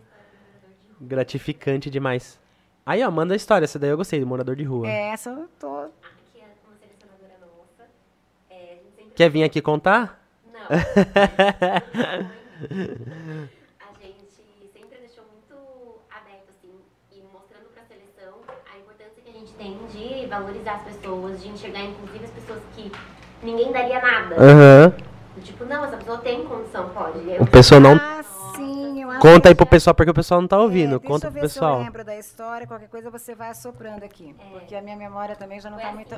Gratificante 1.00 1.88
demais. 1.88 2.39
Aí, 2.90 3.04
ó, 3.04 3.10
manda 3.12 3.34
a 3.34 3.36
história. 3.36 3.66
Essa 3.66 3.78
daí 3.78 3.90
eu 3.90 3.96
gostei, 3.96 4.18
do 4.18 4.26
morador 4.26 4.56
de 4.56 4.64
rua. 4.64 4.88
É, 4.88 5.10
Essa 5.10 5.30
eu 5.30 5.48
tô 5.60 5.68
Aqui 5.68 6.40
é 6.40 6.46
uma 6.66 6.74
selecionadora 6.74 7.38
nossa. 7.40 7.88
É, 8.50 8.54
a 8.54 8.74
gente 8.74 8.90
sempre... 8.96 9.12
Quer 9.14 9.30
vir 9.30 9.44
aqui 9.44 9.62
contar? 9.62 10.20
Não. 10.52 10.58
a 10.66 10.74
gente 14.02 14.26
sempre 14.74 14.98
deixou 14.98 15.22
muito 15.30 15.54
aberto, 16.10 16.50
assim, 16.50 16.74
e 17.12 17.22
mostrando 17.32 17.66
pra 17.72 17.84
seleção 17.84 18.40
a 18.66 18.76
importância 18.76 19.22
que 19.24 19.30
a 19.30 19.34
gente 19.34 19.52
tem 19.52 19.78
de 19.86 20.26
valorizar 20.26 20.74
as 20.74 20.82
pessoas, 20.82 21.40
de 21.40 21.48
enxergar, 21.48 21.84
inclusive, 21.84 22.24
as 22.24 22.32
pessoas 22.32 22.60
que 22.74 22.90
ninguém 23.40 23.70
daria 23.70 24.02
nada. 24.02 24.34
Aham. 24.34 24.92
Do 25.36 25.40
Tipo, 25.42 25.64
não, 25.64 25.84
essa 25.84 25.96
pessoa 25.96 26.18
tem 26.18 26.44
condição, 26.44 26.88
pode. 26.88 27.20
O 27.38 27.46
pessoal 27.46 27.80
não... 27.80 27.94
Ah, 27.94 28.20
sim, 28.64 29.02
eu 29.02 29.10
acho 29.10 29.20
Conta 29.20 29.48
aí 29.48 29.54
pro 29.54 29.64
já- 29.64 29.70
pessoal, 29.70 29.94
porque 29.94 30.10
o 30.10 30.14
pessoal 30.14 30.40
não 30.40 30.48
tá 30.48 30.58
ouvindo. 30.58 30.96
É, 30.96 30.98
deixa 30.98 31.06
Conta 31.08 31.26
eu 31.26 31.32
pro 31.32 31.40
ver 31.40 31.48
se 31.48 31.58
eu 31.58 31.62
pessoal. 31.62 31.78
lembro 31.82 32.04
da 32.04 32.16
história, 32.16 32.66
qualquer 32.66 32.88
coisa 32.88 33.10
você 33.10 33.34
vai 33.34 33.48
assoprando 33.50 34.04
aqui. 34.04 34.34
Porque 34.52 34.74
a 34.74 34.82
minha 34.82 34.96
memória 34.96 35.34
também 35.36 35.60
já 35.60 35.70
não 35.70 35.78
está 35.78 35.88
a 35.90 35.92
muito. 35.92 36.14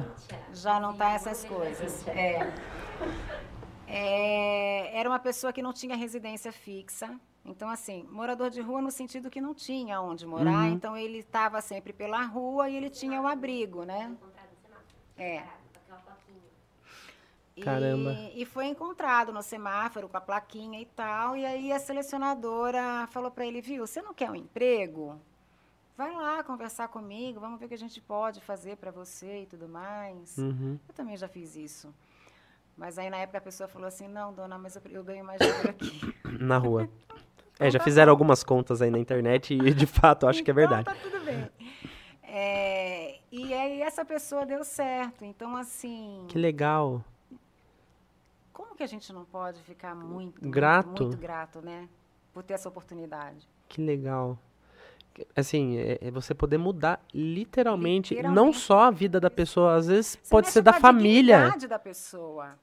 Já 0.52 0.78
não 0.80 0.92
está 0.92 1.08
Sim, 1.10 1.14
essas 1.14 1.42
ver 1.42 1.48
coisas. 1.48 2.08
É. 2.08 2.52
É, 3.94 4.98
era 4.98 5.06
uma 5.06 5.18
pessoa 5.18 5.52
que 5.52 5.60
não 5.60 5.70
tinha 5.72 5.94
residência 5.94 6.50
fixa. 6.50 7.14
Então, 7.44 7.68
assim, 7.68 8.06
morador 8.10 8.48
de 8.48 8.60
rua 8.62 8.80
no 8.80 8.90
sentido 8.90 9.28
que 9.28 9.38
não 9.40 9.52
tinha 9.52 10.00
onde 10.00 10.24
morar. 10.26 10.66
Uhum. 10.66 10.72
Então, 10.72 10.96
ele 10.96 11.18
estava 11.18 11.60
sempre 11.60 11.92
pela 11.92 12.22
rua 12.24 12.70
e 12.70 12.76
ele 12.76 12.88
tinha 12.88 13.20
o 13.20 13.26
abrigo, 13.26 13.84
né? 13.84 14.12
É. 15.18 15.42
Plaquinha. 17.54 17.56
E- 17.56 17.62
Caramba. 17.62 18.12
E, 18.34 18.44
foi 18.44 18.66
encontrado 18.66 19.32
no 19.32 19.42
semáforo 19.42 20.08
com 20.08 20.16
a 20.16 20.20
plaquinha 20.20 20.80
e 20.80 20.86
tal. 20.86 21.36
E 21.36 21.44
aí 21.44 21.72
a 21.72 21.78
selecionadora 21.78 23.06
falou 23.10 23.30
para 23.30 23.46
ele, 23.46 23.60
viu, 23.60 23.86
você 23.86 24.00
não 24.00 24.14
quer 24.14 24.30
um 24.30 24.34
emprego? 24.36 25.20
Vai 25.96 26.12
lá 26.14 26.42
conversar 26.42 26.88
comigo, 26.88 27.38
vamos 27.38 27.60
ver 27.60 27.66
o 27.66 27.68
que 27.68 27.74
a 27.74 27.78
gente 27.78 28.00
pode 28.00 28.40
fazer 28.40 28.76
para 28.76 28.90
você 28.90 29.42
e 29.42 29.46
tudo 29.46 29.68
mais. 29.68 30.38
Uhum. 30.38 30.78
Eu 30.88 30.94
também 30.94 31.16
já 31.16 31.28
fiz 31.28 31.54
isso. 31.54 31.94
Mas 32.76 32.98
aí 32.98 33.10
na 33.10 33.18
época 33.18 33.38
a 33.38 33.42
pessoa 33.42 33.68
falou 33.68 33.86
assim, 33.86 34.08
não, 34.08 34.32
dona, 34.32 34.56
mas 34.58 34.74
eu, 34.74 34.82
eu 34.90 35.04
ganho 35.04 35.24
mais 35.24 35.38
dinheiro 35.38 35.68
aqui. 35.68 36.14
Na 36.40 36.58
rua. 36.58 36.88
Então 37.06 37.18
É, 37.60 37.70
já 37.70 37.78
tá 37.78 37.84
fizeram 37.84 38.10
algumas 38.10 38.42
contas 38.42 38.80
aí 38.82 38.90
na 38.90 38.98
internet 38.98 39.54
e 39.54 39.72
de 39.74 39.86
fato 39.86 40.26
acho 40.26 40.42
que 40.42 40.50
é 40.50 40.54
verdade. 40.54 40.82
Então 40.90 40.94
tá 40.94 41.00
tudo 41.00 41.24
bem. 41.24 41.48
É, 42.22 43.18
e 43.30 43.52
aí 43.52 43.82
essa 43.82 44.04
pessoa 44.04 44.46
deu 44.46 44.64
certo. 44.64 45.22
Então, 45.24 45.54
assim, 45.54 46.24
Que 46.28 46.38
legal. 46.38 47.04
Como 48.72 48.76
que 48.76 48.82
a 48.82 48.86
gente 48.86 49.12
não 49.12 49.24
pode 49.24 49.60
ficar 49.62 49.94
muito, 49.94 50.40
muito, 50.40 50.48
Grato. 50.50 51.04
muito 51.04 51.16
grato, 51.18 51.60
né? 51.60 51.88
Por 52.32 52.42
ter 52.42 52.54
essa 52.54 52.68
oportunidade. 52.68 53.46
Que 53.68 53.82
legal. 53.82 54.38
Assim, 55.36 55.76
é, 55.76 55.98
é 56.00 56.10
você 56.10 56.34
poder 56.34 56.56
mudar 56.56 56.98
literalmente, 57.12 58.14
não 58.14 58.22
Literalmente. 58.22 58.58
só 58.58 58.80
a 58.84 58.90
vida 58.90 59.20
da 59.20 59.30
pessoa, 59.30 59.74
às 59.74 59.86
vezes 59.88 60.18
Você 60.22 60.30
pode 60.30 60.48
ser 60.50 60.62
da 60.62 60.70
a 60.70 60.80
família. 60.80 61.54
da 61.68 61.78
pessoa. 61.78 62.58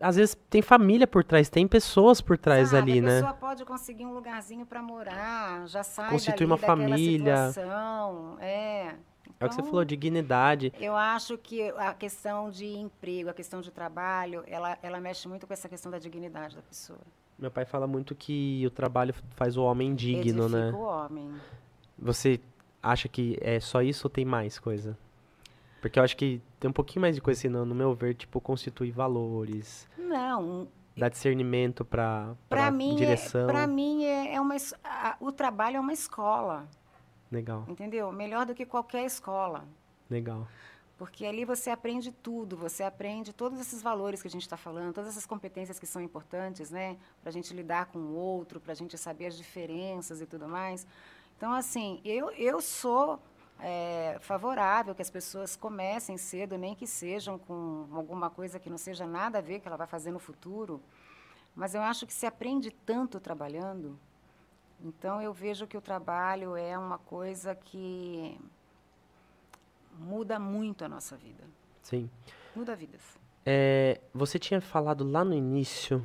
Às 0.00 0.14
vezes 0.16 0.36
tem 0.48 0.62
família 0.62 1.06
por 1.08 1.24
trás, 1.24 1.48
tem 1.50 1.66
pessoas 1.66 2.20
por 2.20 2.38
trás 2.38 2.68
sabe? 2.70 2.92
ali, 2.92 2.98
a 3.00 3.02
né? 3.02 3.20
pessoa 3.20 3.34
pode 3.34 3.64
conseguir 3.64 4.06
um 4.06 4.14
lugarzinho 4.14 4.64
para 4.64 4.80
morar, 4.80 5.66
já 5.66 5.82
sai 5.82 6.08
Constituir 6.08 6.46
dali 6.46 6.52
uma 6.52 6.56
família. 6.56 7.48
situação. 7.50 8.38
É. 8.40 8.94
É 9.40 9.44
o 9.44 9.48
que 9.48 9.54
você 9.54 9.60
Então, 9.60 9.70
falou, 9.70 9.84
dignidade. 9.84 10.72
Eu 10.80 10.96
acho 10.96 11.36
que 11.38 11.62
a 11.70 11.92
questão 11.94 12.50
de 12.50 12.66
emprego, 12.66 13.28
a 13.30 13.34
questão 13.34 13.60
de 13.60 13.70
trabalho, 13.70 14.42
ela, 14.46 14.78
ela 14.82 15.00
mexe 15.00 15.28
muito 15.28 15.46
com 15.46 15.52
essa 15.52 15.68
questão 15.68 15.90
da 15.90 15.98
dignidade 15.98 16.56
da 16.56 16.62
pessoa. 16.62 16.98
Meu 17.38 17.50
pai 17.50 17.64
fala 17.66 17.86
muito 17.86 18.14
que 18.14 18.64
o 18.66 18.70
trabalho 18.70 19.14
faz 19.34 19.56
o 19.56 19.62
homem 19.62 19.94
digno, 19.94 20.44
Edifica 20.44 20.48
né? 20.48 20.72
o 20.72 20.80
homem. 20.80 21.30
Você 21.98 22.40
acha 22.82 23.08
que 23.08 23.36
é 23.40 23.60
só 23.60 23.82
isso 23.82 24.06
ou 24.06 24.10
tem 24.10 24.24
mais 24.24 24.58
coisa? 24.58 24.96
Porque 25.82 25.98
eu 25.98 26.02
acho 26.02 26.16
que 26.16 26.40
tem 26.58 26.68
um 26.70 26.72
pouquinho 26.72 27.02
mais 27.02 27.14
de 27.14 27.20
coisa 27.20 27.38
assim, 27.38 27.48
no, 27.48 27.66
meu 27.66 27.94
ver, 27.94 28.14
tipo, 28.14 28.40
constituir 28.40 28.90
valores, 28.90 29.86
Não, 29.98 30.66
dar 30.96 31.10
discernimento 31.10 31.84
para 31.84 32.34
mim, 32.72 32.96
direção. 32.96 33.46
para 33.46 33.66
mim 33.66 34.04
é, 34.04 34.34
é 34.34 34.40
uma 34.40 34.56
a- 34.82 35.16
o 35.20 35.30
trabalho 35.30 35.76
é 35.76 35.80
uma 35.80 35.92
escola, 35.92 36.66
Legal, 37.30 37.64
entendeu? 37.68 38.12
Melhor 38.12 38.46
do 38.46 38.54
que 38.54 38.64
qualquer 38.64 39.04
escola. 39.04 39.64
legal. 40.08 40.46
Porque 40.98 41.26
ali 41.26 41.44
você 41.44 41.68
aprende 41.68 42.10
tudo, 42.10 42.56
você 42.56 42.82
aprende 42.82 43.30
todos 43.30 43.60
esses 43.60 43.82
valores 43.82 44.22
que 44.22 44.28
a 44.28 44.30
gente 44.30 44.42
está 44.42 44.56
falando, 44.56 44.94
todas 44.94 45.10
essas 45.10 45.26
competências 45.26 45.78
que 45.78 45.86
são 45.86 46.00
importantes, 46.00 46.70
né? 46.70 46.96
Para 47.20 47.28
a 47.28 47.32
gente 47.32 47.52
lidar 47.52 47.86
com 47.86 47.98
o 47.98 48.14
outro, 48.14 48.58
para 48.58 48.72
a 48.72 48.74
gente 48.74 48.96
saber 48.96 49.26
as 49.26 49.36
diferenças 49.36 50.22
e 50.22 50.26
tudo 50.26 50.48
mais. 50.48 50.86
Então, 51.36 51.52
assim, 51.52 52.00
eu, 52.02 52.30
eu 52.30 52.62
sou 52.62 53.20
é, 53.60 54.16
favorável 54.20 54.94
que 54.94 55.02
as 55.02 55.10
pessoas 55.10 55.54
comecem 55.54 56.16
cedo, 56.16 56.56
nem 56.56 56.74
que 56.74 56.86
sejam 56.86 57.38
com 57.38 57.88
alguma 57.92 58.30
coisa 58.30 58.58
que 58.58 58.70
não 58.70 58.78
seja 58.78 59.06
nada 59.06 59.36
a 59.36 59.42
ver 59.42 59.60
que 59.60 59.68
ela 59.68 59.76
vai 59.76 59.86
fazer 59.86 60.10
no 60.10 60.18
futuro. 60.18 60.80
Mas 61.54 61.74
eu 61.74 61.82
acho 61.82 62.06
que 62.06 62.12
se 62.12 62.24
aprende 62.24 62.70
tanto 62.70 63.20
trabalhando. 63.20 63.98
Então, 64.84 65.20
eu 65.22 65.32
vejo 65.32 65.66
que 65.66 65.76
o 65.76 65.80
trabalho 65.80 66.56
é 66.56 66.76
uma 66.78 66.98
coisa 66.98 67.54
que 67.54 68.38
muda 69.98 70.38
muito 70.38 70.84
a 70.84 70.88
nossa 70.88 71.16
vida. 71.16 71.44
Sim. 71.82 72.10
Muda 72.54 72.76
vidas. 72.76 73.00
É, 73.44 74.00
você 74.12 74.38
tinha 74.38 74.60
falado 74.60 75.08
lá 75.08 75.24
no 75.24 75.34
início, 75.34 76.04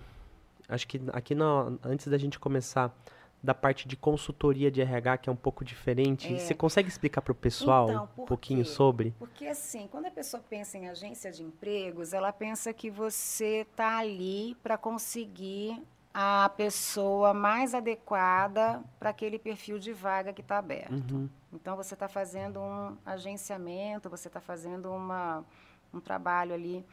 acho 0.70 0.88
que 0.88 1.02
aqui 1.12 1.34
no- 1.36 1.80
antes 1.84 2.08
da 2.08 2.18
gente 2.18 2.40
começar, 2.40 2.96
da 3.44 3.56
parte 3.56 3.88
de 3.88 3.98
consultoria 3.98 4.70
de 4.70 4.82
RH, 4.82 5.18
que 5.18 5.30
é 5.30 5.34
um 5.34 5.36
pouco 5.36 5.66
diferente. 5.66 6.32
É. 6.32 6.38
Você 6.38 6.54
consegue 6.54 6.88
explicar 6.88 7.24
para 7.24 7.32
o 7.32 7.36
pessoal 7.36 7.90
Então, 7.90 8.10
um 8.20 8.26
pouquinho 8.26 8.64
quê? 8.64 8.70
sobre? 8.70 9.16
Porque 9.18 9.48
assim, 9.48 9.88
quando 9.92 10.06
a 10.06 10.12
pessoa 10.12 10.44
pensa 10.48 10.78
em 10.78 10.88
agência 10.88 11.32
de 11.32 11.42
empregos, 11.42 12.14
ela 12.14 12.32
pensa 12.32 12.72
que 12.72 12.92
você 12.92 13.62
está 13.70 13.98
ali 13.98 14.56
para 14.62 14.78
conseguir 14.78 15.82
a 16.14 16.50
pessoa 16.50 17.34
mais 17.34 17.74
adequada 17.74 18.84
para 19.00 19.10
aquele 19.12 19.40
perfil 19.40 19.80
de 19.80 19.94
vaga 19.94 20.34
que 20.34 20.42
está 20.42 20.58
aberto. 20.58 21.14
Uhum. 21.14 21.30
Então 21.54 21.76
você 21.76 21.94
está 21.94 22.08
fazendo 22.08 22.60
um 22.60 22.98
agenciamento, 23.06 24.10
você 24.10 24.28
está 24.28 24.42
fazendo 24.42 24.92
uma, 24.92 25.44
um 25.94 26.00
trabalho 26.00 26.54
ali. 26.54 26.86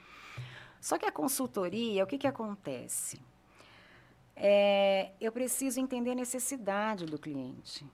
Só 0.80 0.96
que 0.96 1.04
a 1.06 1.12
consultoria, 1.12 2.04
o 2.04 2.06
que, 2.06 2.18
que 2.18 2.26
acontece? 2.26 3.20
É, 4.36 5.10
eu 5.20 5.32
preciso 5.32 5.80
entender 5.80 6.12
a 6.12 6.14
necessidade 6.14 7.04
do 7.06 7.18
cliente. 7.18 7.84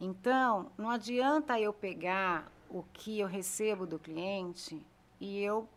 Então, 0.00 0.72
não 0.76 0.90
adianta 0.90 1.60
eu 1.60 1.72
pegar 1.72 2.50
o 2.68 2.82
que 2.92 3.20
eu 3.20 3.26
recebo 3.28 3.86
do 3.86 3.98
cliente 3.98 4.84
e 5.20 5.40
eu 5.40 5.68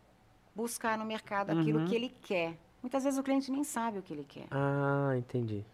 buscar 0.54 0.98
no 0.98 1.04
mercado 1.04 1.50
aquilo 1.50 1.80
Uhum. 1.80 1.86
que 1.86 1.94
ele 1.94 2.08
quer. 2.08 2.58
Muitas 2.82 3.04
vezes 3.04 3.18
o 3.18 3.22
cliente 3.22 3.50
nem 3.50 3.62
sabe 3.64 3.98
o 3.98 4.02
que 4.02 4.12
ele 4.12 4.24
quer, 4.24 4.46
Ah, 4.50 5.14
entendi. 5.16 5.64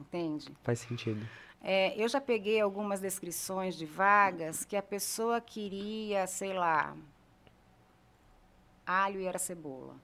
entende? 0.00 0.50
Faz 0.62 0.80
sentido. 0.80 1.24
É, 1.62 1.94
eu 2.02 2.08
já 2.08 2.20
peguei 2.20 2.60
algumas 2.60 3.00
descrições 3.00 3.74
de 3.76 3.86
vagas 3.86 4.64
que 4.64 4.76
a 4.76 4.82
pessoa 4.82 5.40
queria, 5.40 6.26
sei 6.26 6.52
lá, 6.52 6.96
alho 8.86 9.20
e 9.20 9.24
era 9.26 9.38
cebola. 9.38 9.94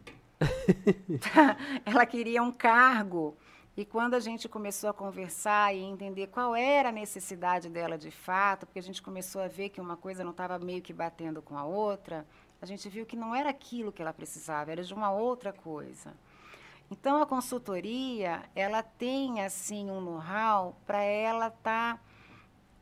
Ela 1.84 2.06
queria 2.06 2.42
um 2.42 2.52
cargo. 2.52 3.36
E 3.76 3.84
quando 3.84 4.14
a 4.14 4.20
gente 4.20 4.48
começou 4.48 4.90
a 4.90 4.94
conversar 4.94 5.74
e 5.74 5.80
entender 5.80 6.26
qual 6.28 6.54
era 6.56 6.88
a 6.88 6.92
necessidade 6.92 7.68
dela 7.68 7.96
de 7.96 8.10
fato, 8.10 8.66
porque 8.66 8.78
a 8.78 8.82
gente 8.82 9.00
começou 9.00 9.40
a 9.42 9.48
ver 9.48 9.68
que 9.70 9.80
uma 9.80 9.96
coisa 9.96 10.24
não 10.24 10.32
estava 10.32 10.58
meio 10.58 10.82
que 10.82 10.92
batendo 10.92 11.40
com 11.40 11.56
a 11.56 11.64
outra, 11.64 12.26
a 12.60 12.66
gente 12.66 12.88
viu 12.88 13.06
que 13.06 13.16
não 13.16 13.34
era 13.34 13.50
aquilo 13.50 13.92
que 13.92 14.02
ela 14.02 14.12
precisava, 14.12 14.70
era 14.72 14.82
de 14.82 14.92
uma 14.92 15.10
outra 15.10 15.52
coisa. 15.52 16.14
Então 16.90 17.22
a 17.22 17.26
consultoria, 17.26 18.42
ela 18.54 18.82
tem 18.82 19.42
assim 19.42 19.90
um 19.90 20.00
know-how 20.00 20.76
para 20.84 21.02
ela 21.02 21.46
estar 21.48 22.04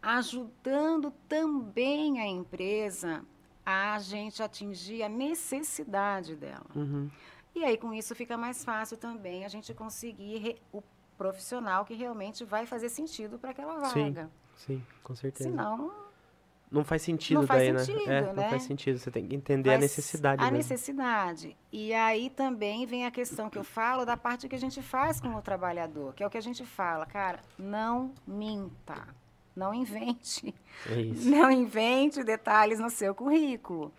ajudando 0.01 1.12
também 1.29 2.20
a 2.20 2.26
empresa 2.26 3.24
a 3.64 3.99
gente 3.99 4.43
atingir 4.43 5.03
a 5.03 5.09
necessidade 5.09 6.35
dela. 6.35 6.66
Uhum. 6.74 7.11
E 7.55 7.64
aí 7.64 7.76
com 7.76 7.93
isso 7.93 8.14
fica 8.14 8.37
mais 8.37 8.64
fácil 8.64 8.97
também 8.97 9.45
a 9.45 9.49
gente 9.49 9.74
conseguir 9.74 10.57
o 10.72 10.83
profissional 11.18 11.85
que 11.85 11.93
realmente 11.93 12.45
vai 12.45 12.64
fazer 12.64 12.89
sentido 12.89 13.39
para 13.39 13.51
aquela 13.51 13.85
Sim, 13.91 14.05
vaga. 14.05 14.31
Sim, 14.57 14.83
com 15.03 15.14
certeza. 15.14 15.51
Senão, 15.51 15.93
Não 16.71 16.85
faz 16.85 17.01
sentido 17.03 17.41
Não 17.41 17.47
faz 17.47 17.61
daí, 17.61 17.73
né? 17.73 17.79
sentido, 17.79 18.11
É, 18.11 18.21
não 18.21 18.35
né? 18.35 18.49
faz 18.51 18.62
sentido. 18.64 18.99
Você 18.99 19.11
tem 19.11 19.27
que 19.27 19.35
entender 19.35 19.71
a 19.71 19.73
Faz 19.73 19.83
necessidade 19.83 20.43
A 20.43 20.45
mesmo. 20.47 20.57
necessidade. 20.59 21.57
E 21.73 21.95
aí 21.95 22.29
também 22.31 22.85
vem 22.85 23.07
a 23.07 23.11
questão 23.11 23.49
que 23.49 23.57
eu 23.59 23.64
falo 23.64 24.05
da 24.05 24.16
parte 24.16 24.49
que 24.49 24.55
a 24.55 24.61
gente 24.61 24.83
faz 24.83 25.21
com 25.21 25.35
o 25.35 25.41
trabalhador, 25.43 26.12
que 26.14 26.23
é 26.23 26.27
o 26.27 26.31
que 26.31 26.37
a 26.39 26.43
gente 26.43 26.64
fala, 26.66 27.07
cara, 27.07 27.41
não 27.59 28.12
minta, 28.27 29.09
não 29.57 29.73
invente, 29.73 30.55
É 30.91 31.01
isso. 31.01 31.27
não 31.31 31.51
invente 31.51 32.23
detalhes 32.23 32.79
no 32.79 32.91
seu 32.91 33.14
currículo. 33.14 33.93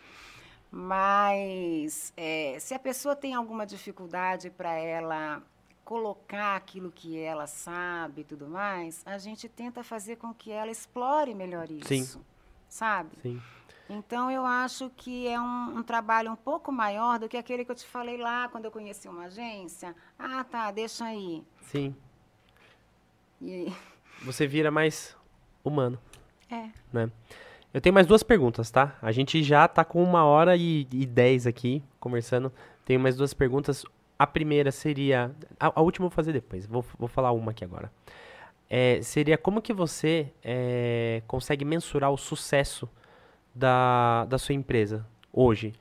Mas 0.72 2.14
é, 2.16 2.58
se 2.60 2.74
a 2.76 2.80
pessoa 2.80 3.16
tem 3.16 3.34
alguma 3.34 3.66
dificuldade 3.66 4.52
para 4.52 4.74
ela 4.74 5.42
colocar 5.84 6.56
aquilo 6.56 6.92
que 6.92 7.18
ela 7.18 7.48
sabe 7.48 8.22
e 8.22 8.24
tudo 8.24 8.48
mais, 8.48 9.02
a 9.04 9.18
gente 9.18 9.50
tenta 9.50 9.84
fazer 9.84 10.18
com 10.18 10.32
que 10.32 10.52
ela 10.52 10.70
explore 10.70 11.34
melhor 11.34 11.72
isso. 11.72 11.88
Sim. 11.88 12.22
Sabe? 12.70 13.10
Sim. 13.22 13.42
Então, 13.90 14.30
eu 14.30 14.46
acho 14.46 14.92
que 14.96 15.28
é 15.28 15.42
um, 15.42 15.80
um 15.80 15.84
trabalho 15.84 16.32
um 16.32 16.36
pouco 16.36 16.72
maior 16.72 17.18
do 17.18 17.28
que 17.28 17.36
aquele 17.36 17.66
que 17.66 17.72
eu 17.72 17.76
te 17.76 17.86
falei 17.88 18.18
lá 18.18 18.48
quando 18.48 18.66
eu 18.66 18.72
conheci 18.72 19.08
uma 19.08 19.26
agência. 19.26 19.96
Ah, 20.18 20.44
tá, 20.44 20.70
deixa 20.70 21.06
aí. 21.06 21.44
Sim. 21.64 21.96
E, 23.42 23.74
Você 24.24 24.46
vira 24.46 24.70
mais 24.70 25.18
humano, 25.64 26.00
é, 26.52 26.70
né? 26.94 27.10
Eu 27.74 27.82
tenho 27.82 27.94
mais 27.94 28.06
duas 28.06 28.22
perguntas, 28.22 28.70
tá? 28.70 28.96
A 29.02 29.12
gente 29.12 29.42
já 29.44 29.68
tá 29.68 29.84
com 29.86 30.04
uma 30.04 30.24
hora 30.24 30.56
e, 30.56 30.88
e 30.92 31.06
dez 31.06 31.48
aqui 31.48 31.84
conversando. 32.00 32.52
Tenho 32.84 33.00
mais 33.00 33.16
duas 33.16 33.34
perguntas. 33.34 33.86
A 34.18 34.26
primeira 34.26 34.72
seria. 34.72 35.32
A, 35.60 35.72
a 35.76 35.82
última 35.82 36.06
eu 36.06 36.10
vou 36.10 36.16
fazer 36.16 36.34
depois. 36.34 36.66
Vou, 36.66 36.84
vou 36.98 37.08
falar 37.08 37.32
uma 37.32 37.52
aqui 37.52 37.64
agora. 37.64 37.92
É, 38.70 39.02
seria 39.02 39.38
como 39.38 39.62
que 39.62 39.74
você 39.74 40.32
é, 40.44 41.24
consegue 41.28 41.66
mensurar 41.66 42.12
o 42.12 42.18
sucesso 42.18 42.88
da, 43.54 44.26
da 44.26 44.38
sua 44.38 44.54
empresa 44.54 45.06
hoje? 45.34 45.74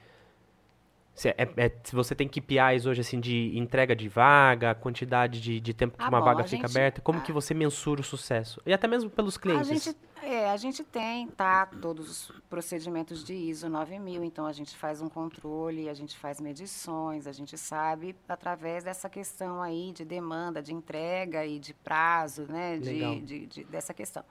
Se, 1.19 1.31
é- 1.31 1.35
é- 1.57 1.73
se 1.83 1.95
você 1.97 2.15
tem 2.15 2.29
KPIs 2.29 2.87
hoje, 2.87 3.01
assim, 3.01 3.19
de 3.19 3.59
entrega 3.59 3.97
de 3.97 4.09
vaga, 4.09 4.73
quantidade 4.75 5.41
de, 5.41 5.59
de 5.59 5.75
tempo 5.75 5.99
que 5.99 6.05
Ah, 6.05 6.09
uma 6.09 6.21
bom, 6.21 6.25
vaga 6.25 6.43
a 6.43 6.45
fica 6.45 6.69
gente- 6.69 6.77
aberta, 6.77 7.01
como 7.01 7.19
ah. 7.19 7.23
que 7.23 7.33
você 7.33 7.53
mensura 7.55 8.01
o 8.01 8.05
sucesso? 8.05 8.63
E 8.65 8.73
até 8.73 8.87
mesmo 8.87 9.11
pelos 9.11 9.37
a 9.37 9.41
clientes. 9.41 9.67
gente, 9.69 9.97
é, 10.23 10.49
a 10.49 10.57
gente 10.57 10.85
tem, 10.85 11.27
tá, 11.27 11.67
todos 11.67 12.09
os 12.31 12.33
procedimentos 12.49 13.25
de 13.25 13.35
ISO 13.35 13.69
9000, 13.69 14.23
então 14.23 14.47
a 14.47 14.53
gente 14.53 14.77
faz 14.77 15.03
um 15.03 15.09
controle, 15.09 15.89
a 15.89 15.95
gente 15.95 16.17
faz 16.17 16.41
medições, 16.41 17.27
a 17.27 17.33
gente 17.33 17.59
sabe 17.59 18.15
através 18.29 18.85
dessa 18.85 19.09
questão 19.11 19.61
aí 19.61 19.91
de 19.93 20.05
demanda, 20.05 20.63
de 20.63 20.73
entrega 20.73 21.45
e 21.45 21.59
de 21.59 21.75
prazo, 21.75 22.47
né, 22.49 22.79
de, 22.79 23.21
de, 23.23 23.47
de- 23.47 23.65
dessa 23.65 23.93
questão. 23.93 24.23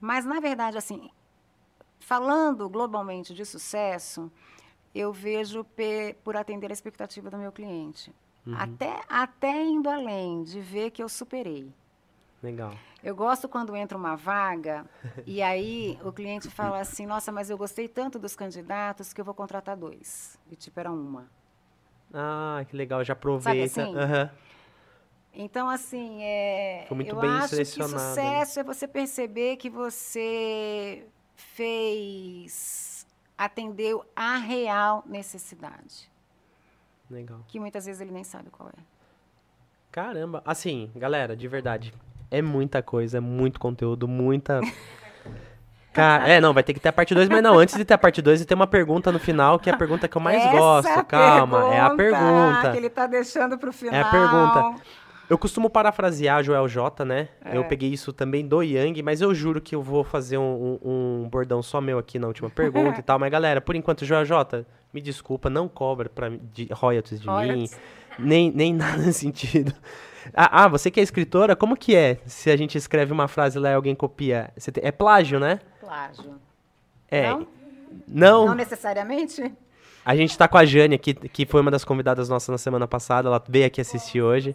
Mas, 0.00 0.24
na 0.24 0.40
verdade, 0.40 0.78
assim, 0.78 1.10
falando 2.00 2.68
globalmente 2.68 3.34
de 3.34 3.44
sucesso, 3.44 4.30
eu 4.94 5.12
vejo 5.12 5.66
por 6.22 6.36
atender 6.36 6.70
a 6.70 6.72
expectativa 6.72 7.30
do 7.30 7.36
meu 7.36 7.50
cliente. 7.50 8.14
Uhum. 8.46 8.54
Até, 8.56 9.00
até 9.08 9.62
indo 9.62 9.88
além 9.88 10.42
de 10.44 10.60
ver 10.60 10.90
que 10.90 11.02
eu 11.02 11.08
superei. 11.08 11.72
Legal. 12.42 12.74
Eu 13.02 13.16
gosto 13.16 13.48
quando 13.48 13.74
entra 13.74 13.96
uma 13.96 14.16
vaga 14.16 14.84
e 15.26 15.40
aí 15.42 15.98
o 16.04 16.12
cliente 16.12 16.50
fala 16.50 16.80
assim: 16.80 17.06
Nossa, 17.06 17.32
mas 17.32 17.48
eu 17.48 17.56
gostei 17.56 17.88
tanto 17.88 18.18
dos 18.18 18.36
candidatos 18.36 19.12
que 19.12 19.20
eu 19.20 19.24
vou 19.24 19.34
contratar 19.34 19.76
dois. 19.76 20.38
E 20.50 20.56
tipo, 20.56 20.78
era 20.78 20.92
uma. 20.92 21.26
Ah, 22.12 22.64
que 22.68 22.76
legal, 22.76 23.02
já 23.02 23.14
aproveita. 23.14 23.82
assim? 23.82 23.96
Aham. 23.96 24.30
Então, 25.36 25.68
assim, 25.68 26.22
é, 26.22 26.84
Foi 26.86 26.94
muito 26.94 27.12
eu 27.12 27.20
bem 27.20 27.28
acho 27.28 27.48
que 27.56 27.64
selecionado, 27.64 27.94
né? 27.94 28.08
sucesso 28.08 28.60
é 28.60 28.62
você 28.62 28.86
perceber 28.86 29.56
que 29.56 29.68
você 29.68 31.04
fez, 31.34 32.93
atendeu 33.36 34.04
a 34.14 34.36
real 34.36 35.02
necessidade, 35.06 36.10
Legal. 37.10 37.40
que 37.48 37.58
muitas 37.58 37.86
vezes 37.86 38.00
ele 38.00 38.12
nem 38.12 38.24
sabe 38.24 38.50
qual 38.50 38.68
é. 38.68 38.82
Caramba. 39.90 40.42
Assim, 40.44 40.90
galera, 40.96 41.36
de 41.36 41.46
verdade, 41.46 41.94
é 42.30 42.42
muita 42.42 42.82
coisa, 42.82 43.18
é 43.18 43.20
muito 43.20 43.60
conteúdo, 43.60 44.08
muita. 44.08 44.60
Cara, 45.92 46.28
é, 46.28 46.40
não, 46.40 46.52
vai 46.52 46.64
ter 46.64 46.74
que 46.74 46.80
ter 46.80 46.88
a 46.88 46.92
parte 46.92 47.14
2, 47.14 47.28
mas 47.28 47.40
não, 47.40 47.56
antes 47.56 47.76
de 47.76 47.84
ter 47.84 47.94
a 47.94 47.98
parte 47.98 48.20
2, 48.20 48.44
tem 48.44 48.56
uma 48.56 48.66
pergunta 48.66 49.12
no 49.12 49.20
final, 49.20 49.60
que 49.60 49.70
é 49.70 49.72
a 49.72 49.76
pergunta 49.76 50.08
que 50.08 50.16
eu 50.16 50.20
mais 50.20 50.42
Essa 50.42 50.50
gosto. 50.50 51.04
Calma, 51.04 51.72
é 51.72 51.78
a 51.78 51.90
pergunta. 51.90 52.72
que 52.72 52.76
ele 52.76 52.90
tá 52.90 53.06
deixando 53.06 53.56
pro 53.56 53.72
final. 53.72 53.94
É 53.94 54.00
a 54.00 54.10
pergunta. 54.10 54.82
Eu 55.28 55.38
costumo 55.38 55.70
parafrasear 55.70 56.42
Joel 56.44 56.68
J, 56.68 57.04
né? 57.04 57.28
É. 57.44 57.56
Eu 57.56 57.64
peguei 57.64 57.88
isso 57.90 58.12
também 58.12 58.46
do 58.46 58.62
Yang, 58.62 59.02
mas 59.02 59.20
eu 59.22 59.34
juro 59.34 59.60
que 59.60 59.74
eu 59.74 59.82
vou 59.82 60.04
fazer 60.04 60.36
um, 60.38 60.78
um- 60.84 61.22
um 61.24 61.28
bordão 61.28 61.62
só 61.62 61.80
meu 61.80 61.98
aqui 61.98 62.18
na 62.18 62.26
última 62.26 62.50
pergunta 62.50 62.98
e 63.00 63.02
tal. 63.02 63.18
Mas, 63.18 63.30
galera, 63.30 63.60
por 63.60 63.74
enquanto, 63.74 64.04
Joel 64.04 64.24
J, 64.24 64.66
me 64.92 65.00
desculpa, 65.00 65.48
não 65.48 65.66
cobra 65.68 66.08
pra, 66.10 66.28
mim- 66.28 66.40
de 66.52 66.68
royalties 66.72 67.20
de 67.20 67.26
mim, 67.26 67.32
Royalties. 67.32 67.80
nem, 68.18 68.50
nem 68.52 68.72
nada 68.74 68.98
nesse 68.98 69.20
sentido. 69.20 69.72
Ah, 70.34 70.64
ah, 70.64 70.68
você 70.68 70.90
que 70.90 71.00
é 71.00 71.02
escritora, 71.02 71.56
como 71.56 71.76
que 71.76 71.94
é? 71.96 72.18
Se 72.26 72.50
a 72.50 72.56
gente 72.56 72.76
escreve 72.76 73.12
uma 73.12 73.26
frase 73.28 73.58
lá 73.58 73.70
e 73.70 73.74
alguém 73.74 73.94
copia, 73.94 74.50
tem- 74.72 74.84
é 74.86 74.92
plágio, 74.92 75.40
né? 75.40 75.58
Plágio. 75.80 76.34
É. 77.10 77.30
Não? 77.30 77.46
Não, 78.06 78.46
Não 78.48 78.54
necessariamente? 78.54 79.52
a 80.04 80.14
gente 80.16 80.36
tá 80.36 80.46
com 80.48 80.58
a 80.58 80.64
Jane 80.66 80.96
aqui, 80.96 81.14
que 81.14 81.46
foi 81.46 81.60
uma 81.62 81.70
das 81.70 81.84
convidadas 81.84 82.28
nossas 82.28 82.48
na 82.50 82.58
semana 82.58 82.86
passada, 82.86 83.28
ela 83.28 83.42
veio 83.48 83.64
aqui 83.66 83.80
assistir 83.80 84.20
hoje. 84.20 84.54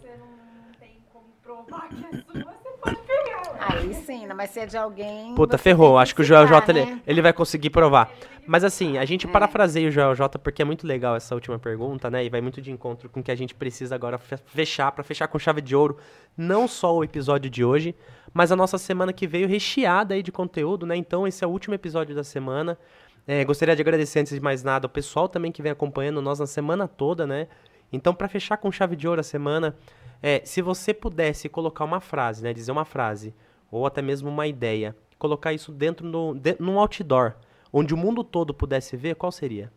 Aí 3.58 3.92
sim, 3.94 4.26
né? 4.26 4.34
mas 4.34 4.50
se 4.50 4.60
é 4.60 4.66
de 4.66 4.76
alguém. 4.76 5.34
Puta, 5.34 5.58
ferrou. 5.58 5.98
Acho 5.98 6.14
que 6.14 6.22
o 6.22 6.24
Joel 6.24 6.46
J 6.46 6.70
ele, 6.72 6.84
né? 6.84 7.00
ele 7.06 7.20
vai 7.22 7.32
conseguir 7.32 7.70
provar. 7.70 8.10
Mas 8.46 8.64
assim, 8.64 8.96
a 8.98 9.02
É. 9.02 9.06
gente 9.06 9.28
parafraseia 9.28 9.88
o 9.88 9.90
Joel 9.92 10.14
J 10.14 10.38
porque 10.38 10.62
é 10.62 10.64
muito 10.64 10.86
legal 10.86 11.14
essa 11.14 11.34
última 11.34 11.58
pergunta, 11.58 12.10
né? 12.10 12.24
E 12.24 12.30
vai 12.30 12.40
muito 12.40 12.60
de 12.60 12.70
encontro 12.72 13.08
com 13.08 13.20
o 13.20 13.22
que 13.22 13.30
a 13.30 13.34
gente 13.36 13.54
precisa 13.54 13.94
agora 13.94 14.18
fe- 14.18 14.38
fechar, 14.46 14.90
pra 14.92 15.04
fechar 15.04 15.28
com 15.28 15.38
chave 15.38 15.60
de 15.60 15.76
ouro, 15.76 15.98
não 16.36 16.66
só 16.66 16.96
o 16.96 17.04
episódio 17.04 17.50
de 17.50 17.62
hoje, 17.64 17.94
mas 18.32 18.50
a 18.50 18.56
nossa 18.56 18.78
semana 18.78 19.12
que 19.12 19.26
veio 19.26 19.46
recheada 19.46 20.14
aí 20.14 20.22
de 20.22 20.32
conteúdo, 20.32 20.86
né? 20.86 20.96
Então 20.96 21.26
esse 21.26 21.44
é 21.44 21.46
o 21.46 21.50
último 21.50 21.74
episódio 21.74 22.14
da 22.14 22.24
semana. 22.24 22.78
É, 23.26 23.44
gostaria 23.44 23.76
de 23.76 23.82
agradecer, 23.82 24.18
antes 24.20 24.32
de 24.34 24.40
mais 24.40 24.64
nada, 24.64 24.86
o 24.86 24.90
pessoal 24.90 25.28
também 25.28 25.52
que 25.52 25.60
vem 25.62 25.70
acompanhando 25.70 26.22
nós 26.22 26.40
na 26.40 26.46
semana 26.46 26.88
toda, 26.88 27.26
né? 27.26 27.46
Então, 27.92 28.14
pra 28.14 28.28
fechar 28.28 28.56
com 28.56 28.70
chave 28.70 28.96
de 28.96 29.08
ouro 29.08 29.20
a 29.20 29.24
semana, 29.24 29.76
é, 30.22 30.42
se 30.44 30.62
você 30.62 30.92
pudesse 30.92 31.48
colocar 31.48 31.84
uma 31.84 32.00
frase, 32.00 32.42
né? 32.42 32.52
Dizer 32.52 32.72
uma 32.72 32.84
frase, 32.84 33.34
ou 33.70 33.86
até 33.86 34.02
mesmo 34.02 34.28
uma 34.28 34.46
ideia, 34.46 34.96
colocar 35.18 35.52
isso 35.52 35.72
dentro 35.72 36.10
do, 36.10 36.34
de, 36.34 36.56
num 36.58 36.78
outdoor, 36.78 37.34
onde 37.72 37.94
o 37.94 37.96
mundo 37.96 38.22
todo 38.22 38.54
pudesse 38.54 38.96
ver, 38.96 39.16
qual 39.16 39.32
seria? 39.32 39.72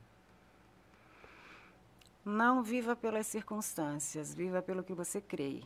Não 2.25 2.63
viva 2.63 2.95
pelas 2.95 3.27
circunstâncias, 3.27 4.33
viva 4.33 4.61
pelo 4.61 4.83
que 4.83 4.93
você 4.93 5.19
crê. 5.19 5.61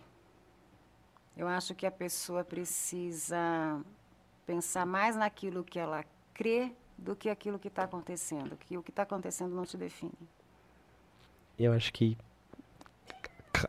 Eu 1.35 1.47
acho 1.47 1.75
que 1.75 1.85
a 1.85 1.91
pessoa 1.91 2.43
precisa 2.43 3.79
pensar 4.45 4.85
mais 4.85 5.15
naquilo 5.15 5.63
que 5.63 5.77
ela 5.77 6.03
crê 6.33 6.71
do 6.97 7.15
que 7.15 7.29
aquilo 7.29 7.59
que 7.59 7.67
está 7.67 7.83
acontecendo, 7.83 8.57
que 8.57 8.75
o 8.75 8.81
que 8.81 8.89
está 8.89 9.03
acontecendo 9.03 9.53
não 9.53 9.65
te 9.65 9.77
define. 9.77 10.17
Eu 11.59 11.73
acho 11.73 11.93
que 11.93 12.17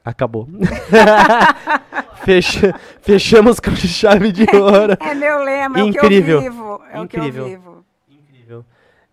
acabou. 0.04 0.46
Fecha- 2.24 2.78
fechamos 3.00 3.60
com 3.60 3.74
chave 3.76 4.32
de 4.32 4.44
ouro. 4.54 4.96
É 5.00 5.14
meu 5.14 5.42
lema, 5.42 5.80
Incrível. 5.80 6.40
é 6.40 6.40
o 6.40 6.46
que 6.46 6.46
eu 6.46 6.52
vivo. 6.52 6.82
É 6.90 6.98
Incrível. 6.98 7.02
o 7.02 7.08
que 7.08 7.16
eu 7.18 7.44
vivo. 7.58 7.84
Incrível. 8.08 8.64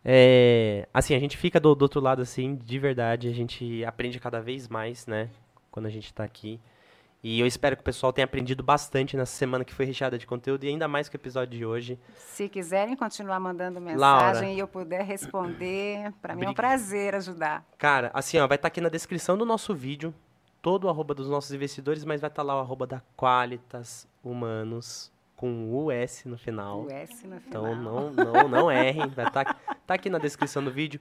É, 0.03 0.87
assim, 0.93 1.15
a 1.15 1.19
gente 1.19 1.37
fica 1.37 1.59
do, 1.59 1.73
do 1.73 1.81
outro 1.83 1.99
lado, 2.01 2.21
assim, 2.21 2.55
de 2.55 2.77
verdade. 2.79 3.27
A 3.27 3.33
gente 3.33 3.83
aprende 3.85 4.19
cada 4.19 4.39
vez 4.41 4.67
mais, 4.67 5.07
né? 5.07 5.29
Quando 5.71 5.85
a 5.85 5.89
gente 5.89 6.13
tá 6.13 6.23
aqui. 6.23 6.59
E 7.23 7.39
eu 7.39 7.47
espero 7.47 7.75
que 7.75 7.81
o 7.81 7.83
pessoal 7.83 8.13
tenha 8.13 8.25
aprendido 8.25 8.61
bastante 8.61 9.17
nessa 9.17 9.35
semana 9.35 9.65
que 9.65 9.73
foi 9.73 9.83
recheada 9.83 10.15
de 10.15 10.27
conteúdo 10.27 10.63
e 10.63 10.67
ainda 10.67 10.87
mais 10.87 11.09
que 11.09 11.15
o 11.15 11.17
episódio 11.17 11.57
de 11.57 11.65
hoje. 11.65 11.97
Se 12.17 12.47
quiserem 12.47 12.95
continuar 12.95 13.39
mandando 13.39 13.79
Laura. 13.79 14.27
mensagem 14.27 14.55
e 14.55 14.59
eu 14.59 14.67
puder 14.67 15.03
responder, 15.03 16.13
para 16.21 16.35
mim 16.35 16.45
é 16.45 16.49
um 16.49 16.53
prazer 16.53 17.15
ajudar. 17.15 17.65
Cara, 17.79 18.11
assim, 18.13 18.37
ó, 18.37 18.45
vai 18.45 18.57
estar 18.57 18.67
aqui 18.67 18.79
na 18.79 18.89
descrição 18.89 19.35
do 19.35 19.43
nosso 19.43 19.73
vídeo 19.73 20.13
todo 20.65 20.85
o 20.85 20.89
arroba 20.89 21.13
dos 21.13 21.29
nossos 21.29 21.51
investidores, 21.51 22.03
mas 22.03 22.19
vai 22.21 22.27
estar 22.27 22.41
lá 22.41 22.55
o 22.55 22.59
arroba 22.59 22.87
da 22.87 22.99
Qualitas 23.15 24.07
Humanos 24.23 25.11
com 25.35 25.71
US 25.71 26.23
no 26.25 26.39
final. 26.39 26.85
O 26.85 26.91
S 26.91 27.27
no 27.27 27.39
final. 27.39 27.67
Então 27.67 27.75
não, 27.75 28.09
não, 28.09 28.47
não 28.49 28.71
errem, 28.71 29.05
vai 29.15 29.27
estar 29.27 29.61
tá 29.85 29.93
aqui 29.93 30.09
na 30.09 30.17
descrição 30.17 30.63
do 30.63 30.71
vídeo. 30.71 30.99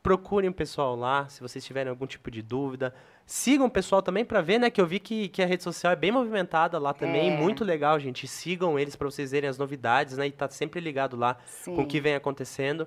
Procurem 0.00 0.48
o 0.48 0.52
pessoal 0.54 0.94
lá, 0.94 1.28
se 1.28 1.40
vocês 1.40 1.64
tiverem 1.64 1.90
algum 1.90 2.06
tipo 2.06 2.30
de 2.30 2.40
dúvida. 2.40 2.94
Sigam 3.26 3.66
o 3.66 3.70
pessoal 3.70 4.00
também 4.00 4.24
para 4.24 4.40
ver, 4.40 4.60
né, 4.60 4.70
que 4.70 4.80
eu 4.80 4.86
vi 4.86 5.00
que, 5.00 5.28
que 5.28 5.42
a 5.42 5.46
rede 5.46 5.64
social 5.64 5.92
é 5.92 5.96
bem 5.96 6.12
movimentada 6.12 6.78
lá 6.78 6.94
também, 6.94 7.32
É. 7.32 7.36
muito 7.36 7.64
legal, 7.64 7.98
gente. 7.98 8.28
Sigam 8.28 8.78
eles 8.78 8.94
para 8.94 9.10
vocês 9.10 9.32
verem 9.32 9.50
as 9.50 9.58
novidades, 9.58 10.16
né, 10.18 10.28
e 10.28 10.30
tá 10.30 10.48
sempre 10.48 10.78
ligado 10.78 11.16
lá 11.16 11.36
Sim. 11.46 11.74
com 11.74 11.82
o 11.82 11.86
que 11.86 12.00
vem 12.00 12.14
acontecendo. 12.14 12.86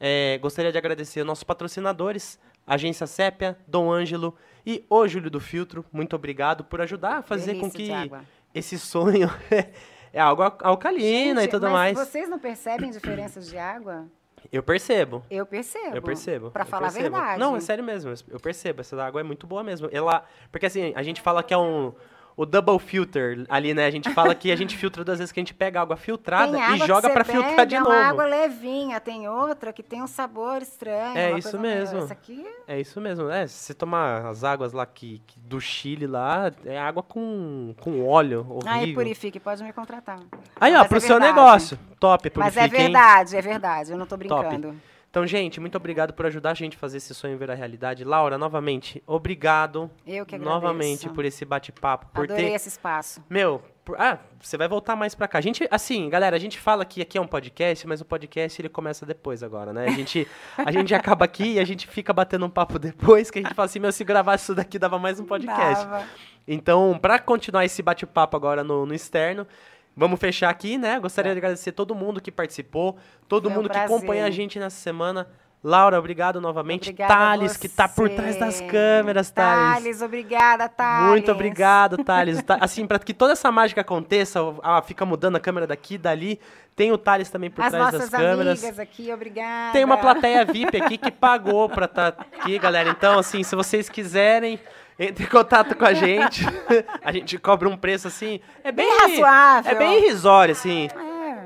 É, 0.00 0.36
gostaria 0.38 0.72
de 0.72 0.78
agradecer 0.78 1.20
aos 1.20 1.26
nossos 1.26 1.44
patrocinadores, 1.44 2.40
Agência 2.74 3.06
Sépia, 3.06 3.58
Dom 3.66 3.90
Ângelo 3.90 4.34
e 4.64 4.84
o 4.88 5.06
Júlio 5.08 5.30
do 5.30 5.40
Filtro. 5.40 5.84
Muito 5.92 6.14
obrigado 6.14 6.62
por 6.64 6.80
ajudar 6.80 7.16
a 7.18 7.22
fazer 7.22 7.54
com 7.54 7.68
Delícia 7.68 7.76
que 7.78 7.84
de 7.86 7.92
água. 7.92 8.24
esse 8.54 8.78
sonho 8.78 9.28
é 10.12 10.20
algo 10.20 10.42
al- 10.42 10.58
alcalina 10.62 11.42
e 11.42 11.48
tudo 11.48 11.64
mas 11.64 11.72
mais. 11.96 11.98
vocês 12.08 12.28
não 12.28 12.38
percebem 12.38 12.90
diferenças 12.90 13.48
de 13.48 13.58
água? 13.58 14.06
Eu 14.50 14.62
percebo. 14.62 15.22
Eu 15.30 15.44
percebo. 15.44 15.96
Eu 15.96 16.02
percebo. 16.02 16.50
Para 16.50 16.62
eu 16.62 16.66
falar 16.66 16.90
percebo. 16.92 17.14
a 17.16 17.18
verdade. 17.20 17.40
Não, 17.40 17.56
é 17.56 17.60
sério 17.60 17.84
mesmo. 17.84 18.12
Eu 18.28 18.40
percebo. 18.40 18.80
Essa 18.80 19.02
água 19.02 19.20
é 19.20 19.24
muito 19.24 19.46
boa 19.46 19.62
mesmo. 19.62 19.88
Ela, 19.92 20.24
porque 20.50 20.64
assim, 20.66 20.92
a 20.96 21.02
gente 21.02 21.20
fala 21.20 21.42
que 21.42 21.52
é 21.52 21.58
um 21.58 21.92
o 22.36 22.46
double 22.46 22.78
filter 22.78 23.44
ali, 23.48 23.74
né? 23.74 23.86
A 23.86 23.90
gente 23.90 24.08
fala 24.14 24.34
que 24.34 24.50
a 24.50 24.56
gente 24.56 24.76
filtra 24.76 25.04
duas 25.04 25.18
vezes 25.18 25.30
que 25.32 25.40
a 25.40 25.42
gente 25.42 25.52
pega 25.54 25.80
água 25.80 25.96
filtrada 25.96 26.52
Tem 26.52 26.60
e 26.60 26.62
água 26.64 26.78
que 26.78 26.86
joga 26.86 27.10
pra 27.10 27.24
filtrar 27.24 27.66
de 27.66 27.74
é 27.74 27.80
novo. 27.80 27.90
uma 27.90 28.04
água 28.04 28.24
levinha, 28.24 28.98
tem 29.00 29.28
outra 29.28 29.72
que 29.72 29.82
tem 29.82 30.02
um 30.02 30.06
sabor 30.06 30.62
estranho. 30.62 31.16
É 31.18 31.38
isso 31.38 31.58
mesmo. 31.58 31.98
Essa 31.98 32.12
aqui 32.12 32.46
É 32.66 32.80
isso 32.80 33.00
mesmo. 33.00 33.28
É, 33.28 33.46
se 33.46 33.54
você 33.54 33.74
tomar 33.74 34.26
as 34.26 34.42
águas 34.44 34.72
lá 34.72 34.86
que, 34.86 35.20
que- 35.26 35.38
do 35.40 35.60
Chile 35.60 36.06
lá, 36.06 36.50
é 36.64 36.78
água 36.78 37.02
com, 37.02 37.74
com 37.80 38.06
óleo 38.06 38.46
horrível. 38.48 38.70
Aí 38.72 38.94
purifique, 38.94 39.38
pode 39.40 39.62
me 39.62 39.72
contratar. 39.72 40.20
Aí, 40.60 40.74
ó, 40.74 40.78
Mas 40.78 40.88
pro 40.88 40.96
é 40.96 41.00
seu 41.00 41.08
verdade. 41.16 41.32
negócio. 41.34 41.78
Top, 41.98 42.32
Mas 42.36 42.56
é 42.56 42.66
verdade, 42.66 43.36
é 43.36 43.42
verdade, 43.42 43.92
eu 43.92 43.98
não 43.98 44.06
tô 44.06 44.16
Top. 44.16 44.56
Então, 45.10 45.26
gente, 45.26 45.58
muito 45.58 45.74
obrigado 45.76 46.12
por 46.14 46.24
ajudar 46.26 46.52
a 46.52 46.54
gente 46.54 46.76
a 46.76 46.78
fazer 46.78 46.98
esse 46.98 47.12
sonho 47.12 47.36
virar 47.36 47.54
realidade. 47.54 48.04
Laura, 48.04 48.38
novamente, 48.38 49.02
obrigado. 49.04 49.90
Eu 50.06 50.24
que 50.24 50.36
agradeço. 50.36 50.60
Novamente 50.60 51.08
por 51.08 51.24
esse 51.24 51.44
bate-papo, 51.44 52.06
por 52.14 52.24
Adorei 52.26 52.46
ter 52.46 52.52
esse 52.54 52.68
espaço. 52.68 53.20
Meu, 53.28 53.60
por- 53.84 54.00
ah, 54.00 54.20
você 54.40 54.56
vai 54.56 54.68
voltar 54.68 54.94
mais 54.94 55.12
pra 55.12 55.26
cá. 55.26 55.38
A 55.38 55.40
gente, 55.40 55.66
assim, 55.68 56.08
galera, 56.08 56.36
a 56.36 56.38
gente 56.38 56.60
fala 56.60 56.84
que 56.84 57.02
aqui 57.02 57.18
é 57.18 57.20
um 57.20 57.26
podcast, 57.26 57.84
mas 57.88 58.00
o 58.00 58.04
podcast 58.04 58.62
ele 58.62 58.68
começa 58.68 59.04
depois 59.04 59.42
agora, 59.42 59.72
né? 59.72 59.86
A 59.88 59.90
gente, 59.90 60.28
a 60.56 60.70
gente 60.70 60.94
acaba 60.94 61.24
aqui 61.24 61.54
e 61.54 61.58
a 61.58 61.64
gente 61.64 61.88
fica 61.88 62.12
batendo 62.12 62.46
um 62.46 62.50
papo 62.50 62.78
depois, 62.78 63.32
que 63.32 63.40
a 63.40 63.42
gente 63.42 63.52
fala 63.52 63.66
assim, 63.66 63.80
meu, 63.80 63.90
se 63.90 64.04
gravasse 64.04 64.44
isso 64.44 64.54
daqui 64.54 64.78
dava 64.78 64.96
mais 64.96 65.18
um 65.18 65.24
podcast. 65.24 65.86
Dava. 65.86 66.04
Então, 66.46 66.96
pra 67.02 67.18
continuar 67.18 67.64
esse 67.64 67.82
bate-papo 67.82 68.36
agora 68.36 68.62
no, 68.62 68.86
no 68.86 68.94
externo, 68.94 69.44
vamos 70.00 70.18
fechar 70.18 70.48
aqui, 70.48 70.78
né? 70.78 70.98
Gostaria 70.98 71.32
de 71.32 71.38
agradecer 71.38 71.72
todo 71.72 71.94
mundo 71.94 72.20
que 72.20 72.32
participou, 72.32 72.96
todo 73.28 73.44
Foi 73.44 73.52
um 73.52 73.54
mundo 73.56 73.68
que 73.68 73.76
prazer. 73.78 73.94
acompanha 73.96 74.24
a 74.24 74.30
gente 74.30 74.58
nessa 74.58 74.76
semana. 74.80 75.28
Laura, 75.62 75.98
obrigado 75.98 76.40
novamente. 76.40 76.84
Obrigada 76.88 77.12
Thales, 77.14 77.54
que 77.58 77.68
tá 77.68 77.86
por 77.86 78.08
trás 78.08 78.34
das 78.38 78.62
câmeras, 78.62 79.30
Thales. 79.30 79.74
Thales, 79.74 80.00
obrigada, 80.02 80.66
Thales. 80.70 81.08
Muito 81.10 81.30
obrigado, 81.30 82.02
Thales. 82.02 82.42
Assim, 82.62 82.86
para 82.86 82.98
que 82.98 83.12
toda 83.12 83.34
essa 83.34 83.52
mágica 83.52 83.82
aconteça, 83.82 84.40
ah, 84.62 84.80
fica 84.80 85.04
mudando 85.04 85.36
a 85.36 85.40
câmera 85.40 85.66
daqui, 85.66 85.98
dali. 85.98 86.40
Tem 86.74 86.90
o 86.92 86.96
Thales 86.96 87.28
também 87.28 87.50
por 87.50 87.62
As 87.62 87.72
trás 87.72 87.84
nossas 87.92 88.08
das 88.08 88.20
câmeras. 88.20 88.58
amigas 88.58 88.78
aqui, 88.78 89.12
obrigada. 89.12 89.72
Tem 89.74 89.84
uma 89.84 89.98
plateia 89.98 90.46
VIP 90.46 90.80
aqui 90.80 90.96
que 90.96 91.10
pagou 91.10 91.68
pra 91.68 91.84
estar 91.84 92.06
aqui, 92.08 92.58
galera. 92.58 92.88
Então, 92.88 93.18
assim, 93.18 93.42
se 93.42 93.54
vocês 93.54 93.90
quiserem, 93.90 94.58
entre 95.00 95.24
em 95.24 95.28
contato 95.28 95.74
com 95.74 95.84
a 95.86 95.94
gente. 95.94 96.44
a 97.02 97.10
gente 97.10 97.38
cobra 97.38 97.66
um 97.66 97.76
preço 97.76 98.06
assim. 98.06 98.38
É 98.62 98.70
bem, 98.70 98.86
Bem 98.86 98.98
razoável. 98.98 99.72
É 99.72 99.74
bem 99.74 99.98
irrisório, 100.04 100.52
assim. 100.52 100.88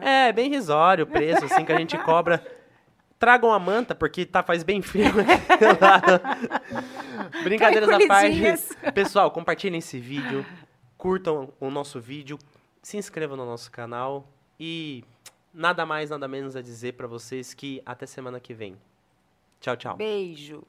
É. 0.03 0.29
É, 0.29 0.33
bem 0.33 0.53
irrisório 0.53 1.05
o 1.05 1.07
preço, 1.07 1.45
assim, 1.45 1.65
que 1.65 1.73
a 1.73 1.79
gente 1.79 1.97
cobra. 1.99 2.45
Tragam 3.17 3.53
a 3.53 3.59
manta, 3.61 3.95
porque 3.95 4.27
tá, 4.27 4.43
faz 4.43 4.65
bem 4.65 4.83
frio 4.83 5.13
lado. 5.81 6.21
Brincadeiras 7.45 7.89
à 7.89 8.07
parte. 8.09 8.93
Pessoal, 8.93 9.31
compartilhem 9.31 9.79
esse 9.79 10.01
vídeo. 10.01 10.45
Curtam 10.99 11.53
o 11.61 11.71
nosso 11.71 12.01
vídeo. 12.01 12.37
Se 12.83 12.97
inscrevam 12.97 13.37
no 13.37 13.47
nosso 13.47 13.71
canal. 13.71 14.29
E 14.59 15.05
nada 15.55 15.87
mais, 15.87 16.11
nada 16.11 16.27
menos 16.27 16.57
a 16.57 16.61
dizer 16.61 16.95
pra 16.95 17.07
vocês 17.07 17.55
que 17.55 17.81
até 17.87 18.05
semana 18.05 18.41
que 18.41 18.53
vem. 18.53 18.77
Tchau, 19.61 19.77
tchau. 19.77 19.97
Beijo. 19.97 20.65